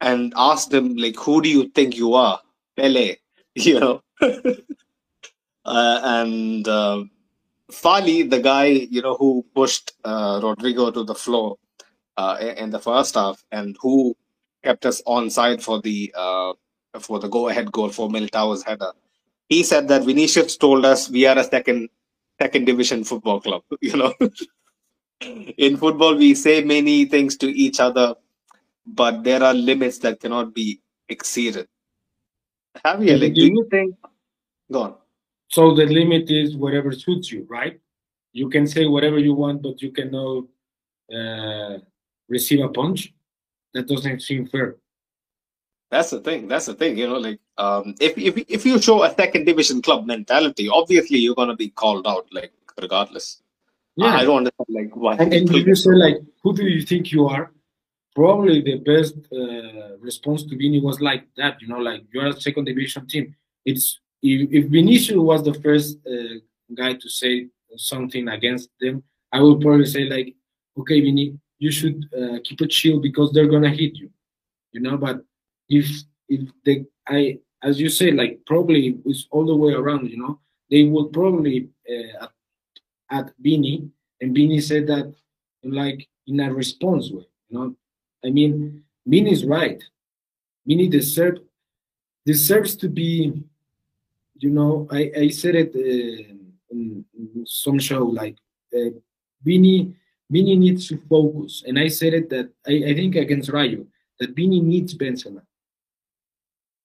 and 0.00 0.32
asked 0.36 0.72
him 0.72 0.96
like, 0.96 1.16
"Who 1.16 1.40
do 1.42 1.48
you 1.48 1.68
think 1.68 1.96
you 1.96 2.14
are, 2.14 2.40
Pele?" 2.76 3.16
You 3.54 3.80
know, 3.80 4.02
uh, 5.64 6.00
and 6.04 6.68
uh, 6.68 7.04
Fali, 7.72 8.28
the 8.28 8.40
guy 8.40 8.66
you 8.66 9.02
know 9.02 9.16
who 9.16 9.44
pushed 9.54 9.92
uh, 10.04 10.40
Rodrygo 10.40 10.92
to 10.94 11.02
the 11.04 11.14
floor 11.14 11.56
uh, 12.16 12.36
in 12.56 12.70
the 12.70 12.78
first 12.78 13.14
half 13.16 13.44
and 13.50 13.76
who 13.80 14.16
kept 14.62 14.86
us 14.86 15.02
on 15.06 15.30
side 15.30 15.62
for 15.62 15.80
the 15.80 16.12
uh, 16.16 16.52
for 17.00 17.18
the 17.18 17.28
go-ahead 17.28 17.72
goal 17.72 17.88
for 17.90 18.08
Militao's 18.08 18.62
header. 18.62 18.92
He 19.48 19.62
said 19.62 19.88
that 19.88 20.04
Vinicius 20.04 20.56
told 20.56 20.84
us 20.84 21.10
we 21.10 21.26
are 21.26 21.38
a 21.38 21.44
second 21.44 21.88
second 22.40 22.64
division 22.66 23.04
football 23.04 23.40
club. 23.40 23.62
You 23.80 23.96
know, 23.96 24.14
in 25.56 25.76
football 25.76 26.16
we 26.16 26.34
say 26.34 26.62
many 26.62 27.06
things 27.06 27.36
to 27.38 27.48
each 27.48 27.80
other, 27.80 28.14
but 28.86 29.24
there 29.24 29.42
are 29.42 29.54
limits 29.54 29.98
that 29.98 30.20
cannot 30.20 30.54
be 30.54 30.80
exceeded. 31.08 31.66
Javier, 32.84 33.20
like, 33.20 33.34
do 33.34 33.46
you 33.46 33.66
think? 33.70 33.94
Go 34.70 34.82
on. 34.82 34.94
So 35.48 35.74
the 35.74 35.86
limit 35.86 36.30
is 36.30 36.56
whatever 36.56 36.92
suits 36.92 37.32
you, 37.32 37.46
right? 37.48 37.80
You 38.32 38.48
can 38.50 38.66
say 38.66 38.86
whatever 38.86 39.18
you 39.18 39.34
want, 39.34 39.62
but 39.62 39.80
you 39.80 39.90
cannot 39.90 40.44
uh, 41.12 41.78
receive 42.28 42.64
a 42.64 42.68
punch. 42.68 43.12
That 43.74 43.88
doesn't 43.88 44.22
seem 44.22 44.46
fair. 44.46 44.76
That's 45.90 46.10
the 46.10 46.20
thing. 46.20 46.48
That's 46.48 46.66
the 46.66 46.74
thing. 46.74 46.98
You 46.98 47.08
know, 47.08 47.18
like 47.18 47.40
um, 47.56 47.94
if 48.00 48.18
if 48.18 48.36
if 48.48 48.66
you 48.66 48.80
show 48.80 49.02
a 49.04 49.14
second 49.14 49.46
division 49.46 49.80
club 49.80 50.06
mentality, 50.06 50.68
obviously 50.68 51.18
you're 51.18 51.34
gonna 51.34 51.56
be 51.56 51.70
called 51.70 52.06
out, 52.06 52.26
like 52.30 52.52
regardless. 52.80 53.42
Yeah, 53.96 54.14
I 54.14 54.24
don't 54.24 54.38
understand 54.38 54.68
like 54.68 54.94
why. 54.94 55.16
and, 55.16 55.32
and 55.32 55.54
if 55.54 55.66
you 55.66 55.74
say 55.74 55.90
like, 55.90 56.18
who 56.42 56.54
do 56.54 56.64
you 56.64 56.82
think 56.82 57.10
you 57.10 57.26
are? 57.26 57.52
Probably 58.14 58.60
the 58.60 58.78
best 58.78 59.16
uh, 59.32 59.96
response 59.98 60.44
to 60.44 60.56
Vini 60.56 60.80
was 60.80 61.00
like 61.00 61.24
that. 61.36 61.60
You 61.62 61.68
know, 61.68 61.78
like 61.78 62.02
you're 62.12 62.26
a 62.26 62.40
second 62.40 62.66
division 62.66 63.06
team. 63.06 63.34
It's 63.64 63.98
if, 64.22 64.48
if 64.52 64.70
Vinicius 64.70 65.16
was 65.16 65.42
the 65.42 65.54
first 65.54 65.98
uh, 66.06 66.38
guy 66.74 66.94
to 66.94 67.08
say 67.08 67.48
something 67.76 68.28
against 68.28 68.70
them, 68.80 69.02
I 69.32 69.40
would 69.40 69.60
probably 69.60 69.86
say 69.86 70.04
like, 70.04 70.34
okay, 70.78 71.00
Vini, 71.00 71.38
you 71.58 71.70
should 71.70 72.04
uh, 72.16 72.38
keep 72.44 72.60
it 72.60 72.68
chill 72.68 73.00
because 73.00 73.32
they're 73.32 73.48
gonna 73.48 73.70
hit 73.70 73.96
you. 73.96 74.10
You 74.72 74.80
know, 74.80 74.96
but 74.98 75.24
if 75.68 75.86
if 76.28 76.48
they 76.64 76.84
I 77.06 77.38
as 77.62 77.80
you 77.80 77.88
say 77.88 78.12
like 78.12 78.40
probably 78.46 78.98
it's 79.04 79.26
all 79.30 79.46
the 79.46 79.56
way 79.56 79.72
around. 79.72 80.10
You 80.10 80.18
know, 80.18 80.40
they 80.70 80.84
would 80.84 81.12
probably 81.12 81.68
uh, 81.88 82.24
at, 82.24 82.30
at 83.10 83.32
Vini, 83.40 83.88
and 84.20 84.34
Vini 84.34 84.60
said 84.60 84.86
that 84.88 85.12
like 85.64 86.08
in 86.26 86.40
a 86.40 86.52
response 86.52 87.10
way. 87.10 87.26
You 87.48 87.58
know, 87.58 87.76
I 88.24 88.30
mean, 88.30 88.84
Vini 89.06 89.32
is 89.32 89.44
right. 89.44 89.82
Vini 90.66 90.88
deserve 90.88 91.38
deserves 92.24 92.76
to 92.76 92.88
be. 92.88 93.42
You 94.40 94.50
know, 94.50 94.86
I 94.90 95.10
I 95.16 95.28
said 95.28 95.56
it 95.56 95.72
uh, 95.74 96.34
in, 96.70 97.04
in 97.12 97.44
some 97.44 97.78
show 97.78 98.04
like 98.04 98.36
uh, 98.76 98.90
Bini 99.42 99.94
Vini 100.30 100.56
needs 100.56 100.86
to 100.88 101.00
focus, 101.08 101.64
and 101.66 101.78
I 101.78 101.88
said 101.88 102.14
it 102.14 102.30
that 102.30 102.50
I, 102.66 102.90
I 102.90 102.94
think 102.94 103.16
against 103.16 103.48
Rayo 103.50 103.86
that 104.20 104.36
Vini 104.36 104.60
needs 104.60 104.94
Benzema 104.94 105.42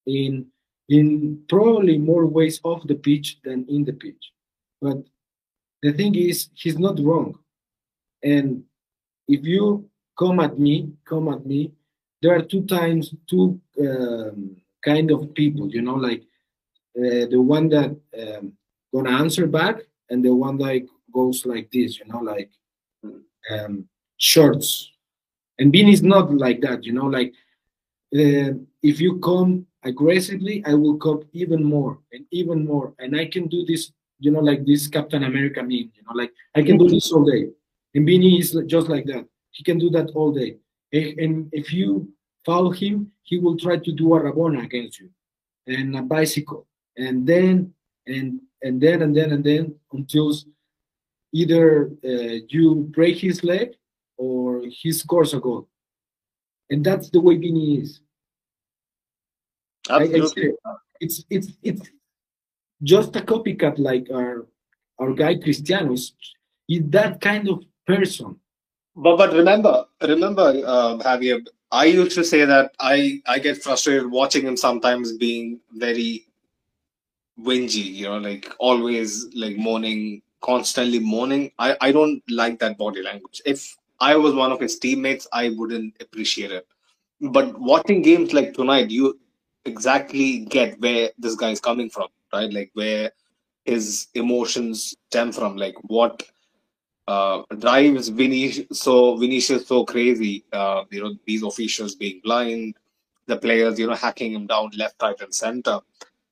in 0.06 0.46
in 0.88 1.42
probably 1.48 1.96
more 1.98 2.26
ways 2.26 2.60
off 2.62 2.86
the 2.86 2.94
pitch 2.94 3.38
than 3.42 3.64
in 3.68 3.84
the 3.84 3.92
pitch. 3.92 4.32
But 4.80 4.98
the 5.82 5.92
thing 5.92 6.14
is, 6.14 6.48
he's 6.54 6.78
not 6.78 7.00
wrong. 7.00 7.38
And 8.22 8.64
if 9.28 9.44
you 9.46 9.88
come 10.18 10.40
at 10.40 10.58
me, 10.58 10.92
come 11.04 11.28
at 11.28 11.46
me, 11.46 11.72
there 12.20 12.34
are 12.36 12.42
two 12.42 12.64
times, 12.64 13.14
two 13.28 13.60
um, 13.80 14.56
kind 14.84 15.10
of 15.10 15.34
people, 15.34 15.68
you 15.68 15.82
know, 15.82 15.94
like 15.94 16.22
uh, 16.98 17.26
the 17.30 17.40
one 17.40 17.68
that 17.70 17.96
um, 18.20 18.52
gonna 18.94 19.10
answer 19.10 19.46
back 19.46 19.76
and 20.10 20.24
the 20.24 20.34
one 20.34 20.58
that 20.58 20.86
goes 21.12 21.44
like 21.46 21.70
this, 21.70 21.98
you 21.98 22.06
know, 22.06 22.20
like 22.20 22.50
um, 23.50 23.88
shorts. 24.16 24.90
And 25.58 25.70
Bean 25.72 25.88
is 25.88 26.02
not 26.02 26.34
like 26.34 26.60
that, 26.62 26.84
you 26.84 26.92
know, 26.92 27.06
like 27.06 27.32
uh, 28.14 28.52
if 28.82 29.00
you 29.00 29.18
come 29.18 29.66
aggressively, 29.84 30.64
I 30.66 30.74
will 30.74 30.96
come 30.96 31.24
even 31.32 31.62
more 31.62 31.98
and 32.12 32.24
even 32.30 32.64
more. 32.64 32.94
And 32.98 33.16
I 33.16 33.26
can 33.26 33.46
do 33.46 33.64
this, 33.64 33.92
you 34.18 34.30
know, 34.30 34.40
like 34.40 34.64
this 34.64 34.88
Captain 34.88 35.24
America 35.24 35.60
meme, 35.62 35.92
you 35.94 36.02
know, 36.06 36.14
like 36.14 36.32
I 36.54 36.62
can 36.62 36.78
do 36.78 36.88
this 36.88 37.12
all 37.12 37.24
day. 37.24 37.48
And 37.94 38.06
Vini 38.06 38.38
is 38.38 38.56
just 38.66 38.88
like 38.88 39.04
that. 39.06 39.26
He 39.50 39.62
can 39.62 39.78
do 39.78 39.90
that 39.90 40.10
all 40.14 40.32
day. 40.32 40.56
And 40.92 41.48
if 41.52 41.72
you 41.72 42.12
follow 42.44 42.70
him, 42.70 43.12
he 43.22 43.38
will 43.38 43.56
try 43.56 43.76
to 43.78 43.92
do 43.92 44.14
a 44.14 44.20
Rabona 44.20 44.64
against 44.64 45.00
you 45.00 45.10
and 45.66 45.96
a 45.96 46.02
bicycle. 46.02 46.66
And 46.96 47.26
then, 47.26 47.72
and 48.06 48.40
and 48.62 48.80
then, 48.80 49.02
and 49.02 49.14
then, 49.14 49.32
and 49.32 49.44
then, 49.44 49.74
until 49.92 50.32
either 51.32 51.90
uh, 52.04 52.38
you 52.48 52.88
break 52.90 53.18
his 53.18 53.44
leg 53.44 53.74
or 54.16 54.62
he 54.68 54.92
scores 54.92 55.34
a 55.34 55.40
goal. 55.40 55.68
And 56.70 56.84
that's 56.84 57.10
the 57.10 57.20
way 57.20 57.36
Vini 57.36 57.80
is. 57.80 58.00
Absolutely. 59.90 60.52
it's 61.00 61.24
it's 61.28 61.48
it's 61.62 61.90
just 62.82 63.16
a 63.16 63.20
copycat 63.20 63.78
like 63.78 64.08
our 64.12 64.46
our 64.98 65.12
guy 65.12 65.34
Cristiano 65.36 65.92
is, 65.92 66.12
is 66.68 66.82
that 66.90 67.20
kind 67.20 67.48
of 67.48 67.64
person. 67.86 68.36
But 68.96 69.16
but 69.16 69.32
remember 69.32 69.86
remember 70.02 70.62
uh, 70.64 70.98
Javier, 70.98 71.44
I 71.72 71.86
used 71.86 72.12
to 72.12 72.24
say 72.24 72.44
that 72.44 72.72
I 72.78 73.20
I 73.26 73.38
get 73.38 73.62
frustrated 73.62 74.10
watching 74.10 74.46
him 74.46 74.56
sometimes 74.56 75.16
being 75.16 75.60
very 75.72 76.26
whingy, 77.38 77.92
you 77.94 78.04
know, 78.06 78.18
like 78.18 78.54
always 78.58 79.26
like 79.34 79.56
moaning, 79.56 80.22
constantly 80.40 81.00
moaning. 81.00 81.50
I 81.58 81.76
I 81.80 81.92
don't 81.92 82.22
like 82.30 82.58
that 82.60 82.78
body 82.78 83.02
language. 83.02 83.42
If 83.44 83.76
I 84.00 84.16
was 84.16 84.34
one 84.34 84.52
of 84.52 84.60
his 84.60 84.78
teammates, 84.78 85.26
I 85.32 85.50
wouldn't 85.50 85.96
appreciate 86.00 86.52
it. 86.52 86.66
But 87.20 87.58
watching 87.58 88.02
games 88.02 88.32
like 88.32 88.54
tonight, 88.54 88.90
you 88.90 89.18
exactly 89.64 90.40
get 90.40 90.80
where 90.80 91.10
this 91.18 91.34
guy 91.34 91.50
is 91.50 91.60
coming 91.60 91.90
from, 91.90 92.08
right? 92.32 92.52
Like 92.52 92.70
where 92.74 93.12
his 93.64 94.08
emotions 94.14 94.94
stem 95.10 95.32
from, 95.32 95.56
like 95.56 95.74
what 95.82 96.22
uh, 97.06 97.42
drives 97.58 98.08
Vinicius 98.08 98.78
so 98.80 99.16
Vinicius 99.16 99.66
so 99.66 99.84
crazy. 99.84 100.44
Uh, 100.52 100.84
you 100.90 101.02
know, 101.02 101.14
these 101.26 101.42
officials 101.42 101.94
being 101.94 102.20
blind, 102.24 102.76
the 103.26 103.36
players, 103.36 103.78
you 103.78 103.86
know, 103.86 103.94
hacking 103.94 104.32
him 104.32 104.46
down 104.46 104.70
left, 104.76 105.00
right, 105.02 105.20
and 105.20 105.34
center. 105.34 105.80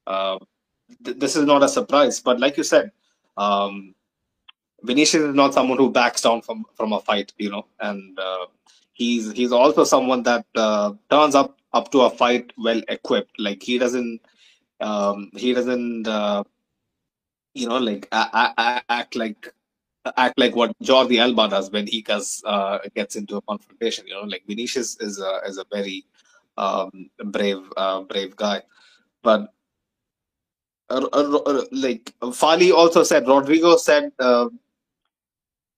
Uh, 0.06 0.38
th- 1.04 1.18
this 1.18 1.36
is 1.36 1.44
not 1.44 1.62
a 1.62 1.68
surprise, 1.68 2.20
but 2.20 2.40
like 2.40 2.56
you 2.56 2.64
said, 2.64 2.90
um, 3.36 3.94
Vinicius 4.82 5.22
is 5.22 5.34
not 5.34 5.54
someone 5.54 5.78
who 5.78 5.90
backs 5.90 6.22
down 6.22 6.42
from 6.42 6.64
from 6.74 6.92
a 6.92 7.00
fight, 7.00 7.32
you 7.38 7.50
know, 7.50 7.66
and 7.80 8.18
uh, 8.18 8.46
he's 8.92 9.32
he's 9.32 9.52
also 9.52 9.84
someone 9.84 10.22
that 10.24 10.46
uh, 10.54 10.92
turns 11.10 11.34
up 11.34 11.58
up 11.72 11.90
to 11.92 12.02
a 12.02 12.10
fight 12.10 12.52
well 12.58 12.82
equipped. 12.88 13.38
Like 13.38 13.62
he 13.62 13.78
doesn't 13.78 14.20
um, 14.80 15.30
he 15.36 15.52
doesn't 15.54 16.08
uh, 16.08 16.44
you 17.54 17.68
know 17.68 17.78
like 17.78 18.08
a- 18.12 18.82
act 18.88 19.16
like 19.16 19.52
act 20.16 20.38
like 20.38 20.56
what 20.56 20.72
Jordi 20.82 21.18
Alba 21.20 21.48
does 21.48 21.70
when 21.70 21.86
he 21.86 22.02
gets 22.02 22.42
uh, 22.44 22.78
gets 22.94 23.16
into 23.16 23.36
a 23.36 23.42
confrontation. 23.42 24.06
You 24.06 24.14
know, 24.14 24.22
like 24.22 24.44
Vinicius 24.46 24.96
is 25.00 25.20
a 25.20 25.40
is 25.46 25.58
a 25.58 25.64
very 25.72 26.04
um, 26.56 27.10
brave 27.26 27.62
uh, 27.76 28.02
brave 28.02 28.36
guy, 28.36 28.62
but. 29.22 29.52
Uh, 30.90 31.06
uh, 31.14 31.64
like 31.72 32.12
Fali 32.20 32.70
also 32.70 33.02
said, 33.02 33.24
Rodrygo 33.24 33.78
said 33.78 34.12
uh, 34.18 34.48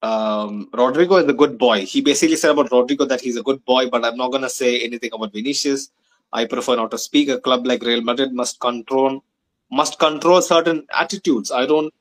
um, 0.05 0.68
Rodrygo 0.72 1.22
is 1.22 1.28
a 1.28 1.32
good 1.32 1.56
boy. 1.56 1.86
He 1.86 2.02
basically 2.02 2.36
said 2.36 2.51
about 2.51 2.70
Rodrygo 2.70 3.09
that 3.09 3.22
he's 3.22 3.36
a 3.36 3.43
good 3.43 3.64
boy, 3.64 3.89
but 3.89 4.05
I'm 4.05 4.16
not 4.16 4.31
going 4.32 4.43
to 4.43 4.51
say 4.51 4.81
anything 4.81 5.10
about 5.14 5.32
Vinicius. 5.32 5.90
I 6.31 6.44
prefer 6.44 6.76
not 6.76 6.90
to 6.90 6.98
speak. 6.98 7.31
A 7.31 7.39
club 7.40 7.66
like 7.66 7.82
Real 7.82 8.02
Madrid 8.02 8.32
must 8.35 8.60
control 8.60 9.24
must 9.70 9.98
control 9.98 10.43
certain 10.43 10.86
attitudes. 10.93 11.51
I 11.51 11.64
don't 11.64 11.93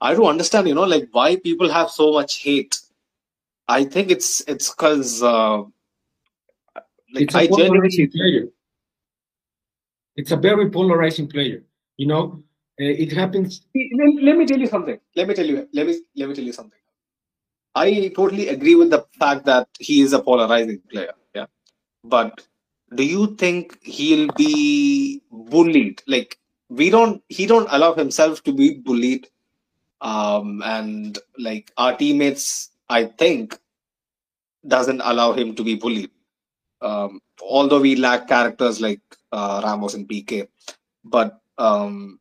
I 0.00 0.14
don't 0.14 0.26
understand. 0.26 0.66
You 0.66 0.74
know, 0.74 0.88
like 0.94 1.08
why 1.12 1.36
people 1.36 1.70
have 1.70 1.90
so 1.90 2.12
much 2.12 2.42
hate. 2.42 2.80
I 3.68 3.84
think 3.84 4.10
it's 4.10 4.42
it's 4.48 4.70
because 4.70 5.22
uh, 5.22 5.58
like 7.14 7.24
it's 7.26 7.34
a 7.34 7.38
I 7.38 7.46
polarizing 7.46 7.70
genuinely 7.74 8.06
player. 8.08 8.48
It's 10.16 10.32
a 10.32 10.36
very 10.36 10.70
polarizing 10.70 11.28
player. 11.28 11.62
You 11.96 12.06
know, 12.08 12.42
uh, 12.80 13.02
it 13.04 13.12
happens. 13.12 13.62
let, 13.74 14.22
let 14.22 14.36
me 14.36 14.46
tell 14.46 14.58
you 14.58 14.66
something. 14.66 14.98
Let 15.14 15.28
me 15.28 15.34
tell 15.34 15.46
you. 15.46 15.68
Let 15.72 15.86
me 15.86 16.00
let 16.16 16.28
me 16.28 16.34
tell 16.34 16.44
you 16.44 16.52
something. 16.52 16.80
I 17.84 18.08
totally 18.16 18.48
agree 18.48 18.74
with 18.74 18.90
the 18.90 19.04
fact 19.18 19.44
that 19.46 19.68
he 19.78 20.00
is 20.00 20.12
a 20.12 20.22
polarizing 20.22 20.80
player. 20.90 21.12
Yeah, 21.34 21.46
but 22.04 22.46
do 22.94 23.04
you 23.04 23.36
think 23.36 23.78
he'll 23.82 24.28
be 24.36 25.22
bullied? 25.30 26.02
Like 26.06 26.38
we 26.68 26.90
don't 26.90 27.22
he 27.28 27.46
don't 27.46 27.68
allow 27.70 27.94
himself 27.94 28.42
to 28.44 28.52
be 28.52 28.68
bullied 28.78 29.28
um 30.00 30.62
and 30.64 31.18
like 31.38 31.72
our 31.76 31.96
teammates 31.96 32.70
i 32.88 33.04
think 33.04 33.58
doesn't 34.66 35.00
allow 35.04 35.32
him 35.32 35.54
to 35.54 35.62
be 35.62 35.74
bullied 35.74 36.10
um 36.82 37.20
although 37.40 37.80
we 37.80 37.96
lack 37.96 38.28
characters 38.28 38.80
like 38.80 39.00
uh, 39.32 39.60
ramos 39.64 39.94
and 39.94 40.08
pk 40.08 40.48
but 41.04 41.40
um 41.58 42.18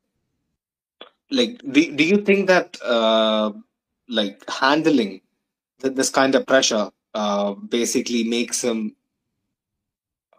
like 1.32 1.60
do, 1.72 1.96
do 1.96 2.04
you 2.04 2.18
think 2.18 2.48
that 2.48 2.78
uh 2.84 3.52
like 4.08 4.40
handling 4.50 5.22
th- 5.86 5.96
this 5.96 6.10
kind 6.10 6.36
of 6.36 6.46
pressure 6.48 6.90
uh 7.14 7.54
basically 7.54 8.24
makes 8.24 8.64
him 8.64 8.96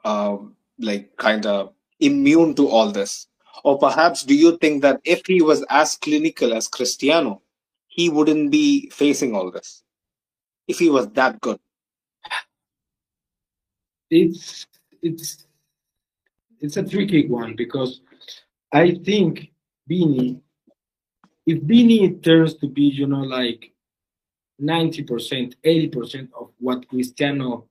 uh 0.05 0.37
like 0.79 1.17
kind 1.17 1.47
of 1.47 1.73
immune 2.01 2.55
to 2.55 2.69
all 2.69 2.91
this. 2.93 3.29
Or 3.65 3.79
perhaps 3.79 4.23
do 4.25 4.35
you 4.35 4.59
think 4.59 4.83
that 4.83 5.01
if 5.05 5.27
he 5.27 5.41
was 5.43 5.65
as 5.71 5.97
clinical 5.97 6.53
as 6.53 6.69
cristiano 6.69 7.43
he 7.89 8.11
wouldn't 8.11 8.51
be 8.51 8.91
facing 8.91 9.35
all 9.35 9.51
this? 9.51 9.83
If 10.69 10.79
he 10.79 10.91
was 10.91 11.09
that 11.11 11.41
good. 11.41 11.59
It's 14.11 14.67
it's 15.03 15.47
it's 16.61 16.77
a 16.77 16.83
tricky 16.83 17.29
one 17.29 17.55
because 17.57 18.01
I 18.73 18.97
think 19.05 19.53
Vini, 19.89 20.41
if 21.47 21.63
Vini 21.63 22.15
turns 22.15 22.55
to 22.57 22.69
be, 22.69 22.83
you 22.83 23.07
know, 23.07 23.23
like 23.23 23.73
90%, 24.61 25.55
80% 25.65 26.29
of 26.39 26.51
what 26.59 26.89
Cristiano 26.89 27.67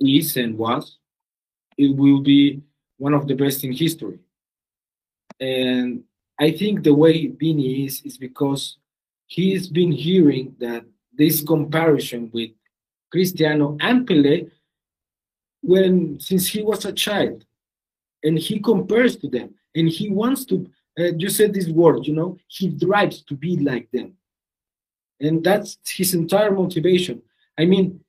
is 0.00 0.36
and 0.36 0.56
was, 0.56 0.98
it 1.76 1.94
will 1.94 2.20
be 2.20 2.62
one 2.98 3.14
of 3.14 3.26
the 3.26 3.34
best 3.34 3.64
in 3.64 3.72
history. 3.72 4.18
And 5.40 6.04
I 6.38 6.50
think 6.52 6.82
the 6.82 6.94
way 6.94 7.26
Vini 7.26 7.84
is 7.84 8.02
is 8.02 8.16
because 8.16 8.78
he's 9.26 9.68
been 9.68 9.92
hearing 9.92 10.54
that 10.58 10.84
this 11.12 11.42
comparison 11.42 12.30
with 12.32 12.50
Cristiano 13.10 13.76
and 13.80 14.06
Pele 14.06 14.46
when 15.62 16.18
since 16.20 16.46
he 16.46 16.62
was 16.62 16.84
a 16.84 16.92
child 16.92 17.44
and 18.22 18.38
he 18.38 18.60
compares 18.60 19.16
to 19.16 19.28
them 19.28 19.54
and 19.74 19.88
he 19.88 20.10
wants 20.10 20.44
to 20.44 20.70
uh, 20.98 21.12
you 21.16 21.28
said 21.28 21.52
this 21.52 21.68
word 21.68 22.06
you 22.06 22.14
know 22.14 22.36
he 22.48 22.68
drives 22.68 23.22
to 23.22 23.34
be 23.34 23.56
like 23.56 23.90
them 23.90 24.12
and 25.20 25.42
that's 25.42 25.78
his 25.84 26.14
entire 26.14 26.50
motivation. 26.50 27.22
I 27.58 27.64
mean 27.64 28.00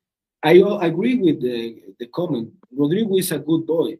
i 0.43 0.61
uh, 0.61 0.77
agree 0.79 1.15
with 1.15 1.41
the, 1.41 1.81
the 1.99 2.07
comment. 2.07 2.53
Rodrygo 2.77 3.17
is 3.19 3.31
a 3.31 3.39
good 3.39 3.65
boy. 3.65 3.97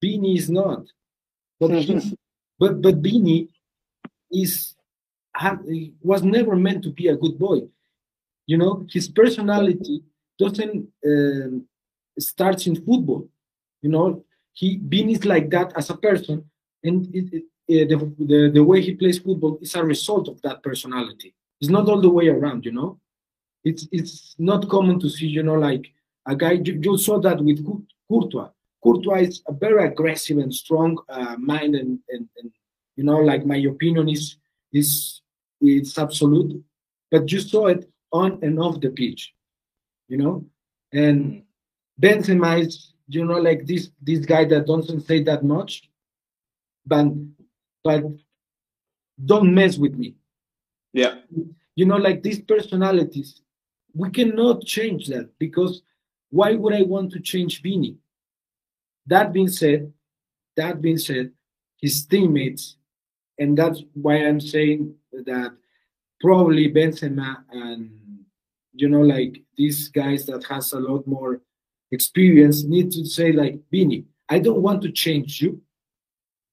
Vini 0.00 0.36
is 0.36 0.48
not. 0.48 0.84
But 1.58 1.70
he, 1.72 2.16
but 2.58 2.80
but 2.80 2.96
Vini 2.96 3.48
is 4.30 4.74
was 6.02 6.22
never 6.22 6.54
meant 6.54 6.84
to 6.84 6.90
be 6.90 7.08
a 7.08 7.16
good 7.16 7.38
boy. 7.38 7.62
You 8.46 8.58
know 8.58 8.86
his 8.90 9.08
personality 9.08 10.02
doesn't 10.38 10.88
um, 11.06 11.66
starts 12.18 12.66
in 12.66 12.76
football. 12.76 13.28
You 13.82 13.90
know, 13.90 14.24
he 14.52 14.76
been 14.76 15.10
is 15.10 15.24
like 15.24 15.50
that 15.50 15.72
as 15.76 15.90
a 15.90 15.96
person, 15.96 16.44
and 16.82 17.14
it, 17.14 17.26
it, 17.32 17.44
uh, 17.70 17.86
the, 17.90 18.24
the 18.24 18.50
the 18.54 18.64
way 18.64 18.80
he 18.80 18.94
plays 18.94 19.18
football 19.18 19.58
is 19.60 19.74
a 19.74 19.84
result 19.84 20.28
of 20.28 20.40
that 20.42 20.62
personality. 20.62 21.34
It's 21.60 21.70
not 21.70 21.88
all 21.88 22.00
the 22.00 22.10
way 22.10 22.28
around. 22.28 22.64
You 22.64 22.72
know, 22.72 23.00
it's 23.64 23.88
it's 23.92 24.34
not 24.38 24.68
common 24.68 25.00
to 25.00 25.08
see. 25.08 25.26
You 25.26 25.42
know, 25.42 25.54
like 25.54 25.92
a 26.26 26.36
guy. 26.36 26.52
You, 26.52 26.80
you 26.80 26.98
saw 26.98 27.18
that 27.20 27.40
with 27.42 27.64
Courtois. 28.08 28.50
Courtois 28.82 29.22
is 29.22 29.42
a 29.48 29.52
very 29.52 29.86
aggressive 29.86 30.38
and 30.38 30.54
strong 30.54 30.98
uh, 31.08 31.36
mind, 31.38 31.74
and, 31.74 31.98
and 32.10 32.28
and 32.36 32.50
you 32.96 33.04
know, 33.04 33.18
like 33.18 33.46
my 33.46 33.56
opinion 33.56 34.08
is 34.08 34.36
is 34.72 35.22
it's 35.60 35.98
absolute, 35.98 36.62
but 37.10 37.30
you 37.30 37.40
saw 37.40 37.66
it 37.68 37.88
on 38.12 38.38
and 38.42 38.58
off 38.58 38.80
the 38.80 38.90
pitch. 38.90 39.34
You 40.08 40.18
know, 40.18 40.44
and 40.92 41.44
Benzema 42.00 42.60
is, 42.60 42.92
you 43.08 43.24
know, 43.24 43.38
like 43.38 43.66
this 43.66 43.90
this 44.02 44.26
guy 44.26 44.44
that 44.46 44.66
doesn't 44.66 45.06
say 45.06 45.22
that 45.24 45.44
much, 45.44 45.88
but 46.86 47.06
but 47.82 48.04
don't 49.24 49.54
mess 49.54 49.78
with 49.78 49.94
me. 49.94 50.16
Yeah. 50.94 51.16
You 51.74 51.84
know, 51.84 51.96
like 51.96 52.22
these 52.22 52.40
personalities, 52.40 53.42
we 53.94 54.10
cannot 54.10 54.64
change 54.64 55.08
that 55.08 55.28
because 55.38 55.82
why 56.30 56.54
would 56.54 56.72
I 56.72 56.82
want 56.82 57.12
to 57.12 57.20
change 57.20 57.60
Vini? 57.60 57.96
That 59.06 59.32
being 59.32 59.48
said, 59.48 59.92
that 60.56 60.80
being 60.80 60.98
said, 60.98 61.32
his 61.80 62.06
teammates, 62.06 62.76
and 63.38 63.58
that's 63.58 63.82
why 63.92 64.24
I'm 64.24 64.40
saying 64.40 64.94
that 65.12 65.52
probably 66.20 66.72
Benzema 66.72 67.44
and 67.50 67.90
you 68.72 68.88
know, 68.88 69.02
like 69.02 69.42
these 69.56 69.88
guys 69.88 70.26
that 70.26 70.44
has 70.44 70.72
a 70.72 70.80
lot 70.80 71.06
more 71.06 71.40
experience 71.92 72.64
need 72.64 72.90
to 72.92 73.04
say 73.04 73.32
like 73.32 73.58
Vini, 73.70 74.04
I 74.28 74.38
don't 74.38 74.62
want 74.62 74.82
to 74.82 74.90
change 74.90 75.40
you. 75.40 75.60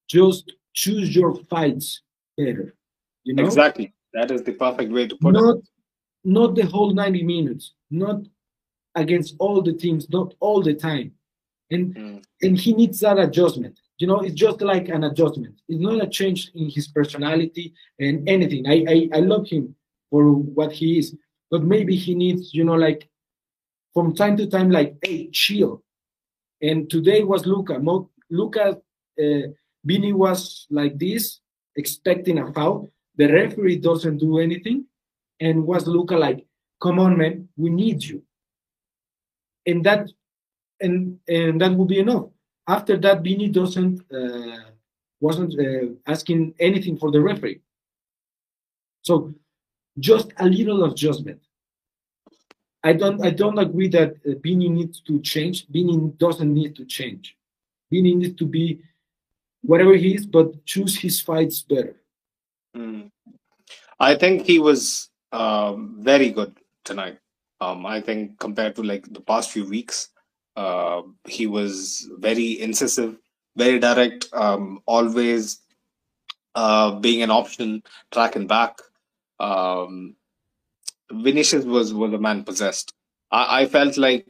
Just 0.08 0.54
choose 0.74 1.16
your 1.16 1.36
fights 1.46 2.02
better. 2.38 2.76
You 3.24 3.36
know 3.36 3.46
exactly. 3.46 3.94
That 4.14 4.32
is 4.32 4.44
the 4.44 4.54
perfect 4.54 4.92
way 4.92 5.08
to 5.08 5.16
put 5.16 5.34
not, 5.34 5.58
it. 5.58 5.64
Not 6.24 6.56
the 6.56 6.66
whole 6.66 6.94
90 6.94 7.24
minutes, 7.24 7.74
not 7.90 8.22
against 8.96 9.36
all 9.40 9.62
the 9.62 9.74
teams, 9.74 10.10
not 10.10 10.34
all 10.40 10.62
the 10.62 10.74
time. 10.74 11.14
And 11.70 11.96
mm. 11.96 12.24
and 12.42 12.58
he 12.58 12.74
needs 12.74 13.00
that 13.00 13.18
adjustment. 13.18 13.80
You 13.98 14.08
know, 14.08 14.20
it's 14.20 14.36
just 14.36 14.62
like 14.62 14.90
an 14.90 15.06
adjustment. 15.06 15.56
It's 15.70 15.80
not 15.80 16.04
a 16.04 16.08
change 16.08 16.52
in 16.54 16.70
his 16.70 16.88
personality 16.88 17.74
and 18.00 18.28
anything. 18.28 18.68
I 18.68 18.86
I, 18.88 19.10
I 19.18 19.20
love 19.22 19.48
him 19.48 19.76
for 20.10 20.34
what 20.34 20.74
he 20.74 21.00
is, 21.00 21.16
but 21.50 21.64
maybe 21.64 21.96
he 21.96 22.14
needs, 22.14 22.54
you 22.54 22.66
know, 22.66 22.74
like 22.74 23.10
from 23.94 24.16
time 24.16 24.38
to 24.38 24.48
time, 24.48 24.70
like, 24.70 24.96
hey, 25.02 25.30
chill. 25.32 25.84
And 26.62 26.90
today 26.90 27.24
was 27.24 27.46
Luka. 27.46 27.80
Mo- 27.80 28.10
Luka, 28.30 28.78
uh, 29.22 29.48
Vini 29.84 30.14
was 30.14 30.68
like 30.70 30.98
this, 30.98 31.40
expecting 31.76 32.40
a 32.40 32.52
foul. 32.54 32.92
The 33.22 33.32
referee 33.32 33.78
doesn't 33.78 34.18
do 34.18 34.40
anything. 34.40 34.86
And 35.40 35.64
was 35.64 35.86
Luka 35.86 36.18
like, 36.18 36.44
come 36.82 36.98
on, 36.98 37.16
man, 37.20 37.50
we 37.56 37.70
need 37.70 38.04
you. 38.04 38.24
And 39.68 39.84
that 39.86 40.10
and 40.80 41.20
and 41.28 41.62
that 41.62 41.72
would 41.72 41.88
be 41.88 42.00
enough. 42.00 42.30
After 42.68 42.98
that, 42.98 43.22
Vini 43.22 43.48
doesn't 43.50 44.02
uh, 44.12 44.72
wasn't 45.20 45.54
uh, 45.60 45.94
asking 46.08 46.56
anything 46.60 46.98
for 46.98 47.12
the 47.12 47.22
referee. 47.22 47.62
So 49.04 49.36
just 50.00 50.34
a 50.38 50.48
little 50.48 50.86
adjustment. 50.86 51.42
I 52.84 52.94
don't 52.94 53.24
I 53.24 53.30
don't 53.30 53.60
agree 53.60 53.90
that 53.90 54.16
uh, 54.28 54.32
Vini 54.42 54.68
needs 54.68 55.00
to 55.02 55.22
change. 55.22 55.68
Vini 55.68 56.12
doesn't 56.18 56.52
need 56.52 56.76
to 56.76 56.86
change. 56.86 57.38
Vini 57.92 58.16
needs 58.16 58.36
to 58.38 58.48
be 58.48 58.82
whatever 59.62 59.94
he 59.94 60.16
is, 60.16 60.26
but 60.26 60.66
choose 60.66 60.98
his 60.98 61.22
fights 61.22 61.62
better. 61.62 62.01
Mm. 62.76 63.12
I 64.00 64.16
think 64.16 64.46
he 64.46 64.60
was 64.60 65.10
um, 65.32 65.98
very 66.00 66.30
good 66.32 66.58
tonight. 66.84 67.20
Um, 67.60 67.86
I 67.86 68.02
think 68.02 68.40
compared 68.40 68.76
to 68.78 68.84
like 68.84 69.12
the 69.14 69.22
past 69.22 69.52
few 69.52 69.66
weeks, 69.68 70.10
uh, 70.56 71.04
he 71.26 71.48
was 71.48 72.10
very 72.18 72.60
incisive, 72.60 73.18
very 73.56 73.80
direct, 73.80 74.28
um, 74.34 74.82
always 74.86 75.62
uh, 76.56 76.92
being 77.00 77.22
an 77.22 77.32
option, 77.32 77.84
tracking 78.12 78.48
back. 78.48 78.80
Um, 79.40 80.16
Vinicius 81.12 81.66
was 81.66 81.94
was 81.94 82.14
a 82.14 82.18
man 82.18 82.44
possessed. 82.44 82.94
I, 83.32 83.62
I 83.62 83.66
felt 83.68 83.98
like 83.98 84.26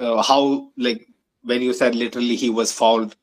uh, 0.00 0.22
how 0.22 0.70
like 0.76 1.08
when 1.42 1.62
you 1.62 1.72
said 1.72 1.94
literally 1.94 2.36
he 2.36 2.50
was 2.50 2.72
fouled 2.72 3.16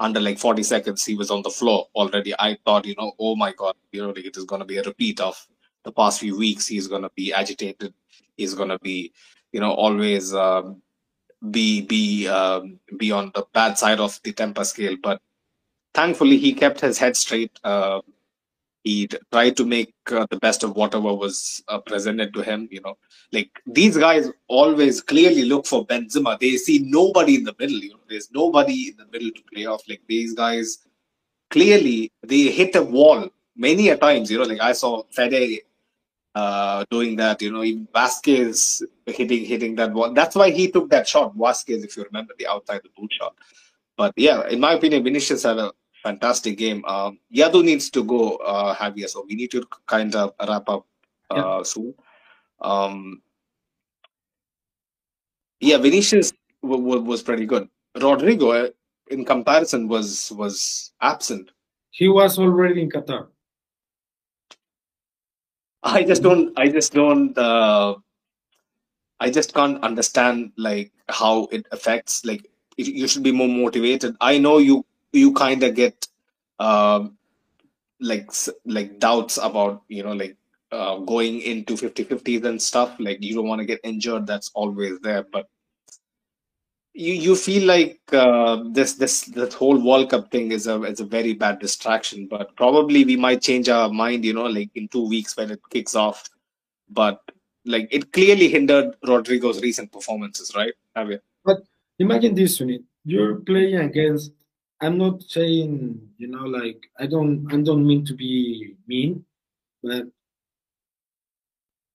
under 0.00 0.18
like 0.18 0.38
40 0.38 0.62
seconds 0.62 1.04
he 1.04 1.14
was 1.14 1.30
on 1.30 1.42
the 1.42 1.50
floor 1.50 1.86
already. 1.94 2.34
I 2.38 2.58
thought 2.64 2.86
you 2.86 2.94
know 2.98 3.12
oh 3.18 3.36
my 3.36 3.52
god 3.52 3.74
you 3.92 4.02
know 4.02 4.10
it 4.16 4.36
is 4.36 4.44
going 4.44 4.60
to 4.60 4.66
be 4.66 4.78
a 4.78 4.82
repeat 4.82 5.20
of 5.20 5.36
the 5.84 5.92
past 5.92 6.20
few 6.20 6.36
weeks. 6.36 6.66
He's 6.66 6.88
going 6.88 7.02
to 7.02 7.10
be 7.14 7.32
agitated. 7.32 7.94
He's 8.36 8.54
going 8.54 8.70
to 8.70 8.78
be 8.78 9.12
you 9.52 9.60
know 9.60 9.72
always 9.72 10.34
um, 10.34 10.82
be 11.50 11.82
be 11.82 12.28
um, 12.28 12.80
be 12.98 13.12
on 13.12 13.30
the 13.34 13.46
bad 13.52 13.78
side 13.78 14.00
of 14.00 14.18
the 14.24 14.32
temper 14.32 14.64
scale. 14.64 14.96
But 15.02 15.20
thankfully 15.94 16.38
he 16.38 16.52
kept 16.54 16.80
his 16.80 16.98
head 16.98 17.16
straight. 17.16 17.52
Uh, 17.62 18.00
he 18.82 19.08
tried 19.32 19.56
to 19.56 19.64
make 19.64 19.94
uh, 20.10 20.26
the 20.30 20.38
best 20.38 20.62
of 20.62 20.74
whatever 20.74 21.12
was 21.12 21.62
uh, 21.68 21.78
presented 21.78 22.32
to 22.34 22.42
him 22.42 22.68
you 22.70 22.80
know. 22.80 22.96
Like 23.32 23.50
these 23.66 23.96
guys 23.96 24.28
always 24.48 25.00
clearly 25.00 25.44
look 25.44 25.66
for 25.66 25.86
benzema. 25.86 26.38
They 26.38 26.56
see 26.56 26.80
nobody 26.86 27.36
in 27.36 27.44
the 27.44 27.54
middle 27.58 27.76
you 27.78 27.90
know. 27.90 28.00
There's 28.08 28.30
nobody 28.32 28.88
in 28.88 28.96
the 28.96 29.06
middle 29.12 29.30
to 29.30 29.42
play 29.52 29.66
off. 29.66 29.82
Like 29.88 30.02
these 30.08 30.34
guys 30.34 30.78
clearly 31.50 32.12
they 32.22 32.44
hit 32.50 32.74
a 32.76 32.82
wall 32.82 33.28
many 33.56 33.90
a 33.90 33.96
times 33.96 34.30
you 34.30 34.38
know. 34.38 34.44
Like 34.44 34.60
i 34.60 34.72
saw 34.72 35.02
fede 35.10 35.60
uh, 36.34 36.84
doing 36.90 37.16
that 37.16 37.42
you 37.42 37.52
know. 37.52 37.62
Even 37.62 37.86
Vázquez 37.94 38.82
hitting 39.06 39.44
hitting 39.44 39.74
that 39.76 39.92
wall. 39.92 40.12
That's 40.12 40.36
why 40.36 40.50
he 40.50 40.70
took 40.70 40.88
that 40.90 41.06
shot. 41.06 41.36
Vázquez 41.36 41.84
if 41.84 41.96
you 41.96 42.04
remember 42.04 42.32
the 42.38 42.46
outside 42.46 42.80
the 42.82 42.90
boot 42.96 43.12
shot. 43.12 43.34
But 43.98 44.14
yeah 44.16 44.48
in 44.48 44.58
my 44.58 44.72
opinion 44.72 45.04
vinicius 45.04 45.42
had 45.42 45.58
a 45.58 45.72
fantastic 46.02 46.56
game. 46.58 46.84
Um, 46.84 47.18
Yadu 47.34 47.62
needs 47.64 47.90
to 47.90 48.04
go, 48.04 48.36
uh, 48.36 48.74
Javier, 48.74 49.08
so 49.08 49.24
we 49.28 49.34
need 49.34 49.50
to 49.52 49.64
kind 49.86 50.14
of 50.14 50.32
wrap 50.48 50.68
up 50.68 50.86
uh, 51.30 51.36
Yeah. 51.36 51.62
soon. 51.62 51.94
Um, 52.60 53.22
yeah, 55.60 55.78
Vinicius 55.78 56.32
w- 56.62 56.82
w- 56.82 57.02
was 57.04 57.22
pretty 57.22 57.46
good. 57.46 57.68
Rodrygo, 57.96 58.68
uh, 58.68 58.70
in 59.10 59.24
comparison, 59.24 59.88
was 59.88 60.30
was 60.32 60.92
absent. 61.00 61.50
He 61.90 62.08
was 62.08 62.38
already 62.38 62.82
in 62.82 62.90
Qatar. 62.90 63.28
I 65.82 66.02
just 66.04 66.22
don't. 66.22 66.52
I 66.58 66.68
just 66.68 66.92
don't. 66.92 67.36
Uh, 67.36 67.94
I 69.18 69.30
just 69.30 69.52
can't 69.54 69.82
understand 69.82 70.52
like 70.56 70.92
how 71.08 71.48
it 71.50 71.66
affects. 71.72 72.24
Like 72.24 72.46
you 72.76 73.08
should 73.08 73.22
be 73.22 73.32
more 73.32 73.48
motivated. 73.48 74.16
I 74.20 74.38
know 74.38 74.58
you. 74.58 74.84
You 75.12 75.32
kind 75.32 75.62
of 75.62 75.74
get, 75.74 76.06
um, 76.58 77.16
like 78.00 78.30
like 78.64 78.98
doubts 78.98 79.38
about 79.38 79.82
you 79.88 80.02
know 80.02 80.12
like 80.12 80.36
uh, 80.72 80.98
going 80.98 81.40
into 81.40 81.74
50-50s 81.74 82.44
and 82.44 82.62
stuff. 82.62 82.96
Like 82.98 83.22
you 83.22 83.34
don't 83.34 83.48
want 83.48 83.60
to 83.60 83.66
get 83.66 83.80
injured. 83.84 84.26
That's 84.26 84.50
always 84.54 85.00
there. 85.00 85.24
But 85.24 85.48
you 86.94 87.12
you 87.14 87.36
feel 87.36 87.66
like 87.66 88.00
uh, 88.12 88.64
this 88.70 88.94
this 88.94 89.22
this 89.22 89.54
whole 89.54 89.78
World 89.84 90.10
Cup 90.10 90.30
thing 90.30 90.52
is 90.52 90.66
a 90.66 90.82
is 90.84 91.00
a 91.00 91.04
very 91.04 91.34
bad 91.34 91.58
distraction. 91.58 92.26
But 92.26 92.54
probably 92.56 93.04
we 93.04 93.16
might 93.16 93.42
change 93.42 93.68
our 93.68 93.88
mind. 93.90 94.24
You 94.24 94.34
know, 94.34 94.46
like 94.46 94.70
in 94.74 94.88
two 94.88 95.08
weeks 95.08 95.36
when 95.36 95.50
it 95.50 95.60
kicks 95.70 95.94
off. 95.94 96.28
But 96.88 97.20
like 97.64 97.88
it 97.90 98.12
clearly 98.12 98.48
hindered 98.48 98.96
Rodrygo's 99.04 99.60
recent 99.60 99.92
performances, 99.92 100.52
right? 100.56 100.72
but 101.44 101.58
Imagine 102.00 102.34
this, 102.34 102.58
Sunit. 102.58 102.82
You're 103.04 103.36
playing 103.36 103.76
against. 103.76 104.32
I'm 104.80 104.98
not 104.98 105.22
saying, 105.22 106.10
you 106.18 106.28
know, 106.28 106.44
like 106.44 106.90
I 106.98 107.06
don't. 107.06 107.52
I 107.52 107.60
don't 107.60 107.86
mean 107.86 108.04
to 108.06 108.14
be 108.14 108.76
mean, 108.86 109.24
but 109.82 110.06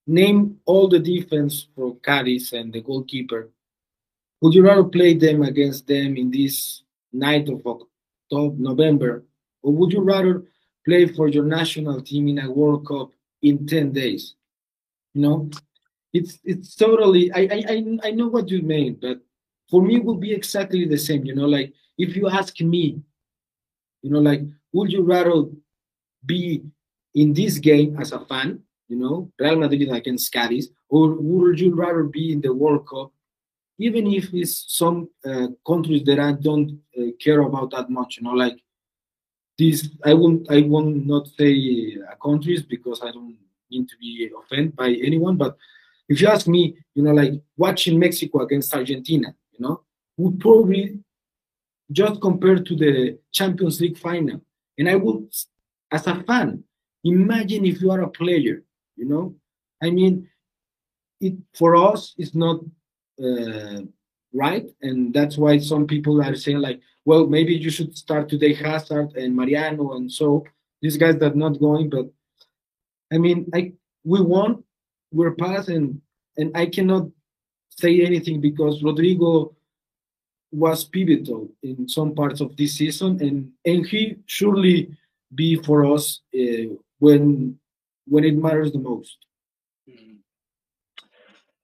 name 0.07 0.59
all 0.65 0.87
the 0.87 0.99
defense 0.99 1.67
for 1.75 1.95
Cadiz 1.97 2.53
and 2.53 2.71
the 2.73 2.81
goalkeeper. 2.81 3.49
Would 4.41 4.53
you 4.53 4.63
rather 4.65 4.83
play 4.83 5.15
them 5.15 5.43
against 5.43 5.87
them 5.87 6.17
in 6.17 6.31
this 6.31 6.83
night 7.13 7.49
of 7.49 7.65
October, 7.65 8.55
November, 8.59 9.25
or 9.63 9.73
would 9.73 9.93
you 9.93 10.01
rather 10.01 10.43
play 10.85 11.07
for 11.07 11.27
your 11.29 11.45
national 11.45 12.01
team 12.01 12.27
in 12.29 12.39
a 12.39 12.51
World 12.51 12.87
Cup 12.87 13.11
in 13.41 13.67
ten 13.67 13.91
days? 13.91 14.35
You 15.13 15.21
know, 15.21 15.49
it's 16.13 16.39
it's 16.43 16.75
totally. 16.75 17.31
I 17.33 17.41
I 17.41 17.63
I- 17.75 17.99
I 18.09 18.11
know 18.11 18.27
what 18.27 18.49
you 18.49 18.61
mean, 18.61 18.97
but 19.01 19.21
for 19.69 19.81
me, 19.81 19.97
it 19.97 20.05
would 20.05 20.19
be 20.21 20.33
exactly 20.33 20.85
the 20.85 20.97
same. 20.97 21.25
You 21.25 21.35
know, 21.35 21.47
like 21.47 21.73
if 21.97 22.15
you 22.15 22.30
ask 22.30 22.59
me, 22.61 23.01
you 24.01 24.09
know, 24.09 24.19
like 24.19 24.41
would 24.73 24.91
you 24.91 25.03
rather 25.03 25.45
be 26.26 26.63
in 27.13 27.34
this 27.34 27.57
game 27.57 27.97
as 27.99 28.11
a 28.11 28.19
fan, 28.26 28.59
you 28.88 28.97
know, 28.97 29.31
Real 29.39 29.57
Madrid 29.57 29.89
against 29.89 30.31
Cadiz, 30.31 30.69
or 30.89 31.13
would 31.13 31.59
you 31.59 31.73
rather 31.73 32.03
be 32.03 32.31
in 32.34 32.41
the 32.41 32.53
World 32.53 32.88
Cup, 32.88 33.11
even 33.80 34.07
if 34.07 34.34
it's 34.34 34.65
some 34.67 35.09
uh, 35.26 35.47
countries 35.65 36.03
that 36.05 36.19
I 36.19 36.34
don't 36.34 36.80
uh, 36.97 37.05
care 37.19 37.41
about 37.41 37.72
that 37.72 37.89
much, 37.89 38.17
you 38.17 38.23
know, 38.23 38.31
like 38.31 38.57
this. 39.57 39.89
I 40.03 40.13
won't, 40.13 40.49
I 40.51 40.61
won't 40.61 41.05
not 41.07 41.27
say 41.38 41.97
uh, 41.97 42.15
countries 42.23 42.61
because 42.63 43.01
I 43.01 43.11
don't 43.11 43.35
mean 43.72 43.88
to 43.88 43.97
be 43.97 44.30
offended 44.38 44.76
by 44.76 44.89
anyone, 44.89 45.38
but 45.38 45.57
if 46.07 46.22
you 46.22 46.27
ask 46.27 46.47
me, 46.47 46.77
you 46.93 47.03
know, 47.03 47.13
like 47.13 47.34
watching 47.57 47.97
Mexico 47.97 48.41
against 48.41 48.73
Argentina, 48.73 49.34
you 49.51 49.65
know, 49.65 49.81
would 50.17 50.39
probably 50.39 50.99
just 51.91 52.21
compared 52.21 52.65
to 52.65 52.75
the 52.75 53.17
Champions 53.31 53.79
League 53.81 53.97
final. 53.97 54.41
And 54.77 54.89
I 54.89 54.95
would, 54.95 55.33
as 55.91 56.07
a 56.07 56.23
fan, 56.23 56.63
imagine 57.03 57.65
if 57.65 57.81
you 57.81 57.91
are 57.91 58.01
a 58.01 58.09
player, 58.09 58.63
you 58.95 59.05
know, 59.05 59.35
I 59.81 59.91
mean, 59.91 60.29
it 61.21 61.35
for 61.53 61.75
us 61.75 62.13
it's 62.17 62.35
not 62.35 62.59
uh, 63.23 63.81
right, 64.33 64.67
and 64.81 65.13
that's 65.13 65.37
why 65.37 65.57
some 65.59 65.87
people 65.87 66.21
are 66.21 66.35
saying 66.35 66.59
like, 66.59 66.81
well, 67.05 67.27
maybe 67.27 67.55
you 67.55 67.69
should 67.69 67.97
start 67.97 68.27
today 68.27 68.53
Hazard 68.53 69.15
and 69.15 69.35
Mariano, 69.35 69.93
and 69.93 70.11
so 70.11 70.43
these 70.81 70.97
guys 70.97 71.17
that 71.17 71.35
not 71.35 71.59
going, 71.59 71.89
but 71.89 72.07
I 73.13 73.17
mean, 73.17 73.49
I 73.53 73.73
we 74.03 74.21
won, 74.21 74.63
we're 75.11 75.35
past, 75.35 75.69
and 75.69 76.01
and 76.37 76.51
I 76.55 76.65
cannot 76.65 77.09
say 77.69 78.01
anything 78.01 78.41
because 78.41 78.81
Rodrygo 78.81 79.55
was 80.56 80.86
pivotal 80.86 81.49
in 81.64 81.88
some 81.88 82.15
parts 82.15 82.41
of 82.41 82.56
this 82.56 82.76
season, 82.76 83.22
and 83.22 83.52
and 83.65 83.86
he 83.86 84.15
surely 84.26 84.90
be 85.34 85.56
for 85.56 85.86
us 85.86 86.22
uh, 86.34 86.73
when 86.99 87.57
when 88.07 88.23
it 88.23 88.36
matters 88.36 88.72
the 88.72 88.80
most. 88.80 89.18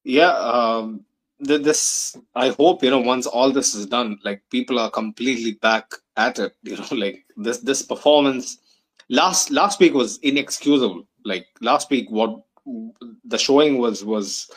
Yeah, 0.03 0.31
um, 0.31 1.05
th- 1.45 1.61
this 1.61 2.17
I 2.35 2.49
hope 2.49 2.83
you 2.83 2.89
know 2.89 2.99
once 2.99 3.27
all 3.27 3.51
this 3.51 3.73
is 3.75 3.85
done, 3.85 4.19
like 4.23 4.41
people 4.49 4.79
are 4.79 4.89
completely 4.89 5.53
back 5.53 5.93
at 6.17 6.39
it. 6.39 6.53
You 6.63 6.77
know, 6.77 6.87
like 6.91 7.25
this 7.37 7.59
this 7.59 7.81
performance 7.81 8.57
last 9.09 9.51
last 9.51 9.79
week 9.79 9.93
was 9.93 10.17
inexcusable. 10.19 11.07
Like 11.23 11.47
last 11.61 11.89
week, 11.91 12.09
what 12.09 12.43
the 13.25 13.37
showing 13.37 13.77
was 13.77 14.03
was 14.03 14.49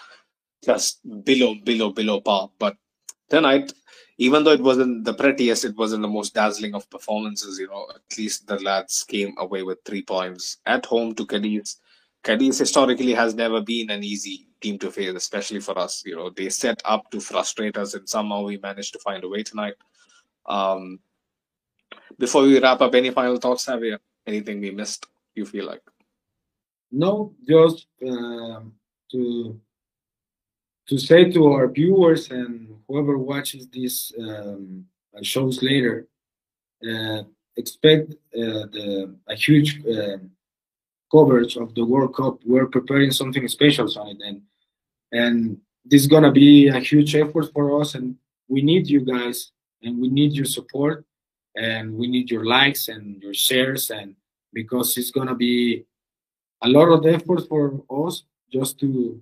just 0.65 1.01
below 1.25 1.55
below 1.65 1.91
below 1.91 2.21
par. 2.21 2.51
But 2.59 2.77
tonight, 3.29 3.73
even 4.19 4.45
though 4.45 4.53
it 4.53 4.61
wasn't 4.61 5.05
the 5.05 5.15
prettiest, 5.15 5.65
it 5.65 5.77
wasn't 5.77 6.03
the 6.03 6.09
most 6.09 6.35
dazzling 6.35 6.75
of 6.75 6.89
performances. 6.91 7.59
You 7.59 7.69
know, 7.69 7.87
at 7.95 8.19
least 8.19 8.47
the 8.47 8.59
lads 8.61 9.03
came 9.05 9.35
away 9.39 9.63
with 9.63 9.79
three 9.85 10.03
points 10.03 10.59
at 10.67 10.87
home 10.87 11.15
to 11.15 11.27
Cadiz. 11.27 11.81
Cadiz 12.23 12.59
historically 12.59 13.13
has 13.13 13.35
never 13.35 13.61
been 13.61 13.91
an 13.91 14.03
easy 14.03 14.47
team 14.61 14.79
to 14.79 14.91
face, 14.91 15.15
especially 15.15 15.61
for 15.61 15.79
us. 15.79 16.03
You 16.07 16.17
know, 16.17 16.31
they 16.31 16.49
set 16.49 16.81
up 16.85 17.11
to 17.11 17.21
frustrate 17.21 17.77
us, 17.77 17.95
and 17.95 18.09
somehow 18.09 18.45
we 18.45 18.57
managed 18.59 18.93
to 18.95 18.99
find 19.01 19.23
a 19.25 19.29
way 19.29 19.43
tonight. 19.43 19.75
Um, 20.47 21.01
before 22.19 22.43
we 22.43 22.61
wrap 22.61 22.81
up, 22.81 22.95
any 22.95 23.11
final 23.11 23.37
thoughts, 23.37 23.67
Javier? 23.67 23.99
Anything 24.27 24.61
we 24.61 24.71
missed? 24.71 25.07
You 25.35 25.45
feel 25.45 25.67
like? 25.67 25.83
No, 26.93 27.35
just 27.47 27.89
um, 28.07 28.73
to 29.11 29.61
to 30.89 30.99
say 30.99 31.31
to 31.31 31.47
our 31.53 31.69
viewers 31.69 32.31
and 32.31 32.69
whoever 32.89 33.19
watches 33.19 33.69
these 33.69 34.13
um, 34.19 34.85
shows 35.23 35.63
later, 35.63 36.07
uh, 36.87 37.23
expect 37.57 38.13
uh, 38.13 38.67
the 38.75 39.15
a 39.29 39.35
huge 39.35 39.81
um 39.87 40.31
coverage 41.11 41.57
of 41.57 41.75
the 41.75 41.85
World 41.85 42.15
Cup. 42.15 42.39
We're 42.45 42.67
preparing 42.67 43.13
something 43.13 43.47
special 43.49 43.89
on 43.99 44.09
it, 44.09 44.19
and 44.25 44.43
and 45.13 45.59
this 45.85 46.03
is 46.03 46.09
gonna 46.09 46.33
be 46.33 46.69
a 46.69 46.81
huge 46.81 47.15
effort 47.15 47.53
for 47.53 47.81
us. 47.81 47.95
And 47.95 48.17
we 48.49 48.63
need 48.63 48.89
you 48.89 49.01
guys, 49.01 49.53
and 49.83 50.01
we 50.01 50.09
need 50.09 50.33
your 50.33 50.47
support, 50.47 51.05
and 51.57 51.95
we 51.95 52.07
need 52.09 52.31
your 52.31 52.45
likes 52.45 52.89
and 52.89 53.23
your 53.23 53.35
shares, 53.35 53.91
and 53.91 54.17
because 54.53 54.99
it's 54.99 55.11
gonna 55.11 55.35
be 55.35 55.85
a 56.63 56.69
lot 56.69 56.89
of 56.89 57.07
effort 57.07 57.47
for 57.49 57.83
us 57.91 58.25
just 58.53 58.79
to 58.81 59.21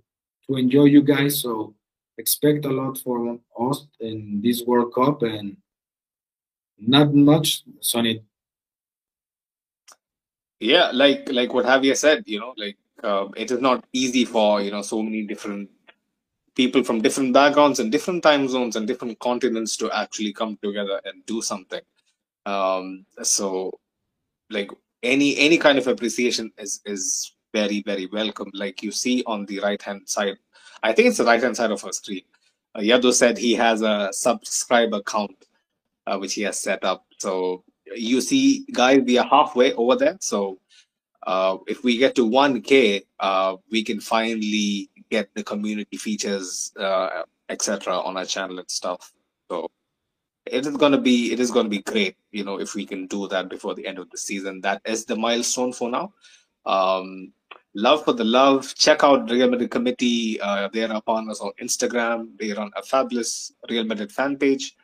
to 0.53 0.59
enjoy 0.59 0.85
you 0.85 1.03
guys. 1.03 1.41
So 1.41 1.75
expect 2.19 2.65
a 2.65 2.71
lot 2.71 2.99
from 2.99 3.41
us 3.59 3.87
in 4.01 4.41
this 4.43 4.63
World 4.63 4.95
Cup, 4.95 5.23
and 5.23 5.57
not 6.79 7.15
much, 7.15 7.65
Sonny. 7.81 8.23
Yeah, 10.61 10.91
like 10.93 11.29
like 11.33 11.53
what 11.53 11.67
Javier 11.67 11.97
said, 11.97 12.23
you 12.27 12.39
know, 12.41 12.55
like 12.57 12.77
uh, 13.03 13.29
it 13.37 13.51
is 13.51 13.61
not 13.61 13.85
easy 13.93 14.25
for 14.25 14.61
you 14.63 14.71
know 14.71 14.83
so 14.83 15.03
many 15.03 15.27
different 15.27 15.69
people 16.55 16.85
from 16.85 17.01
different 17.01 17.33
backgrounds 17.33 17.81
and 17.81 17.91
different 17.91 18.23
time 18.23 18.47
zones 18.47 18.77
and 18.77 18.87
different 18.87 19.19
continents 19.19 19.77
to 19.79 19.91
actually 19.91 20.33
come 20.33 20.59
together 20.63 21.01
and 21.05 21.25
do 21.27 21.41
something. 21.41 21.81
Um, 22.47 23.07
so 23.23 23.73
like 24.51 24.71
any 25.03 25.37
any 25.39 25.59
kind 25.59 25.79
of 25.79 25.87
appreciation 25.89 26.53
is 26.59 26.81
is 26.85 27.35
very 27.53 27.83
very 27.83 28.07
welcome. 28.07 28.51
Like 28.55 28.83
you 28.83 28.93
see 28.93 29.23
on 29.27 29.47
the 29.47 29.61
right 29.61 29.81
hand 29.81 30.09
side, 30.09 30.39
I 30.83 30.93
think 30.93 31.09
it's 31.09 31.19
the 31.19 31.25
right 31.25 31.43
hand 31.43 31.57
side 31.57 31.71
of 31.71 31.85
our 31.85 31.93
screen. 31.93 32.23
Uh, 32.75 32.81
Yado 32.81 33.13
said 33.13 33.37
he 33.37 33.55
has 33.55 33.83
a 33.83 34.09
subscriber 34.13 35.03
count 35.03 35.37
uh, 36.07 36.19
which 36.19 36.35
he 36.35 36.43
has 36.43 36.59
set 36.59 36.85
up. 36.85 37.05
So 37.19 37.65
you 37.95 38.21
see, 38.21 38.65
guys, 38.73 39.03
we 39.05 39.19
are 39.19 39.27
halfway 39.27 39.73
over 39.75 39.97
there. 39.97 40.17
So 40.21 40.59
uh, 41.27 41.59
if 41.67 41.85
we 41.85 41.99
get 41.99 42.15
to 42.17 42.29
1K, 42.29 43.05
uh, 43.21 43.57
we 43.71 43.85
can 43.85 44.01
finally 44.01 44.91
get 45.11 45.29
the 45.35 45.45
community 45.45 45.97
features, 45.97 46.73
uh, 46.79 47.23
etc., 47.49 47.99
on 47.99 48.17
our 48.17 48.25
channel 48.25 48.59
and 48.59 48.71
stuff. 48.71 49.13
So 49.51 49.71
it 50.47 50.67
is 50.67 50.77
gonna 50.77 51.01
be 51.01 51.33
it 51.33 51.39
is 51.39 51.51
gonna 51.51 51.69
be 51.69 51.83
great, 51.83 52.17
you 52.33 52.45
know, 52.45 52.59
if 52.59 52.75
we 52.75 52.85
can 52.85 53.07
do 53.07 53.29
that 53.29 53.49
before 53.49 53.75
the 53.75 53.87
end 53.87 53.99
of 53.99 54.11
the 54.11 54.19
season. 54.19 54.61
That 54.63 54.83
is 54.85 55.05
the 55.05 55.17
milestone 55.17 55.73
for 55.73 55.91
now. 55.91 56.13
Um, 56.65 57.33
love 57.75 58.05
for 58.05 58.13
the 58.13 58.25
love. 58.25 58.75
Check 58.75 59.05
out 59.05 59.31
Real 59.31 59.51
Madrid 59.51 59.71
Committee. 59.71 60.41
Uh, 60.41 60.69
they 60.73 60.85
are 60.85 60.93
upon 60.93 61.31
us 61.31 61.41
on 61.41 61.53
Instagram. 61.61 62.29
They 62.39 62.53
run 62.53 62.71
a 62.77 62.83
fabulous 62.83 63.53
Real 63.69 63.85
Madrid 63.85 64.13
fan 64.13 64.37
page. 64.37 64.77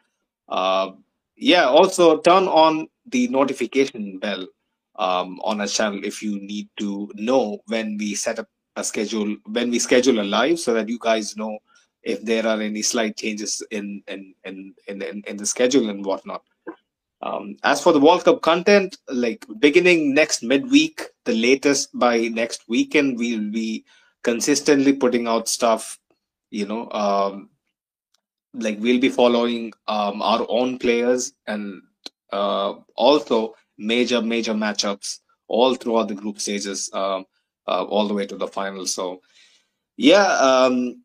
Uh, 0.48 0.92
yeah, 1.36 1.66
also 1.66 2.18
turn 2.20 2.48
on 2.48 2.88
the 3.06 3.28
notification 3.28 4.18
bell 4.18 4.46
um, 4.96 5.40
on 5.44 5.60
our 5.60 5.66
channel 5.66 6.00
if 6.04 6.22
you 6.22 6.40
need 6.40 6.68
to 6.78 7.10
know 7.14 7.58
when 7.66 7.96
we 7.96 8.14
set 8.14 8.38
up 8.38 8.48
a 8.76 8.84
schedule 8.84 9.36
when 9.46 9.70
we 9.70 9.78
schedule 9.78 10.20
a 10.20 10.22
live 10.22 10.58
so 10.58 10.72
that 10.74 10.88
you 10.88 10.98
guys 11.00 11.36
know 11.36 11.58
if 12.02 12.24
there 12.24 12.46
are 12.46 12.60
any 12.60 12.82
slight 12.82 13.16
changes 13.16 13.62
in 13.70 14.02
in 14.06 14.34
in 14.44 14.74
in, 14.86 15.02
in, 15.02 15.22
in 15.26 15.36
the 15.36 15.46
schedule 15.46 15.90
and 15.90 16.04
whatnot 16.04 16.42
um, 17.22 17.56
as 17.64 17.82
for 17.82 17.92
the 17.92 18.00
world 18.00 18.24
cup 18.24 18.40
content 18.42 18.96
like 19.08 19.44
beginning 19.58 20.14
next 20.14 20.42
midweek 20.42 21.02
the 21.24 21.34
latest 21.34 21.90
by 21.98 22.28
next 22.28 22.68
weekend 22.68 23.18
we'll 23.18 23.50
be 23.50 23.84
consistently 24.22 24.92
putting 24.92 25.26
out 25.26 25.48
stuff 25.48 25.98
you 26.50 26.66
know 26.66 26.90
um, 26.90 27.48
like 28.54 28.78
we'll 28.80 29.00
be 29.00 29.08
following 29.08 29.72
um, 29.86 30.22
our 30.22 30.44
own 30.48 30.78
players 30.78 31.32
and 31.46 31.82
uh, 32.32 32.74
also 32.94 33.54
major 33.78 34.20
major 34.20 34.54
matchups 34.54 35.20
all 35.48 35.74
throughout 35.74 36.08
the 36.08 36.14
group 36.14 36.40
stages 36.40 36.90
um, 36.92 37.24
uh, 37.66 37.84
all 37.84 38.08
the 38.08 38.14
way 38.14 38.26
to 38.26 38.36
the 38.36 38.46
final. 38.48 38.86
So 38.86 39.20
yeah 39.96 40.26
um, 40.38 41.02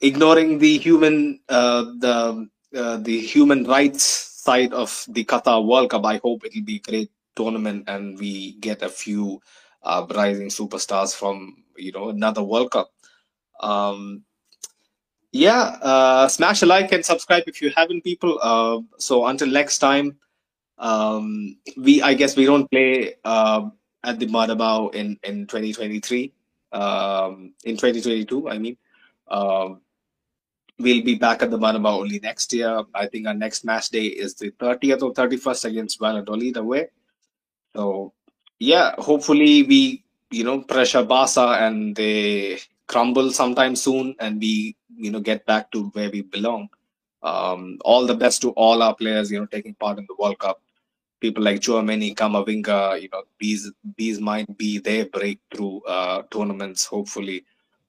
ignoring 0.00 0.58
the 0.58 0.78
human 0.78 1.40
uh, 1.48 1.82
the 1.98 2.48
uh, 2.74 2.96
the 2.98 3.20
human 3.20 3.64
rights 3.64 4.29
side 4.50 4.72
of 4.72 4.90
the 5.08 5.24
Qatar 5.24 5.64
World 5.64 5.90
Cup 5.90 6.04
I 6.04 6.16
hope 6.24 6.44
it'll 6.44 6.70
be 6.72 6.82
a 6.82 6.88
great 6.90 7.10
tournament 7.36 7.84
and 7.86 8.18
we 8.18 8.32
get 8.66 8.82
a 8.82 8.88
few 8.88 9.40
uh, 9.82 10.04
rising 10.20 10.50
superstars 10.50 11.14
from 11.14 11.62
you 11.76 11.92
know 11.92 12.08
another 12.10 12.42
World 12.42 12.70
Cup. 12.74 12.88
Um, 13.60 14.24
yeah 15.32 15.78
uh, 15.90 16.26
smash 16.26 16.62
a 16.62 16.66
like 16.66 16.90
and 16.92 17.04
subscribe 17.04 17.44
if 17.46 17.62
you 17.62 17.70
haven't 17.76 18.02
people. 18.02 18.38
Uh, 18.42 18.80
so 18.98 19.26
until 19.26 19.48
next 19.48 19.78
time 19.78 20.18
um, 20.78 21.56
we 21.76 22.02
I 22.02 22.14
guess 22.14 22.36
we 22.36 22.46
don't 22.50 22.70
play 22.70 23.14
uh, 23.24 23.62
at 24.02 24.18
the 24.18 24.26
Bernabéu 24.26 24.94
in 24.94 25.18
in 25.22 25.46
2023 25.46 26.32
um, 26.72 27.54
in 27.64 27.76
2022 27.76 28.48
I 28.48 28.58
mean. 28.58 28.76
Um, 29.28 29.80
we'll 30.80 31.04
be 31.04 31.14
back 31.14 31.42
at 31.42 31.50
the 31.50 31.58
Bernabéu 31.58 32.00
only 32.00 32.20
next 32.20 32.52
year. 32.52 32.82
I 32.94 33.06
think 33.06 33.26
our 33.26 33.34
next 33.34 33.64
match 33.64 33.90
day 33.90 34.06
is 34.06 34.34
the 34.34 34.50
30th 34.52 35.02
or 35.02 35.12
31st 35.12 35.64
against 35.66 36.00
Valladolid 36.00 36.56
away. 36.56 36.88
So 37.74 38.12
yeah 38.60 38.92
hopefully 38.98 39.62
we 39.64 40.04
you 40.30 40.44
know 40.44 40.60
pressure 40.60 41.02
Barca 41.02 41.56
and 41.64 41.96
they 41.96 42.58
crumble 42.86 43.30
sometime 43.32 43.74
soon 43.74 44.14
and 44.20 44.40
we 44.40 44.76
you 44.96 45.10
know 45.10 45.20
get 45.20 45.44
back 45.46 45.72
to 45.72 45.84
where 45.94 46.10
we 46.10 46.22
belong. 46.22 46.68
Um, 47.22 47.78
all 47.84 48.06
the 48.06 48.14
best 48.14 48.40
to 48.42 48.50
all 48.52 48.82
our 48.82 48.94
players 48.94 49.30
you 49.30 49.40
know 49.40 49.46
taking 49.46 49.74
part 49.74 49.98
in 49.98 50.06
the 50.08 50.16
world 50.18 50.38
cup. 50.38 50.62
People 51.20 51.44
like 51.44 51.60
Tchouameni, 51.60 52.14
Camavinga, 52.14 53.00
you 53.00 53.10
know, 53.12 53.24
these 53.38 53.70
these 53.98 54.18
might 54.20 54.56
be 54.56 54.78
their 54.78 55.04
breakthrough 55.04 55.80
uh, 55.80 56.22
tournaments. 56.30 56.86
Hopefully, 56.86 57.44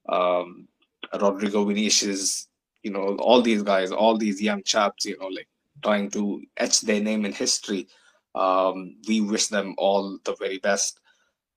um, 0.10 0.68
Rodrygo 1.14 1.66
Vinicius, 1.66 2.50
you 2.84 2.92
know, 2.92 3.16
all 3.18 3.42
these 3.42 3.64
guys, 3.64 3.92
all 3.92 4.18
these 4.18 4.42
young 4.42 4.64
chaps, 4.64 5.06
you 5.06 5.18
know, 5.20 5.28
like 5.28 5.48
trying 5.84 6.10
to 6.12 6.42
etch 6.58 6.82
their 6.82 7.02
name 7.02 7.26
in 7.26 7.32
history. 7.34 7.88
Um, 8.36 8.96
we 9.08 9.22
wish 9.22 9.48
them 9.48 9.76
all 9.78 10.18
the 10.24 10.36
very 10.36 10.58
best, 10.60 11.00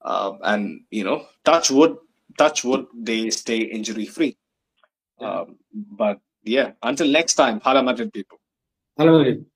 uh, 0.02 0.32
and 0.42 0.80
you 0.90 1.04
know, 1.04 1.26
touch 1.44 1.70
wood, 1.70 1.96
touch 2.36 2.64
wood, 2.64 2.86
they 2.94 3.30
stay 3.30 3.58
injury 3.58 4.06
free. 4.06 4.36
Um, 5.20 5.56
but 5.72 6.20
yeah, 6.42 6.72
until 6.82 7.08
next 7.08 7.34
time, 7.34 7.60
Hala 7.60 7.82
Madrid 7.82 8.12
people. 8.12 8.38
Hala 8.98 9.12
Madrid. 9.18 9.46